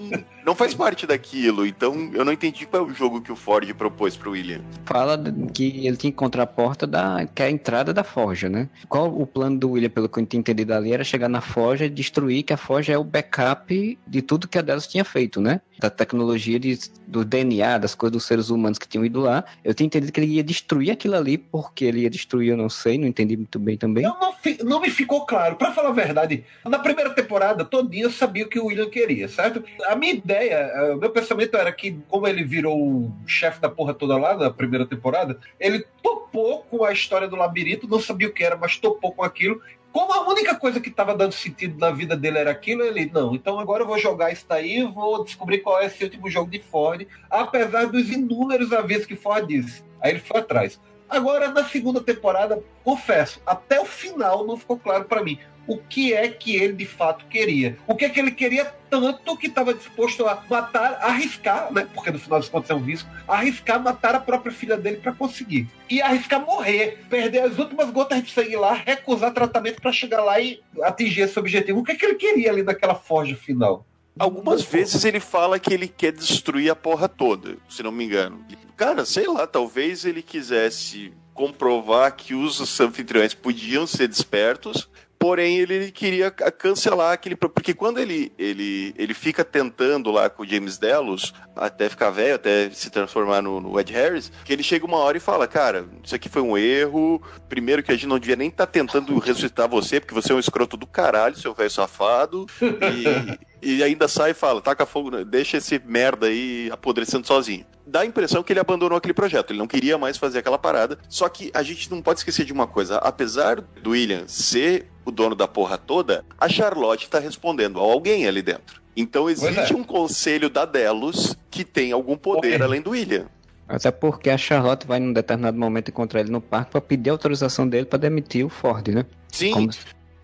não 0.46 0.54
faz 0.54 0.72
parte 0.74 1.06
daquilo, 1.06 1.66
então 1.66 2.10
eu 2.14 2.24
não 2.24 2.32
entendi 2.32 2.64
qual 2.66 2.84
é 2.84 2.86
o 2.86 2.94
jogo 2.94 3.20
que 3.20 3.32
o 3.32 3.36
Ford 3.36 3.68
propôs 3.74 4.16
pro 4.16 4.30
William. 4.32 4.60
Fala 4.84 5.18
que 5.52 5.64
ele 5.86 5.96
tinha 5.96 5.96
que 5.96 6.08
encontrar 6.08 6.44
a 6.44 6.46
porta 6.46 6.86
da. 6.86 7.26
que 7.34 7.42
é 7.42 7.46
a 7.46 7.50
entrada 7.50 7.92
da 7.92 8.04
forja, 8.04 8.48
né? 8.48 8.68
Qual 8.88 9.08
o 9.08 9.26
plano 9.26 9.58
do 9.58 9.70
William, 9.72 9.90
pelo 9.90 10.08
que 10.08 10.20
eu 10.20 10.26
tinha 10.26 10.38
entendido 10.40 10.72
ali, 10.74 10.92
era 10.92 11.02
chegar 11.02 11.28
na 11.28 11.40
forja 11.40 11.86
e 11.86 11.90
destruir, 11.90 12.42
que 12.44 12.52
a 12.52 12.56
forja 12.56 12.92
é 12.92 12.98
o 12.98 13.04
backup 13.04 13.98
de 14.06 14.22
tudo 14.22 14.46
que 14.48 14.58
a 14.58 14.62
delas 14.62 14.86
tinha 14.86 15.04
feito, 15.04 15.40
né? 15.40 15.60
Da 15.80 15.90
tecnologia 15.90 16.58
de, 16.60 16.78
do 17.06 17.24
DNA, 17.24 17.78
das 17.78 17.94
coisas 17.96 18.12
dos 18.12 18.24
seres 18.24 18.48
humanos 18.48 18.78
que 18.78 18.86
tinham 18.86 19.04
ido 19.04 19.20
lá. 19.20 19.44
Eu 19.64 19.74
tinha 19.74 19.86
entendido 19.86 20.12
que 20.12 20.20
ele 20.20 20.32
ia 20.34 20.44
destruir 20.44 20.92
aquilo 20.92 21.16
ali, 21.16 21.36
porque 21.36 21.84
ele 21.84 22.00
ia 22.02 22.10
destruir, 22.10 22.50
eu 22.50 22.56
não 22.56 22.68
sei, 22.68 22.96
não 22.96 23.08
entendi 23.08 23.36
muito 23.36 23.58
bem 23.58 23.76
também. 23.76 24.04
Eu 24.04 24.14
não, 24.20 24.32
fi- 24.32 24.58
não 24.62 24.80
me 24.80 24.88
ficou 24.90 25.26
claro. 25.26 25.56
Pra 25.56 25.72
falar 25.72 25.88
a 25.88 25.92
verdade, 25.92 26.43
na 26.64 26.78
primeira 26.78 27.10
temporada, 27.10 27.64
todinha 27.64 28.04
eu 28.04 28.10
sabia 28.10 28.44
o 28.44 28.48
que 28.48 28.58
o 28.58 28.66
William 28.66 28.88
queria, 28.88 29.28
certo? 29.28 29.62
A 29.86 29.96
minha 29.96 30.14
ideia, 30.14 30.54
eh, 30.54 30.94
o 30.94 30.96
meu 30.96 31.10
pensamento 31.10 31.56
era 31.56 31.70
que, 31.72 31.98
como 32.08 32.26
ele 32.26 32.42
virou 32.42 32.78
o 32.78 33.12
chefe 33.26 33.60
da 33.60 33.68
porra 33.68 33.94
toda 33.94 34.16
lá 34.16 34.36
na 34.36 34.50
primeira 34.50 34.86
temporada, 34.86 35.38
ele 35.58 35.84
topou 36.02 36.62
com 36.64 36.84
a 36.84 36.92
história 36.92 37.28
do 37.28 37.36
labirinto, 37.36 37.88
não 37.88 38.00
sabia 38.00 38.28
o 38.28 38.32
que 38.32 38.44
era, 38.44 38.56
mas 38.56 38.76
topou 38.76 39.12
com 39.12 39.22
aquilo. 39.22 39.60
Como 39.92 40.12
a 40.12 40.28
única 40.28 40.56
coisa 40.56 40.80
que 40.80 40.88
estava 40.88 41.14
dando 41.14 41.32
sentido 41.32 41.78
na 41.78 41.92
vida 41.92 42.16
dele 42.16 42.38
era 42.38 42.50
aquilo, 42.50 42.82
ele, 42.82 43.08
não, 43.14 43.34
então 43.34 43.60
agora 43.60 43.84
eu 43.84 43.86
vou 43.86 43.96
jogar 43.96 44.32
isso 44.32 44.44
daí, 44.48 44.82
vou 44.82 45.22
descobrir 45.22 45.58
qual 45.58 45.80
é 45.80 45.86
esse 45.86 46.02
último 46.02 46.28
jogo 46.28 46.50
de 46.50 46.58
Ford, 46.58 47.06
apesar 47.30 47.86
dos 47.86 48.10
inúmeros 48.10 48.72
avisos 48.72 49.06
que 49.06 49.14
Ford 49.14 49.46
disse. 49.46 49.84
Aí 50.00 50.10
ele 50.10 50.18
foi 50.18 50.40
atrás. 50.40 50.80
Agora, 51.08 51.48
na 51.48 51.64
segunda 51.64 52.00
temporada, 52.00 52.60
confesso, 52.82 53.40
até 53.46 53.80
o 53.80 53.84
final 53.84 54.44
não 54.44 54.56
ficou 54.56 54.76
claro 54.76 55.04
para 55.04 55.22
mim 55.22 55.38
o 55.66 55.78
que 55.78 56.12
é 56.12 56.28
que 56.28 56.56
ele 56.56 56.72
de 56.72 56.86
fato 56.86 57.26
queria. 57.26 57.76
O 57.86 57.94
que 57.94 58.04
é 58.04 58.08
que 58.08 58.20
ele 58.20 58.30
queria 58.30 58.64
tanto 58.90 59.36
que 59.36 59.48
estava 59.48 59.74
disposto 59.74 60.26
a 60.26 60.42
matar, 60.48 60.98
arriscar, 61.00 61.72
né? 61.72 61.88
Porque 61.92 62.10
no 62.10 62.18
final 62.18 62.38
das 62.38 62.48
contas 62.48 62.70
é 62.70 62.74
um 62.74 62.84
risco, 62.84 63.08
arriscar 63.26 63.82
matar 63.82 64.14
a 64.14 64.20
própria 64.20 64.52
filha 64.52 64.76
dele 64.76 64.98
para 64.98 65.12
conseguir. 65.12 65.68
E 65.90 66.00
arriscar 66.00 66.44
morrer, 66.44 67.04
perder 67.10 67.40
as 67.40 67.58
últimas 67.58 67.90
gotas 67.90 68.22
de 68.22 68.30
sangue 68.30 68.56
lá, 68.56 68.72
recusar 68.72 69.32
tratamento 69.32 69.80
para 69.82 69.92
chegar 69.92 70.22
lá 70.22 70.38
e 70.40 70.60
atingir 70.82 71.22
esse 71.22 71.38
objetivo. 71.38 71.80
O 71.80 71.84
que 71.84 71.92
é 71.92 71.94
que 71.96 72.06
ele 72.06 72.14
queria 72.14 72.50
ali 72.50 72.62
naquela 72.62 72.94
forja 72.94 73.34
final? 73.34 73.84
Algumas 74.16 74.62
vezes 74.62 75.04
ele 75.04 75.18
fala 75.18 75.58
que 75.58 75.74
ele 75.74 75.88
quer 75.88 76.12
destruir 76.12 76.70
a 76.70 76.76
porra 76.76 77.08
toda, 77.08 77.56
se 77.68 77.82
não 77.82 77.90
me 77.90 78.04
engano. 78.04 78.44
Cara, 78.76 79.04
sei 79.04 79.26
lá, 79.26 79.44
talvez 79.44 80.04
ele 80.04 80.22
quisesse 80.22 81.12
comprovar 81.32 82.14
que 82.14 82.32
os 82.32 82.80
anfitriões 82.80 83.34
podiam 83.34 83.88
ser 83.88 84.06
despertos, 84.06 84.88
porém 85.24 85.56
ele 85.56 85.90
queria 85.90 86.30
ca- 86.30 86.50
cancelar 86.50 87.14
aquele. 87.14 87.34
Porque 87.34 87.72
quando 87.72 87.98
ele, 87.98 88.30
ele, 88.38 88.94
ele 88.98 89.14
fica 89.14 89.42
tentando 89.42 90.10
lá 90.10 90.28
com 90.28 90.42
o 90.42 90.46
James 90.46 90.76
Delos, 90.76 91.32
até 91.56 91.88
ficar 91.88 92.10
velho, 92.10 92.34
até 92.34 92.68
se 92.68 92.90
transformar 92.90 93.40
no, 93.40 93.58
no 93.58 93.80
Ed 93.80 93.90
Harris, 93.90 94.30
que 94.44 94.52
ele 94.52 94.62
chega 94.62 94.84
uma 94.84 94.98
hora 94.98 95.16
e 95.16 95.20
fala: 95.20 95.48
Cara, 95.48 95.86
isso 96.02 96.14
aqui 96.14 96.28
foi 96.28 96.42
um 96.42 96.58
erro. 96.58 97.22
Primeiro 97.48 97.82
que 97.82 97.90
a 97.90 97.94
gente 97.94 98.06
não 98.06 98.18
devia 98.18 98.36
nem 98.36 98.48
estar 98.48 98.66
tentando 98.66 99.18
ressuscitar 99.18 99.66
você, 99.66 99.98
porque 99.98 100.12
você 100.12 100.30
é 100.30 100.34
um 100.34 100.38
escroto 100.38 100.76
do 100.76 100.86
caralho, 100.86 101.36
seu 101.38 101.54
velho 101.54 101.70
safado. 101.70 102.44
E. 102.60 103.38
E 103.66 103.82
ainda 103.82 104.06
sai 104.08 104.32
e 104.32 104.34
fala, 104.34 104.60
taca 104.60 104.84
fogo, 104.84 105.24
deixa 105.24 105.56
esse 105.56 105.80
merda 105.86 106.26
aí 106.26 106.68
apodrecendo 106.70 107.26
sozinho. 107.26 107.64
Dá 107.86 108.00
a 108.00 108.06
impressão 108.06 108.42
que 108.42 108.52
ele 108.52 108.60
abandonou 108.60 108.96
aquele 108.96 109.12
projeto, 109.12 109.50
ele 109.50 109.58
não 109.58 109.66
queria 109.66 109.98
mais 109.98 110.16
fazer 110.16 110.38
aquela 110.38 110.58
parada. 110.58 110.98
Só 111.08 111.28
que 111.28 111.50
a 111.52 111.62
gente 111.62 111.90
não 111.90 112.00
pode 112.00 112.20
esquecer 112.20 112.44
de 112.44 112.52
uma 112.52 112.66
coisa: 112.66 112.96
apesar 112.98 113.60
do 113.60 113.90
William 113.90 114.24
ser 114.26 114.86
o 115.04 115.10
dono 115.10 115.34
da 115.34 115.46
porra 115.46 115.76
toda, 115.76 116.24
a 116.40 116.48
Charlotte 116.48 117.10
tá 117.10 117.18
respondendo 117.18 117.78
a 117.78 117.82
alguém 117.82 118.26
ali 118.26 118.40
dentro. 118.40 118.82
Então 118.96 119.28
existe 119.28 119.72
é. 119.72 119.76
um 119.76 119.84
conselho 119.84 120.48
da 120.48 120.64
Delos 120.64 121.36
que 121.50 121.64
tem 121.64 121.92
algum 121.92 122.16
poder 122.16 122.54
Ok. 122.54 122.62
além 122.62 122.80
do 122.80 122.90
William. 122.90 123.26
Até 123.68 123.90
porque 123.90 124.30
a 124.30 124.38
Charlotte 124.38 124.86
vai 124.86 125.00
num 125.00 125.12
determinado 125.12 125.58
momento 125.58 125.88
encontrar 125.88 126.20
ele 126.20 126.30
no 126.30 126.40
parque 126.40 126.72
pra 126.72 126.80
pedir 126.80 127.10
autorização 127.10 127.66
dele 127.68 127.86
pra 127.86 127.98
demitir 127.98 128.44
o 128.44 128.48
Ford, 128.48 128.88
né? 128.88 129.04
Sim, 129.30 129.52
Como- 129.52 129.70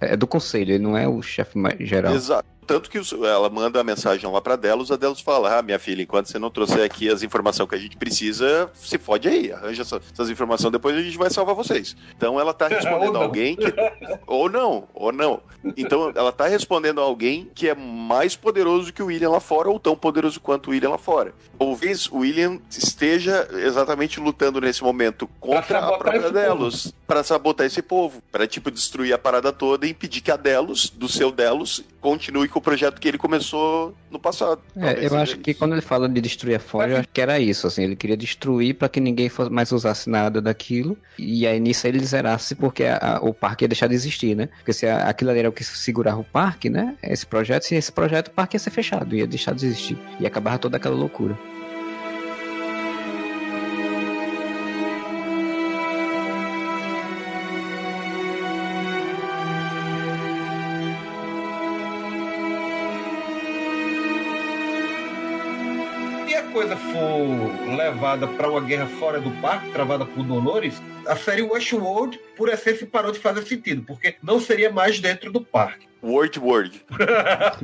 É 0.00 0.16
do 0.16 0.26
conselho, 0.26 0.72
ele 0.72 0.82
não 0.82 0.96
é 0.96 1.06
o 1.06 1.20
chefe 1.20 1.58
geral. 1.80 2.14
Exato. 2.14 2.48
Tanto 2.74 2.88
que 2.90 2.98
os- 2.98 3.12
ela 3.12 3.50
manda 3.50 3.80
a 3.80 3.84
mensagem 3.84 4.30
lá 4.30 4.40
pra 4.40 4.56
Delos, 4.56 4.90
a 4.92 4.96
Delos 4.96 5.20
fala: 5.20 5.58
Ah, 5.58 5.62
minha 5.62 5.78
filha, 5.78 6.02
enquanto 6.02 6.26
você 6.26 6.38
não 6.38 6.50
trouxer 6.50 6.82
aqui 6.84 7.08
as 7.08 7.22
informações 7.22 7.68
que 7.68 7.74
a 7.74 7.78
gente 7.78 7.96
precisa, 7.96 8.70
se 8.74 8.96
fode 8.98 9.28
aí, 9.28 9.52
arranja 9.52 9.82
essa- 9.82 10.00
essas 10.12 10.30
informações, 10.30 10.70
depois 10.72 10.96
a 10.96 11.02
gente 11.02 11.18
vai 11.18 11.30
salvar 11.30 11.54
vocês. 11.54 11.96
Então 12.16 12.38
ela 12.38 12.54
tá 12.54 12.68
respondendo 12.68 13.16
a 13.16 13.22
alguém 13.22 13.56
que. 13.56 13.64
ou 14.26 14.48
não, 14.48 14.86
ou 14.94 15.10
não. 15.12 15.40
Então 15.76 16.12
ela 16.14 16.32
tá 16.32 16.46
respondendo 16.46 17.00
a 17.00 17.04
alguém 17.04 17.50
que 17.54 17.68
é 17.68 17.74
mais 17.74 18.36
poderoso 18.36 18.92
que 18.92 19.02
o 19.02 19.06
William 19.06 19.30
lá 19.30 19.40
fora, 19.40 19.68
ou 19.68 19.78
tão 19.80 19.96
poderoso 19.96 20.40
quanto 20.40 20.68
o 20.68 20.70
William 20.70 20.90
lá 20.90 20.98
fora. 20.98 21.34
Talvez 21.58 22.06
o 22.06 22.18
William 22.18 22.58
esteja 22.70 23.48
exatamente 23.52 24.18
lutando 24.20 24.60
nesse 24.60 24.82
momento 24.82 25.28
contra 25.40 25.78
a 25.80 25.98
própria 25.98 26.30
Delos, 26.30 26.92
pra 27.06 27.22
sabotar 27.24 27.66
esse 27.66 27.82
povo, 27.82 28.22
Pra 28.30 28.46
tipo 28.46 28.70
destruir 28.70 29.12
a 29.12 29.18
parada 29.18 29.52
toda 29.52 29.86
e 29.86 29.90
impedir 29.90 30.20
que 30.20 30.30
a 30.30 30.36
Delos, 30.36 30.88
do 30.88 31.08
seu 31.08 31.30
Delos, 31.32 31.82
continue 32.00 32.48
com 32.48 32.59
o 32.61 32.62
projeto 32.62 33.00
que 33.00 33.08
ele 33.08 33.18
começou 33.18 33.94
no 34.11 34.18
passado. 34.18 34.61
É, 34.76 35.06
eu 35.06 35.16
acho 35.16 35.38
que 35.38 35.50
isso. 35.50 35.58
quando 35.58 35.72
ele 35.72 35.80
fala 35.80 36.08
de 36.08 36.20
destruir 36.20 36.54
a 36.56 36.61
Forge, 36.61 36.92
eu 36.92 36.98
acho 36.98 37.08
que 37.12 37.20
era 37.20 37.38
isso, 37.40 37.66
assim, 37.66 37.82
ele 37.84 37.96
queria 37.96 38.16
destruir 38.16 38.74
pra 38.74 38.88
que 38.88 39.00
ninguém 39.00 39.28
fosse- 39.28 39.50
mais 39.50 39.72
usasse 39.72 40.08
nada 40.08 40.40
daquilo, 40.40 40.96
e 41.18 41.46
aí 41.46 41.58
nisso 41.58 41.86
ele 41.86 41.98
zerasse 42.04 42.54
porque 42.54 42.84
a- 42.84 42.98
a- 43.16 43.20
o 43.20 43.32
parque 43.34 43.64
ia 43.64 43.68
deixar 43.68 43.86
de 43.86 43.94
existir, 43.94 44.36
né? 44.36 44.48
Porque 44.58 44.72
se 44.72 44.86
a- 44.86 45.08
aquilo 45.08 45.30
ali 45.30 45.40
era 45.40 45.48
o 45.48 45.52
que 45.52 45.64
segurava 45.64 46.20
o 46.20 46.24
parque, 46.24 46.68
né? 46.70 46.96
Esse 47.02 47.26
projeto, 47.26 47.62
se 47.64 47.74
esse 47.74 47.90
projeto, 47.90 48.28
o 48.28 48.30
parque 48.32 48.56
ia 48.56 48.61
ser 48.61 48.70
fechado, 48.70 49.16
ia 49.16 49.26
deixar 49.26 49.54
de 49.54 49.64
existir, 49.66 49.98
e 50.20 50.26
acabava 50.26 50.58
toda 50.58 50.76
aquela 50.76 50.94
loucura. 50.94 51.36
Levada 67.76 68.26
para 68.26 68.51
uma 68.51 68.61
guerra 68.61 68.86
fora 68.86 69.20
do 69.20 69.30
parque, 69.40 69.70
travada 69.70 70.05
por 70.05 70.24
Dolores, 70.24 70.80
a 71.07 71.16
série 71.16 71.42
Westworld, 71.42 72.18
por 72.36 72.48
essência, 72.48 72.86
parou 72.86 73.12
de 73.12 73.18
fazer 73.18 73.42
sentido, 73.42 73.82
porque 73.82 74.16
não 74.22 74.40
seria 74.40 74.70
mais 74.70 75.01
dentro 75.01 75.32
do 75.32 75.40
parque. 75.40 75.89
Word 76.03 76.38
Word. 76.38 76.82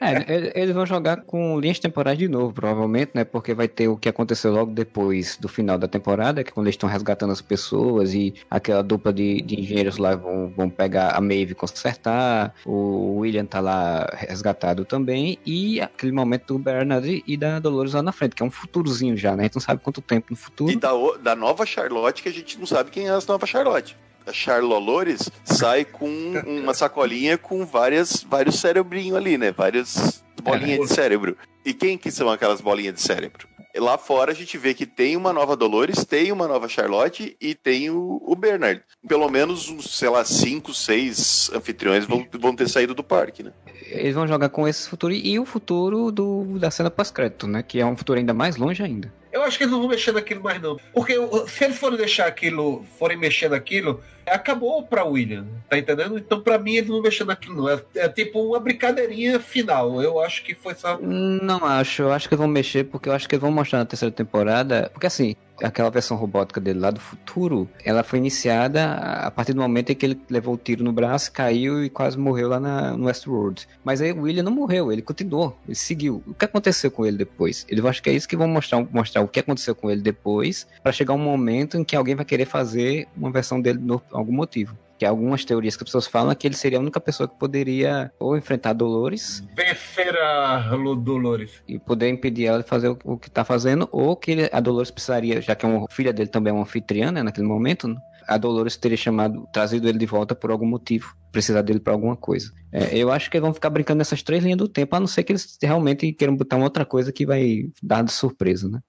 É, 0.00 0.32
ele- 0.34 0.52
eles 0.54 0.74
vão 0.74 0.86
jogar 0.86 1.18
com 1.22 1.58
linhas 1.60 1.78
temporais 1.78 2.16
de 2.18 2.28
novo, 2.28 2.52
provavelmente, 2.52 3.10
né? 3.14 3.24
Porque 3.24 3.52
vai 3.54 3.68
ter 3.68 3.88
o 3.88 3.96
que 3.96 4.08
aconteceu 4.08 4.52
logo 4.52 4.72
depois 4.72 5.36
do 5.36 5.48
final 5.48 5.76
da 5.78 5.86
temporada, 5.88 6.42
que 6.42 6.50
é 6.50 6.52
quando 6.52 6.66
eles 6.66 6.74
estão 6.74 6.88
resgatando 6.88 7.32
as 7.32 7.40
pessoas 7.40 8.14
e 8.14 8.34
aquela 8.50 8.82
dupla 8.82 9.12
de, 9.12 9.40
de 9.42 9.60
engenheiros 9.60 9.98
lá 9.98 10.14
vão, 10.14 10.52
vão 10.56 10.70
pegar 10.70 11.10
a 11.10 11.20
Maeve 11.20 11.52
e 11.52 11.54
consertar, 11.54 12.54
o 12.64 13.18
William 13.18 13.44
tá 13.44 13.60
lá 13.60 14.08
resgatado 14.14 14.84
também, 14.84 15.38
e 15.44 15.80
aquele 15.80 16.12
momento 16.12 16.54
do 16.54 16.58
Bernard 16.58 17.22
e 17.26 17.36
da 17.36 17.58
Dolores 17.58 17.92
lá 17.92 18.02
na 18.02 18.12
frente, 18.12 18.34
que 18.34 18.42
é 18.42 18.46
um 18.46 18.50
futurozinho 18.50 19.16
já, 19.16 19.36
né? 19.36 19.42
A 19.42 19.44
gente 19.44 19.54
não 19.56 19.62
sabe 19.62 19.80
quanto 19.82 20.00
tempo 20.00 20.28
no 20.30 20.36
futuro. 20.36 20.70
E 20.72 20.76
da, 20.76 20.90
da 21.22 21.36
nova 21.36 21.66
Charlotte, 21.66 22.22
que 22.22 22.28
a 22.28 22.32
gente 22.32 22.58
não 22.58 22.66
sabe 22.66 22.90
quem 22.90 23.06
é 23.08 23.10
a 23.10 23.20
nova 23.28 23.46
Charlotte. 23.46 23.96
A 24.26 24.32
Charlolores 24.32 25.30
sai 25.44 25.84
com 25.84 26.08
uma 26.46 26.72
sacolinha 26.72 27.36
com 27.36 27.64
várias, 27.64 28.24
vários 28.28 28.58
cerebrinhos 28.58 29.16
ali, 29.16 29.36
né? 29.36 29.52
Várias 29.52 30.24
bolinhas 30.42 30.88
de 30.88 30.94
cérebro. 30.94 31.36
E 31.64 31.72
quem 31.72 31.96
que 31.96 32.10
são 32.10 32.30
aquelas 32.30 32.60
bolinhas 32.60 32.94
de 32.94 33.02
cérebro? 33.02 33.48
Lá 33.76 33.98
fora 33.98 34.30
a 34.30 34.34
gente 34.34 34.56
vê 34.56 34.72
que 34.72 34.86
tem 34.86 35.16
uma 35.16 35.32
nova 35.32 35.56
Dolores, 35.56 36.04
tem 36.04 36.30
uma 36.30 36.46
nova 36.46 36.68
Charlotte 36.68 37.36
e 37.40 37.54
tem 37.56 37.90
o, 37.90 38.22
o 38.24 38.36
Bernard. 38.36 38.80
Pelo 39.08 39.28
menos, 39.28 39.68
uns, 39.68 39.96
sei 39.96 40.08
lá, 40.08 40.24
cinco, 40.24 40.72
seis 40.72 41.50
anfitriões 41.52 42.04
vão, 42.04 42.24
vão 42.38 42.54
ter 42.54 42.68
saído 42.68 42.94
do 42.94 43.02
parque, 43.02 43.42
né? 43.42 43.52
Eles 43.86 44.14
vão 44.14 44.28
jogar 44.28 44.48
com 44.48 44.68
esse 44.68 44.88
futuro 44.88 45.12
e 45.12 45.38
o 45.40 45.44
futuro 45.44 46.12
do, 46.12 46.44
da 46.58 46.70
cena 46.70 46.88
pós-crédito, 46.88 47.48
né? 47.48 47.64
Que 47.64 47.80
é 47.80 47.86
um 47.86 47.96
futuro 47.96 48.18
ainda 48.18 48.32
mais 48.32 48.56
longe 48.56 48.80
ainda. 48.80 49.12
Eu 49.34 49.42
acho 49.42 49.58
que 49.58 49.64
eles 49.64 49.72
não 49.72 49.80
vão 49.80 49.88
mexer 49.88 50.12
naquilo 50.12 50.44
mais, 50.44 50.62
não. 50.62 50.78
Porque 50.92 51.14
se 51.48 51.64
eles 51.64 51.76
forem 51.76 51.98
deixar 51.98 52.26
aquilo, 52.28 52.84
forem 52.96 53.16
mexer 53.16 53.50
naquilo, 53.50 54.00
acabou 54.24 54.84
pra 54.84 55.04
William, 55.04 55.44
tá 55.68 55.76
entendendo? 55.76 56.16
Então, 56.16 56.40
pra 56.40 56.56
mim, 56.56 56.76
eles 56.76 56.88
não 56.88 57.02
mexer 57.02 57.24
naquilo, 57.24 57.56
não. 57.56 57.68
É, 57.68 57.82
é 57.96 58.08
tipo 58.08 58.40
uma 58.40 58.60
brincadeirinha 58.60 59.40
final. 59.40 60.00
Eu 60.00 60.20
acho 60.20 60.44
que 60.44 60.54
foi 60.54 60.76
só. 60.76 61.00
Não 61.00 61.64
acho, 61.64 62.02
eu 62.02 62.12
acho 62.12 62.28
que 62.28 62.36
vão 62.36 62.46
mexer 62.46 62.84
porque 62.84 63.08
eu 63.08 63.12
acho 63.12 63.28
que 63.28 63.34
eles 63.34 63.42
vão 63.42 63.50
mostrar 63.50 63.80
na 63.80 63.84
terceira 63.86 64.14
temporada. 64.14 64.88
Porque 64.92 65.08
assim, 65.08 65.34
aquela 65.62 65.90
versão 65.90 66.16
robótica 66.16 66.60
dele 66.60 66.80
lá 66.80 66.90
do 66.90 67.00
futuro, 67.00 67.68
ela 67.84 68.02
foi 68.02 68.18
iniciada 68.18 68.94
a 68.94 69.30
partir 69.30 69.52
do 69.52 69.60
momento 69.60 69.90
em 69.90 69.94
que 69.94 70.06
ele 70.06 70.20
levou 70.28 70.54
o 70.54 70.58
tiro 70.58 70.82
no 70.82 70.92
braço, 70.92 71.32
caiu 71.32 71.84
e 71.84 71.90
quase 71.90 72.18
morreu 72.18 72.48
lá 72.48 72.60
na, 72.60 72.96
no 72.96 73.06
Westworld. 73.06 73.68
Mas 73.84 74.00
aí 74.00 74.12
o 74.12 74.22
William 74.22 74.42
não 74.42 74.52
morreu, 74.52 74.92
ele 74.92 75.02
continuou, 75.02 75.56
ele 75.66 75.74
seguiu. 75.74 76.22
O 76.26 76.34
que 76.34 76.44
aconteceu 76.44 76.90
com 76.90 77.06
ele 77.06 77.16
depois? 77.16 77.66
Eu 77.68 77.86
acho 77.88 78.02
que 78.02 78.10
é 78.10 78.12
isso 78.12 78.28
que 78.28 78.36
vão 78.36 78.48
mostrar, 78.48 78.84
mostrar 78.90 79.22
o 79.22 79.28
que 79.28 79.40
aconteceu 79.40 79.74
com 79.74 79.90
ele 79.90 80.00
depois, 80.00 80.66
pra 80.82 80.92
chegar 80.92 81.14
um 81.14 81.18
momento 81.18 81.76
em 81.76 81.84
que 81.84 81.96
alguém 81.96 82.14
vai 82.14 82.24
querer 82.24 82.46
fazer 82.46 83.06
uma 83.16 83.30
versão 83.30 83.60
dele 83.60 83.78
por 83.78 84.02
algum 84.10 84.32
motivo. 84.32 84.76
Que 84.98 85.04
algumas 85.04 85.44
teorias 85.44 85.76
que 85.76 85.82
as 85.82 85.88
pessoas 85.88 86.06
falam 86.06 86.30
é 86.30 86.34
que 86.34 86.46
ele 86.46 86.54
seria 86.54 86.78
a 86.78 86.80
única 86.80 87.00
pessoa 87.00 87.28
que 87.28 87.38
poderia 87.38 88.12
ou 88.18 88.36
enfrentar 88.36 88.72
Dolores 88.72 89.42
Vencer 89.56 90.14
a 90.16 90.76
Dolores. 90.96 91.62
e 91.66 91.78
poder 91.78 92.08
impedir 92.08 92.46
ela 92.46 92.62
de 92.62 92.68
fazer 92.68 92.88
o, 92.88 92.98
o 93.04 93.18
que 93.18 93.30
tá 93.30 93.44
fazendo, 93.44 93.88
ou 93.90 94.16
que 94.16 94.30
ele- 94.30 94.50
a 94.52 94.60
Dolores 94.60 94.90
precisaria, 94.90 95.40
já 95.40 95.54
que 95.54 95.64
é 95.66 95.68
uma 95.68 95.86
filha 95.90 96.12
dele 96.12 96.28
também 96.28 96.50
é 96.50 96.54
uma 96.54 96.62
anfitriã, 96.62 97.10
né, 97.10 97.22
naquele 97.22 97.46
momento, 97.46 97.88
né, 97.88 97.96
a 98.28 98.38
Dolores 98.38 98.76
teria 98.76 98.96
chamado, 98.96 99.46
trazido 99.52 99.88
ele 99.88 99.98
de 99.98 100.06
volta 100.06 100.34
por 100.34 100.50
algum 100.50 100.66
motivo, 100.66 101.14
precisar 101.32 101.62
dele 101.62 101.80
pra 101.80 101.92
alguma 101.92 102.16
coisa. 102.16 102.52
É, 102.72 102.96
eu 102.96 103.10
acho 103.10 103.30
que 103.30 103.38
vão 103.40 103.52
ficar 103.52 103.70
brincando 103.70 103.98
nessas 103.98 104.22
três 104.22 104.42
linhas 104.42 104.58
do 104.58 104.68
tempo, 104.68 104.94
a 104.96 105.00
não 105.00 105.06
ser 105.06 105.24
que 105.24 105.32
eles 105.32 105.58
realmente 105.62 106.12
queiram 106.12 106.36
botar 106.36 106.56
uma 106.56 106.64
outra 106.64 106.84
coisa 106.86 107.12
que 107.12 107.26
vai 107.26 107.64
dar 107.82 108.02
de 108.02 108.12
surpresa, 108.12 108.68
né? 108.68 108.80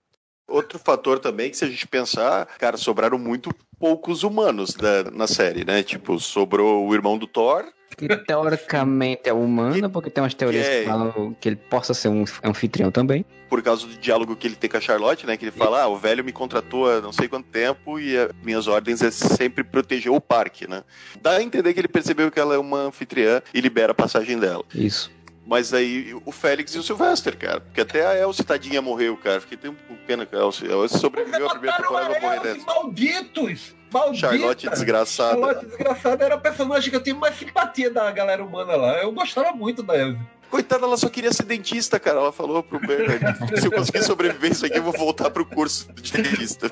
Outro 0.56 0.80
fator 0.80 1.20
também 1.20 1.50
que 1.50 1.58
se 1.58 1.66
a 1.66 1.68
gente 1.68 1.86
pensar, 1.88 2.46
cara, 2.58 2.78
sobraram 2.78 3.18
muito 3.20 3.50
poucos 3.80 4.24
humanos 4.24 4.74
da- 4.74 5.12
na 5.12 5.28
série, 5.28 5.66
né? 5.66 5.84
Tipo, 5.84 6.18
sobrou 6.20 6.88
o 6.88 6.94
irmão 6.94 7.18
do 7.18 7.28
Thor, 7.28 7.66
Que 7.98 8.08
teoricamente 8.18 9.22
é 9.30 9.34
humana, 9.34 9.90
porque 9.90 10.10
tem 10.10 10.22
umas 10.24 10.34
teorias 10.34 10.66
que 10.66 10.72
é- 10.74 10.80
que 10.82 10.86
falam 10.90 11.36
que 11.40 11.48
ele 11.50 11.56
possa 11.56 11.94
ser 11.94 12.10
um 12.10 12.24
anfitrião 12.44 12.92
também. 12.92 13.26
por 13.48 13.62
causa 13.62 13.86
do 13.88 13.94
diálogo 13.98 14.36
que 14.36 14.48
ele 14.48 14.56
tem 14.56 14.70
com 14.70 14.76
a 14.76 14.82
Charlotte, 14.82 15.26
né? 15.26 15.38
Que 15.38 15.46
ele 15.46 15.52
fala, 15.52 15.84
ah, 15.84 15.88
o 15.88 15.96
velho 15.96 16.24
me 16.26 16.32
contratou 16.34 16.90
há 16.90 17.00
não 17.00 17.14
sei 17.14 17.28
quanto 17.30 17.46
tempo 17.48 17.98
e 18.00 18.18
as 18.18 18.30
minhas 18.44 18.68
ordens 18.68 19.02
é 19.02 19.12
sempre 19.12 19.64
proteger 19.64 20.12
o 20.12 20.20
parque, 20.20 20.68
né? 20.68 20.84
Dá 21.22 21.32
a 21.38 21.44
entender 21.44 21.74
que 21.74 21.80
ele 21.80 21.88
percebeu 21.88 22.30
que 22.32 22.40
ela 22.40 22.56
é 22.56 22.58
uma 22.58 22.80
anfitriã 22.80 23.42
e 23.54 23.62
libera 23.62 23.92
a 23.92 23.96
passagem 23.96 24.40
dela. 24.40 24.64
Isso. 24.74 25.10
Mas 25.46 25.74
aí 25.74 26.16
o 26.26 26.32
Félix 26.32 26.74
e 26.74 26.80
o 26.80 26.84
Sylvester, 26.84 27.38
cara. 27.38 27.62
Porque 27.62 27.82
até 27.82 28.06
a 28.06 28.20
Elsie 28.20 28.44
tadinha 28.44 28.82
morreu, 28.82 29.16
cara. 29.16 29.40
Fiquei 29.40 29.58
tão 29.58 29.76
com 29.88 29.96
pena 29.96 30.26
que 30.26 30.36
a 30.36 30.40
Elsie, 30.40 30.68
a 30.68 30.74
Elsie 30.74 31.00
sobreviveu 31.00 31.46
a 31.46 31.52
primeira 31.52 31.78
temporada 31.78 32.10
vai 32.10 32.22
morrer 32.22 32.40
dessa. 32.40 32.66
malditos! 32.66 33.76
Maldita! 33.94 34.28
Charlotte 34.28 34.70
desgraçada. 34.70 35.40
Charlotte 35.40 35.66
desgraçada 35.68 36.26
era 36.26 36.36
a 36.36 36.40
personagem 36.40 36.90
que 36.90 36.96
eu 36.96 37.02
tenho 37.02 37.18
mais 37.18 37.38
simpatia 37.38 37.90
da 37.92 38.10
galera 38.12 38.44
humana 38.44 38.76
lá. 38.76 38.94
Eu 39.02 39.12
gostava 39.12 39.52
muito 39.52 39.84
da 39.84 39.96
Elsie. 39.96 40.20
Coitada, 40.56 40.86
ela 40.86 40.96
só 40.96 41.10
queria 41.10 41.34
ser 41.34 41.44
dentista, 41.44 42.00
cara. 42.00 42.18
Ela 42.20 42.32
falou 42.32 42.64
pro 42.64 42.80
Bernard: 42.80 43.60
se 43.60 43.68
eu 43.68 43.72
conseguir 43.72 44.04
sobreviver 44.04 44.52
isso 44.52 44.66
aqui, 44.66 44.78
eu 44.78 44.84
vou 44.84 44.94
voltar 44.94 45.30
pro 45.30 45.46
curso 45.46 45.92
de 45.94 46.14
dentista. 46.14 46.70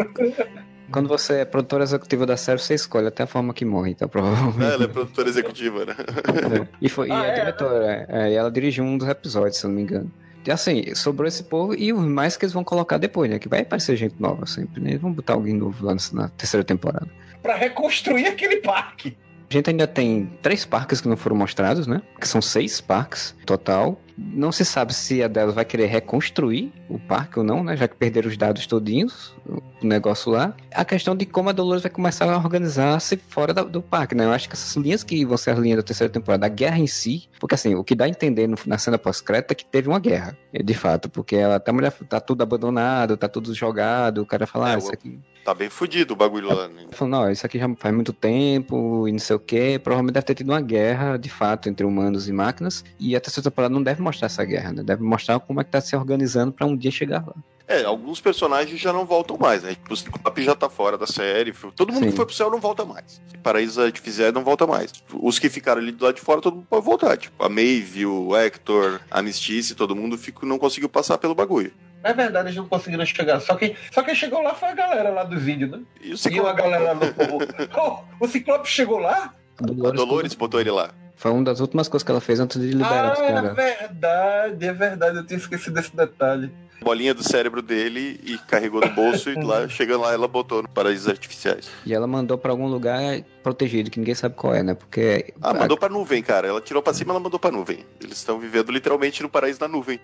Quando 0.90 1.10
você 1.10 1.40
é 1.40 1.46
produtor 1.46 1.82
executivo 1.82 2.26
da 2.26 2.38
série, 2.38 2.60
você 2.60 2.76
escolhe 2.76 3.08
até 3.08 3.24
a 3.24 3.28
forma 3.28 3.54
que 3.54 3.66
morre, 3.66 3.92
então 3.92 4.08
provavelmente. 4.08 4.64
Ah, 4.64 4.74
ela 4.76 4.86
é 4.86 4.88
produtora 4.88 5.28
executiva, 5.28 5.84
né? 5.86 5.96
É. 6.00 6.68
E, 6.80 6.88
foi, 6.88 7.12
Ah, 7.12 7.16
e 7.16 7.26
a 7.26 7.28
é? 7.28 7.34
diretora, 7.34 8.06
é, 8.08 8.32
e 8.32 8.36
ela 8.36 8.50
dirigiu 8.50 8.86
um 8.86 8.98
dos 8.98 9.08
episódios, 9.10 9.58
se 9.58 9.66
eu 9.66 9.70
não 9.70 9.76
me 9.76 9.82
engano. 9.82 10.10
E 10.46 10.52
assim, 10.52 10.96
sobrou 10.96 11.28
esse 11.28 11.44
povo 11.44 11.76
e 11.76 11.92
os 11.92 12.06
mais 12.06 12.38
que 12.38 12.46
eles 12.46 12.54
vão 12.54 12.64
colocar 12.64 12.98
depois, 12.98 13.30
né? 13.30 13.38
Que 13.38 13.50
vai 13.50 13.62
aparecer 13.62 13.98
gente 13.98 14.16
nova 14.20 14.46
sempre, 14.46 14.82
né? 14.82 14.92
Eles 14.92 15.02
vão 15.02 15.12
botar 15.12 15.34
alguém 15.34 15.54
novo 15.56 15.86
lá 15.86 15.94
na, 15.94 16.22
na 16.22 16.30
terceira 16.30 16.64
temporada. 16.64 17.08
Pra 17.42 17.56
reconstruir 17.56 18.28
aquele 18.28 18.58
parque. 18.58 19.18
A 19.50 19.54
gente 19.54 19.70
ainda 19.70 19.88
tem 19.88 20.32
três 20.42 20.66
parques 20.66 21.02
que 21.02 21.08
não 21.08 21.18
foram 21.18 21.36
mostrados, 21.36 21.86
né? 21.88 22.02
Que 22.20 22.28
são 22.28 22.42
seis 22.42 22.82
parques 22.82 23.36
total. 23.46 24.00
Não 24.18 24.52
se 24.52 24.64
sabe 24.64 24.94
se 24.94 25.24
a 25.24 25.28
delas 25.28 25.56
vai 25.56 25.66
querer 25.66 25.88
reconstruir 25.88 26.72
o 26.90 27.00
parque 27.00 27.40
ou 27.40 27.46
não, 27.46 27.64
né? 27.64 27.76
Já 27.76 27.88
que 27.88 27.96
perderam 27.96 28.30
os 28.30 28.38
dados 28.38 28.68
todinhos, 28.68 29.36
o 29.48 29.62
negócio 29.86 30.32
lá. 30.32 30.56
A 30.74 30.86
questão 30.86 31.16
de 31.16 31.26
como 31.26 31.50
a 31.50 31.52
Dolores 31.52 31.82
vai 31.82 31.92
começar 31.92 32.32
a 32.32 32.38
organizar-se 32.38 33.18
fora 33.18 33.54
da- 33.54 33.64
do 33.64 33.82
parque, 33.82 34.14
né? 34.16 34.26
Eu 34.26 34.32
acho 34.32 34.48
que 34.48 34.54
essas 34.56 34.76
linhas 34.76 35.04
que 35.04 35.26
vão 35.26 35.38
ser 35.38 35.52
as 35.52 35.60
linhas 35.60 35.78
da 35.78 35.84
terceira 35.84 36.12
temporada, 36.12 36.46
a 36.46 36.50
guerra 36.50 36.78
em 36.78 36.88
si, 36.88 37.28
porque 37.40 37.56
assim, 37.56 37.76
o 37.76 37.84
que 37.84 37.96
dá 37.96 38.06
a 38.06 38.10
entender 38.10 38.48
no- 38.48 38.58
na 38.66 38.78
cena 38.78 38.98
pós-crédito 38.98 39.52
é 39.52 39.56
que 39.56 39.66
teve 39.66 39.88
uma 39.90 40.00
guerra, 40.00 40.38
é, 40.54 40.62
de 40.62 40.74
fato, 40.74 41.10
porque 41.10 41.36
ela 41.36 41.60
tá, 41.60 41.74
mulher, 41.74 41.92
tá 41.92 42.20
tudo 42.20 42.42
abandonado, 42.44 43.18
tá 43.18 43.28
tudo 43.28 43.54
jogado, 43.54 44.22
o 44.22 44.26
cara 44.26 44.46
fala, 44.46 44.72
É, 44.72 44.76
ah, 44.76 44.78
isso 44.78 44.92
aqui 44.94 45.20
Tá 45.44 45.54
bem 45.54 45.70
fudido 45.70 46.14
o 46.14 46.16
bagulho 46.16 46.48
lá, 46.48 46.70
né? 46.70 46.86
falando, 46.92 47.12
não, 47.26 47.30
isso 47.30 47.46
aqui 47.46 47.60
já 47.60 47.68
faz 47.76 47.94
muito 47.94 48.14
tempo 48.14 49.06
e 49.10 49.12
não 49.12 49.20
sei 49.20 49.36
o 49.36 49.40
que. 49.40 49.78
Provavelmente 49.80 50.14
deve 50.14 50.26
ter 50.26 50.36
tido 50.36 50.50
uma 50.50 50.62
guerra, 50.62 51.18
de 51.18 51.28
fato, 51.30 51.68
entre 51.68 51.86
humanos 51.86 52.30
e 52.30 52.32
máquinas. 52.32 52.82
E 52.98 53.14
a 53.14 53.20
terceira 53.20 53.50
temporada 53.50 53.74
não 53.74 53.84
deve 53.84 54.02
mostrar 54.04 54.28
essa 54.28 54.44
guerra, 54.46 54.72
né? 54.72 54.84
Deve 54.84 55.02
mostrar 55.04 55.40
como 55.40 55.62
é 55.62 55.64
que 55.64 55.72
tá 55.72 55.82
se 55.82 55.96
organizando 55.96 56.52
pra 56.52 56.66
um 56.66 56.76
dia 56.76 56.92
chegar 56.92 57.26
lá. 57.26 57.34
É, 57.66 57.84
alguns 57.86 58.20
personagens 58.20 58.80
já 58.80 58.92
não 58.92 59.06
voltam 59.06 59.38
mais, 59.38 59.64
né? 59.64 59.70
Tipo, 59.72 59.94
o 59.94 59.98
Ciclope 59.98 60.44
já 60.44 60.54
tá 60.54 60.70
fora 60.70 60.98
da 60.98 61.08
série. 61.08 61.54
Todo 61.76 61.94
mundo 61.94 62.04
Sim. 62.04 62.10
que 62.12 62.16
foi 62.18 62.26
pro 62.26 62.36
céu 62.36 62.52
não 62.52 62.60
volta 62.60 62.84
mais. 62.84 63.22
Paraíso 63.42 63.82
Artificial 63.82 64.34
não 64.34 64.44
volta 64.44 64.68
mais. 64.68 64.92
Os 65.14 65.40
que 65.40 65.50
ficaram 65.50 65.82
ali 65.82 65.94
do 65.94 66.04
lado 66.04 66.16
de 66.16 66.22
fora, 66.22 66.42
todo 66.42 66.58
mundo 66.58 66.68
pode 66.70 66.86
voltar. 66.86 67.16
Tipo, 67.18 67.42
a 67.44 67.48
Maeve, 67.48 68.06
o 68.06 68.36
Hector, 68.36 69.00
a 69.10 69.22
Mistice, 69.22 69.76
todo 69.76 69.96
mundo 69.96 70.18
ficou, 70.18 70.48
não 70.48 70.60
conseguiu 70.60 70.90
passar 70.90 71.18
pelo 71.18 71.34
bagulho. 71.34 71.74
É 72.04 72.14
verdade, 72.14 72.48
eles 72.50 72.58
não 72.58 72.68
conseguiram 72.68 73.06
chegar. 73.06 73.40
Só 73.40 73.56
quem, 73.56 73.76
só 73.92 74.04
quem 74.04 74.14
chegou 74.14 74.42
lá 74.42 74.54
foi 74.54 74.68
a 74.68 74.76
galera 74.76 75.10
lá 75.10 75.24
do 75.24 75.40
vídeo, 75.40 75.68
né? 75.70 75.80
E 76.02 76.08
o 76.08 76.08
E 76.08 76.10
uma 76.10 76.18
Ciclope, 76.18 76.62
galera 76.62 76.94
no 76.94 77.14
povo. 77.14 77.40
Oh, 78.20 78.26
o 78.26 78.28
Ciclope 78.28 78.68
chegou 78.68 79.00
lá? 79.00 79.34
a 79.58 79.66
Dolores 79.92 80.34
botou 80.36 80.60
ele 80.60 80.72
lá. 80.72 80.94
Foi 81.16 81.32
uma 81.32 81.44
das 81.44 81.60
últimas 81.60 81.88
coisas 81.88 82.04
que 82.04 82.12
ela 82.12 82.22
fez 82.22 82.40
antes 82.40 82.60
de 82.60 82.68
liberar 82.68 83.10
ah, 83.10 83.14
os 83.14 83.20
é 83.20 83.54
verdade, 83.54 84.66
é 84.66 84.74
verdade. 84.74 85.18
Eu 85.18 85.26
tinha 85.26 85.38
esquecido 85.38 85.76
desse 85.76 85.96
detalhe. 85.96 86.52
Bolinha 86.82 87.14
do 87.14 87.24
cérebro 87.24 87.62
dele 87.62 88.20
e 88.24 88.38
carregou 88.38 88.82
no 88.82 88.90
bolso 88.90 89.30
e 89.30 89.36
lá, 89.36 89.68
chegando 89.70 90.02
lá, 90.02 90.12
ela 90.12 90.28
botou 90.28 90.62
no 90.62 90.68
Paraísos 90.68 91.08
Artificiais. 91.08 91.70
E 91.86 91.94
ela 91.94 92.06
mandou 92.06 92.38
pra 92.38 92.52
algum 92.52 92.68
lugar 92.68 93.24
protegido, 93.42 93.90
que 93.90 94.00
ninguém 94.00 94.16
sabe 94.16 94.36
qual 94.36 94.54
é, 94.54 94.62
né? 94.62 94.74
Porque. 94.74 95.34
Ah, 95.42 95.54
mandou 95.54 95.78
pra 95.78 95.88
nuvem, 95.88 96.22
cara. 96.22 96.48
Ela 96.48 96.60
tirou 96.60 96.84
pra 96.84 96.94
cima, 96.94 97.14
ela 97.14 97.20
mandou 97.20 97.40
pra 97.40 97.52
nuvem. 97.52 97.86
Eles 98.02 98.18
estão 98.18 98.38
vivendo 98.38 98.72
literalmente 98.72 99.24
no 99.24 99.30
paraíso 99.30 99.60
da 99.60 99.68
nuvem. 99.68 100.00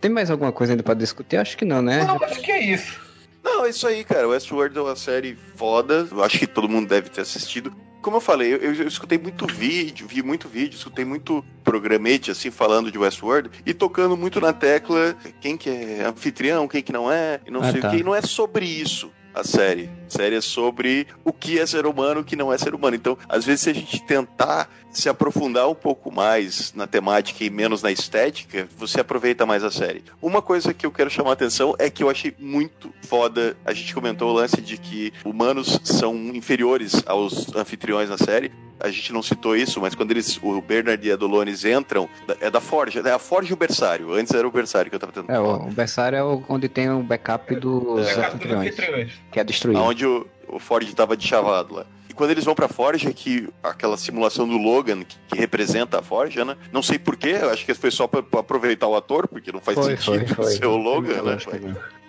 Tem 0.00 0.10
mais 0.10 0.30
alguma 0.30 0.52
coisa 0.52 0.72
ainda 0.72 0.82
pra 0.82 0.94
discutir? 0.94 1.36
Acho 1.36 1.56
que 1.56 1.64
não, 1.64 1.82
né? 1.82 2.04
Não, 2.04 2.22
acho 2.22 2.40
que 2.40 2.50
é 2.50 2.60
isso. 2.60 3.00
Não, 3.42 3.64
é 3.64 3.70
isso 3.70 3.86
aí, 3.86 4.04
cara. 4.04 4.28
Westworld 4.28 4.78
é 4.78 4.80
uma 4.80 4.96
série 4.96 5.36
foda. 5.56 6.06
Eu 6.10 6.22
acho 6.22 6.38
que 6.38 6.46
todo 6.46 6.68
mundo 6.68 6.88
deve 6.88 7.08
ter 7.08 7.20
assistido. 7.20 7.74
Como 8.02 8.16
eu 8.16 8.20
falei, 8.20 8.52
eu, 8.54 8.58
eu- 8.74 8.86
escutei 8.88 9.16
muito 9.16 9.46
vídeo, 9.46 10.06
vi 10.08 10.22
muito 10.22 10.48
vídeo, 10.48 10.76
escutei 10.76 11.04
muito 11.04 11.42
programete, 11.62 12.30
assim, 12.30 12.50
falando 12.50 12.90
de 12.90 12.98
Westworld 12.98 13.48
e 13.64 13.72
tocando 13.72 14.16
muito 14.16 14.40
na 14.40 14.52
tecla 14.52 15.16
quem 15.40 15.56
que 15.56 15.70
é 15.70 16.04
anfitrião, 16.04 16.66
quem 16.66 16.82
que 16.82 16.92
não 16.92 17.10
é, 17.10 17.40
e 17.46 17.50
não 17.50 17.62
Ah, 17.62 17.70
sei 17.70 17.80
tá. 17.80 17.88
o 17.88 17.90
que. 17.92 17.96
E 17.98 18.02
não 18.02 18.14
é 18.14 18.20
sobre 18.20 18.66
isso 18.66 19.10
a 19.34 19.44
série. 19.44 19.90
A 20.06 20.10
série 20.10 20.36
é 20.36 20.40
sobre 20.40 21.06
o 21.24 21.32
que 21.32 21.58
é 21.58 21.66
ser 21.66 21.86
humano 21.86 22.20
e 22.20 22.22
o 22.22 22.24
que 22.24 22.36
não 22.36 22.52
é 22.52 22.58
ser 22.58 22.74
humano. 22.74 22.96
Então, 22.96 23.16
às 23.28 23.44
vezes, 23.44 23.62
se 23.62 23.70
a 23.70 23.74
gente 23.74 24.02
tentar 24.04 24.68
se 24.90 25.08
aprofundar 25.08 25.68
um 25.68 25.74
pouco 25.74 26.12
mais 26.12 26.72
na 26.74 26.86
temática 26.86 27.42
e 27.42 27.50
menos 27.50 27.82
na 27.82 27.90
estética, 27.90 28.68
você 28.76 29.00
aproveita 29.00 29.46
mais 29.46 29.64
a 29.64 29.70
série. 29.70 30.04
Uma 30.20 30.42
coisa 30.42 30.74
que 30.74 30.84
eu 30.84 30.90
quero 30.90 31.10
chamar 31.10 31.30
a 31.30 31.32
atenção 31.32 31.74
é 31.78 31.88
que 31.88 32.02
eu 32.02 32.10
achei 32.10 32.34
muito 32.38 32.92
foda. 33.02 33.56
A 33.64 33.72
gente 33.72 33.94
comentou 33.94 34.30
o 34.30 34.34
lance 34.34 34.60
de 34.60 34.76
que 34.76 35.12
humanos 35.24 35.80
são 35.82 36.14
inferiores 36.14 37.02
aos 37.06 37.54
anfitriões 37.54 38.10
na 38.10 38.18
série. 38.18 38.52
A 38.82 38.90
gente 38.90 39.12
não 39.12 39.22
citou 39.22 39.56
isso, 39.56 39.80
mas 39.80 39.94
quando 39.94 40.10
eles, 40.10 40.38
o 40.42 40.60
Bernard 40.60 41.06
e 41.06 41.12
a 41.12 41.16
Dolores 41.16 41.64
entram, 41.64 42.08
é 42.40 42.50
da 42.50 42.60
Forja, 42.60 43.00
é 43.04 43.12
a 43.12 43.18
Forja 43.18 43.50
e 43.50 43.54
o 43.54 43.56
Bersário. 43.56 44.12
Antes 44.12 44.34
era 44.34 44.46
o 44.46 44.50
Bersário 44.50 44.90
que 44.90 44.96
eu 44.96 45.00
tava 45.00 45.12
tentando 45.12 45.30
É, 45.30 45.36
falar. 45.36 45.58
o, 45.58 45.68
o 45.68 45.72
berçário 45.72 46.16
é 46.16 46.22
onde 46.48 46.68
tem 46.68 46.90
o 46.90 47.00
backup 47.02 47.54
dos 47.54 48.06
É, 48.08 48.14
dos 48.14 48.18
anfitriões, 48.26 48.66
anfitriões. 48.72 49.12
que 49.30 49.38
é 49.40 49.44
destruído. 49.44 49.78
Aonde 49.78 50.04
o, 50.04 50.26
o 50.48 50.58
Ford 50.58 50.92
tava 50.94 51.16
de 51.16 51.26
chavado 51.26 51.74
lá. 51.74 51.86
E 52.08 52.12
quando 52.14 52.30
eles 52.32 52.44
vão 52.44 52.54
pra 52.54 52.68
Forja, 52.68 53.10
que 53.12 53.48
aquela 53.62 53.96
simulação 53.96 54.46
do 54.46 54.58
Logan, 54.58 55.02
que, 55.04 55.16
que 55.28 55.38
representa 55.38 56.00
a 56.00 56.02
Forja, 56.02 56.44
né? 56.44 56.56
Não 56.72 56.82
sei 56.82 56.98
porquê, 56.98 57.36
acho 57.50 57.64
que 57.64 57.72
foi 57.74 57.90
só 57.90 58.06
pra, 58.06 58.22
pra 58.22 58.40
aproveitar 58.40 58.86
o 58.88 58.94
ator, 58.96 59.26
porque 59.28 59.50
não 59.52 59.60
faz 59.60 59.78
Foi, 59.78 59.96
sentido 59.96 60.26
foi, 60.34 60.44
foi. 60.44 60.52
ser 60.56 60.66
o 60.66 60.76
Logan, 60.76 61.22
né? 61.22 61.38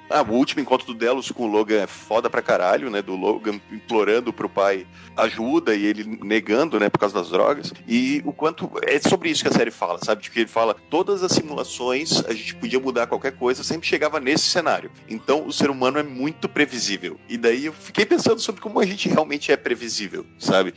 Ah, 0.09 0.21
o 0.21 0.33
último 0.33 0.61
encontro 0.61 0.87
do 0.87 0.93
Delos 0.93 1.31
com 1.31 1.43
o 1.43 1.47
Logan 1.47 1.81
é 1.81 1.87
foda 1.87 2.29
pra 2.29 2.41
caralho, 2.41 2.89
né? 2.89 3.01
Do 3.01 3.15
Logan 3.15 3.59
implorando 3.71 4.31
pro 4.31 4.49
pai 4.49 4.85
ajuda 5.15 5.75
e 5.75 5.85
ele 5.85 6.19
negando, 6.21 6.79
né? 6.79 6.89
Por 6.89 6.99
causa 6.99 7.15
das 7.15 7.29
drogas. 7.29 7.73
E 7.87 8.21
o 8.25 8.33
quanto. 8.33 8.69
É 8.83 8.99
sobre 8.99 9.29
isso 9.29 9.41
que 9.41 9.49
a 9.49 9.53
série 9.53 9.71
fala, 9.71 9.99
sabe? 10.03 10.21
De 10.21 10.29
que 10.29 10.41
ele 10.41 10.47
fala, 10.47 10.75
todas 10.89 11.23
as 11.23 11.31
simulações, 11.31 12.23
a 12.25 12.33
gente 12.33 12.55
podia 12.55 12.79
mudar 12.79 13.07
qualquer 13.07 13.31
coisa, 13.33 13.63
sempre 13.63 13.87
chegava 13.87 14.19
nesse 14.19 14.45
cenário. 14.45 14.91
Então 15.07 15.47
o 15.47 15.53
ser 15.53 15.69
humano 15.69 15.99
é 15.99 16.03
muito 16.03 16.49
previsível. 16.49 17.19
E 17.27 17.37
daí 17.37 17.65
eu 17.65 17.73
fiquei 17.73 18.05
pensando 18.05 18.39
sobre 18.39 18.61
como 18.61 18.79
a 18.79 18.85
gente 18.85 19.09
realmente 19.09 19.51
é 19.51 19.57
previsível, 19.57 20.25
sabe? 20.37 20.73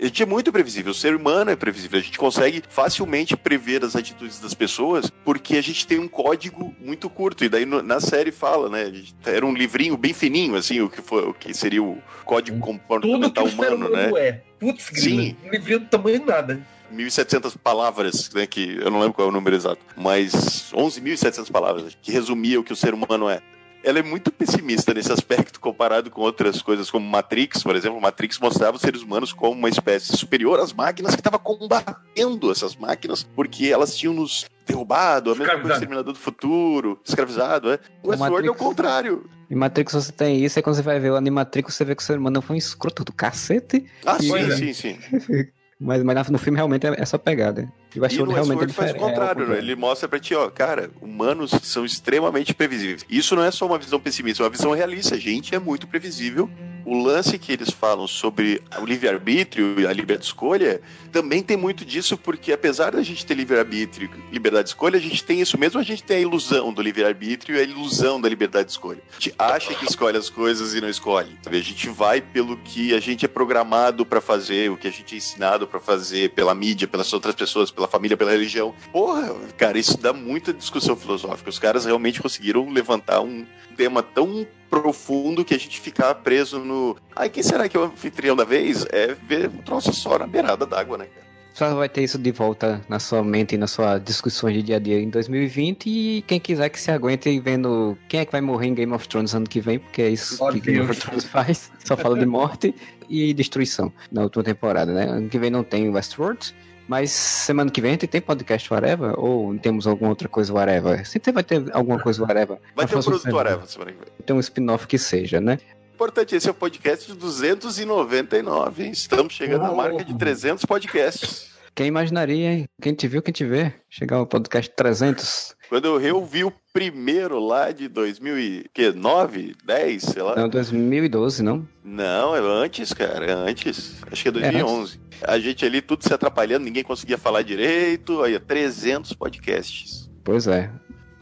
A 0.00 0.04
gente 0.04 0.22
é 0.22 0.26
muito 0.26 0.50
previsível, 0.50 0.92
o 0.92 0.94
ser 0.94 1.14
humano 1.14 1.50
é 1.50 1.56
previsível. 1.56 2.00
A 2.00 2.02
gente 2.02 2.18
consegue 2.18 2.62
facilmente 2.68 3.36
prever 3.36 3.84
as 3.84 3.94
atitudes 3.94 4.40
das 4.40 4.54
pessoas 4.54 5.10
porque 5.24 5.56
a 5.56 5.62
gente 5.62 5.86
tem 5.86 5.98
um 5.98 6.08
código 6.08 6.74
muito 6.80 7.08
curto. 7.10 7.44
E 7.44 7.48
daí 7.48 7.66
na 7.66 8.00
série 8.00 8.32
fala, 8.32 8.69
né? 8.70 8.92
Era 9.26 9.44
um 9.44 9.52
livrinho 9.52 9.96
bem 9.96 10.12
fininho, 10.12 10.54
assim, 10.54 10.80
o 10.80 10.88
que, 10.88 11.02
foi, 11.02 11.28
o 11.28 11.34
que 11.34 11.52
seria 11.52 11.82
o 11.82 11.98
código 12.24 12.58
tudo 12.58 12.68
que 12.68 12.78
comportamental 12.78 13.44
o 13.44 13.48
humano, 13.48 13.88
né? 13.90 14.06
humano 14.06 14.16
é. 14.16 14.40
Putz. 14.58 14.90
Sim. 14.94 15.36
Um 15.44 15.50
livrinho 15.50 15.80
do 15.80 15.86
tamanho 15.86 16.20
de 16.20 16.26
nada. 16.26 16.60
1.700 16.94 17.56
palavras, 17.56 18.30
né, 18.34 18.46
que 18.46 18.76
eu 18.80 18.90
não 18.90 18.98
lembro 18.98 19.14
qual 19.14 19.28
é 19.28 19.30
o 19.30 19.32
número 19.32 19.54
exato, 19.54 19.80
mas 19.96 20.72
11.700 20.72 21.50
palavras, 21.50 21.96
que 22.02 22.10
resumia 22.10 22.58
o 22.58 22.64
que 22.64 22.72
o 22.72 22.76
ser 22.76 22.94
humano 22.94 23.28
é. 23.28 23.40
Ela 23.82 24.00
é 24.00 24.02
muito 24.02 24.30
pessimista 24.30 24.92
nesse 24.92 25.10
aspecto 25.10 25.58
comparado 25.58 26.10
com 26.10 26.20
outras 26.20 26.60
coisas 26.60 26.90
como 26.90 27.08
Matrix, 27.08 27.62
por 27.62 27.74
exemplo. 27.74 28.00
Matrix 28.00 28.38
mostrava 28.38 28.76
os 28.76 28.82
seres 28.82 29.02
humanos 29.02 29.32
como 29.32 29.52
uma 29.52 29.68
espécie 29.68 30.16
superior 30.16 30.60
às 30.60 30.72
máquinas 30.72 31.14
que 31.14 31.20
estava 31.20 31.38
combatendo 31.38 32.50
essas 32.50 32.76
máquinas 32.76 33.22
porque 33.22 33.66
elas 33.68 33.96
tinham 33.96 34.12
nos 34.12 34.46
derrubado, 34.66 35.32
a 35.32 35.34
mesma 35.34 35.54
coisa. 35.54 35.72
Exterminador 35.72 36.12
do 36.12 36.18
Futuro, 36.18 37.00
escravizado, 37.04 37.72
é. 37.72 37.78
O 38.02 38.10
Westworld 38.10 38.48
é 38.48 38.50
o 38.50 38.54
contrário. 38.54 39.28
Em 39.50 39.54
Matrix 39.54 39.92
você 39.92 40.12
tem 40.12 40.44
isso, 40.44 40.58
aí 40.58 40.62
quando 40.62 40.76
você 40.76 40.82
vai 40.82 41.00
ver 41.00 41.10
o 41.10 41.16
Animatrix, 41.16 41.74
você 41.74 41.84
vê 41.84 41.96
que 41.96 42.02
o 42.02 42.06
ser 42.06 42.18
humano 42.18 42.40
foi 42.40 42.56
um 42.56 42.58
escroto 42.58 43.04
do 43.04 43.12
cacete. 43.12 43.84
Ah, 44.04 44.18
sim, 44.20 44.28
Pois 44.28 44.48
é. 44.48 44.56
sim, 44.56 44.72
sim. 44.72 44.98
Mas, 45.82 46.02
mas 46.02 46.28
no 46.28 46.36
filme 46.36 46.56
realmente 46.58 46.86
é 46.86 46.94
essa 47.00 47.18
pegada. 47.18 47.66
E 47.94 47.98
o 47.98 48.00
E 48.00 48.02
Westworld 48.02 48.34
realmente 48.34 48.62
é 48.62 48.66
Westworld 48.66 48.92
faz 48.92 48.92
o 48.92 48.94
contrário, 48.94 49.44
é, 49.44 49.48
né? 49.48 49.58
Ele 49.58 49.74
mostra 49.76 50.08
pra 50.08 50.18
ti, 50.18 50.34
ó, 50.34 50.48
cara, 50.50 50.90
humanos 51.00 51.52
são 51.62 51.84
extremamente 51.84 52.54
previsíveis. 52.54 53.04
Isso 53.08 53.34
não 53.34 53.44
é 53.44 53.50
só 53.50 53.66
uma 53.66 53.78
visão 53.78 54.00
pessimista, 54.00 54.42
é 54.42 54.44
uma 54.44 54.50
visão 54.50 54.72
realista. 54.72 55.14
A 55.14 55.18
gente 55.18 55.54
é 55.54 55.58
muito 55.58 55.86
previsível. 55.86 56.50
O 56.84 57.02
lance 57.02 57.38
que 57.38 57.52
eles 57.52 57.70
falam 57.70 58.06
sobre 58.08 58.62
o 58.80 58.84
livre-arbítrio 58.86 59.78
e 59.78 59.86
a 59.86 59.92
liberdade 59.92 60.22
de 60.22 60.26
escolha 60.26 60.80
também 61.12 61.42
tem 61.42 61.56
muito 61.56 61.84
disso, 61.84 62.16
porque 62.16 62.52
apesar 62.52 62.92
da 62.92 63.02
gente 63.02 63.24
ter 63.24 63.34
livre-arbítrio 63.34 64.10
e 64.30 64.32
liberdade 64.32 64.64
de 64.64 64.70
escolha, 64.70 64.96
a 64.96 65.00
gente 65.00 65.22
tem 65.22 65.40
isso 65.40 65.58
mesmo, 65.58 65.78
a 65.78 65.82
gente 65.82 66.02
tem 66.02 66.16
a 66.16 66.20
ilusão 66.20 66.72
do 66.72 66.80
livre-arbítrio 66.80 67.56
e 67.56 67.60
a 67.60 67.62
ilusão 67.62 68.20
da 68.20 68.28
liberdade 68.28 68.66
de 68.66 68.72
escolha. 68.72 69.00
A 69.10 69.20
gente 69.20 69.34
acha 69.38 69.74
que 69.74 69.84
escolhe 69.84 70.16
as 70.16 70.30
coisas 70.30 70.74
e 70.74 70.80
não 70.80 70.88
escolhe. 70.88 71.38
sabe? 71.42 71.58
A 71.58 71.62
gente 71.62 71.88
vai 71.90 72.20
pelo 72.20 72.56
que 72.56 72.94
a 72.94 72.98
gente 72.98 73.24
é 73.24 73.28
programado 73.28 74.06
pra 74.06 74.20
fazer, 74.20 74.70
o 74.70 74.76
que 74.76 74.88
a 74.88 74.92
gente 74.92 75.14
é 75.14 75.18
ensinado 75.18 75.66
pra 75.66 75.78
fazer 75.78 76.30
pela 76.30 76.54
mídia, 76.54 76.88
pelas 76.88 77.12
outras 77.12 77.34
pessoas, 77.34 77.70
pela 77.80 77.88
família, 77.88 78.16
pela 78.16 78.30
religião. 78.30 78.74
Porra, 78.92 79.34
cara, 79.56 79.78
isso 79.78 79.96
dá 79.96 80.12
muita 80.12 80.52
discussão 80.52 80.94
filosófica. 80.94 81.48
Os 81.48 81.58
caras 81.58 81.86
realmente 81.86 82.20
conseguiram 82.20 82.68
levantar 82.68 83.22
um 83.22 83.46
tema 83.76 84.02
tão 84.02 84.46
profundo 84.68 85.44
que 85.44 85.54
a 85.54 85.58
gente 85.58 85.80
ficar 85.80 86.14
preso 86.16 86.58
no. 86.58 86.96
Ai, 87.16 87.30
quem 87.30 87.42
será 87.42 87.68
que 87.68 87.76
é 87.76 87.80
o 87.80 87.84
anfitrião 87.84 88.36
da 88.36 88.44
vez? 88.44 88.86
É 88.90 89.14
ver 89.14 89.48
um 89.48 89.62
troço 89.62 89.92
só 89.92 90.18
na 90.18 90.26
beirada 90.26 90.66
d'água, 90.66 90.98
né, 90.98 91.06
cara? 91.06 91.30
Só 91.52 91.74
vai 91.74 91.88
ter 91.88 92.02
isso 92.02 92.16
de 92.16 92.30
volta 92.30 92.80
na 92.88 93.00
sua 93.00 93.24
mente 93.24 93.54
e 93.54 93.58
nas 93.58 93.72
suas 93.72 94.02
discussões 94.02 94.54
de 94.54 94.62
dia 94.62 94.76
a 94.76 94.78
dia 94.78 95.00
em 95.00 95.10
2020. 95.10 95.86
E 95.86 96.24
quem 96.26 96.38
quiser 96.38 96.68
que 96.68 96.80
se 96.80 96.90
aguente 96.90 97.40
vendo 97.40 97.98
quem 98.08 98.20
é 98.20 98.24
que 98.24 98.30
vai 98.30 98.40
morrer 98.40 98.68
em 98.68 98.74
Game 98.74 98.92
of 98.92 99.08
Thrones 99.08 99.34
ano 99.34 99.46
que 99.46 99.60
vem, 99.60 99.78
porque 99.78 100.02
é 100.02 100.10
isso 100.10 100.38
Ó 100.42 100.52
que 100.52 100.60
Game 100.60 100.80
of 100.80 100.92
Deus. 100.92 100.98
Thrones 101.00 101.24
faz. 101.24 101.72
Só 101.84 101.96
fala 101.96 102.18
de 102.18 102.24
morte 102.24 102.74
e 103.08 103.34
destruição 103.34 103.92
na 104.12 104.22
última 104.22 104.44
temporada, 104.44 104.92
né? 104.92 105.06
Ano 105.06 105.28
que 105.28 105.38
vem 105.38 105.50
não 105.50 105.64
tem 105.64 105.88
Westworld. 105.90 106.54
Mas 106.90 107.12
semana 107.12 107.70
que 107.70 107.80
vem 107.80 107.90
a 107.90 107.92
gente 107.92 108.08
tem 108.08 108.20
podcast 108.20 108.74
Whatever? 108.74 109.14
Ou 109.16 109.56
temos 109.56 109.86
alguma 109.86 110.10
outra 110.10 110.28
coisa 110.28 110.52
Whatever? 110.52 111.06
Sempre 111.06 111.30
vai 111.30 111.44
ter 111.44 111.62
alguma 111.72 112.00
coisa 112.00 112.20
Whatever. 112.20 112.58
Vai 112.74 112.84
ter 112.84 112.98
um 112.98 113.00
produto. 113.00 113.38
Areva 113.38 113.64
semana 113.64 113.92
que 113.92 113.98
vem. 113.98 114.08
Tem 114.26 114.34
um 114.34 114.40
spin-off 114.40 114.88
que 114.88 114.98
seja, 114.98 115.40
né? 115.40 115.60
Importante, 115.94 116.34
esse 116.34 116.48
é 116.48 116.50
o 116.50 116.54
podcast 116.54 117.06
de 117.06 117.16
299, 117.16 118.82
hein? 118.82 118.90
Estamos 118.90 119.32
chegando 119.34 119.66
à 119.66 119.72
marca 119.72 120.04
de 120.04 120.18
300 120.18 120.64
podcasts. 120.64 121.50
Quem 121.76 121.86
imaginaria, 121.86 122.54
hein? 122.54 122.68
Quem 122.82 122.92
te 122.92 123.06
viu, 123.06 123.22
quem 123.22 123.32
te 123.32 123.44
vê. 123.44 123.72
Chegar 123.88 124.16
ao 124.16 124.26
podcast 124.26 124.72
300. 124.74 125.54
Quando 125.70 125.84
eu 125.84 125.98
reouvi 125.98 126.42
o 126.42 126.52
primeiro 126.72 127.38
lá 127.38 127.70
de 127.70 127.86
2009, 127.86 129.54
10, 129.64 130.02
sei 130.02 130.20
lá. 130.20 130.34
Não, 130.34 130.48
2012, 130.48 131.44
não? 131.44 131.64
Não, 131.84 132.34
é 132.34 132.40
antes, 132.40 132.92
cara, 132.92 133.24
é 133.24 133.32
antes. 133.32 134.02
Acho 134.10 134.20
que 134.20 134.28
é 134.30 134.30
É 134.30 134.50
2011. 134.50 135.00
A 135.22 135.38
gente 135.38 135.64
ali 135.64 135.80
tudo 135.80 136.02
se 136.02 136.12
atrapalhando, 136.12 136.64
ninguém 136.64 136.82
conseguia 136.82 137.16
falar 137.16 137.42
direito. 137.42 138.20
Aí, 138.20 138.36
300 138.36 139.12
podcasts. 139.12 140.10
Pois 140.24 140.48
é. 140.48 140.72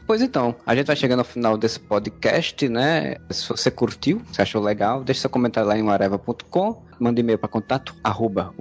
Pois 0.06 0.22
então, 0.22 0.56
a 0.64 0.74
gente 0.74 0.86
vai 0.86 0.96
chegando 0.96 1.18
ao 1.18 1.26
final 1.26 1.58
desse 1.58 1.78
podcast, 1.78 2.66
né? 2.70 3.16
Se 3.28 3.46
você 3.50 3.70
curtiu, 3.70 4.22
se 4.32 4.40
achou 4.40 4.62
legal, 4.62 5.04
deixe 5.04 5.20
seu 5.20 5.28
comentário 5.28 5.68
lá 5.68 5.76
em 5.76 5.86
areva.com. 5.86 6.87
manda 7.00 7.20
e-mail 7.20 7.38
para 7.38 7.48
contato 7.48 7.94
arroba. 8.02 8.54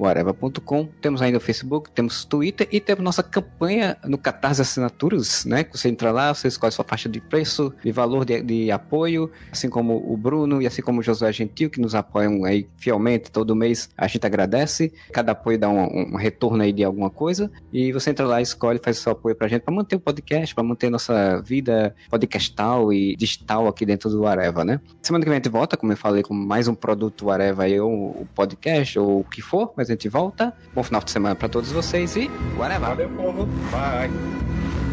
Temos 1.02 1.22
ainda 1.22 1.38
o 1.38 1.42
Facebook, 1.42 1.92
temos 1.92 2.26
Twitter 2.26 2.68
e 2.72 2.80
temos 2.80 3.04
nossa 3.04 3.24
campanha 3.24 3.98
no 4.06 4.18
Catarse 4.18 4.62
Assinaturas, 4.62 5.46
né? 5.46 5.66
Você 5.72 5.90
entra 5.90 6.12
lá, 6.12 6.34
você 6.34 6.48
escolhe 6.48 6.72
sua 6.72 6.86
faixa 6.86 7.10
de 7.10 7.20
preço 7.20 7.74
e 7.84 7.92
valor 7.92 8.26
de, 8.26 8.42
de 8.42 8.72
apoio, 8.72 9.32
assim 9.52 9.70
como 9.70 9.96
o 10.12 10.16
Bruno 10.16 10.62
e 10.62 10.68
assim 10.68 10.82
como 10.82 11.00
o 11.00 11.04
Josué 11.04 11.32
Gentil, 11.32 11.70
que 11.70 11.80
nos 11.80 11.96
apoiam 11.96 12.44
aí 12.44 12.68
fielmente 12.78 13.32
todo 13.32 13.56
mês. 13.56 13.90
A 13.98 14.08
gente 14.08 14.26
agradece. 14.26 14.94
Cada 15.12 15.32
apoio 15.32 15.58
dá 15.58 15.70
um, 15.70 16.14
um 16.14 16.16
retorno 16.16 16.62
aí 16.64 16.72
de 16.72 16.84
alguma 16.84 17.10
coisa. 17.10 17.52
E 17.72 17.92
você 17.92 18.10
entra 18.10 18.26
lá, 18.26 18.42
escolhe, 18.42 18.80
faz 18.84 18.98
seu 18.98 19.12
apoio 19.12 19.36
pra 19.36 19.48
gente 19.48 19.62
para 19.62 19.74
manter 19.74 19.96
o 19.96 20.00
podcast, 20.00 20.54
para 20.54 20.64
manter 20.64 20.90
nossa 20.90 21.42
vida 21.42 21.96
podcastal 22.10 22.92
e 22.92 23.16
digital 23.16 23.68
aqui 23.68 23.86
dentro 23.86 24.10
do 24.10 24.26
Areva, 24.26 24.64
né? 24.64 24.80
Semana 25.02 25.24
que 25.24 25.30
vem 25.30 25.38
a 25.38 25.40
gente 25.40 25.50
volta, 25.50 25.78
como 25.78 25.92
eu 25.92 25.98
falei, 25.98 26.24
com 26.24 26.34
mais 26.34 26.68
um 26.68 26.76
produto 26.76 27.30
Areva 27.30 27.64
aí, 27.64 27.80
o 27.80 28.27
podcast, 28.34 28.98
ou 29.00 29.22
o 29.22 29.24
que 29.24 29.42
for, 29.42 29.74
mas 29.76 29.90
a 29.90 29.94
gente 29.94 30.10
volta. 30.10 30.54
Bom 30.74 30.84
final 30.84 31.02
de 31.02 31.12
semana 31.12 31.36
para 31.36 31.50
todos 31.50 31.72
vocês 31.72 32.16
e 32.16 32.30
whatever. 32.58 32.90
Valeu, 32.90 33.10
povo. 33.10 33.46
Bye. 33.72 34.87